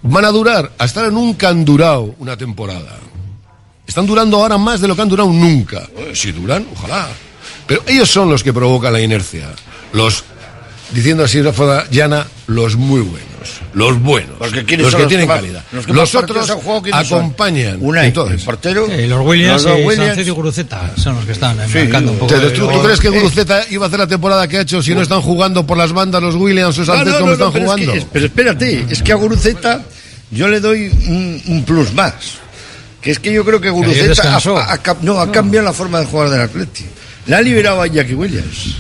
Van 0.03 0.25
a 0.25 0.29
durar, 0.31 0.73
a 0.79 0.85
estar 0.87 1.05
en 1.05 1.17
un 1.19 1.35
candurao 1.35 2.15
una 2.19 2.35
temporada. 2.37 2.97
Están 3.87 4.07
durando 4.07 4.39
ahora 4.39 4.57
más 4.57 4.81
de 4.81 4.89
lo 4.89 4.97
que 4.97 5.03
han 5.03 5.09
durado 5.11 5.31
nunca. 5.31 5.87
Si 6.15 6.33
duran, 6.33 6.67
ojalá. 6.75 7.09
Pero 7.67 7.83
ellos 7.87 8.11
son 8.11 8.31
los 8.31 8.43
que 8.43 8.53
provocan 8.53 8.93
la 8.93 9.01
inercia. 9.01 9.49
Los, 9.93 10.25
diciendo 10.93 11.25
así 11.25 11.41
de 11.41 11.53
forma 11.53 11.85
llana, 11.91 12.27
los 12.47 12.77
muy 12.77 13.01
buenos. 13.01 13.31
Los 13.75 14.01
buenos. 14.01 14.37
Porque 14.39 14.65
¿quiénes 14.65 14.87
los 14.87 14.95
que 14.95 15.01
los 15.03 15.09
tienen 15.09 15.27
que 15.27 15.33
más- 15.33 15.41
calidad. 15.41 15.65
los 15.73 15.87
que 15.87 15.93
Los 15.93 16.15
otros 16.15 16.49
acompañan. 16.93 17.79
Unai, 17.81 18.07
Entonces, 18.09 18.39
el 18.41 18.45
portero. 18.45 18.87
Sí, 18.87 19.07
los 19.07 19.21
Williams 19.27 19.65
los 19.65 19.75
Williams. 19.79 19.97
Sánchez 20.09 20.27
y 20.27 20.31
Guruceta 20.31 20.91
son 20.97 21.17
los 21.17 21.25
que 21.25 21.33
están 21.33 21.59
eh, 21.61 21.65
Sí, 21.71 21.79
marcando 21.79 22.13
un 22.13 22.19
poco. 22.19 22.35
Entonces, 22.35 22.59
de- 22.59 22.67
¿tú, 22.67 22.73
tú 22.73 22.83
crees 22.83 23.01
que 23.01 23.09
Guruceta 23.11 23.65
iba 23.71 23.85
a 23.85 23.89
hacer 23.89 23.99
la 23.99 24.07
temporada 24.07 24.47
que 24.49 24.59
ha 24.59 24.61
hecho 24.63 24.83
si 24.83 24.95
no 24.95 25.03
están 25.03 25.21
jugando 25.21 25.67
por 25.67 25.77
las 25.77 25.93
bandas 25.93 26.23
los 26.23 26.35
Williams 26.37 26.79
o 26.79 26.85
Sánchez 26.85 27.07
no, 27.07 27.15
como 27.15 27.27
no, 27.27 27.33
están 27.33 27.53
pero 27.53 27.65
jugando? 27.67 27.93
es- 27.93 28.07
pero 28.13 28.27
espérate, 28.27 28.87
es 28.89 29.03
que 29.03 29.13
a 29.13 29.17
Guruceta 29.17 29.83
yo 30.31 30.49
le 30.49 30.61
doy 30.61 30.89
un, 31.09 31.43
un 31.47 31.65
plus 31.65 31.93
más. 31.93 32.15
Que 33.03 33.11
es 33.11 33.19
que 33.19 33.33
yo 33.33 33.45
creo 33.45 33.61
que 33.61 33.69
Guruceta 33.69 34.23
ha, 34.33 34.37
ha- 34.37 34.73
ha 34.73 34.83
cam- 34.83 34.99
no, 35.03 35.19
ha 35.21 35.31
cambiado 35.31 35.67
la 35.67 35.73
forma 35.75 36.01
de 36.01 36.07
jugar 36.07 36.31
del 36.31 36.41
Atleti. 36.41 36.85
Le 37.27 37.37
ha 37.37 37.41
liberado 37.43 37.81
a 37.83 37.87
Jackie 37.87 38.15
Williams. 38.15 38.77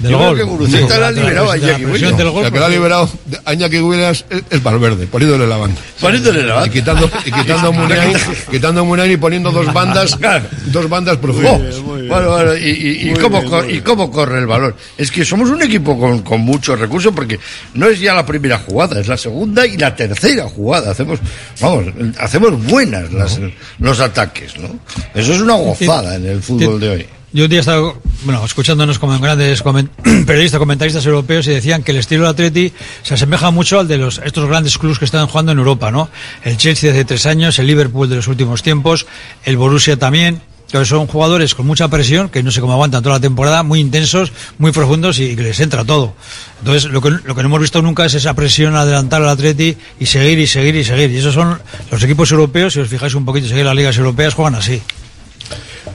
Del 0.00 0.12
Yo 0.12 0.16
creo 0.16 0.28
gol. 0.30 0.38
que 0.38 0.44
Guruceta 0.44 0.98
la 0.98 1.08
ha 1.08 1.10
la 1.10 1.20
liberado 1.20 1.50
a 1.50 1.56
la 1.58 1.62
Iñaki 1.62 1.84
Williams. 1.84 2.18
La 2.42 2.50
que 2.50 2.58
lo 2.58 2.64
ha 2.64 2.68
liberado 2.70 3.10
a 3.44 3.52
Iñaki 3.52 3.78
Williams 3.80 4.24
es, 4.30 4.42
es 4.48 4.62
Valverde, 4.62 5.06
poniéndole 5.06 5.46
la 5.46 5.58
banda. 5.58 5.78
Poniéndole 6.00 6.42
la 6.42 6.54
banda. 6.54 6.68
Y 6.68 6.70
quitando, 6.70 7.10
y 7.26 7.30
quitando 7.32 7.68
a 7.68 7.70
Muniain, 7.70 8.16
quitando 8.50 8.80
a 8.80 8.84
Muniain 8.84 9.12
y 9.12 9.16
poniendo 9.18 9.50
dos 9.52 9.70
bandas, 9.74 10.18
dos 10.72 10.88
bandas 10.88 11.18
profundas. 11.18 11.76
Oh, 11.80 11.82
bueno, 11.82 12.30
bueno, 12.30 12.56
y, 12.56 12.70
y- 12.70 13.10
y 13.10 13.12
cómo, 13.12 13.44
cor- 13.44 13.70
y 13.70 13.82
cómo 13.82 14.10
corre 14.10 14.38
el 14.38 14.46
balón. 14.46 14.74
Es 14.96 15.10
que 15.10 15.22
somos 15.22 15.50
un 15.50 15.60
equipo 15.60 15.98
con, 16.00 16.22
con 16.22 16.40
muchos 16.40 16.80
recursos 16.80 17.12
porque 17.14 17.38
no 17.74 17.86
es 17.86 18.00
ya 18.00 18.14
la 18.14 18.24
primera 18.24 18.56
jugada, 18.56 18.98
es 19.00 19.06
la 19.06 19.18
segunda 19.18 19.66
y 19.66 19.76
la 19.76 19.94
tercera 19.94 20.44
jugada. 20.48 20.92
Hacemos, 20.92 21.18
vamos, 21.60 21.84
hacemos 22.18 22.64
buenas 22.64 23.12
las- 23.12 23.38
los 23.78 24.00
ataques, 24.00 24.56
¿no? 24.58 24.68
Eso 25.14 25.34
es 25.34 25.40
una 25.42 25.56
gozada 25.56 26.14
en 26.16 26.24
el 26.24 26.40
fútbol 26.42 26.80
de 26.80 26.88
hoy. 26.88 27.06
Yo 27.32 27.44
un 27.44 27.50
día 27.50 27.60
estaba, 27.60 27.94
bueno, 28.24 28.44
escuchándonos 28.44 28.98
como 28.98 29.16
grandes 29.20 29.62
comen- 29.64 29.88
periodistas, 30.26 30.58
comentaristas 30.58 31.06
europeos 31.06 31.46
y 31.46 31.50
decían 31.50 31.82
que 31.84 31.92
el 31.92 31.98
estilo 31.98 32.22
del 32.22 32.30
Atleti 32.32 32.72
se 33.02 33.14
asemeja 33.14 33.52
mucho 33.52 33.78
al 33.78 33.86
de 33.86 33.98
los, 33.98 34.20
estos 34.24 34.48
grandes 34.48 34.76
clubes 34.78 34.98
que 34.98 35.04
están 35.04 35.28
jugando 35.28 35.52
en 35.52 35.58
Europa, 35.58 35.92
¿no? 35.92 36.10
El 36.42 36.56
Chelsea 36.56 36.90
de 36.92 36.98
hace 36.98 37.04
tres 37.04 37.26
años, 37.26 37.58
el 37.60 37.68
Liverpool 37.68 38.08
de 38.08 38.16
los 38.16 38.26
últimos 38.26 38.62
tiempos, 38.62 39.06
el 39.44 39.56
Borussia 39.56 39.96
también. 39.96 40.42
Que 40.72 40.84
son 40.84 41.08
jugadores 41.08 41.56
con 41.56 41.66
mucha 41.66 41.88
presión, 41.88 42.28
que 42.28 42.44
no 42.44 42.52
sé 42.52 42.60
cómo 42.60 42.74
aguantan 42.74 43.02
toda 43.02 43.16
la 43.16 43.20
temporada, 43.20 43.64
muy 43.64 43.80
intensos, 43.80 44.30
muy 44.58 44.70
profundos 44.70 45.18
y 45.18 45.34
que 45.34 45.42
les 45.42 45.58
entra 45.58 45.84
todo. 45.84 46.14
Entonces, 46.60 46.84
lo 46.92 47.00
que, 47.00 47.10
lo 47.10 47.34
que 47.34 47.42
no 47.42 47.48
hemos 47.48 47.60
visto 47.60 47.82
nunca 47.82 48.04
es 48.04 48.14
esa 48.14 48.34
presión 48.34 48.76
adelantar 48.76 49.20
al 49.20 49.30
Atleti 49.30 49.76
y 49.98 50.06
seguir 50.06 50.38
y 50.38 50.46
seguir 50.46 50.76
y 50.76 50.84
seguir. 50.84 51.10
Y 51.10 51.16
esos 51.16 51.34
son 51.34 51.60
los 51.90 52.00
equipos 52.04 52.30
europeos, 52.30 52.74
si 52.74 52.78
os 52.78 52.88
fijáis 52.88 53.14
un 53.16 53.24
poquito, 53.24 53.48
seguir 53.48 53.64
las 53.64 53.74
ligas 53.74 53.96
europeas, 53.98 54.34
juegan 54.34 54.54
así. 54.54 54.80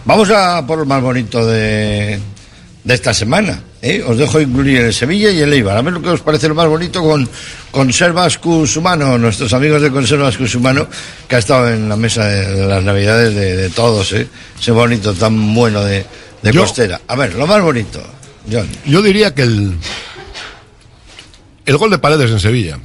Vamos 0.05 0.29
a 0.29 0.65
por 0.65 0.79
el 0.79 0.85
más 0.85 1.01
bonito 1.01 1.45
de, 1.45 2.19
de 2.83 2.93
esta 2.93 3.13
semana. 3.13 3.61
¿eh? 3.81 4.03
Os 4.07 4.17
dejo 4.17 4.39
incluir 4.41 4.81
el 4.81 4.93
Sevilla 4.93 5.29
y 5.31 5.39
el 5.41 5.51
Eibar. 5.53 5.77
A 5.77 5.81
ver 5.81 5.93
lo 5.93 6.01
que 6.01 6.09
os 6.09 6.21
parece 6.21 6.47
lo 6.47 6.55
más 6.55 6.67
bonito 6.67 7.01
con 7.01 7.27
Conservas 7.71 8.37
Cus 8.37 8.77
Humano, 8.77 9.17
nuestros 9.17 9.53
amigos 9.53 9.81
de 9.81 9.91
Conservas 9.91 10.37
Cus 10.37 10.55
Humano, 10.55 10.87
que 11.27 11.35
ha 11.35 11.39
estado 11.39 11.69
en 11.71 11.87
la 11.89 11.95
mesa 11.95 12.25
de, 12.25 12.51
de 12.55 12.65
las 12.67 12.83
Navidades 12.83 13.33
de, 13.35 13.55
de 13.57 13.69
todos. 13.69 14.11
¿eh? 14.13 14.27
Ese 14.59 14.71
bonito 14.71 15.13
tan 15.13 15.53
bueno 15.53 15.83
de, 15.83 16.05
de 16.41 16.51
Yo- 16.51 16.61
costera. 16.61 17.01
A 17.07 17.15
ver, 17.15 17.33
lo 17.35 17.45
más 17.47 17.61
bonito, 17.61 18.01
John. 18.51 18.67
Yo 18.85 19.01
diría 19.01 19.33
que 19.33 19.43
el, 19.43 19.75
el 21.65 21.77
gol 21.77 21.89
de 21.89 21.97
Paredes 21.97 22.31
en 22.31 22.39
Sevilla. 22.39 22.79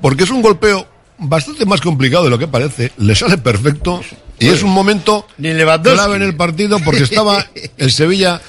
Porque 0.00 0.24
es 0.24 0.30
un 0.30 0.42
golpeo 0.42 0.86
bastante 1.18 1.64
más 1.64 1.80
complicado 1.80 2.24
de 2.24 2.30
lo 2.30 2.38
que 2.38 2.46
parece. 2.48 2.92
Le 2.98 3.14
sale 3.14 3.38
perfecto. 3.38 4.02
Y 4.40 4.48
es 4.48 4.62
un 4.62 4.70
momento 4.70 5.26
Ni 5.38 5.50
clave 5.94 6.16
en 6.16 6.22
el 6.22 6.34
partido 6.36 6.78
porque 6.84 7.02
estaba 7.04 7.46
el 7.78 7.90
Sevilla 7.92 8.40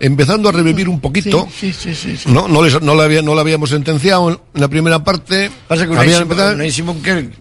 empezando 0.00 0.48
a 0.48 0.52
revivir 0.52 0.88
un 0.88 1.00
poquito. 1.00 1.46
Sí, 1.58 1.72
sí, 1.72 1.94
sí. 2.16 2.16
No, 2.26 2.48
no, 2.48 2.62
les- 2.62 2.80
no, 2.80 2.94
le 2.94 3.02
había, 3.02 3.22
no 3.22 3.34
le 3.34 3.40
habíamos 3.40 3.70
sentenciado 3.70 4.30
en 4.30 4.60
la 4.60 4.68
primera 4.68 5.02
parte. 5.04 5.50
Pasa 5.68 5.86
que 5.86 5.92
empezado- 6.22 6.56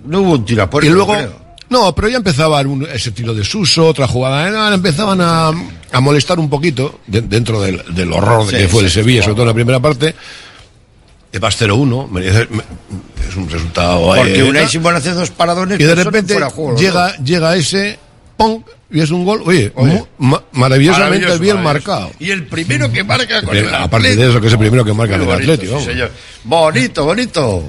no 0.06 0.22
hubo 0.22 0.32
un 0.34 0.46
y 0.88 0.90
luego, 0.90 1.14
creo. 1.14 1.36
no, 1.70 1.96
pero 1.96 2.10
ya 2.10 2.18
empezaba 2.18 2.60
un- 2.62 2.88
ese 2.94 3.12
tiro 3.12 3.34
de 3.34 3.44
Suso, 3.44 3.88
otra 3.88 4.08
jugada. 4.08 4.74
Empezaban 4.74 5.20
a, 5.22 5.52
a 5.92 6.00
molestar 6.02 6.38
un 6.40 6.50
poquito 6.50 7.00
de- 7.08 7.22
dentro 7.22 7.62
del, 7.62 7.82
del 7.96 8.12
horror 8.14 8.46
de 8.46 8.58
que 8.58 8.68
fue 8.68 8.84
el 8.84 8.90
Sevilla, 8.92 9.22
sobre 9.24 9.36
todo 9.36 9.44
en 9.44 9.48
la 9.50 9.54
primera 9.54 9.80
parte. 9.80 10.14
De 11.32 11.40
vas 11.40 11.56
0-1, 11.60 12.08
merece- 12.10 12.48
me- 12.50 12.64
es 13.28 13.36
un 13.36 13.50
resultado. 13.50 14.16
eh, 14.16 14.20
Porque 14.20 14.44
Unai 14.44 14.64
tal. 14.64 14.72
Simón 14.72 14.96
hace 14.96 15.12
dos 15.12 15.30
paradones 15.32 15.80
y 15.80 15.84
de 15.84 15.90
que 15.90 15.96
son 16.04 16.06
repente 16.14 16.34
fuera 16.34 16.50
juego, 16.50 16.78
llega, 16.78 17.08
dos. 17.10 17.18
llega 17.24 17.56
ese, 17.56 18.00
¡pum! 18.38 18.64
y 18.90 19.02
es 19.02 19.12
un 19.12 19.26
gol, 19.26 19.42
oye, 19.46 19.72
Oye. 19.76 20.04
ma- 20.20 20.42
maravillosamente 20.54 21.26
Maravilloso, 21.28 21.40
bien 21.42 21.56
maravilloso. 21.58 21.90
marcado. 21.98 22.12
Y 22.20 22.32
el 22.32 22.46
primero 22.48 22.90
que 22.92 23.04
marca 23.04 23.42
con 23.44 23.56
El- 23.58 23.66
el 23.66 23.76
aparte 23.76 24.16
de 24.16 24.30
eso, 24.30 24.40
que 24.40 24.48
es 24.48 24.54
el 24.54 24.60
primero 24.60 24.86
que 24.86 24.94
marca 24.94 25.16
en 25.16 25.22
Muy 25.26 25.30
el 25.30 25.48
bonito, 25.48 25.54
Atleti, 25.76 25.92
sí. 25.92 26.00
Bonito, 26.46 27.04
bonito. 27.06 27.64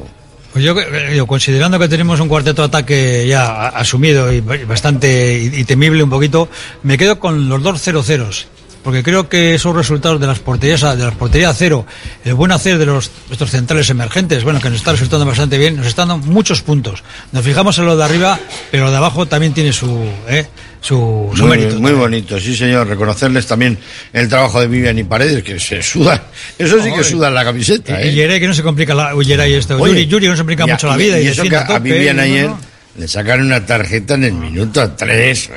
Pues 0.53 0.65
yo, 0.65 0.79
eh, 0.81 1.15
yo, 1.17 1.27
considerando 1.27 1.79
que 1.79 1.89
tenemos 1.89 2.21
un 2.21 2.29
cuarteto 2.29 2.63
de 2.63 2.69
ataque 2.69 3.27
ya 3.29 3.69
asumido 3.69 4.33
y 4.33 4.41
bastante 4.41 5.39
y, 5.53 5.61
y 5.61 5.65
temible 5.65 6.03
un 6.03 6.09
poquito, 6.11 6.49
me 6.85 6.97
quedo 6.97 7.19
con 7.19 7.49
los 7.49 7.63
dos 7.63 7.81
0 7.83 8.03
ceros. 8.05 8.47
Porque 8.89 9.03
creo 9.03 9.29
que 9.29 9.55
esos 9.55 9.77
resultados 9.77 10.19
de 10.19 10.27
las 10.27 10.39
porterías 10.39 10.83
a- 10.83 10.97
de 10.97 11.05
las 11.05 11.15
porterías 11.15 11.51
a 11.51 11.55
cero, 11.55 11.85
el 12.25 12.33
buen 12.33 12.53
hacer 12.53 12.79
de 12.79 12.87
los 12.87 13.11
estos 13.31 13.51
centrales 13.51 13.91
emergentes, 13.91 14.43
bueno, 14.45 14.63
que 14.63 14.71
nos 14.71 14.79
está 14.79 14.93
resultando 14.93 15.27
bastante 15.27 15.59
bien, 15.59 15.77
nos 15.77 15.87
están 15.87 16.09
dando 16.09 16.27
muchos 16.27 16.63
puntos. 16.63 17.03
Nos 17.33 17.45
fijamos 17.45 17.77
en 17.77 17.85
lo 17.85 17.99
de 17.99 18.05
arriba, 18.05 18.41
pero 18.71 18.87
lo 18.87 18.91
de 18.91 18.97
abajo 18.97 19.27
también 19.27 19.53
tiene 19.53 19.75
su 19.75 20.09
eh, 20.27 20.47
su, 20.81 21.31
su 21.37 21.47
Muy, 21.47 21.59
mérito. 21.59 21.79
muy 21.81 21.93
bonito, 21.93 22.41
sí 22.41 22.57
señor. 22.57 22.87
Reconocerles 22.87 23.47
también 23.47 23.77
el 24.15 24.27
trabajo 24.27 24.59
de 24.59 24.69
Vivian 24.69 24.99
y 24.99 25.05
Paredes, 25.05 25.43
que 25.43 25.61
se 25.61 25.83
sudan. 25.83 26.23
Eso 26.59 26.79
sí 26.83 26.89
que 26.91 27.01
Oye. 27.01 27.05
sudan 27.05 27.35
la 27.35 27.45
camiseta. 27.45 28.03
Y 28.03 28.09
¿eh? 28.09 28.15
Yeray, 28.15 28.41
que 28.41 28.47
no 28.49 28.55
se 28.55 28.63
complica 28.63 28.95
la 28.95 29.15
uy, 29.15 29.27
Yeray 29.27 29.53
esto. 29.53 29.77
Oye, 29.77 29.93
Yuri, 29.93 30.07
Yuri 30.07 30.29
no 30.29 30.33
se 30.35 30.39
complica 30.39 30.65
y 30.67 30.71
a- 30.71 30.73
mucho 30.73 30.87
la 30.89 30.95
y- 30.95 30.99
vida. 30.99 31.21
Y, 31.21 31.25
Y, 31.25 31.29
eso 31.29 31.43
que 31.43 31.57
a 31.57 31.67
tope, 31.67 31.81
Vivian 31.81 32.17
y 32.17 32.21
ayer 32.21 32.47
bueno. 32.47 32.61
Le 32.99 33.07
sacaron 33.09 33.47
una 33.47 33.65
tarjeta 33.65 34.15
en 34.15 34.25
el 34.25 34.33
minuto 34.35 34.91
3. 34.91 35.51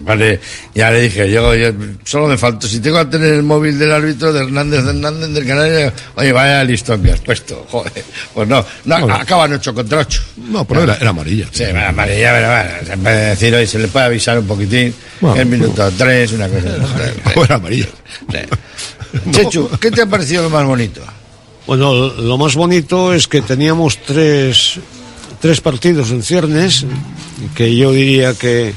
Vale, 0.00 0.40
ya 0.74 0.90
le 0.90 1.02
dije, 1.02 1.30
yo, 1.30 1.54
yo- 1.54 1.72
solo 2.04 2.28
me 2.28 2.38
faltó, 2.38 2.66
si 2.66 2.80
tengo 2.80 2.98
que 3.00 3.04
tener 3.18 3.34
el 3.34 3.42
móvil 3.42 3.78
del 3.78 3.92
árbitro 3.92 4.32
de 4.32 4.40
Hernández 4.44 4.84
Hernández 4.86 5.28
del 5.30 5.46
Canario, 5.46 5.92
oye, 6.14 6.32
vaya 6.32 6.64
listón 6.64 7.02
que 7.02 7.12
has 7.12 7.20
puesto, 7.20 7.66
joder. 7.70 7.92
Pues 8.32 8.48
no, 8.48 8.64
no 8.86 8.96
acaban 9.14 9.52
8 9.52 9.74
contra 9.74 9.98
8. 9.98 10.22
No, 10.48 10.64
pero 10.64 10.84
era, 10.84 10.94
era 10.96 11.10
amarilla. 11.10 11.46
Sí, 11.52 11.64
bueno, 11.64 11.86
amarilla, 11.88 12.32
pero 12.32 12.48
bueno, 12.48 12.70
se 12.86 12.96
puede 12.96 13.26
decir 13.30 13.54
hoy, 13.54 13.66
se 13.66 13.78
le 13.78 13.88
puede 13.88 14.06
avisar 14.06 14.38
un 14.38 14.46
poquitín, 14.46 14.94
Bueno, 15.20 15.40
el 15.40 15.46
minuto 15.46 15.90
3, 15.96 16.32
una 16.32 16.48
cosa. 16.48 16.68
O 17.36 17.44
era 17.44 17.56
amarilla. 17.56 17.86
Chechu, 19.30 19.68
¿qué 19.80 19.90
te 19.90 20.02
ha 20.02 20.06
parecido 20.06 20.42
lo 20.44 20.50
más 20.50 20.64
bonito? 20.64 21.02
Bueno, 21.66 21.92
lo 22.08 22.38
más 22.38 22.54
bonito 22.54 23.12
es 23.12 23.28
que 23.28 23.42
teníamos 23.42 23.98
tres, 24.06 24.78
tres 25.40 25.60
partidos 25.60 26.10
en 26.10 26.22
ciernes, 26.22 26.84
que 27.54 27.74
yo 27.76 27.92
diría 27.92 28.34
que 28.34 28.74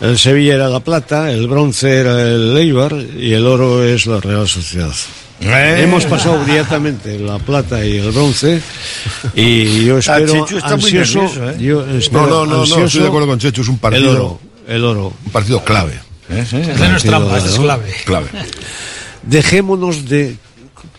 el 0.00 0.18
Sevilla 0.18 0.54
era 0.54 0.68
la 0.68 0.80
plata, 0.80 1.30
el 1.32 1.46
bronce 1.48 2.00
era 2.00 2.22
el 2.22 2.56
Eibar 2.56 2.94
y 2.94 3.32
el 3.32 3.46
oro 3.46 3.82
es 3.84 4.06
la 4.06 4.20
Real 4.20 4.46
Sociedad. 4.48 4.92
Eh. 5.40 5.80
Hemos 5.82 6.06
pasado 6.06 6.42
directamente 6.46 7.18
la 7.18 7.38
plata 7.38 7.84
y 7.84 7.98
el 7.98 8.10
bronce 8.10 8.60
y 9.34 9.84
yo 9.84 9.96
Ah, 9.96 9.98
espero 9.98 10.32
Chechu 10.46 10.56
está 10.56 10.76
muy 10.76 10.96
ansioso, 10.96 11.18
nervioso, 11.40 11.50
¿eh? 11.50 11.56
yo 11.58 11.86
No, 11.86 11.98
espero 11.98 12.26
no, 12.26 12.46
no, 12.46 12.46
no, 12.46 12.60
ansioso 12.62 12.84
estoy 12.86 13.02
de 13.02 13.08
acuerdo 13.08 13.26
con 13.26 13.38
Checho, 13.38 13.60
es 13.60 13.68
un 13.68 13.74
el 13.74 13.80
partido, 13.80 14.10
oro, 14.12 14.40
el 14.66 14.84
oro. 14.84 15.12
un 15.26 15.32
partido 15.32 15.62
clave. 15.62 16.00
Esa 16.30 16.58
no 16.58 16.96
es 16.96 17.02
trampa, 17.02 17.38
es 17.38 17.58
clave. 17.58 17.94
Clave. 18.06 18.28
Dejémonos 19.24 20.08
de, 20.08 20.36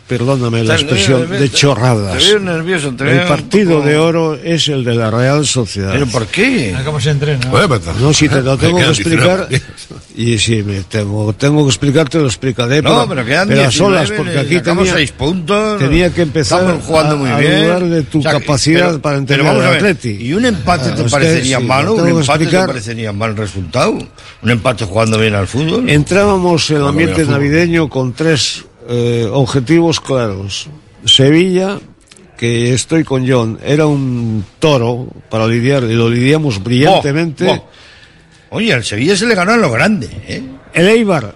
perdóname 0.08 0.64
la 0.64 0.76
Te- 0.76 0.82
expresión, 0.82 1.28
te- 1.28 1.34
de 1.40 1.50
te- 1.50 1.56
chorradas. 1.56 2.18
Te 2.24 2.30
veo 2.30 2.40
nervioso, 2.40 2.94
te 2.94 3.04
El 3.04 3.18
veo 3.20 3.28
partido 3.28 3.76
poco- 3.78 3.88
de 3.88 3.98
oro 3.98 4.36
es 4.36 4.68
el 4.70 4.84
de 4.84 4.96
la 4.96 5.12
Real 5.12 5.46
Sociedad. 5.46 5.92
¿Pero 5.92 6.08
por 6.08 6.28
qué? 6.28 6.72
A 6.74 6.78
ver 6.78 6.86
¿Cómo 6.86 7.00
se 7.00 7.10
entrena? 7.12 7.40
Pero- 7.52 7.80
No, 8.00 8.14
si 8.14 8.30
te 8.30 8.42
lo 8.42 8.58
tengo 8.58 8.78
que 8.78 8.86
explicar. 8.86 9.48
19. 9.50 9.68
Y 10.16 10.38
si 10.40 10.64
me 10.64 10.82
tengo, 10.82 11.32
tengo 11.34 11.64
que 11.64 11.70
explicarte, 11.70 12.18
lo 12.18 12.26
explicaré. 12.28 12.82
No, 12.82 13.08
pero 13.08 13.24
quedan 13.26 13.52
a 13.52 13.54
19, 13.54 13.72
solas, 13.72 14.12
porque 14.12 14.40
aquí 14.40 14.60
tenía, 14.62 14.94
seis 14.94 15.12
puntos. 15.12 15.78
tenía 15.78 16.10
que 16.12 16.24
empezar 16.24 16.62
Estamos 16.62 16.84
jugando 16.86 17.14
a, 17.14 17.18
muy 17.18 17.30
a 17.30 17.38
bien. 17.38 17.64
dudar 17.66 17.84
de 17.86 18.02
tu 18.04 18.20
O 18.20 18.22
sea, 18.24 18.32
capacidad 18.32 18.88
pero- 18.88 19.02
para 19.02 19.14
pero 19.26 19.44
entender 19.44 19.48
a 19.66 19.70
ver, 19.70 19.76
Atleti. 19.78 20.10
¿Y 20.22 20.34
un 20.34 20.46
empate 20.46 20.90
Ah, 20.92 20.96
te 20.96 21.04
parecería 21.04 21.60
sí, 21.60 21.64
malo? 21.66 21.94
¿Un 21.94 22.08
empate 22.08 22.24
te 22.26 22.34
explicar. 22.46 22.68
parecería 22.68 23.12
mal 23.14 23.38
resultado? 23.38 23.92
¿Un 24.42 24.50
empate 24.50 24.86
jugando 24.86 25.20
bien 25.20 25.36
al 25.36 25.48
fútbol? 25.48 25.88
Entrábamos 25.90 26.70
en 26.72 26.78
el 26.78 26.88
ambiente 26.88 27.24
navideño 27.26 27.88
con 27.90 28.14
tres 28.14 28.64
eh, 28.88 29.28
objetivos 29.32 30.00
claros. 30.00 30.68
Sevilla, 31.06 31.80
que 32.38 32.74
estoy 32.74 33.04
con 33.04 33.28
John, 33.28 33.60
era 33.64 33.86
un 33.86 34.46
toro 34.60 35.08
para 35.30 35.48
lidiar, 35.48 35.84
y 35.84 35.94
lo 35.94 36.10
lidiamos 36.10 36.64
brillantemente. 36.64 37.62
Oye, 38.50 38.74
al 38.74 38.84
Sevilla 38.84 39.16
se 39.16 39.26
le 39.26 39.36
ganó 39.36 39.54
a 39.54 39.58
lo 39.58 39.72
grande, 39.72 40.10
¿eh? 40.28 40.44
El 40.74 40.88
Eibar, 40.88 41.36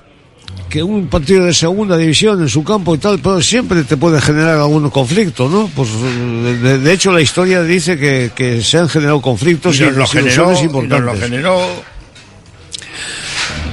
que 0.70 0.82
un 0.82 1.08
partido 1.08 1.46
de 1.46 1.54
segunda 1.54 1.98
división 1.98 2.42
en 2.42 2.48
su 2.48 2.64
campo 2.64 2.96
y 2.96 2.98
tal, 2.98 3.20
pero 3.20 3.42
siempre 3.42 3.84
te 3.84 3.98
puede 3.98 4.22
generar 4.22 4.58
algún 4.60 4.90
conflicto, 4.90 5.50
¿no? 5.50 5.70
Pues 5.76 5.90
de, 5.92 6.78
de 6.80 6.94
hecho 6.94 7.12
la 7.12 7.22
historia 7.22 7.64
dice 7.64 7.98
que, 7.98 8.32
que 8.34 8.62
se 8.62 8.78
han 8.78 8.88
generado 8.88 9.22
conflictos 9.22 9.78
y, 9.80 9.84
nos 9.84 9.98
lo 9.98 10.08
generó, 10.08 10.50
desilusiones 10.50 10.62
y 10.62 10.66
nos 10.66 10.74
lo 10.74 10.84
importantes. 10.84 11.30
generó. 11.30 11.91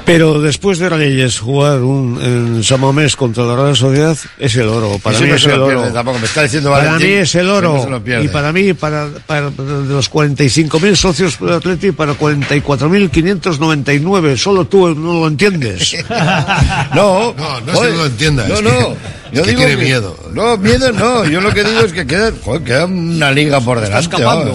Pero 0.08 0.40
después 0.40 0.78
de 0.78 0.88
Reyes 0.88 1.38
jugar 1.38 1.82
un, 1.82 2.18
en 2.22 2.64
San 2.64 2.80
Mamés 2.80 3.14
contra 3.14 3.44
la 3.44 3.54
Real 3.56 3.76
Sociedad 3.76 4.16
es 4.38 4.56
el 4.56 4.66
oro. 4.68 4.98
Para 5.02 5.20
mí 5.20 5.28
es 5.30 5.44
el 5.44 5.60
oro. 5.60 5.66
pierde 5.82 5.92
tampoco, 5.92 6.18
me 6.18 6.24
está 6.24 6.44
diciendo 6.44 6.70
Para 6.70 6.84
Valentín 6.84 7.08
mí 7.08 7.14
es 7.16 7.34
el 7.34 7.44
que 7.46 7.52
oro. 7.52 8.00
y 8.22 8.28
para 8.28 8.50
mí, 8.52 8.72
para, 8.72 9.08
para, 9.26 9.50
de 9.50 9.92
los 9.92 10.10
45.000 10.10 10.96
socios 10.96 11.38
del 11.38 11.52
Atleti, 11.52 11.92
para 11.92 12.14
44.599. 12.14 14.36
Solo 14.38 14.64
tú 14.64 14.94
no 14.94 15.20
lo 15.20 15.28
entiendes. 15.28 15.94
No, 16.94 17.34
No, 17.36 17.60
no 17.60 17.72
es 17.72 17.78
que 17.80 17.90
no 17.90 17.96
lo 17.98 18.06
entienda, 18.06 18.48
No, 18.48 18.62
no. 18.62 18.70
que- 18.70 18.96
yo 19.30 19.42
que 19.42 19.50
digo 19.50 19.60
tiene 19.62 19.76
miedo. 19.82 20.16
No, 20.32 20.56
miedo 20.56 20.90
no. 20.92 21.26
Yo 21.26 21.42
lo 21.42 21.52
que 21.52 21.62
digo 21.64 21.80
es 21.80 21.92
que 21.92 22.06
queda, 22.06 22.32
joder, 22.42 22.62
queda 22.62 22.86
una 22.86 23.30
liga 23.30 23.60
por 23.60 23.78
delante. 23.78 24.04
escapando. 24.04 24.54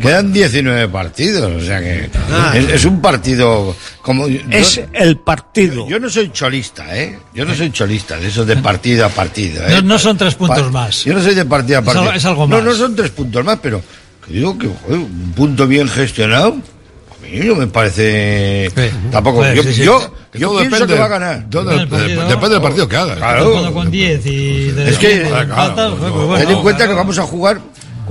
Quedan 0.00 0.32
19 0.32 0.88
partidos, 0.88 1.62
o 1.62 1.64
sea 1.64 1.80
que 1.80 2.08
Ah. 2.30 2.52
es, 2.56 2.68
es 2.70 2.84
un 2.84 3.00
partido 3.00 3.74
como 4.02 4.28
yo- 4.28 4.40
Es 4.50 4.80
el 4.92 5.18
partido. 5.18 5.88
Yo 5.88 5.98
no 6.00 6.08
soy 6.10 6.30
cholista, 6.32 6.96
¿eh? 6.96 7.18
Yo 7.34 7.44
no 7.44 7.54
soy 7.54 7.70
cholista, 7.70 8.16
de 8.16 8.28
eso 8.28 8.44
de 8.44 8.56
partido 8.56 9.06
a 9.06 9.08
partido. 9.08 9.62
¿eh? 9.66 9.70
No, 9.76 9.82
no 9.82 9.98
son 9.98 10.16
tres 10.16 10.34
puntos 10.34 10.62
Pa- 10.62 10.70
más. 10.70 11.04
Yo 11.04 11.14
no 11.14 11.22
soy 11.22 11.34
de 11.34 11.44
partido 11.44 11.78
a 11.78 11.80
Es 11.80 11.86
partido. 11.86 12.04
algo- 12.04 12.16
es 12.16 12.24
algo 12.24 12.46
No, 12.46 12.56
más. 12.56 12.64
no 12.64 12.74
son 12.74 12.96
tres 12.96 13.10
puntos 13.10 13.44
más, 13.44 13.58
pero 13.62 13.82
digo 14.28 14.58
que 14.58 14.68
joder, 14.68 14.98
un 14.98 15.32
punto 15.36 15.66
bien 15.66 15.88
gestionado. 15.88 16.56
A 17.10 17.24
mí 17.34 17.38
no 17.46 17.54
me 17.54 17.66
parece. 17.68 18.70
Tampoco. 19.10 19.44
Yo 19.54 19.62
sí, 19.62 19.72
sí. 19.74 19.84
yo, 19.84 20.12
yo 20.34 20.58
depende- 20.58 20.86
que 20.86 20.98
va 20.98 21.04
a 21.04 21.08
ganar. 21.08 21.46
Depende 21.48 21.76
del 21.78 21.88
partido. 21.88 22.28
Depende 22.28 22.48
del 22.50 22.62
partido 22.62 22.88
que 22.88 22.96
hagas. 22.96 23.16
Claro. 23.16 23.72
Con 23.72 23.90
10 23.90 24.26
y 24.26 24.70
de 24.72 24.90
Es 24.90 24.98
que 24.98 25.26
pues 25.28 25.46
bueno, 25.46 26.36
ten 26.36 26.50
en 26.50 26.62
cuenta 26.62 26.86
que 26.88 26.94
vamos 26.94 27.18
a 27.18 27.22
jugar 27.22 27.60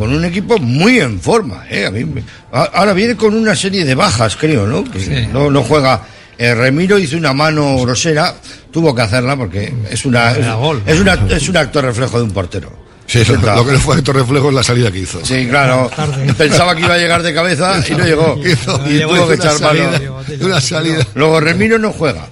con 0.01 0.13
un 0.15 0.25
equipo 0.25 0.57
muy 0.57 0.99
en 0.99 1.19
forma. 1.21 1.63
¿eh? 1.69 1.85
A 1.85 1.91
mí 1.91 2.03
me- 2.03 2.23
a- 2.51 2.63
ahora 2.73 2.93
viene 2.93 3.15
con 3.15 3.35
una 3.35 3.55
serie 3.55 3.85
de 3.85 3.93
bajas, 3.93 4.35
creo, 4.35 4.65
¿no? 4.65 4.83
Que 4.83 5.27
no, 5.31 5.51
no 5.51 5.61
juega. 5.63 6.01
Eh, 6.39 6.55
Remiro 6.55 6.97
hizo 6.97 7.17
una 7.17 7.33
mano 7.33 7.77
grosera, 7.77 8.33
tuvo 8.71 8.95
que 8.95 9.03
hacerla 9.03 9.37
porque 9.37 9.71
es 9.91 10.05
una 10.05 10.31
es, 10.31 10.39
es 10.87 10.99
una 10.99 11.13
es 11.29 11.47
un 11.49 11.57
acto 11.57 11.81
reflejo 11.83 12.17
de 12.17 12.23
un 12.23 12.31
portero. 12.31 12.81
Sí, 13.05 13.23
lo, 13.25 13.35
lo 13.55 13.65
que 13.65 13.73
le 13.73 13.77
fue 13.77 13.97
acto 13.97 14.11
reflejo 14.13 14.49
es 14.49 14.55
la 14.55 14.63
salida 14.63 14.89
que 14.91 14.99
hizo. 14.99 15.23
Sí, 15.23 15.45
claro. 15.47 15.91
Pensaba 16.37 16.73
que 16.75 16.81
iba 16.81 16.93
a 16.95 16.97
llegar 16.97 17.21
de 17.21 17.33
cabeza 17.33 17.83
y 17.87 17.91
no 17.91 18.05
llegó. 18.05 18.37
Hizo- 18.43 18.81
y 18.89 19.01
tuvo 19.01 19.27
que 19.27 19.35
echar 19.35 19.51
salida, 19.57 19.91
mano. 19.91 20.15
una 20.41 20.61
salida. 20.61 21.05
Luego 21.13 21.39
Remiro 21.41 21.77
no 21.77 21.91
juega. 21.91 22.27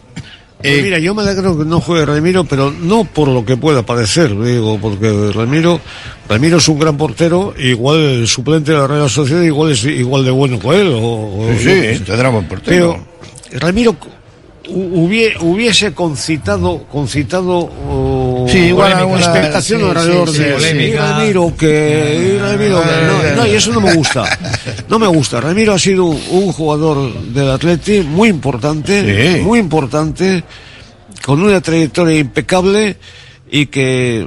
Pues 0.62 0.84
mira, 0.84 1.00
yo 1.00 1.16
me 1.16 1.22
alegro 1.22 1.58
que 1.58 1.64
no 1.64 1.80
juegue 1.80 2.06
Remiro, 2.06 2.44
pero 2.44 2.70
no 2.70 3.06
por 3.06 3.30
lo 3.30 3.46
que 3.46 3.56
pueda 3.56 3.84
parecer, 3.84 4.38
digo, 4.42 4.78
porque 4.82 5.32
Remiro, 5.34 5.80
Remiro 6.28 6.58
es 6.58 6.68
un 6.68 6.78
gran 6.80 6.98
portero, 6.98 7.54
igual 7.58 7.98
el 8.00 8.28
suplente 8.28 8.74
de 8.74 8.78
la 8.78 8.88
Real 8.88 9.10
Sociedad 9.10 9.42
igual 9.42 9.72
es 9.72 9.86
igual 9.86 10.26
de 10.26 10.32
bueno 10.32 10.60
que 10.60 10.68
él. 10.82 10.88
O, 10.94 11.00
o- 11.02 11.50
Sí, 11.58 11.96
sí, 11.96 12.04
tendrá 12.04 12.28
buen 12.30 12.46
portero. 12.48 13.00
Pero 13.50 13.60
Remiro 13.62 13.92
hu- 13.94 13.98
hubie- 14.70 15.36
hubiese 15.42 15.94
concitado, 15.94 16.84
concitado 16.92 17.70
oh, 17.90 18.46
Sí, 18.50 18.58
igual 18.60 18.94
alguna- 18.94 19.20
expectación 19.20 19.82
sí, 19.82 19.88
alrededor 19.88 20.30
sí, 20.32 20.38
de 20.40 20.54
polémica. 20.54 21.18
Remiro, 21.20 21.54
que 21.58 22.40
Remiro, 22.42 22.82
que- 22.82 23.34
no, 23.36 23.36
no, 23.38 23.48
y 23.48 23.52
eso 23.52 23.72
no 23.72 23.82
me 23.82 23.94
gusta. 23.94 24.26
No 24.88 24.98
me 25.00 25.08
gusta. 25.08 25.40
Ramiro 25.42 25.74
ha 25.74 25.80
sido 25.80 26.06
un 26.06 26.52
jugador 26.52 27.14
del 27.14 27.50
Atleti 27.52 28.02
muy 28.02 28.30
importante, 28.30 29.42
muy 29.44 29.60
importante, 29.60 30.44
con 31.26 31.42
una 31.42 31.62
trayectoria 31.62 32.18
impecable 32.20 32.98
y 33.52 33.66
que 33.68 34.26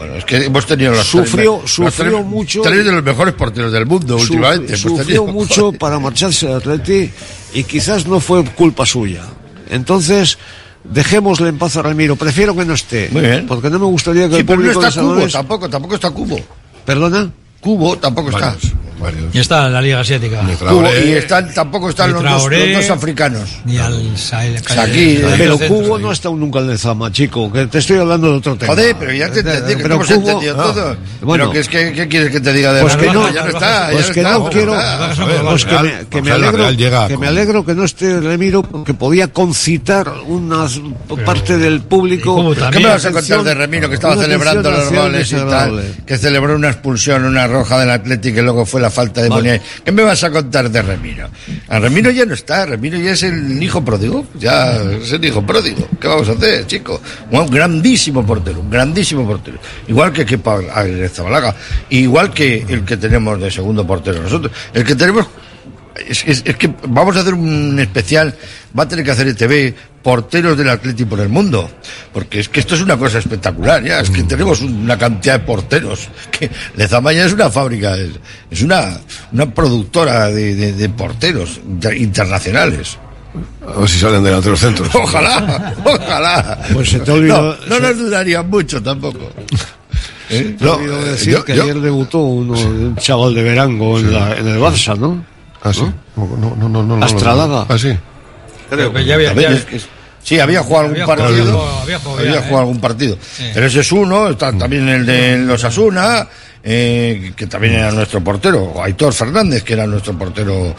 Bueno, 0.00 0.14
es 0.14 0.24
que 0.24 0.46
hemos 0.46 0.64
tenido 0.64 0.92
los 0.92 1.06
Sufrió- 1.06 1.58
tres, 1.58 1.70
sufrió 1.72 1.84
los 2.12 2.20
tres- 2.22 2.26
mucho. 2.26 2.62
Tres 2.62 2.86
de 2.86 2.90
los 2.92 3.02
mejores 3.04 3.34
porteros 3.34 3.70
del 3.70 3.84
mundo 3.84 4.16
Suf- 4.18 4.30
últimamente. 4.30 4.74
sufrió 4.78 5.04
tenido. 5.04 5.26
mucho 5.26 5.72
para 5.78 5.98
marcharse 5.98 6.46
al 6.48 6.54
Atleti 6.54 7.10
y 7.52 7.64
quizás 7.64 8.06
no 8.06 8.18
fue 8.18 8.42
culpa 8.46 8.86
suya. 8.86 9.24
Entonces, 9.68 10.38
dejémosle 10.84 11.48
en 11.50 11.58
paz 11.58 11.76
a 11.76 11.82
Ramiro. 11.82 12.16
Prefiero 12.16 12.56
que 12.56 12.64
no 12.64 12.72
esté. 12.72 13.10
Muy 13.12 13.20
bien. 13.20 13.46
Porque 13.46 13.68
no 13.68 13.78
me 13.78 13.84
gustaría 13.84 14.26
que 14.26 14.36
Sí, 14.36 14.40
el 14.40 14.46
pero 14.46 14.56
no 14.56 14.62
público 14.62 14.80
de 14.80 14.88
está 14.88 15.00
Cubo, 15.02 15.28
tampoco, 15.28 15.68
tampoco 15.68 15.94
está 15.96 16.10
Cubo. 16.10 16.40
¿Perdona? 16.86 17.30
Cubo 17.60 17.98
tampoco 17.98 18.30
está. 18.30 18.56
Y 19.32 19.38
está 19.38 19.66
en 19.66 19.72
la 19.72 19.82
Liga 19.82 20.00
Asiática. 20.00 20.42
Y 21.04 21.10
están, 21.12 21.52
tampoco 21.52 21.90
están 21.90 22.12
los 22.12 22.22
dos, 22.22 22.30
Traoré, 22.32 22.72
los 22.72 22.86
dos 22.86 22.96
africanos. 22.96 23.48
Ni 23.64 23.78
al 23.78 24.16
Sahel. 24.16 24.56
Aquí, 24.78 25.20
Pero 25.38 25.58
Cubo 25.58 25.98
no 25.98 26.10
ha 26.10 26.12
estado 26.12 26.34
nunca 26.36 26.60
en 26.60 26.70
el 26.70 26.78
Zama, 26.78 27.10
chico, 27.12 27.52
que 27.52 27.66
te 27.66 27.78
estoy 27.78 27.98
hablando 27.98 28.30
de 28.30 28.38
otro 28.38 28.56
tema. 28.56 28.72
Joder, 28.74 28.96
pero 28.98 29.12
ya 29.12 29.30
te 29.30 29.40
entendí, 29.40 29.76
que 29.76 29.82
Pero 29.82 29.94
hemos 29.94 30.08
Cubo- 30.08 30.14
entendido 30.14 30.56
ah, 30.58 30.62
todo. 30.72 30.96
bueno. 31.22 31.44
pero 31.44 31.52
que 31.52 31.58
es 31.60 31.68
que, 31.68 31.92
¿qué 31.92 32.08
quieres 32.08 32.30
que 32.30 32.40
te 32.40 32.52
diga 32.52 32.72
de 32.72 32.82
Pues 32.82 32.96
que 32.96 33.06
no, 33.06 33.32
ya 33.32 33.44
no 33.44 33.50
está, 33.50 33.88
pues 33.92 34.06
ya 34.08 34.12
que 34.12 34.20
está, 34.20 34.32
no 34.32 34.50
quiero, 34.50 34.74
está. 34.74 35.14
pues 35.48 35.64
que 36.10 36.22
me, 36.22 36.30
alegro, 36.30 36.66
que 37.08 37.16
me 37.18 37.26
alegro 37.26 37.64
que 37.64 37.74
no 37.74 37.84
esté 37.84 38.20
Remiro, 38.20 38.62
porque 38.62 38.94
podía 38.94 39.28
concitar 39.28 40.12
una 40.26 40.66
parte 41.24 41.58
del 41.58 41.80
público. 41.82 42.54
¿Qué 42.70 42.80
me 42.80 42.86
vas 42.88 43.04
a 43.04 43.12
contar 43.12 43.42
de 43.42 43.54
Remiro 43.54 43.88
que 43.88 43.94
estaba 43.94 44.16
celebrando 44.16 44.70
los 44.70 44.92
goles 44.92 45.32
y 45.32 45.36
tal? 45.36 45.94
Que 46.06 46.18
celebró 46.18 46.54
una 46.54 46.68
expulsión, 46.68 47.24
una 47.24 47.46
roja 47.46 47.78
del 47.78 47.90
Atlético 47.90 48.40
y 48.40 48.42
luego 48.42 48.66
fue 48.66 48.80
la 48.80 48.89
falta 48.90 49.22
de 49.22 49.28
Vale. 49.28 49.42
Monier. 49.42 49.62
¿Qué 49.84 49.92
me 49.92 50.02
vas 50.02 50.22
a 50.24 50.30
contar 50.30 50.70
de 50.70 50.82
Remiro? 50.82 51.28
A 51.68 51.78
Remiro 51.78 52.10
ya 52.10 52.26
no 52.26 52.34
está, 52.34 52.66
Remiro 52.66 52.98
ya 52.98 53.12
es 53.12 53.22
el 53.22 53.62
hijo 53.62 53.84
pródigo, 53.84 54.26
ya 54.38 54.82
es 55.00 55.12
el 55.12 55.24
hijo 55.24 55.44
pródigo. 55.44 55.88
¿Qué 56.00 56.08
vamos 56.08 56.28
a 56.28 56.32
hacer, 56.32 56.66
chico? 56.66 57.00
Un 57.30 57.46
grandísimo 57.46 58.24
portero, 58.24 58.60
un 58.60 58.70
grandísimo 58.70 59.26
portero. 59.26 59.58
Igual 59.88 60.12
que 60.12 60.26
Kepa 60.26 60.60
Zabalaga, 61.12 61.54
igual 61.90 62.32
que 62.32 62.64
el 62.68 62.84
que 62.84 62.96
tenemos 62.96 63.40
de 63.40 63.50
segundo 63.50 63.86
portero 63.86 64.22
nosotros. 64.22 64.52
El 64.74 64.84
que 64.84 64.94
tenemos 64.94 65.26
es, 66.10 66.24
es- 66.26 66.42
es 66.44 66.56
que 66.56 66.70
vamos 66.88 67.16
a 67.16 67.20
hacer 67.20 67.34
un 67.34 67.78
especial, 67.80 68.34
va 68.78 68.82
a 68.84 68.88
tener 68.88 69.04
que 69.04 69.10
hacer 69.12 69.28
ETV, 69.28 69.74
porteros 70.02 70.56
del 70.56 70.68
Atlético 70.70 71.10
por 71.10 71.20
el 71.20 71.28
mundo, 71.28 71.70
porque 72.12 72.40
es 72.40 72.48
que 72.48 72.60
esto 72.60 72.74
es 72.74 72.80
una 72.80 72.96
cosa 72.96 73.18
espectacular, 73.18 73.82
ya, 73.84 74.00
es 74.00 74.08
que 74.10 74.22
tenemos 74.22 74.60
una 74.62 74.96
cantidad 74.98 75.38
de 75.40 75.44
porteros, 75.46 76.08
que 76.30 76.50
Lezamaya 76.76 77.24
es 77.26 77.32
una 77.32 77.50
fábrica, 77.50 77.96
es, 77.96 78.10
es 78.50 78.62
una, 78.62 78.98
una 79.32 79.52
productora 79.54 80.28
de, 80.28 80.54
de- 80.54 80.72
de 80.72 80.88
porteros 80.88 81.60
inter- 81.66 81.96
internacionales. 81.96 82.96
A 83.64 83.78
ver 83.78 83.88
si 83.88 83.98
salen 84.00 84.24
delante 84.24 84.46
de 84.46 84.50
los 84.50 84.60
centros. 84.60 84.88
Ojalá, 84.94 85.72
ojalá. 85.84 86.58
Pues 86.72 86.88
se 86.90 86.98
te 86.98 87.12
olvidó- 87.12 87.56
No, 87.68 87.78
no 87.78 87.80
nos 87.80 87.96
dudaría 87.98 88.42
mucho 88.42 88.82
tampoco. 88.82 89.30
¿Eh? 90.30 90.56
No, 90.58 90.74
olvidó 90.74 91.00
decir 91.04 91.34
yo- 91.34 91.44
que 91.44 91.54
yo- 91.54 91.62
ayer 91.62 91.80
debutó 91.80 92.18
uno, 92.18 92.54
un 92.54 92.96
chaval 92.96 93.34
de 93.34 93.42
Verango 93.44 94.00
en, 94.00 94.12
la- 94.12 94.36
en 94.36 94.48
el 94.48 94.58
Barça, 94.58 94.96
¿no? 94.98 95.24
Ah, 95.62 95.72
sí. 95.72 95.82
No, 96.16 96.26
no, 96.38 96.56
no, 96.56 96.68
no, 96.68 96.82
no, 96.82 96.96
no. 96.96 97.04
Astralaga. 97.04 97.66
Ah, 97.68 97.78
sí. 97.78 97.96
Creo 98.70 98.92
que 98.92 99.04
ya 99.04 99.14
había- 99.14 99.28
También 99.28 99.50
ya- 99.52 99.56
es 99.58 99.64
que- 99.64 99.80
sí, 100.22 100.38
había 100.38 100.62
jugado 100.62 100.86
algún 100.86 101.02
Había 101.02 101.06
partido. 101.16 101.44
jugado- 101.44 101.80
había 101.82 101.98
jugado 101.98 102.24
ya, 102.24 102.30
jugado 102.42 102.56
¿eh? 102.56 102.58
algún 102.60 102.80
partido. 102.80 103.18
Sí. 103.36 103.50
Pero 103.52 103.66
ese 103.66 103.80
es 103.80 103.92
uno, 103.92 104.28
está 104.30 104.52
también 104.56 104.88
el 104.88 105.04
de 105.06 105.38
los 105.38 105.62
Asuna, 105.64 106.26
eh, 106.62 107.32
que 107.34 107.46
también 107.46 107.74
era 107.74 107.90
nuestro 107.90 108.22
portero, 108.22 108.82
Aitor 108.82 109.12
Fernández, 109.12 109.62
que 109.64 109.72
era 109.72 109.86
nuestro 109.86 110.16
portero. 110.16 110.74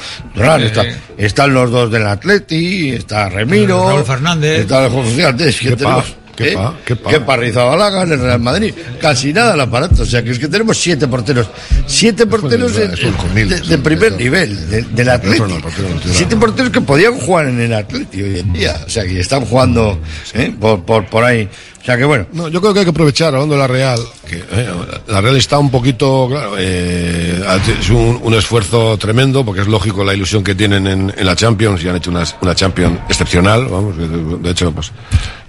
Está- 0.67 0.85
están 1.17 1.53
los 1.53 1.69
dos 1.71 1.91
del 1.91 2.05
Atleti, 2.07 2.91
está 2.91 3.29
Remiro, 3.29 3.89
Raúl 3.89 4.03
Fernández. 4.05 4.59
está 4.61 4.85
el 4.85 4.91
fíjate, 5.05 5.53
que 5.53 5.75
tenemos. 5.75 6.15
Kepa, 6.43 6.69
¿eh? 6.77 6.81
Kepa. 6.85 7.09
Kepa 7.09 7.37
Rizabalaga 7.37 8.03
en 8.03 8.11
el 8.13 8.19
Real 8.19 8.39
Madrid. 8.39 8.73
Casi 8.99 9.33
nada 9.33 9.53
el 9.53 9.61
aparato. 9.61 10.03
O 10.03 10.05
sea, 10.05 10.23
que 10.23 10.31
es 10.31 10.39
que 10.39 10.47
tenemos 10.47 10.77
siete 10.77 11.07
porteros. 11.07 11.49
Siete 11.87 12.25
porteros 12.25 12.75
de, 12.75 12.85
es 12.85 13.67
de 13.67 13.75
un 13.75 13.81
primer 13.83 14.13
nivel, 14.13 14.69
de- 14.69 14.81
del 14.83 15.07
no 15.07 15.19
tiene 15.19 16.01
Siete 16.13 16.35
porteros 16.37 16.71
que 16.71 16.81
podían 16.81 17.15
jugar 17.19 17.47
en 17.47 17.59
el 17.59 17.73
Atleti 17.73 18.21
hoy 18.21 18.39
en 18.39 18.53
día. 18.53 18.81
O 18.85 18.89
sea, 18.89 19.03
que 19.03 19.19
están 19.19 19.45
jugando 19.45 19.99
¿eh? 20.33 20.53
por, 20.59 20.83
por, 20.85 21.05
por 21.07 21.23
ahí. 21.23 21.47
O 21.81 21.83
que 21.83 22.05
bueno. 22.05 22.27
No, 22.33 22.47
yo 22.47 22.61
creo 22.61 22.73
que 22.73 22.79
hay 22.79 22.85
que 22.85 22.91
aprovechar, 22.91 23.33
hablando 23.33 23.55
de 23.55 23.59
la 23.59 23.67
Real, 23.67 23.99
que 24.27 24.37
eh, 24.37 24.69
la 25.07 25.19
Real 25.19 25.35
está 25.35 25.57
un 25.57 25.71
poquito, 25.71 26.27
claro, 26.29 26.55
eh, 26.57 27.43
es 27.79 27.89
un, 27.89 28.19
un 28.21 28.33
esfuerzo 28.35 28.97
tremendo, 28.97 29.43
porque 29.43 29.61
es 29.61 29.67
lógico 29.67 30.03
la 30.03 30.13
ilusión 30.13 30.43
que 30.43 30.53
tienen 30.53 30.85
en, 30.85 31.13
en 31.15 31.25
la 31.25 31.35
Champions, 31.35 31.83
y 31.83 31.89
han 31.89 31.95
hecho 31.95 32.11
una, 32.11 32.23
una 32.41 32.53
Champions 32.53 32.99
excepcional, 33.09 33.65
vamos, 33.65 33.95
de 33.97 34.49
hecho, 34.51 34.71
pues, 34.71 34.91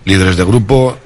líderes 0.06 0.36
de 0.36 0.44
grupo, 0.44 0.96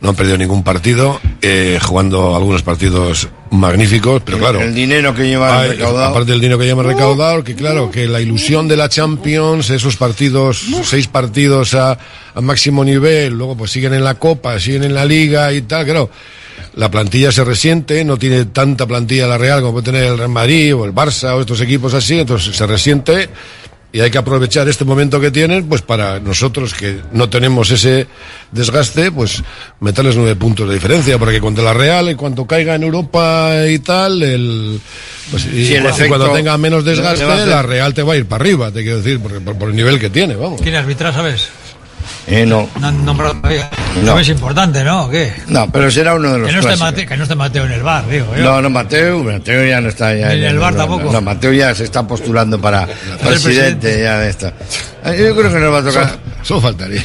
no 0.00 0.10
han 0.10 0.14
perdido 0.16 0.38
ningún 0.38 0.62
partido, 0.62 1.20
eh, 1.42 1.78
jugando 1.80 2.34
algunos 2.34 2.62
partidos 2.62 3.28
magníficos, 3.50 4.22
pero 4.24 4.38
claro. 4.38 4.60
El 4.60 4.74
dinero 4.74 5.14
que 5.14 5.24
llevan 5.24 5.68
recaudado. 5.68 6.06
Aparte 6.06 6.32
del 6.32 6.40
dinero 6.40 6.58
que 6.58 6.66
ya 6.66 6.72
hemos 6.72 6.86
recaudado, 6.86 7.44
que 7.44 7.54
claro, 7.54 7.90
que 7.90 8.06
la 8.06 8.20
ilusión 8.20 8.66
de 8.66 8.76
la 8.76 8.88
Champions, 8.88 9.68
esos 9.70 9.96
partidos, 9.96 10.64
seis 10.84 11.06
partidos 11.06 11.74
a, 11.74 11.98
a 12.34 12.40
máximo 12.40 12.84
nivel, 12.84 13.34
luego 13.34 13.56
pues 13.56 13.70
siguen 13.72 13.92
en 13.92 14.04
la 14.04 14.14
Copa, 14.14 14.58
siguen 14.58 14.84
en 14.84 14.94
la 14.94 15.04
Liga 15.04 15.52
y 15.52 15.62
tal, 15.62 15.84
claro. 15.84 16.10
La 16.76 16.90
plantilla 16.90 17.32
se 17.32 17.42
resiente, 17.42 18.04
no 18.04 18.16
tiene 18.16 18.44
tanta 18.46 18.86
plantilla 18.86 19.26
la 19.26 19.38
Real 19.38 19.60
como 19.60 19.72
puede 19.72 19.86
tener 19.86 20.04
el 20.04 20.16
Real 20.16 20.30
Madrid 20.30 20.74
o 20.74 20.84
el 20.84 20.94
Barça 20.94 21.34
o 21.34 21.40
estos 21.40 21.60
equipos 21.60 21.94
así, 21.94 22.20
entonces 22.20 22.54
se 22.54 22.66
resiente 22.66 23.28
y 23.92 24.00
hay 24.00 24.10
que 24.10 24.18
aprovechar 24.18 24.68
este 24.68 24.84
momento 24.84 25.20
que 25.20 25.30
tienen, 25.30 25.64
pues 25.68 25.82
para 25.82 26.20
nosotros 26.20 26.74
que 26.74 27.00
no 27.12 27.28
tenemos 27.28 27.70
ese 27.70 28.06
desgaste, 28.52 29.10
pues 29.10 29.42
meterles 29.80 30.16
nueve 30.16 30.36
puntos 30.36 30.68
de 30.68 30.74
diferencia, 30.74 31.18
porque 31.18 31.40
contra 31.40 31.64
la 31.64 31.74
Real, 31.74 32.08
en 32.08 32.16
cuanto 32.16 32.46
caiga 32.46 32.74
en 32.76 32.84
Europa 32.84 33.52
y 33.68 33.78
tal, 33.80 34.22
el, 34.22 34.80
pues, 35.30 35.46
y, 35.46 35.66
Sí, 35.66 35.74
el 35.74 35.82
cu- 35.82 35.88
y 35.88 35.90
efecto 35.90 36.08
cuando 36.16 36.32
tenga 36.32 36.56
menos 36.58 36.84
desgaste, 36.84 37.24
la 37.46 37.62
Real 37.62 37.92
te 37.94 38.02
va 38.02 38.12
a 38.12 38.16
ir 38.16 38.26
para 38.26 38.42
arriba, 38.44 38.70
te 38.70 38.82
quiero 38.82 38.98
decir, 38.98 39.18
por, 39.20 39.40
por- 39.42 39.56
por 39.56 39.68
el 39.70 39.76
nivel 39.76 39.98
que 39.98 40.10
tiene, 40.10 40.36
vamos. 40.36 40.60
¿Quién 40.60 40.74
arbitra, 40.76 41.12
sabes? 41.12 41.48
Eh, 42.26 42.46
no. 42.46 42.68
No 42.78 42.86
han 42.88 43.04
nombrado 43.04 43.34
todavía. 43.34 43.68
No. 44.04 44.18
Es 44.18 44.28
importante, 44.28 44.84
¿no? 44.84 45.06
¿O 45.06 45.10
qué? 45.10 45.32
No, 45.48 45.70
pero 45.72 45.90
será 45.90 46.14
uno 46.14 46.32
de 46.32 46.38
los 46.38 46.48
Que 46.48 46.54
no, 46.54 46.60
esté. 46.60 46.76
Mateo, 46.76 47.08
que 47.08 47.16
no 47.16 47.22
esté 47.24 47.34
Mateo 47.34 47.64
en 47.66 47.72
el 47.72 47.82
bar, 47.82 48.08
digo. 48.08 48.26
yo. 48.36 48.42
No, 48.44 48.62
no, 48.62 48.70
Mateo, 48.70 49.24
Mateo 49.24 49.64
ya 49.66 49.80
no 49.80 49.88
está 49.88 50.14
ya. 50.14 50.28
Ni 50.28 50.34
en 50.34 50.44
el 50.44 50.58
bar 50.58 50.72
no, 50.74 50.78
tampoco. 50.80 51.12
No, 51.12 51.20
Mateo 51.20 51.52
ya 51.52 51.74
se 51.74 51.84
está 51.84 52.06
postulando 52.06 52.60
para 52.60 52.86
presidente, 53.26 54.00
ya 54.02 54.18
de 54.18 54.30
esta. 54.30 54.52
Yo 55.06 55.34
creo 55.34 55.50
que 55.52 55.58
nos 55.60 55.72
va 55.72 55.78
a 55.78 55.82
tocar 55.84 56.18
Solo 56.42 56.60
faltaría. 56.60 57.02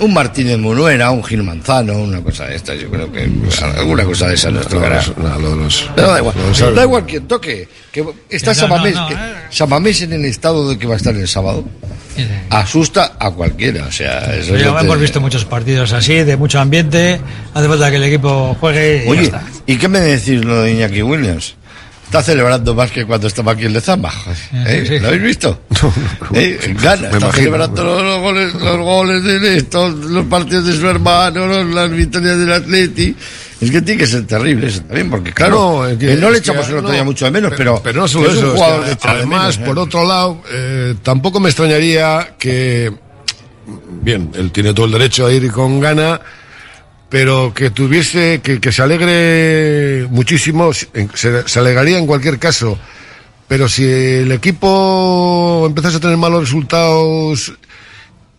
un 0.00 0.12
Martínez 0.14 0.58
Munuera, 0.58 1.10
un 1.10 1.24
Gil 1.24 1.42
Manzano, 1.42 1.94
una 1.94 2.20
cosa 2.20 2.44
de 2.46 2.56
estas. 2.56 2.78
Yo 2.78 2.90
creo 2.90 3.10
que 3.10 3.28
alguna 3.76 4.04
cosa 4.04 4.28
de 4.28 4.34
esa 4.34 4.50
nos 4.50 4.66
tocará. 4.68 5.02
No, 5.16 5.38
lo 5.38 5.50
de 5.50 5.56
los- 5.64 5.90
da 5.96 6.18
igual, 6.18 6.34
lo 6.36 6.42
de 6.42 6.48
los- 6.60 6.74
da 6.76 6.82
igual 6.82 7.06
quien 7.06 7.26
toque. 7.26 7.68
Que 7.92 8.04
está 8.30 8.54
Samamés, 8.54 8.94
no, 8.94 9.02
no, 9.02 9.08
que- 9.08 9.14
eh. 9.14 9.34
Samamés 9.50 10.00
en 10.02 10.12
el 10.14 10.24
estado 10.24 10.68
de 10.70 10.78
que 10.78 10.86
va 10.86 10.94
a 10.94 10.96
estar 10.96 11.14
el 11.14 11.28
sábado. 11.28 11.64
Asusta 12.50 13.16
a 13.18 13.30
cualquiera, 13.30 13.86
o 13.86 13.92
sea, 13.92 14.34
eso 14.34 14.56
Ya 14.56 14.66
no 14.66 14.76
te- 14.78 14.84
hemos 14.84 15.00
visto 15.00 15.20
muchos 15.20 15.44
partidos 15.44 15.92
así, 15.92 16.14
de 16.14 16.36
mucho 16.36 16.60
ambiente. 16.60 17.20
Hace 17.54 17.68
falta 17.68 17.90
que 17.90 17.96
el 17.96 18.04
equipo 18.04 18.56
juegue 18.60 19.02
y 19.02 19.04
ya 19.04 19.10
Oye, 19.10 19.22
está. 19.24 19.42
¿y 19.66 19.76
qué 19.76 19.88
me 19.88 20.00
decís 20.00 20.44
lo 20.44 20.62
de 20.62 20.72
Iñaki 20.72 21.02
Williams? 21.02 21.54
Está 22.04 22.22
celebrando 22.22 22.74
más 22.74 22.90
que 22.90 23.06
cuando 23.06 23.26
estaba 23.26 23.52
aquí 23.52 23.64
en 23.64 23.72
Lezama. 23.72 24.12
¿Eh? 24.66 24.84
sí. 24.86 24.98
¿Lo 24.98 25.08
habéis 25.08 25.22
visto? 25.22 25.62
¿Eh? 26.34 26.58
Gana, 26.82 27.06
está 27.06 27.16
imagino, 27.16 27.32
celebrando 27.32 27.84
los, 27.84 28.02
los 28.02 28.20
goles, 28.20 28.54
los 28.54 28.76
goles 28.78 29.22
de 29.24 29.56
esto, 29.56 29.88
los 29.88 30.26
partidos 30.26 30.66
de 30.66 30.72
su 30.74 30.86
hermano, 30.88 31.46
los- 31.46 31.66
las 31.74 31.90
victorias 31.90 32.38
del 32.38 32.52
Atleti. 32.52 33.16
Es 33.62 33.70
que 33.70 33.80
tiene 33.80 34.00
que 34.00 34.06
ser 34.08 34.26
terrible 34.26 34.66
eso 34.66 34.80
también, 34.82 35.08
porque 35.08 35.32
claro, 35.32 35.54
No, 35.82 35.86
es 35.88 35.96
que- 35.96 36.12
eh, 36.12 36.16
no 36.16 36.30
le 36.30 36.36
es 36.38 36.42
que- 36.42 36.50
echamos 36.50 36.68
el 36.68 36.74
otro 36.78 36.88
no, 36.88 36.94
día 36.94 37.04
mucho 37.04 37.24
de 37.26 37.30
menos, 37.30 37.52
pero, 37.56 37.80
pero 37.82 38.00
no 38.02 38.08
solo 38.08 38.28
es 38.28 38.36
eso, 38.36 38.46
un 38.46 38.46
es 38.48 38.54
jugador 38.54 38.80
que 38.80 38.86
de 38.88 38.92
echar 38.94 39.10
de 39.12 39.16
además, 39.18 39.42
menos, 39.42 39.56
¿eh? 39.58 39.64
por 39.66 39.78
otro 39.78 40.04
lado, 40.06 40.42
eh, 40.50 40.94
tampoco 41.02 41.38
me 41.40 41.48
extrañaría 41.48 42.34
que, 42.38 42.92
bien, 44.02 44.30
él 44.34 44.50
tiene 44.50 44.74
todo 44.74 44.86
el 44.86 44.92
derecho 44.92 45.26
a 45.26 45.32
ir 45.32 45.50
con 45.52 45.78
gana, 45.80 46.20
pero 47.08 47.52
que 47.54 47.70
tuviese, 47.70 48.40
que, 48.42 48.58
que 48.60 48.72
se 48.72 48.82
alegre 48.82 50.06
muchísimo, 50.10 50.72
se, 50.72 50.88
se 51.46 51.58
alegraría 51.58 51.98
en 51.98 52.06
cualquier 52.06 52.38
caso, 52.40 52.76
pero 53.46 53.68
si 53.68 53.84
el 53.84 54.32
equipo 54.32 55.64
empezase 55.68 55.98
a 55.98 56.00
tener 56.00 56.16
malos 56.16 56.40
resultados 56.40 57.52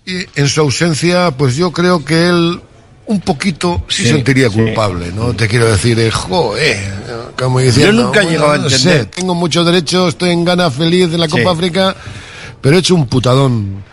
y 0.06 0.26
en 0.36 0.50
su 0.50 0.60
ausencia, 0.60 1.32
pues 1.32 1.56
yo 1.56 1.72
creo 1.72 2.04
que 2.04 2.28
él 2.28 2.60
un 3.05 3.19
poquito 3.19 3.84
sí, 3.89 4.03
Sí, 4.03 4.09
sentiría 4.09 4.49
sí. 4.49 4.55
culpable, 4.55 5.11
¿no? 5.13 5.34
Te 5.34 5.47
quiero 5.47 5.69
decir, 5.69 5.99
eh, 5.99 6.09
joder, 6.09 6.77
como 7.38 7.59
diciendo, 7.59 7.91
Yo 7.91 8.03
nunca 8.05 8.21
he 8.21 8.23
bueno, 8.23 8.31
llegado 8.38 8.51
a 8.51 8.55
entender. 8.55 8.80
sé, 8.80 9.05
tengo 9.05 9.35
muchos 9.35 9.65
derechos, 9.65 10.09
estoy 10.09 10.30
en 10.31 10.45
gana 10.45 10.71
feliz 10.71 11.05
en 11.13 11.19
la 11.19 11.27
Copa 11.27 11.43
Sí. 11.43 11.49
África, 11.49 11.95
pero 12.61 12.75
he 12.77 12.80
hecho 12.80 12.95
un 12.95 13.07
putadón 13.07 13.84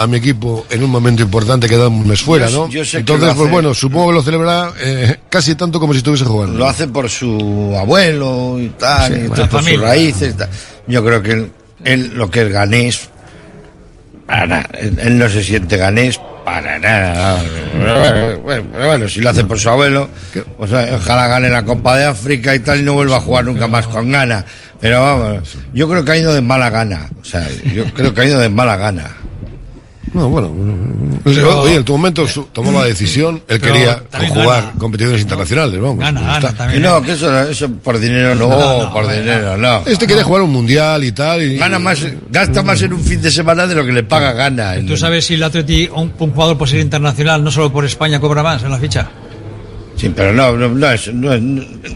a 0.00 0.06
mi 0.06 0.18
equipo 0.18 0.64
en 0.70 0.84
un 0.84 0.90
momento 0.90 1.22
importante 1.22 1.66
que 1.68 1.76
da 1.76 1.88
un 1.88 2.06
mes 2.06 2.20
fuera, 2.22 2.48
Yo- 2.48 2.66
¿no? 2.66 2.68
yo 2.72 2.84
sé 2.84 2.90
que 2.92 2.96
Entonces, 2.98 3.28
pues 3.30 3.40
hace- 3.40 3.50
bueno, 3.50 3.74
supongo 3.74 4.08
que 4.08 4.14
lo 4.14 4.22
celebrará 4.22 4.72
eh, 4.80 5.16
casi 5.28 5.54
tanto 5.56 5.80
como 5.80 5.92
si 5.92 5.98
estuviese 5.98 6.24
jugando. 6.24 6.56
Lo 6.58 6.68
hace 6.68 6.86
por 6.86 7.08
su 7.10 7.74
abuelo 7.76 8.58
y 8.60 8.68
tal, 8.78 9.12
Sí, 9.14 9.20
y 9.24 9.26
bueno, 9.28 9.48
por 9.48 9.62
sus 9.64 9.80
raíces. 9.80 10.36
tal. 10.36 10.48
Yo 10.86 11.04
creo 11.04 11.20
que 11.22 11.32
él, 11.32 11.52
él 11.84 12.12
lo 12.14 12.30
que 12.30 12.42
es 12.42 12.52
ganés, 12.52 13.08
él 15.00 15.18
no 15.18 15.28
se 15.28 15.42
siente 15.42 15.76
ganés 15.78 16.20
para 16.48 16.78
nada. 16.78 17.42
Bueno, 17.74 18.38
bueno, 18.40 18.64
pero 18.72 18.86
bueno, 18.86 19.08
si 19.08 19.20
lo 19.20 19.30
hace 19.30 19.44
por 19.44 19.58
su 19.58 19.68
abuelo, 19.68 20.08
pues 20.56 20.72
eh, 20.72 20.92
ojalá 20.94 21.26
gane 21.28 21.50
la 21.50 21.62
Copa 21.62 21.96
de 21.98 22.06
África 22.06 22.54
y 22.54 22.60
tal 22.60 22.80
y 22.80 22.82
no 22.82 22.94
vuelva 22.94 23.16
a 23.16 23.20
jugar 23.20 23.44
nunca 23.44 23.68
más 23.68 23.86
con 23.86 24.10
gana. 24.10 24.44
Pero 24.80 25.02
vamos, 25.02 25.58
yo 25.74 25.88
creo 25.88 26.04
que 26.04 26.12
ha 26.12 26.16
ido 26.16 26.32
de 26.32 26.40
mala 26.40 26.70
gana. 26.70 27.08
O 27.20 27.24
sea, 27.24 27.46
yo 27.74 27.84
creo 27.92 28.14
que 28.14 28.20
ha 28.22 28.24
ido 28.24 28.40
de 28.40 28.48
mala 28.48 28.76
gana. 28.76 29.10
No, 30.14 30.28
bueno, 30.28 30.52
pues, 31.22 31.36
Pero- 31.36 31.60
oye, 31.62 31.74
en 31.76 31.84
tu 31.84 31.92
momento 31.92 32.26
su- 32.26 32.44
tomó 32.44 32.72
la 32.72 32.84
decisión, 32.84 33.42
él 33.48 33.60
Pero 33.60 33.74
quería 33.74 34.02
jugar 34.28 34.62
gana. 34.64 34.72
competiciones 34.78 35.22
internacionales, 35.22 35.80
vamos. 35.80 35.98
Gana, 35.98 36.20
gana 36.20 36.52
también. 36.52 36.82
no, 36.82 37.02
que 37.02 37.12
eso, 37.12 37.42
eso 37.42 37.68
por 37.70 37.98
dinero 37.98 38.34
no, 38.34 38.48
No, 38.48 38.82
no, 38.84 38.92
por 38.92 39.02
hombre, 39.04 39.20
dinero 39.20 39.56
no. 39.56 39.82
Este 39.86 40.06
quería 40.06 40.24
jugar 40.24 40.42
un 40.42 40.50
mundial 40.52 41.04
y 41.04 41.12
tal. 41.12 41.42
Y, 41.42 41.56
Gana 41.58 41.78
más, 41.78 42.04
gasta 42.30 42.62
más 42.62 42.80
en 42.82 42.92
un 42.92 43.00
fin 43.00 43.20
de 43.20 43.30
semana 43.30 43.66
de 43.66 43.74
lo 43.74 43.84
que 43.84 43.92
le 43.92 44.02
paga 44.02 44.32
gana. 44.32 44.74
¿Tú 44.86 44.96
sabes 44.96 45.26
si 45.26 45.34
el 45.34 45.42
Atleti, 45.42 45.88
un, 45.94 46.12
un 46.18 46.30
jugador 46.32 46.56
por 46.58 46.68
ser 46.68 46.80
internacional, 46.80 47.42
no 47.44 47.50
solo 47.50 47.72
por 47.72 47.84
España, 47.84 48.20
cobra 48.20 48.42
más 48.42 48.62
en 48.62 48.70
la 48.70 48.78
ficha? 48.78 49.08
Sí, 49.98 50.08
pero 50.14 50.32
no, 50.32 50.52
no, 50.56 50.68
no, 50.68 50.90
es, 50.92 51.12
no, 51.12 51.32
es- 51.34 51.42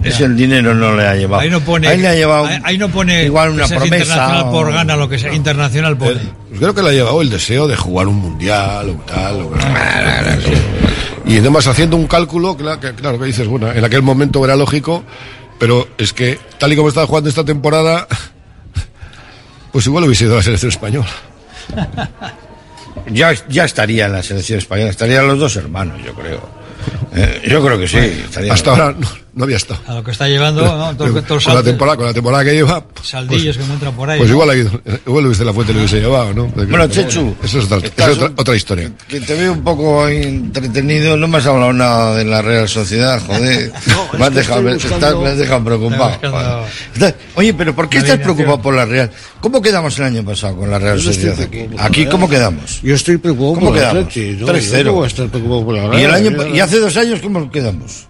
es 0.02 0.20
el 0.20 0.36
dinero 0.36 0.74
no 0.74 0.96
le 0.96 1.06
ha 1.06 1.14
llevado. 1.14 1.40
Ahí 1.42 1.48
no 1.50 1.60
pone. 1.60 1.86
Ahí 1.86 1.98
le 1.98 2.08
ha 2.08 2.14
llevado 2.14 2.46
ahí, 2.46 2.58
ahí 2.64 2.76
no 2.78 2.88
pone. 2.88 3.24
igual 3.24 3.50
una 3.50 3.66
promesa. 3.68 3.96
internacional 3.96 4.50
por 4.50 4.72
gana, 4.72 4.96
lo 4.96 5.08
que 5.08 5.18
sea. 5.20 5.32
Internacional 5.32 5.96
pone. 5.96 6.20
Pues 6.48 6.58
creo 6.60 6.74
que 6.74 6.82
le 6.82 6.88
ha 6.88 6.92
llevado 6.92 7.22
el 7.22 7.30
deseo 7.30 7.68
de 7.68 7.76
jugar 7.76 8.08
un 8.08 8.16
mundial 8.16 8.90
o 8.90 8.94
tal. 9.06 9.36
o- 9.42 9.52
y 11.24 11.38
además 11.38 11.66
haciendo 11.68 11.96
un 11.96 12.08
cálculo, 12.08 12.56
que, 12.56 12.64
claro, 12.94 13.18
que 13.20 13.26
dices, 13.26 13.46
bueno, 13.46 13.70
en 13.70 13.84
aquel 13.84 14.02
momento 14.02 14.44
era 14.44 14.56
lógico, 14.56 15.04
pero 15.60 15.86
es 15.96 16.12
que 16.12 16.38
tal 16.58 16.72
y 16.72 16.76
como 16.76 16.88
estaba 16.88 17.06
jugando 17.06 17.28
esta 17.30 17.44
temporada, 17.44 18.08
pues 19.70 19.86
igual 19.86 20.02
hubiese 20.04 20.24
ido 20.24 20.34
a 20.34 20.38
la 20.38 20.42
selección 20.42 20.70
española. 20.70 21.08
Ya, 23.10 23.32
ya 23.48 23.64
estaría 23.64 24.06
en 24.06 24.12
la 24.12 24.22
selección 24.22 24.58
española, 24.58 24.90
estarían 24.90 25.26
los 25.26 25.38
dos 25.38 25.56
hermanos, 25.56 26.00
yo 26.04 26.14
creo. 26.14 26.48
Eh, 27.14 27.42
yo 27.48 27.64
creo 27.64 27.78
que 27.78 27.88
sí. 27.88 27.98
Hasta 28.50 28.70
ahora 28.70 28.94
no, 28.98 29.08
no 29.34 29.44
había 29.44 29.56
estado. 29.56 29.80
A 29.86 29.94
lo 29.94 30.04
que 30.04 30.10
está 30.10 30.28
llevando, 30.28 30.62
¿no? 30.62 30.96
Todo, 30.96 31.22
todo 31.22 31.40
con, 31.42 31.54
la 31.54 31.62
temporada, 31.62 31.96
con 31.96 32.06
la 32.06 32.12
temporada 32.12 32.44
que 32.44 32.52
lleva, 32.52 32.84
pues, 32.84 33.08
saldillos 33.08 33.56
que 33.56 33.62
encuentran 33.62 33.94
por 33.94 34.10
ahí. 34.10 34.18
pues 34.18 34.28
¿no? 34.30 34.34
igual, 34.36 34.50
ha 34.50 34.56
ido, 34.56 34.70
igual 35.06 35.24
Luis 35.24 35.38
de 35.38 35.44
la 35.46 35.52
Fuente 35.52 35.72
lo 35.72 35.78
hubiese 35.80 36.00
llevado, 36.00 36.32
¿no? 36.34 36.48
Porque- 36.48 36.70
Bueno, 36.70 36.86
Chechu, 36.88 37.34
Eso 37.42 37.58
es 37.60 37.64
otra, 37.64 37.78
eso 37.78 37.88
es 37.96 38.16
otra, 38.16 38.26
un- 38.26 38.34
otra 38.36 38.56
historia. 38.56 38.92
Que 39.08 39.20
te 39.20 39.34
veo 39.34 39.52
un 39.52 39.62
poco 39.64 40.06
entretenido, 40.08 41.16
no 41.16 41.28
me 41.28 41.38
has 41.38 41.46
hablado 41.46 41.72
nada 41.72 42.16
de 42.16 42.24
la 42.24 42.42
Real 42.42 42.68
Sociedad, 42.68 43.20
joder. 43.26 43.72
me, 44.18 44.24
has 44.26 44.34
dejado, 44.34 44.62
buscando- 44.62 44.96
estás- 44.96 45.16
me 45.16 45.28
has 45.28 45.38
dejado 45.38 45.64
preocupado. 45.64 46.64
Estás- 46.94 47.14
Oye, 47.34 47.54
pero 47.54 47.74
¿por 47.74 47.88
qué 47.88 47.98
La 47.98 48.04
estás 48.04 48.18
preocupado 48.20 48.60
por 48.60 48.74
la 48.74 48.84
Real? 48.84 49.10
¿Cómo 49.40 49.62
quedamos 49.62 49.98
el 49.98 50.04
año 50.04 50.24
pasado 50.24 50.56
con 50.56 50.70
la 50.70 50.78
Real 50.78 50.98
Yo 50.98 51.04
no 51.06 51.10
estoy 51.10 51.28
Sociedad? 51.30 51.48
preocupado. 51.50 51.88
Aquí, 51.88 52.06
¿cómo 52.06 52.28
quedamos? 52.28 52.80
Yo 52.82 52.94
estoy 52.94 53.16
preocupado 53.16 53.54
¿Cómo 53.54 53.66
por 53.68 53.76
quedamos? 53.78 54.04
Atleti, 54.04 54.36
¿no? 54.40 54.46
3-0. 54.46 54.78
Yo 54.78 54.84
no 54.84 54.92
voy 54.92 55.04
a 55.04 55.06
estar 55.08 55.26
preocupado 55.28 55.64
por 55.64 55.74
la 55.74 55.82
¿Y, 55.98 56.04
el 56.04 56.10
Real, 56.10 56.14
año, 56.14 56.54
y 56.54 56.60
hace 56.60 56.78
dos 56.78 56.96
años 56.96 57.20
cómo 57.20 57.50
quedamos? 57.50 58.06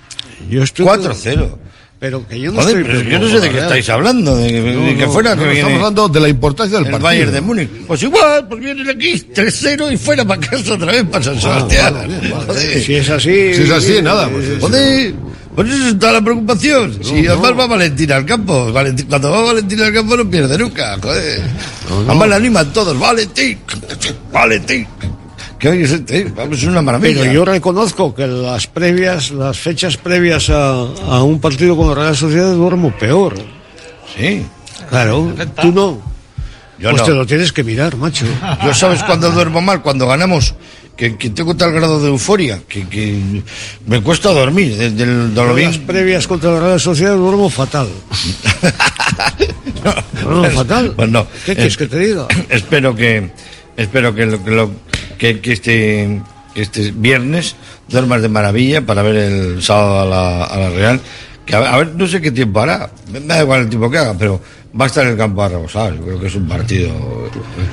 Yo 0.50 0.62
estoy 0.62 0.86
4-0. 0.86 1.56
Pero 1.98 2.26
que 2.26 2.40
yo 2.40 2.50
no 2.50 2.60
Joder, 2.60 2.78
estoy 2.78 2.92
pero 2.98 3.10
yo 3.10 3.18
no 3.20 3.28
sé 3.28 3.38
de 3.40 3.50
qué 3.50 3.58
estáis 3.60 3.88
hablando, 3.88 4.36
de, 4.36 4.50
de 4.60 4.72
No, 4.74 4.98
que 4.98 5.06
no, 5.06 5.12
fuera 5.12 5.36
no, 5.36 5.44
que 5.44 5.52
estamos 5.52 5.76
hablando 5.76 6.08
de 6.08 6.18
la 6.20 6.28
importancia 6.28 6.76
del 6.78 6.86
el 6.86 6.90
partido. 6.90 7.08
Bayern 7.08 7.32
de 7.32 7.40
Múnich. 7.40 7.68
Pues 7.86 8.02
igual, 8.02 8.48
pues 8.48 8.60
vienen 8.60 8.90
aquí 8.90 9.12
3-0 9.32 9.92
y 9.92 9.96
fuera 9.96 10.24
para 10.24 10.40
casa 10.40 10.74
otra 10.74 10.90
vez 10.90 11.04
para 11.04 11.22
San 11.22 11.40
Sebastián. 11.40 11.94
Joder. 12.46 12.82
Si 12.82 12.94
es 12.96 13.08
así. 13.08 13.54
Si 13.54 13.62
es 13.62 13.70
así, 13.70 14.02
nada, 14.02 14.28
pues, 14.28 14.46
Joder, 14.60 15.14
por 15.54 15.64
eso 15.68 15.86
es 15.86 15.96
toda 16.00 16.12
la 16.14 16.20
preocupación. 16.22 16.98
Si 17.04 17.24
además 17.24 17.52
va 17.56 17.66
Valentín 17.68 18.10
al 18.10 18.26
campo, 18.26 18.72
Valentín- 18.72 19.06
cuando 19.08 19.30
va 19.30 19.42
Valentín 19.42 19.80
al 19.80 19.92
campo 19.92 20.16
no 20.16 20.28
pierde 20.28 20.58
nunca, 20.58 20.98
joder. 21.00 21.40
Además 22.08 22.28
le 22.30 22.34
animan 22.34 22.72
todos, 22.72 22.98
Valentín, 22.98 23.58
Valentín. 24.32 24.88
Que 25.62 25.68
hoy 25.68 25.82
es, 25.84 25.92
eh, 25.92 26.26
es 26.50 26.64
una 26.64 26.82
maravilla. 26.82 27.20
Pero 27.20 27.32
yo 27.32 27.44
reconozco 27.44 28.12
que 28.12 28.26
las 28.26 28.66
previas, 28.66 29.30
las 29.30 29.56
fechas 29.56 29.96
previas 29.96 30.50
a, 30.50 30.72
a 30.72 31.22
un 31.22 31.38
partido 31.40 31.76
con 31.76 31.86
la 31.88 31.94
Real 31.94 32.16
Sociedad 32.16 32.52
duermo 32.52 32.90
peor. 32.98 33.36
Sí. 34.18 34.44
Claro, 34.90 35.32
tú 35.60 35.70
no. 35.70 36.02
Yo 36.80 36.90
pues 36.90 37.02
no. 37.02 37.06
te 37.06 37.12
lo 37.12 37.24
tienes 37.26 37.52
que 37.52 37.62
mirar, 37.62 37.96
macho. 37.96 38.26
Yo 38.64 38.74
sabes 38.74 39.04
cuando 39.04 39.30
duermo 39.30 39.60
mal, 39.60 39.82
cuando 39.82 40.08
ganamos, 40.08 40.56
que, 40.96 41.16
que 41.16 41.30
tengo 41.30 41.54
tal 41.54 41.70
grado 41.70 42.00
de 42.00 42.08
euforia, 42.08 42.60
que, 42.68 42.88
que 42.88 43.20
me 43.86 44.02
cuesta 44.02 44.30
dormir 44.32 44.76
dolor. 45.32 45.60
las 45.60 45.78
previas 45.78 46.26
contra 46.26 46.50
la 46.50 46.58
Real 46.58 46.80
Sociedad 46.80 47.14
duermo 47.14 47.48
fatal. 47.48 47.86
No, 50.24 50.44
fatal. 50.50 50.92
Pues 50.96 51.08
no. 51.08 51.26
¿Qué 51.44 51.54
quieres 51.54 51.76
que 51.76 51.86
te 51.86 51.98
diga? 51.98 52.26
Espero 52.48 52.94
que, 52.94 53.30
espero 53.76 54.14
que, 54.14 54.26
lo, 54.26 54.44
que, 54.44 54.50
lo- 54.50 54.70
que, 55.22 55.40
que 55.40 55.52
este, 55.52 56.20
este 56.56 56.90
viernes 56.90 57.54
duermas 57.88 58.22
de 58.22 58.28
maravilla 58.28 58.84
para 58.84 59.02
ver 59.02 59.14
el 59.14 59.62
sábado 59.62 60.00
a 60.00 60.04
la, 60.04 60.44
a 60.46 60.58
la 60.58 60.70
Real. 60.70 61.00
Que 61.46 61.54
a, 61.54 61.60
ver- 61.60 61.68
a 61.68 61.76
ver, 61.76 61.94
no 61.94 62.08
sé 62.08 62.20
qué 62.20 62.32
tiempo 62.32 62.58
hará. 62.58 62.90
Me 63.12 63.20
da 63.20 63.40
igual 63.40 63.60
el 63.60 63.68
tiempo 63.68 63.88
que 63.88 63.98
haga, 63.98 64.14
pero 64.18 64.40
va 64.78 64.86
a 64.86 64.88
estar 64.88 65.04
en 65.04 65.12
el 65.12 65.16
campo 65.16 65.40
a 65.44 65.48
rebosar. 65.48 65.94
Yo 65.94 66.02
creo 66.02 66.20
que 66.20 66.26
es 66.26 66.34
un 66.34 66.48
partido. 66.48 66.92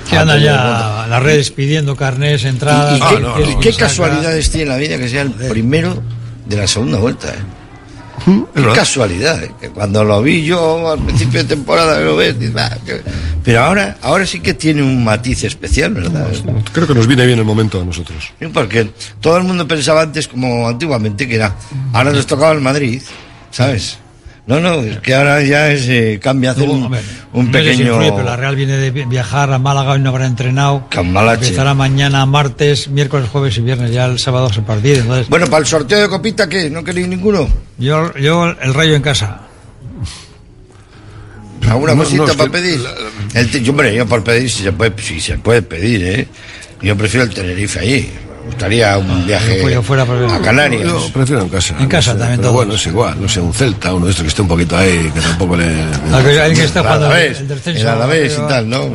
Que 0.08 0.16
a 0.18 0.22
anda 0.22 0.38
ya 0.38 0.52
cuenta. 0.62 1.08
las 1.08 1.24
redes 1.24 1.50
pidiendo 1.50 1.96
carnés, 1.96 2.46
entradas. 2.46 3.00
y 3.48 3.56
qué, 3.56 3.70
y 3.70 3.74
casualidades 3.74 4.52
tiene 4.52 4.70
la 4.70 4.78
vida 4.78 5.00
que 5.00 5.10
sea 5.10 5.24
el 5.24 5.32
primero 5.32 6.00
de 6.46 6.56
la 6.56 6.68
segunda 6.68 7.00
vuelta. 7.00 7.30
¿eh? 7.30 7.59
Qué 8.56 8.64
casualidad, 8.74 9.44
¿eh? 9.44 9.52
que 9.60 9.70
cuando 9.70 10.04
lo 10.04 10.22
vi 10.22 10.44
yo 10.44 10.92
al 10.92 11.00
principio 11.00 11.42
de 11.44 11.50
temporada 11.56 12.00
lo 12.00 12.16
ves, 12.16 12.36
"Ah, 12.58 12.78
que-". 12.86 13.02
pero 13.44 13.62
ahora, 13.62 13.98
ahora 14.02 14.26
sí 14.26 14.40
que 14.40 14.54
tiene 14.54 14.82
un 14.84 15.04
matiz 15.04 15.44
especial, 15.44 15.94
¿verdad? 15.94 16.28
Creo 16.74 16.88
que 16.88 16.94
nos 16.96 17.08
viene 17.08 17.26
bien 17.26 17.40
el 17.40 17.46
momento 17.46 17.82
a 17.82 17.86
nosotros. 17.86 18.32
Sí, 18.40 18.48
Porque 18.54 18.90
todo 19.22 19.38
el 19.38 19.44
mundo 19.44 19.68
pensaba 19.68 20.02
antes 20.02 20.28
como 20.28 20.68
antiguamente 20.68 21.28
que 21.28 21.36
era, 21.36 21.56
ahora 21.94 22.12
nos 22.12 22.26
tocaba 22.28 22.52
el 22.52 22.62
Madrid, 22.62 23.02
¿sabes? 23.52 23.98
No, 24.50 24.60
no, 24.60 24.82
es 24.82 24.98
que 25.00 25.14
ahora 25.14 25.44
ya 25.44 25.70
es, 25.72 25.88
eh, 25.88 26.20
cambia, 26.22 26.52
hacer 26.52 26.68
un, 26.68 26.92
un 27.34 27.46
No 27.46 27.52
pequeño... 27.52 27.86
influye, 27.86 28.12
pero 28.12 28.24
la 28.24 28.36
Real 28.36 28.56
viene 28.56 28.78
de 28.78 28.90
vi- 28.90 29.06
viajar 29.06 29.54
a 29.54 29.60
Málaga 29.60 29.96
y 29.96 30.00
no 30.00 30.10
habrá 30.10 30.26
entrenado. 30.26 30.88
Cambalache. 30.90 31.44
Empezará 31.46 31.76
mañana, 31.76 32.26
martes, 32.26 32.88
miércoles, 32.88 33.30
jueves 33.30 33.56
y 33.60 33.62
viernes. 33.62 33.92
Ya 33.92 34.06
el 34.06 34.18
sábado 34.18 34.48
es 34.50 34.58
el 34.58 34.64
partido. 34.64 35.02
Entonces, 35.02 35.30
Bueno, 35.30 35.46
para 35.46 35.60
el 35.60 35.68
sorteo 35.68 36.02
de 36.02 36.10
copita, 36.10 36.50
¿qué? 36.50 36.68
¿No 36.70 36.84
queréis 36.84 37.08
ninguno? 37.08 37.48
yo, 37.78 38.12
yo 38.18 38.48
el 38.60 38.74
rayo 38.74 38.96
en 38.96 39.04
casa. 39.04 39.42
¿Alguna 41.70 41.94
No, 41.94 42.04
cosita 42.04 42.26
no, 42.26 42.34
para 42.34 42.46
que 42.46 42.50
pedir? 42.58 42.80
El 43.36 43.64
yo, 43.64 43.72
hombre, 43.72 43.94
yo 43.94 44.08
por 44.08 44.24
pedir, 44.24 44.50
si 44.50 44.64
se 44.64 44.72
puede, 44.72 44.94
si 45.02 45.20
se 45.20 45.38
puede 45.38 45.62
pedir, 45.62 46.04
¿eh? 46.04 46.28
Yo 46.82 46.96
prefiero 46.98 47.26
el 47.28 47.34
Tenerife 47.34 47.80
allí. 47.82 48.10
Me 48.50 48.56
gustaría 48.56 48.98
un 48.98 49.28
viaje 49.28 49.72
yo 49.72 49.84
fuera 49.84 50.04
a 50.04 50.40
Canarias. 50.42 50.84
Yo 50.84 51.10
prefiero 51.14 51.44
en 51.44 51.50
casa. 51.50 51.76
En 51.80 51.88
casa 51.88 52.14
no 52.14 52.16
sé, 52.16 52.20
también 52.20 52.40
Pero 52.40 52.50
todos. 52.50 52.56
bueno, 52.56 52.74
es 52.74 52.88
igual, 52.88 53.22
no 53.22 53.30
sé, 53.30 53.40
un 53.40 53.54
Celta, 53.54 53.94
uno 53.94 54.06
de 54.08 54.12
estos 54.12 54.24
que 54.24 54.30
esté 54.30 54.42
un 54.42 54.48
poquito 54.48 54.76
ahí, 54.76 55.12
que 55.14 55.22
tampoco 55.22 55.56
le. 55.56 55.66
Ah, 56.12 56.22
que 56.24 56.40
alguien 56.40 56.56
que 56.56 56.64
está 56.64 56.80
El 56.80 56.86
jugando 56.86 57.16
el, 57.16 57.36
el 57.52 57.78
el 57.78 57.88
Alavés 57.88 58.34
y 58.34 58.48
tal, 58.50 58.68
¿no? 58.70 58.90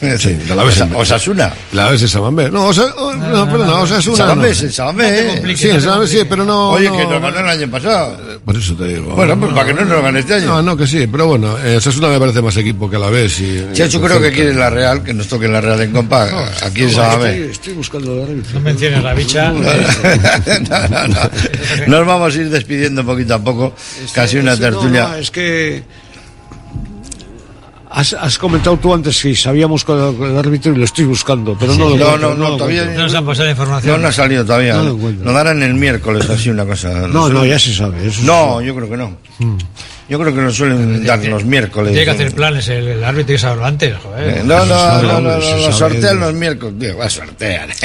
Sí, 0.18 0.36
Alavés. 0.50 0.80
Osa- 0.80 0.96
Osasuna. 0.96 1.52
El 1.72 1.78
Alavés 1.80 2.02
es 2.02 2.10
Samamé. 2.10 2.50
No, 2.50 2.66
Osa, 2.66 2.92
oh, 2.96 3.12
no, 3.14 3.50
perdona, 3.50 3.80
Osasuna. 3.80 4.16
Samamés, 4.16 4.62
no. 4.62 4.68
el 4.68 4.72
Samamés. 4.72 5.58
Sí, 5.58 6.18
sí, 6.18 6.24
pero 6.28 6.44
no. 6.44 6.70
Oye, 6.70 6.88
no, 6.88 6.96
que 6.96 7.04
nos 7.04 7.20
ganó 7.20 7.38
el 7.40 7.48
año 7.48 7.70
pasado. 7.70 8.18
Por 8.44 8.56
eso 8.56 8.74
te 8.74 8.84
digo. 8.86 9.14
Bueno, 9.14 9.38
pues 9.38 9.52
para 9.52 9.66
que 9.66 9.74
no 9.74 9.84
nos 9.84 10.02
gane 10.02 10.20
este 10.20 10.34
año. 10.34 10.46
No, 10.46 10.62
no, 10.62 10.76
que 10.76 10.86
sí, 10.86 11.06
pero 11.06 11.26
bueno, 11.26 11.58
eh, 11.58 11.76
Osasuna 11.76 12.08
me 12.08 12.18
parece 12.18 12.40
más 12.42 12.56
equipo 12.56 12.88
que 12.88 12.96
Alavés 12.96 13.40
y. 13.40 13.64
Sí, 13.72 13.88
yo 13.88 14.00
creo 14.00 14.20
que 14.20 14.32
quiere 14.32 14.54
la 14.54 14.70
Real, 14.70 15.02
que 15.02 15.12
nos 15.12 15.26
toque 15.28 15.48
la 15.48 15.60
Real 15.60 15.80
en 15.80 15.92
Compa. 15.92 16.28
Aquí 16.62 16.82
en 16.84 16.92
Samamés. 16.92 17.34
Estoy, 17.34 17.50
estoy 17.50 17.74
buscando 17.74 18.14
la 18.16 18.26
revista. 18.26 18.52
No 18.54 18.60
menciones 18.60 19.02
la 19.02 19.14
bicha. 19.14 19.52
no, 19.52 20.88
no, 20.88 21.08
no. 21.08 21.20
Nos 21.86 22.06
vamos 22.06 22.34
a 22.34 22.38
ir 22.38 22.50
despidiendo 22.50 23.04
poquito 23.04 23.34
a 23.34 23.38
poco. 23.38 23.74
Casi 24.14 24.38
una 24.38 24.52
no, 24.52 24.58
tertulia. 24.58 25.08
no, 25.08 25.14
es 25.16 25.30
que 25.30 25.82
has, 27.90 28.12
has 28.14 28.38
comentado 28.38 28.76
tú 28.78 28.92
antes 28.94 29.20
que 29.22 29.34
sabíamos 29.34 29.84
con 29.84 29.98
el 30.24 30.36
árbitro 30.38 30.72
y 30.72 30.76
lo 30.76 30.84
estoy 30.84 31.04
buscando, 31.04 31.56
pero 31.58 31.74
no 31.74 31.90
lo 31.90 31.96
no, 31.96 32.04
encuentro, 32.04 32.28
no, 32.30 32.34
no, 32.34 32.48
lo 32.50 32.56
todavía. 32.56 32.84
No 32.86 33.08
se 33.08 33.16
han 33.16 33.26
pasado 33.26 33.44
la 33.48 33.54
No, 33.54 33.60
información. 33.60 34.02
no 34.02 34.08
ha 34.08 34.12
salido 34.12 34.44
todavía. 34.44 34.74
No 34.74 34.82
lo 34.84 34.98
Lo 35.24 35.32
darán 35.32 35.62
el 35.62 35.74
miércoles, 35.74 36.28
así 36.30 36.50
una 36.50 36.64
cosa. 36.64 37.08
No, 37.08 37.28
no, 37.28 37.44
ya 37.44 37.58
se 37.58 37.74
sabe. 37.74 38.06
Eso 38.06 38.22
No, 38.22 38.60
yo 38.60 38.74
creo 38.74 38.88
que 38.90 38.96
no. 38.96 39.16
Yo 40.08 40.18
creo 40.18 40.34
que 40.34 40.40
nos 40.40 40.56
suelen 40.56 41.04
dar 41.04 41.22
los 41.24 41.44
miércoles. 41.44 41.92
Tiene 41.92 42.06
que 42.06 42.10
hacer 42.12 42.34
planes 42.34 42.66
el, 42.68 42.88
el 42.88 43.04
árbitro 43.04 43.34
que 43.34 43.38
saberlo 43.38 43.66
antes, 43.66 43.92
Eh, 43.92 43.98
joder. 44.02 44.44
No, 44.46 44.64
no, 44.64 45.02
no, 45.02 45.20
no, 45.20 45.38
no, 45.38 45.56
lo 45.58 45.72
sortean 45.72 46.18
los 46.20 46.32
miércoles. 46.32 46.74
Digo, 46.78 46.96
va 46.98 47.04
a 47.06 47.10
sortear. 47.10 47.68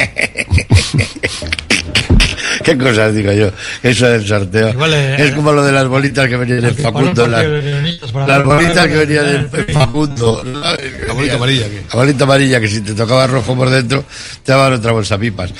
¿Qué 2.65 2.77
cosas 2.77 3.13
digo 3.13 3.31
yo? 3.31 3.51
Eso 3.81 4.07
del 4.07 4.25
sorteo. 4.25 4.69
Igual, 4.69 4.93
eh, 4.93 5.15
es 5.19 5.31
como 5.33 5.51
lo 5.51 5.63
de 5.63 5.71
las 5.71 5.87
bolitas 5.87 6.27
que 6.27 6.37
venían 6.37 6.65
en 6.65 6.75
Facundo. 6.75 7.27
Las, 7.27 8.43
bolitas 8.43 8.87
que 8.87 9.05
venían 9.05 9.27
en 9.27 9.49
Facundo. 9.73 10.43
La 10.43 11.13
bolita 11.13 11.35
amarilla. 11.35 11.65
¿qué? 11.65 11.83
La 11.89 11.95
bolita 11.95 12.23
amarilla, 12.23 12.59
que 12.59 12.67
si 12.67 12.81
te 12.81 12.93
tocaba 12.93 13.27
rojo 13.27 13.55
por 13.55 13.69
dentro, 13.69 14.05
te 14.43 14.51
daban 14.51 14.73
otra 14.73 14.91
bolsa 14.91 15.17
pipas. 15.17 15.53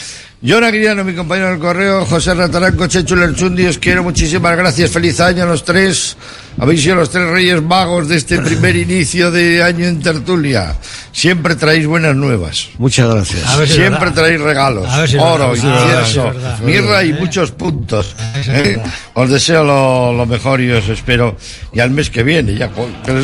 John 0.46 0.64
Aguiliano, 0.66 1.06
mi 1.06 1.14
compañero 1.14 1.52
del 1.52 1.60
correo, 1.60 2.06
José 2.06 2.34
Rataranco, 2.34 2.88
Chechu 2.88 3.16
Lerchundi, 3.16 3.66
os 3.66 3.78
quiero 3.78 4.04
muchísimas 4.04 4.58
gracias, 4.58 4.92
feliz 4.92 5.18
año 5.22 5.44
a 5.44 5.46
los 5.46 5.64
tres. 5.64 6.18
Habéis 6.60 6.84
sido 6.84 6.96
los 6.96 7.10
tres 7.10 7.28
reyes 7.30 7.62
magos 7.64 8.08
de 8.08 8.16
este 8.18 8.38
primer 8.40 8.76
inicio 8.76 9.32
de 9.32 9.64
año 9.64 9.86
en 9.88 10.00
tertulia. 10.02 10.76
Siempre 11.12 11.56
traéis 11.56 11.86
buenas 11.88 12.16
nuevas. 12.16 12.70
Muchas 12.78 13.10
gracias. 13.14 13.46
A 13.48 13.58
ver 13.58 13.68
si 13.68 13.74
es 13.74 13.80
Siempre 13.80 14.00
verdad. 14.06 14.16
traéis 14.16 14.42
regalos, 14.42 14.88
A 14.90 15.00
ver 15.02 15.10
si 15.10 15.16
es 15.18 15.22
oro, 15.22 15.56
si 15.56 15.68
incienso, 15.68 16.32
mirra 16.64 17.04
y 17.04 17.10
Eh. 17.10 17.18
muchos 17.20 17.52
puntos. 17.52 18.16
¿eh? 18.48 18.80
Os 19.16 19.30
deseo 19.30 19.64
lo, 19.64 20.14
lo 20.14 20.26
mejor 20.26 20.62
y 20.62 20.72
os 20.72 20.88
espero. 20.90 21.36
Y 21.74 21.80
al 21.80 21.90
mes 21.92 22.10
que 22.10 22.24
viene, 22.24 22.56
ya, 22.56 22.70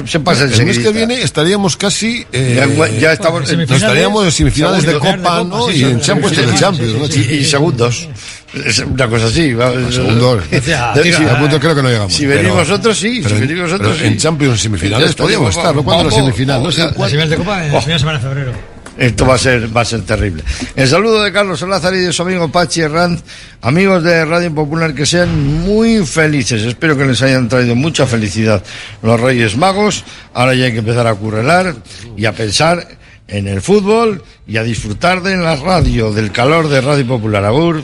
se 0.08 0.20
pasa 0.20 0.44
El 0.44 0.50
mes 0.50 0.60
enseguida. 0.60 0.84
que 0.84 0.98
viene 0.98 1.22
estaríamos 1.22 1.78
casi. 1.78 2.26
eh, 2.32 2.56
Ya, 2.78 2.88
ya 3.00 3.14
estamos 3.14 3.50
en 3.52 3.62
estaríamos 3.62 4.26
en 4.26 4.32
semifinales 4.32 4.86
de. 4.86 4.94
Copa, 5.00 5.44
¿no? 5.44 5.68
sí, 5.70 5.78
Y 5.80 5.84
en 5.84 6.02
Champions 6.02 6.36
sí, 6.36 6.42
en 6.44 6.50
el 6.50 6.56
sí, 6.56 6.60
Champions, 6.60 6.94
¿no? 6.94 7.06
y, 7.16 7.36
y 7.38 7.46
segundos. 7.46 8.08
Es 8.54 8.80
una 8.80 9.08
cosa 9.08 9.26
así. 9.28 9.54
va- 9.54 9.72
De- 9.72 10.62
tira, 10.62 10.94
si- 10.96 11.24
A 11.26 11.40
punto 11.40 11.60
creo 11.60 11.76
que 11.76 11.84
no 11.84 11.90
llegamos. 11.90 12.14
Si 12.14 12.26
venís 12.26 12.44
pero- 12.44 12.56
vosotros, 12.56 12.98
sí. 12.98 13.20
pero 13.24 13.36
si 13.36 13.42
en- 13.42 13.48
venís 13.48 13.64
vosotros, 13.64 13.96
pero 13.96 14.08
en 14.08 14.14
sí. 14.14 14.20
Champions 14.20 14.60
semifinales 14.62 15.14
podíamos 15.16 15.56
estar, 15.56 15.76
¿no? 15.76 15.84
¿Cuándo 15.84 16.06
la 16.06 16.12
semifinal? 16.16 16.64
No 16.64 16.72
sé 16.72 16.82
vamos, 16.82 16.98
Las 16.98 17.10
finales 17.12 17.30
de 17.30 17.36
Copa 17.38 17.66
en 17.66 17.72
la 17.74 17.80
primera 17.80 18.00
semana 18.00 18.18
de 18.20 18.24
febrero. 18.28 18.52
Esto 18.98 19.26
va 19.26 19.36
a 19.36 19.38
ser, 19.38 19.76
va 19.76 19.82
a 19.82 19.86
ser 19.86 20.02
terrible. 20.02 20.44
El 20.76 20.86
saludo 20.88 21.24
de 21.24 21.32
Carlos 21.32 21.58
Salazar 21.60 21.94
y 21.94 22.00
de 22.00 22.12
su 22.12 22.22
amigo 22.22 22.52
Pachi 22.52 22.82
Herranz, 22.82 23.22
amigos 23.62 24.04
de 24.04 24.26
Radio 24.26 24.54
Popular, 24.54 24.94
que 24.94 25.06
sean 25.06 25.62
muy 25.62 26.06
felices. 26.06 26.64
Espero 26.64 26.98
que 26.98 27.06
les 27.06 27.22
hayan 27.22 27.48
traído 27.48 27.76
mucha 27.76 28.06
felicidad 28.06 28.62
los 29.02 29.22
Reyes 29.22 29.56
Magos. 29.56 30.04
Ahora 30.34 30.54
ya 30.54 30.66
hay 30.66 30.74
que 30.74 30.80
empezar 30.80 31.08
a 31.08 31.14
currelar 31.16 31.76
y 32.18 32.26
a 32.26 32.34
pensar 32.34 32.86
en 33.30 33.48
el 33.48 33.62
fútbol 33.62 34.22
y 34.46 34.58
a 34.58 34.64
disfrutar 34.64 35.22
de 35.22 35.38
la 35.38 35.56
radio, 35.56 36.12
del 36.12 36.32
calor 36.34 36.68
de 36.68 36.82
Radio 36.82 37.08
Popular. 37.08 37.46
Agur. 37.46 37.84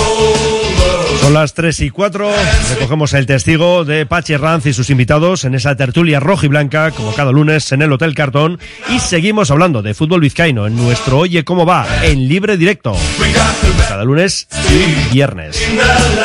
Son 1.31 1.39
las 1.39 1.53
3 1.53 1.79
y 1.79 1.89
4, 1.91 2.29
recogemos 2.73 3.13
el 3.13 3.25
testigo 3.25 3.85
de 3.85 4.05
Pachi 4.05 4.35
Ranz 4.35 4.65
y 4.65 4.73
sus 4.73 4.89
invitados 4.89 5.45
en 5.45 5.55
esa 5.55 5.77
tertulia 5.77 6.19
roja 6.19 6.45
y 6.45 6.49
blanca, 6.49 6.91
como 6.91 7.13
cada 7.13 7.31
lunes 7.31 7.71
en 7.71 7.81
el 7.81 7.93
Hotel 7.93 8.13
Cartón, 8.13 8.59
y 8.89 8.99
seguimos 8.99 9.49
hablando 9.49 9.81
de 9.81 9.93
fútbol 9.93 10.19
vizcaíno 10.19 10.67
en 10.67 10.75
nuestro 10.75 11.19
Oye 11.19 11.45
Cómo 11.45 11.65
Va, 11.65 11.87
en 12.03 12.27
libre 12.27 12.57
directo, 12.57 12.97
cada 13.87 14.03
lunes 14.03 14.49
y 14.69 15.13
viernes. 15.13 15.57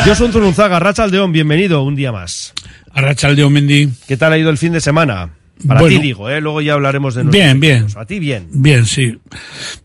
Yo 0.05 0.17
soy 0.17 0.33
Zunzaga, 0.33 0.81
Rachaldeón, 0.81 1.31
bienvenido 1.31 1.85
un 1.85 1.95
día 1.95 2.11
más. 2.11 2.53
Arrachaldeón, 2.93 3.53
Mendy. 3.53 3.91
¿Qué 4.09 4.17
tal 4.17 4.33
ha 4.33 4.39
ido 4.39 4.51
el 4.51 4.59
fin 4.59 4.73
de 4.73 4.81
semana? 4.81 5.31
Para 5.67 5.81
Bueno. 5.81 5.97
ti 5.97 6.03
digo, 6.03 6.29
¿eh? 6.29 6.41
luego 6.41 6.61
ya 6.61 6.75
hablaremos 6.75 7.15
de 7.15 7.25
nuestros 7.25 7.43
Bien, 7.45 7.61
bien. 7.61 7.87
A 7.97 8.05
ti 8.05 8.19
bien. 8.19 8.47
Bien, 8.53 8.85
sí. 8.85 9.19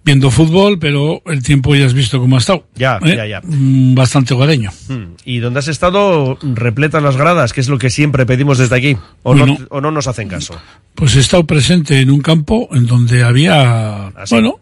Viendo 0.03 0.30
fútbol, 0.31 0.80
pero 0.80 1.22
el 1.27 1.41
tiempo 1.43 1.76
ya 1.76 1.85
has 1.85 1.93
visto 1.93 2.19
cómo 2.19 2.35
ha 2.35 2.39
estado. 2.39 2.68
Ya, 2.76 2.99
¿eh? 3.06 3.15
ya, 3.15 3.26
ya. 3.26 3.41
Mm, 3.43 3.95
Bastante 3.95 4.34
hogareño. 4.34 4.69
Mm. 4.89 5.03
¿Y 5.23 5.39
dónde 5.39 5.60
has 5.60 5.68
estado? 5.69 6.38
Repletas 6.41 7.02
las 7.02 7.15
gradas, 7.15 7.53
que 7.53 7.61
es 7.61 7.69
lo 7.69 7.77
que 7.77 7.89
siempre 7.89 8.26
pedimos 8.26 8.57
desde 8.57 8.76
aquí. 8.76 8.98
¿O, 9.23 9.34
Bueno. 9.34 9.45
no, 9.45 9.57
o 9.69 9.80
no 9.81 9.91
nos 9.91 10.07
hacen 10.07 10.27
caso? 10.27 10.60
Pues 10.95 11.15
he 11.15 11.19
estado 11.19 11.45
presente 11.45 12.02
en 12.02 12.11
un 12.11 12.22
campo 12.22 12.68
en 12.73 12.85
donde 12.85 13.23
había, 13.23 14.07
¿Ah, 14.07 14.23
bueno, 14.30 14.60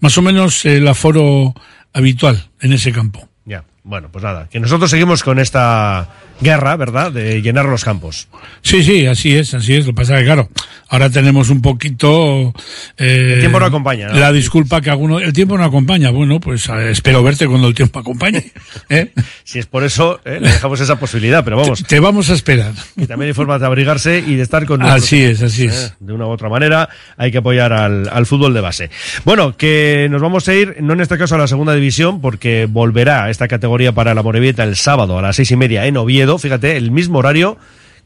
más 0.00 0.18
o 0.18 0.22
menos 0.22 0.64
el 0.64 0.86
aforo 0.88 1.54
habitual 1.92 2.48
en 2.60 2.72
ese 2.72 2.90
campo. 2.92 3.28
Ya, 3.46 3.64
bueno, 3.84 4.08
pues 4.12 4.24
nada, 4.24 4.48
que 4.50 4.60
nosotros 4.60 4.90
seguimos 4.90 5.22
con 5.22 5.38
esta 5.38 6.08
guerra, 6.40 6.76
¿verdad?, 6.76 7.12
de 7.12 7.42
llenar 7.42 7.64
los 7.66 7.84
campos. 7.84 8.28
Sí, 8.62 8.82
sí, 8.82 9.06
así 9.06 9.36
es, 9.36 9.54
así 9.54 9.74
es. 9.74 9.86
Lo 9.86 9.92
que 9.92 9.96
pasa 9.96 10.14
es 10.14 10.20
que, 10.20 10.24
claro, 10.26 10.48
ahora 10.88 11.10
tenemos 11.10 11.50
un 11.50 11.60
poquito... 11.62 12.52
eh, 12.96 13.32
El 13.34 13.40
tiempo 13.40 13.58
no 13.60 13.66
acompaña, 13.66 14.08
¿no? 14.08 14.18
La 14.18 14.32
disculpa 14.32 14.80
que 14.80 14.90
alguno... 14.90 15.18
El 15.18 15.32
tiempo 15.32 15.58
no 15.58 15.64
acompaña. 15.64 16.10
Bueno, 16.10 16.40
pues 16.40 16.68
espero 16.68 17.22
verte 17.22 17.46
cuando 17.46 17.68
el 17.68 17.74
tiempo 17.74 17.98
acompañe. 17.98 18.52
¿eh? 18.88 19.12
Si 19.44 19.58
es 19.58 19.66
por 19.66 19.84
eso, 19.84 20.20
¿eh? 20.24 20.38
le 20.40 20.48
dejamos 20.48 20.80
esa 20.80 20.98
posibilidad, 20.98 21.42
pero 21.44 21.56
vamos, 21.56 21.82
Te 21.84 22.00
vamos 22.00 22.30
a 22.30 22.34
esperar. 22.34 22.72
que 22.96 23.06
también 23.06 23.28
hay 23.28 23.34
formas 23.34 23.60
de 23.60 23.66
abrigarse 23.66 24.22
y 24.26 24.36
de 24.36 24.42
estar 24.42 24.64
con 24.66 24.80
nuestros 24.80 25.04
Así 25.04 25.22
es, 25.22 25.42
así 25.42 25.64
es. 25.66 25.94
De 26.00 26.12
una 26.12 26.26
u 26.26 26.30
otra 26.30 26.48
manera 26.48 26.88
hay 27.16 27.30
que 27.32 27.38
apoyar 27.38 27.72
al, 27.72 28.08
al 28.12 28.26
fútbol 28.26 28.54
de 28.54 28.60
base. 28.60 28.90
Bueno, 29.24 29.56
que 29.56 30.08
nos 30.10 30.20
vamos 30.22 30.48
a 30.48 30.54
ir, 30.54 30.76
no 30.80 30.92
en 30.92 31.00
este 31.00 31.18
caso 31.18 31.34
a 31.34 31.38
la 31.38 31.46
segunda 31.48 31.74
división, 31.74 32.20
porque 32.20 32.66
volverá 32.70 33.30
esta 33.30 33.48
categoría 33.48 33.92
para 33.92 34.14
la 34.14 34.22
Morevieta 34.22 34.64
el 34.64 34.76
sábado 34.76 35.18
a 35.18 35.22
las 35.22 35.36
seis 35.36 35.50
y 35.50 35.56
media 35.56 35.86
en 35.86 35.96
Oviedo, 35.96 36.27
fíjate, 36.36 36.76
el 36.76 36.90
mismo 36.90 37.20
horario 37.20 37.56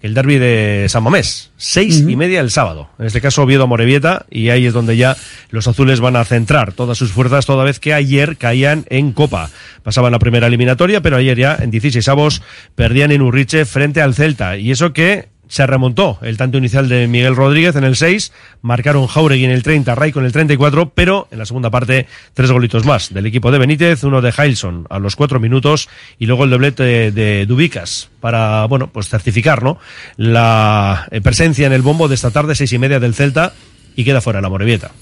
que 0.02 0.08
el 0.08 0.14
derby 0.14 0.38
de 0.38 0.86
San 0.88 1.04
Mamés, 1.04 1.52
seis 1.56 2.04
y 2.06 2.16
media 2.16 2.40
el 2.40 2.50
sábado. 2.50 2.90
En 2.98 3.06
este 3.06 3.20
caso 3.20 3.42
Oviedo 3.44 3.62
a 3.62 3.66
Morevieta 3.66 4.26
y 4.30 4.50
ahí 4.50 4.66
es 4.66 4.74
donde 4.74 4.96
ya 4.96 5.16
los 5.50 5.68
azules 5.68 6.00
van 6.00 6.16
a 6.16 6.24
centrar 6.24 6.72
todas 6.72 6.98
sus 6.98 7.12
fuerzas 7.12 7.46
toda 7.46 7.62
vez 7.62 7.78
que 7.78 7.94
ayer 7.94 8.36
caían 8.36 8.84
en 8.90 9.12
Copa. 9.12 9.48
Pasaban 9.84 10.10
la 10.10 10.18
primera 10.18 10.48
eliminatoria, 10.48 11.02
pero 11.02 11.16
ayer 11.16 11.38
ya 11.38 11.56
en 11.60 11.70
16 11.70 12.06
avos 12.08 12.42
perdían 12.74 13.12
en 13.12 13.22
Urriche 13.22 13.64
frente 13.64 14.02
al 14.02 14.14
Celta 14.14 14.56
y 14.56 14.72
eso 14.72 14.92
que 14.92 15.28
se 15.52 15.66
remontó 15.66 16.18
el 16.22 16.38
tanto 16.38 16.56
inicial 16.56 16.88
de 16.88 17.06
Miguel 17.06 17.36
Rodríguez 17.36 17.76
en 17.76 17.84
el 17.84 17.94
6, 17.94 18.32
marcaron 18.62 19.06
Jauregui 19.06 19.44
en 19.44 19.50
el 19.50 19.62
30, 19.62 19.94
Ray 19.94 20.10
con 20.10 20.24
el 20.24 20.32
34, 20.32 20.92
pero 20.94 21.28
en 21.30 21.38
la 21.38 21.44
segunda 21.44 21.68
parte 21.68 22.06
tres 22.32 22.50
golitos 22.50 22.86
más 22.86 23.12
del 23.12 23.26
equipo 23.26 23.50
de 23.50 23.58
Benítez, 23.58 24.02
uno 24.02 24.22
de 24.22 24.32
Heilson 24.34 24.86
a 24.88 24.98
los 24.98 25.14
cuatro 25.14 25.40
minutos 25.40 25.90
y 26.18 26.24
luego 26.24 26.44
el 26.44 26.50
doblete 26.50 26.84
de, 26.84 27.12
de 27.12 27.44
Dubicas 27.44 28.08
para, 28.18 28.64
bueno, 28.64 28.86
pues 28.86 29.10
certificar, 29.10 29.62
¿no? 29.62 29.78
La 30.16 31.06
eh, 31.10 31.20
presencia 31.20 31.66
en 31.66 31.74
el 31.74 31.82
bombo 31.82 32.08
de 32.08 32.14
esta 32.14 32.30
tarde, 32.30 32.54
seis 32.54 32.72
y 32.72 32.78
media 32.78 32.98
del 32.98 33.12
Celta 33.12 33.52
y 33.94 34.04
queda 34.04 34.22
fuera 34.22 34.40
la 34.40 34.48
Morevieta. 34.48 34.92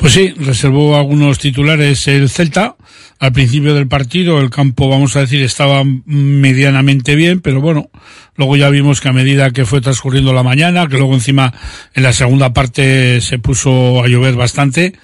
Pues 0.00 0.14
sí, 0.14 0.30
reservó 0.30 0.96
algunos 0.96 1.38
titulares 1.38 2.08
el 2.08 2.30
Celta. 2.30 2.74
Al 3.18 3.32
principio 3.34 3.74
del 3.74 3.86
partido 3.86 4.40
el 4.40 4.48
campo, 4.48 4.88
vamos 4.88 5.14
a 5.14 5.20
decir, 5.20 5.42
estaba 5.42 5.82
medianamente 6.06 7.14
bien, 7.16 7.42
pero 7.42 7.60
bueno, 7.60 7.90
luego 8.34 8.56
ya 8.56 8.70
vimos 8.70 9.02
que 9.02 9.10
a 9.10 9.12
medida 9.12 9.50
que 9.50 9.66
fue 9.66 9.82
transcurriendo 9.82 10.32
la 10.32 10.42
mañana, 10.42 10.88
que 10.88 10.96
luego 10.96 11.12
encima 11.12 11.52
en 11.92 12.02
la 12.02 12.14
segunda 12.14 12.54
parte 12.54 13.20
se 13.20 13.38
puso 13.38 14.02
a 14.02 14.08
llover 14.08 14.36
bastante, 14.36 14.94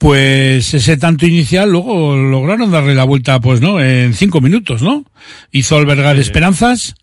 pues 0.00 0.74
ese 0.74 0.96
tanto 0.96 1.26
inicial 1.26 1.70
luego 1.70 2.16
lograron 2.16 2.72
darle 2.72 2.96
la 2.96 3.04
vuelta, 3.04 3.40
pues 3.40 3.60
no, 3.60 3.80
en 3.80 4.14
cinco 4.14 4.40
minutos, 4.40 4.82
¿no? 4.82 5.04
Hizo 5.52 5.76
albergar 5.76 6.16
esperanzas 6.16 6.96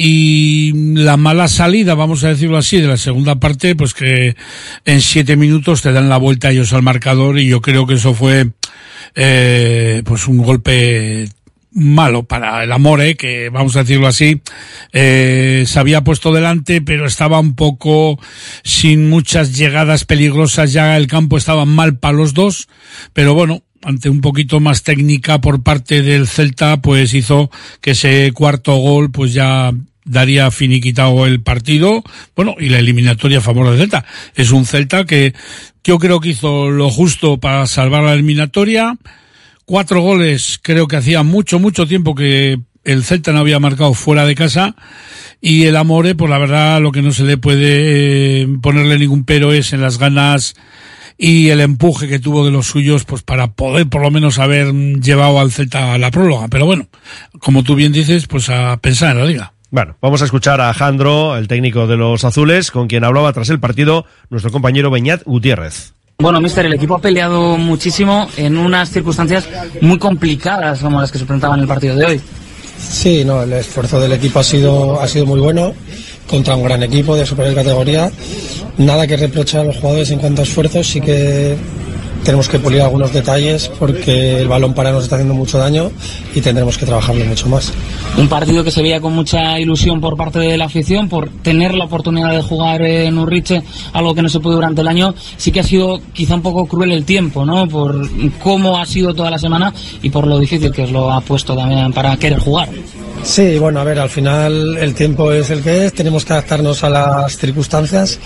y 0.00 0.94
la 0.94 1.16
mala 1.16 1.48
salida, 1.48 1.96
vamos 1.96 2.22
a 2.22 2.28
decirlo 2.28 2.56
así, 2.56 2.80
de 2.80 2.86
la 2.86 2.96
segunda 2.96 3.40
parte, 3.40 3.74
pues 3.74 3.94
que 3.94 4.36
en 4.84 5.00
siete 5.00 5.34
minutos 5.34 5.82
te 5.82 5.90
dan 5.90 6.08
la 6.08 6.18
vuelta 6.18 6.50
ellos 6.50 6.72
al 6.72 6.84
marcador 6.84 7.40
y 7.40 7.48
yo 7.48 7.60
creo 7.60 7.84
que 7.84 7.94
eso 7.94 8.14
fue 8.14 8.52
eh, 9.16 10.02
pues 10.04 10.28
un 10.28 10.38
golpe 10.38 11.28
malo 11.72 12.22
para 12.22 12.62
el 12.62 12.70
Amore, 12.70 13.16
que 13.16 13.48
vamos 13.48 13.74
a 13.74 13.80
decirlo 13.80 14.06
así, 14.06 14.40
eh, 14.92 15.64
se 15.66 15.78
había 15.80 16.04
puesto 16.04 16.32
delante, 16.32 16.80
pero 16.80 17.04
estaba 17.04 17.40
un 17.40 17.56
poco 17.56 18.20
sin 18.62 19.10
muchas 19.10 19.56
llegadas 19.56 20.04
peligrosas, 20.04 20.72
ya 20.72 20.96
el 20.96 21.08
campo 21.08 21.36
estaba 21.36 21.64
mal 21.64 21.98
para 21.98 22.16
los 22.16 22.34
dos, 22.34 22.68
pero 23.12 23.34
bueno, 23.34 23.64
ante 23.82 24.10
un 24.10 24.20
poquito 24.20 24.60
más 24.60 24.82
técnica 24.82 25.40
por 25.40 25.62
parte 25.62 26.02
del 26.02 26.26
Celta, 26.26 26.80
pues 26.80 27.14
hizo 27.14 27.50
que 27.80 27.92
ese 27.92 28.32
cuarto 28.32 28.76
gol, 28.76 29.10
pues 29.10 29.32
ya 29.32 29.72
daría 30.04 30.50
finiquitado 30.50 31.26
el 31.26 31.42
partido, 31.42 32.02
bueno, 32.34 32.56
y 32.58 32.70
la 32.70 32.78
eliminatoria 32.78 33.38
a 33.38 33.42
favor 33.42 33.70
del 33.70 33.78
Celta. 33.78 34.04
Es 34.34 34.50
un 34.50 34.64
Celta 34.64 35.04
que 35.04 35.34
yo 35.84 35.98
creo 35.98 36.20
que 36.20 36.30
hizo 36.30 36.70
lo 36.70 36.90
justo 36.90 37.38
para 37.38 37.66
salvar 37.66 38.02
la 38.02 38.14
eliminatoria. 38.14 38.96
Cuatro 39.64 40.00
goles, 40.00 40.58
creo 40.62 40.88
que 40.88 40.96
hacía 40.96 41.22
mucho, 41.22 41.58
mucho 41.58 41.86
tiempo 41.86 42.14
que 42.14 42.58
el 42.84 43.04
Celta 43.04 43.32
no 43.32 43.40
había 43.40 43.58
marcado 43.58 43.92
fuera 43.94 44.24
de 44.24 44.34
casa. 44.34 44.74
Y 45.40 45.64
el 45.64 45.76
Amore, 45.76 46.14
pues 46.14 46.30
la 46.30 46.38
verdad, 46.38 46.80
lo 46.80 46.90
que 46.90 47.02
no 47.02 47.12
se 47.12 47.24
le 47.24 47.36
puede 47.36 48.42
eh, 48.42 48.48
ponerle 48.60 48.98
ningún 48.98 49.24
pero 49.24 49.52
es 49.52 49.72
en 49.72 49.82
las 49.82 49.98
ganas 49.98 50.56
y 51.18 51.48
el 51.48 51.60
empuje 51.60 52.06
que 52.06 52.20
tuvo 52.20 52.44
de 52.44 52.52
los 52.52 52.66
suyos 52.66 53.04
pues 53.04 53.22
para 53.22 53.48
poder 53.48 53.88
por 53.88 54.00
lo 54.00 54.10
menos 54.10 54.38
haber 54.38 54.72
llevado 54.72 55.40
al 55.40 55.50
Celta 55.50 55.92
a 55.94 55.98
la 55.98 56.12
próloga. 56.12 56.46
Pero 56.48 56.64
bueno, 56.64 56.86
como 57.40 57.64
tú 57.64 57.74
bien 57.74 57.92
dices, 57.92 58.28
pues 58.28 58.48
a 58.48 58.76
pensar 58.76 59.10
en 59.10 59.18
la 59.18 59.24
liga. 59.24 59.52
Bueno, 59.70 59.96
vamos 60.00 60.22
a 60.22 60.24
escuchar 60.24 60.62
a 60.62 60.72
Jandro, 60.72 61.36
el 61.36 61.48
técnico 61.48 61.86
de 61.86 61.96
los 61.96 62.24
azules, 62.24 62.70
con 62.70 62.86
quien 62.86 63.04
hablaba 63.04 63.32
tras 63.34 63.50
el 63.50 63.60
partido 63.60 64.06
nuestro 64.30 64.50
compañero 64.50 64.90
Beñat 64.90 65.24
Gutiérrez. 65.24 65.92
Bueno, 66.20 66.40
mister, 66.40 66.64
el 66.64 66.72
equipo 66.72 66.96
ha 66.96 67.00
peleado 67.00 67.58
muchísimo 67.58 68.28
en 68.36 68.56
unas 68.56 68.90
circunstancias 68.90 69.48
muy 69.82 69.98
complicadas 69.98 70.80
como 70.80 71.00
las 71.00 71.12
que 71.12 71.18
se 71.18 71.26
presentaban 71.26 71.58
en 71.58 71.62
el 71.64 71.68
partido 71.68 71.96
de 71.96 72.06
hoy. 72.06 72.20
Sí, 72.78 73.24
no, 73.24 73.42
el 73.42 73.52
esfuerzo 73.52 74.00
del 74.00 74.12
equipo 74.12 74.38
ha 74.38 74.44
sido, 74.44 75.00
ha 75.00 75.06
sido 75.06 75.26
muy 75.26 75.40
bueno 75.40 75.74
contra 76.28 76.54
un 76.54 76.62
gran 76.62 76.82
equipo 76.84 77.16
de 77.16 77.26
superior 77.26 77.54
categoría. 77.54 78.10
Nada 78.76 79.06
que 79.06 79.16
reprochar 79.16 79.62
a 79.62 79.64
los 79.64 79.76
jugadores 79.78 80.10
en 80.12 80.20
cuanto 80.20 80.42
a 80.42 80.44
esfuerzos, 80.44 80.86
sí 80.86 81.00
que 81.00 81.56
tenemos 82.24 82.48
que 82.48 82.58
pulir 82.58 82.82
algunos 82.82 83.12
detalles 83.12 83.70
porque 83.78 84.40
el 84.40 84.48
balón 84.48 84.74
para 84.74 84.92
nos 84.92 85.04
está 85.04 85.16
haciendo 85.16 85.34
mucho 85.34 85.58
daño 85.58 85.90
y 86.34 86.40
tendremos 86.40 86.76
que 86.76 86.84
trabajarlo 86.84 87.24
mucho 87.24 87.48
más. 87.48 87.72
Un 88.16 88.28
partido 88.28 88.62
que 88.62 88.70
se 88.70 88.82
veía 88.82 89.00
con 89.00 89.14
mucha 89.14 89.58
ilusión 89.58 90.00
por 90.00 90.16
parte 90.16 90.38
de 90.38 90.56
la 90.58 90.66
afición, 90.66 91.08
por 91.08 91.30
tener 91.42 91.74
la 91.74 91.84
oportunidad 91.84 92.32
de 92.32 92.42
jugar 92.42 92.82
en 92.82 93.18
Urriche, 93.18 93.62
algo 93.92 94.14
que 94.14 94.22
no 94.22 94.28
se 94.28 94.40
pudo 94.40 94.56
durante 94.56 94.82
el 94.82 94.88
año. 94.88 95.14
Sí 95.36 95.50
que 95.52 95.60
ha 95.60 95.64
sido 95.64 96.00
quizá 96.12 96.34
un 96.34 96.42
poco 96.42 96.66
cruel 96.66 96.92
el 96.92 97.04
tiempo, 97.04 97.44
¿no? 97.44 97.66
Por 97.66 98.08
cómo 98.40 98.78
ha 98.78 98.86
sido 98.86 99.14
toda 99.14 99.30
la 99.30 99.38
semana 99.38 99.72
y 100.02 100.10
por 100.10 100.26
lo 100.26 100.38
difícil 100.38 100.70
que 100.70 100.82
os 100.82 100.90
lo 100.90 101.10
ha 101.10 101.20
puesto 101.20 101.56
también 101.56 101.92
para 101.92 102.16
querer 102.16 102.40
jugar. 102.40 102.68
Sí, 103.22 103.58
bueno, 103.58 103.80
a 103.80 103.84
ver, 103.84 103.98
al 103.98 104.08
final 104.08 104.78
el 104.78 104.94
tiempo 104.94 105.32
es 105.32 105.50
el 105.50 105.62
que 105.62 105.86
es, 105.86 105.92
tenemos 105.92 106.24
que 106.24 106.32
adaptarnos 106.32 106.82
a 106.84 106.88
las 106.88 107.36
circunstancias. 107.36 108.18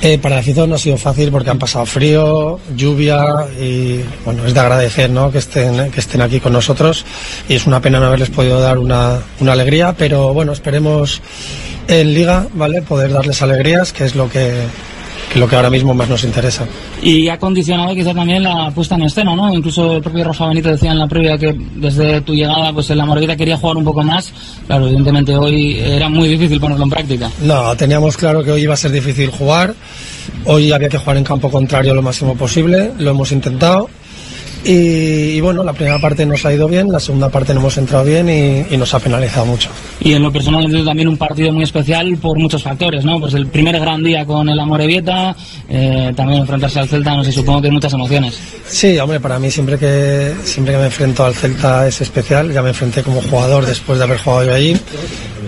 Eh, 0.00 0.18
para 0.18 0.42
la 0.42 0.66
no 0.66 0.74
ha 0.74 0.78
sido 0.78 0.96
fácil 0.96 1.30
porque 1.30 1.50
han 1.50 1.60
pasado 1.60 1.86
frío, 1.86 2.58
lluvia 2.76 3.24
y 3.60 4.00
bueno, 4.24 4.44
es 4.44 4.52
de 4.52 4.58
agradecer 4.58 5.08
¿no? 5.10 5.30
que, 5.30 5.38
estén, 5.38 5.92
que 5.92 6.00
estén 6.00 6.20
aquí 6.22 6.40
con 6.40 6.52
nosotros 6.52 7.06
y 7.48 7.54
es 7.54 7.68
una 7.68 7.80
pena 7.80 8.00
no 8.00 8.06
haberles 8.06 8.30
podido 8.30 8.60
dar 8.60 8.78
una, 8.78 9.20
una 9.38 9.52
alegría, 9.52 9.94
pero 9.96 10.34
bueno, 10.34 10.52
esperemos 10.52 11.22
en 11.86 12.14
liga, 12.14 12.48
¿vale? 12.54 12.82
Poder 12.82 13.12
darles 13.12 13.42
alegrías, 13.42 13.92
que 13.92 14.04
es 14.04 14.16
lo 14.16 14.28
que, 14.28 14.52
que 15.32 15.38
es 15.38 15.40
lo 15.40 15.48
que 15.48 15.56
ahora 15.56 15.70
mismo 15.70 15.94
más 15.94 16.08
nos 16.10 16.24
interesa. 16.24 16.66
Y 17.00 17.28
ha 17.28 17.38
condicionado 17.38 17.94
quizá 17.94 18.12
también 18.12 18.42
la 18.42 18.70
puesta 18.70 18.96
en 18.96 19.02
escena, 19.04 19.34
¿no? 19.34 19.52
Incluso 19.52 19.96
el 19.96 20.02
propio 20.02 20.24
Rafa 20.24 20.46
Benito 20.48 20.68
decía 20.68 20.92
en 20.92 20.98
la 20.98 21.06
previa 21.06 21.38
que 21.38 21.56
desde 21.76 22.20
tu 22.20 22.34
llegada, 22.34 22.70
pues 22.72 22.90
en 22.90 22.98
la 22.98 23.06
Morevieta 23.06 23.34
quería 23.34 23.56
jugar 23.56 23.78
un 23.78 23.84
poco 23.84 24.02
más. 24.02 24.30
Claro, 24.66 24.86
evidentemente 24.86 25.34
hoy 25.34 25.78
era 25.78 26.10
muy 26.10 26.28
difícil 26.28 26.60
ponerlo 26.60 26.84
en 26.84 26.90
práctica. 26.90 27.30
No, 27.40 27.74
teníamos 27.76 28.16
claro 28.18 28.44
que 28.44 28.52
hoy 28.52 28.62
iba 28.62 28.74
a 28.74 28.76
ser 28.76 28.90
difícil 28.90 29.30
jugar. 29.30 29.74
Hoy 30.44 30.70
había 30.70 30.90
que 30.90 30.98
jugar 30.98 31.16
en 31.16 31.24
campo 31.24 31.50
contrario 31.50 31.94
lo 31.94 32.02
máximo 32.02 32.36
posible. 32.36 32.92
Lo 32.98 33.12
hemos 33.12 33.32
intentado. 33.32 33.88
Y, 34.64 35.36
y 35.36 35.40
bueno, 35.40 35.64
la 35.64 35.72
primera 35.72 35.98
parte 35.98 36.24
nos 36.24 36.44
ha 36.46 36.52
ido 36.52 36.68
bien, 36.68 36.90
la 36.90 37.00
segunda 37.00 37.28
parte 37.28 37.52
no 37.52 37.60
hemos 37.60 37.76
entrado 37.78 38.04
bien 38.04 38.28
y, 38.28 38.74
y 38.74 38.76
nos 38.76 38.94
ha 38.94 39.00
penalizado 39.00 39.44
mucho. 39.46 39.70
Y 40.00 40.12
en 40.12 40.22
lo 40.22 40.32
personal 40.32 40.64
ha 40.64 40.84
también 40.84 41.08
un 41.08 41.16
partido 41.16 41.52
muy 41.52 41.64
especial 41.64 42.16
por 42.18 42.38
muchos 42.38 42.62
factores, 42.62 43.04
¿no? 43.04 43.18
Pues 43.18 43.34
el 43.34 43.46
primer 43.46 43.78
gran 43.80 44.02
día 44.02 44.24
con 44.24 44.48
el 44.48 44.58
Amorebieta, 44.58 45.34
eh, 45.68 46.12
también 46.14 46.40
enfrentarse 46.40 46.78
al 46.78 46.88
Celta, 46.88 47.16
no 47.16 47.24
sé, 47.24 47.32
supongo 47.32 47.62
que 47.62 47.70
muchas 47.70 47.92
emociones. 47.92 48.38
Sí, 48.68 48.98
hombre, 48.98 49.20
para 49.20 49.38
mí 49.38 49.50
siempre 49.50 49.78
que, 49.78 50.32
siempre 50.44 50.74
que 50.74 50.80
me 50.80 50.86
enfrento 50.86 51.24
al 51.24 51.34
Celta 51.34 51.86
es 51.88 52.00
especial. 52.00 52.52
Ya 52.52 52.62
me 52.62 52.68
enfrenté 52.68 53.02
como 53.02 53.20
jugador 53.22 53.66
después 53.66 53.98
de 53.98 54.04
haber 54.04 54.18
jugado 54.18 54.44
yo 54.44 54.54
allí. 54.54 54.76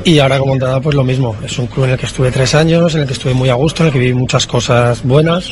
Y 0.04 0.18
ahora 0.18 0.38
como 0.38 0.54
entrenador 0.54 0.82
pues 0.82 0.94
lo 0.94 1.04
mismo. 1.04 1.36
Es 1.44 1.58
un 1.58 1.66
club 1.66 1.86
en 1.86 1.92
el 1.92 1.98
que 1.98 2.06
estuve 2.06 2.30
tres 2.30 2.54
años, 2.54 2.94
en 2.94 3.02
el 3.02 3.06
que 3.06 3.14
estuve 3.14 3.32
muy 3.32 3.48
a 3.48 3.54
gusto, 3.54 3.82
en 3.82 3.86
el 3.88 3.92
que 3.92 3.98
viví 3.98 4.14
muchas 4.14 4.46
cosas 4.46 5.02
buenas 5.02 5.48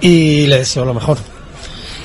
y 0.00 0.46
le 0.46 0.58
deseo 0.58 0.84
lo 0.84 0.94
mejor. 0.94 1.18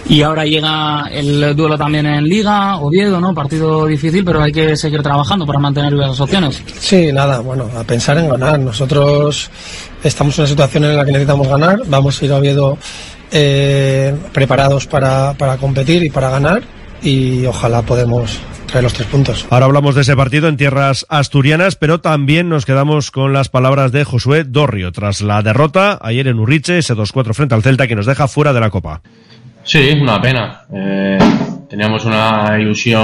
Y 0.09 0.21
ahora 0.21 0.45
llega 0.45 1.05
el 1.11 1.55
duelo 1.55 1.77
también 1.77 2.05
en 2.05 2.25
Liga, 2.25 2.77
Oviedo, 2.77 3.21
¿no? 3.21 3.33
Partido 3.33 3.85
difícil, 3.85 4.25
pero 4.25 4.41
hay 4.41 4.51
que 4.51 4.75
seguir 4.75 5.01
trabajando 5.01 5.45
para 5.45 5.59
mantener 5.59 5.93
las 5.93 6.19
opciones. 6.19 6.61
Sí, 6.79 7.11
nada, 7.13 7.39
bueno, 7.39 7.69
a 7.75 7.83
pensar 7.83 8.17
en 8.17 8.29
ganar. 8.29 8.59
Nosotros 8.59 9.49
estamos 10.03 10.37
en 10.37 10.41
una 10.41 10.49
situación 10.49 10.83
en 10.85 10.97
la 10.97 11.05
que 11.05 11.11
necesitamos 11.11 11.47
ganar. 11.47 11.79
Vamos 11.87 12.21
a 12.21 12.25
ir 12.25 12.31
a 12.31 12.37
Oviedo 12.37 12.77
eh, 13.31 14.13
preparados 14.33 14.87
para, 14.87 15.33
para 15.35 15.57
competir 15.57 16.03
y 16.03 16.09
para 16.09 16.29
ganar 16.29 16.63
y 17.03 17.45
ojalá 17.45 17.81
podemos 17.81 18.39
traer 18.67 18.83
los 18.83 18.93
tres 18.93 19.07
puntos. 19.07 19.45
Ahora 19.49 19.65
hablamos 19.65 19.95
de 19.95 20.01
ese 20.01 20.15
partido 20.15 20.47
en 20.47 20.57
tierras 20.57 21.05
asturianas, 21.09 21.75
pero 21.75 22.01
también 22.01 22.49
nos 22.49 22.65
quedamos 22.65 23.11
con 23.11 23.33
las 23.33 23.49
palabras 23.49 23.91
de 23.91 24.03
Josué 24.03 24.43
Dorrio 24.45 24.91
tras 24.91 25.21
la 25.21 25.41
derrota 25.41 25.99
ayer 26.01 26.27
en 26.27 26.39
Urriche, 26.39 26.79
ese 26.79 26.95
2-4 26.95 27.33
frente 27.33 27.55
al 27.55 27.63
Celta 27.63 27.87
que 27.87 27.95
nos 27.95 28.05
deja 28.05 28.27
fuera 28.27 28.53
de 28.53 28.59
la 28.59 28.69
Copa. 28.69 29.01
Sí, 29.63 29.97
una 30.01 30.21
pena. 30.21 30.65
Eh, 30.73 31.17
teníamos 31.69 32.05
una 32.05 32.57
ilusión 32.59 33.01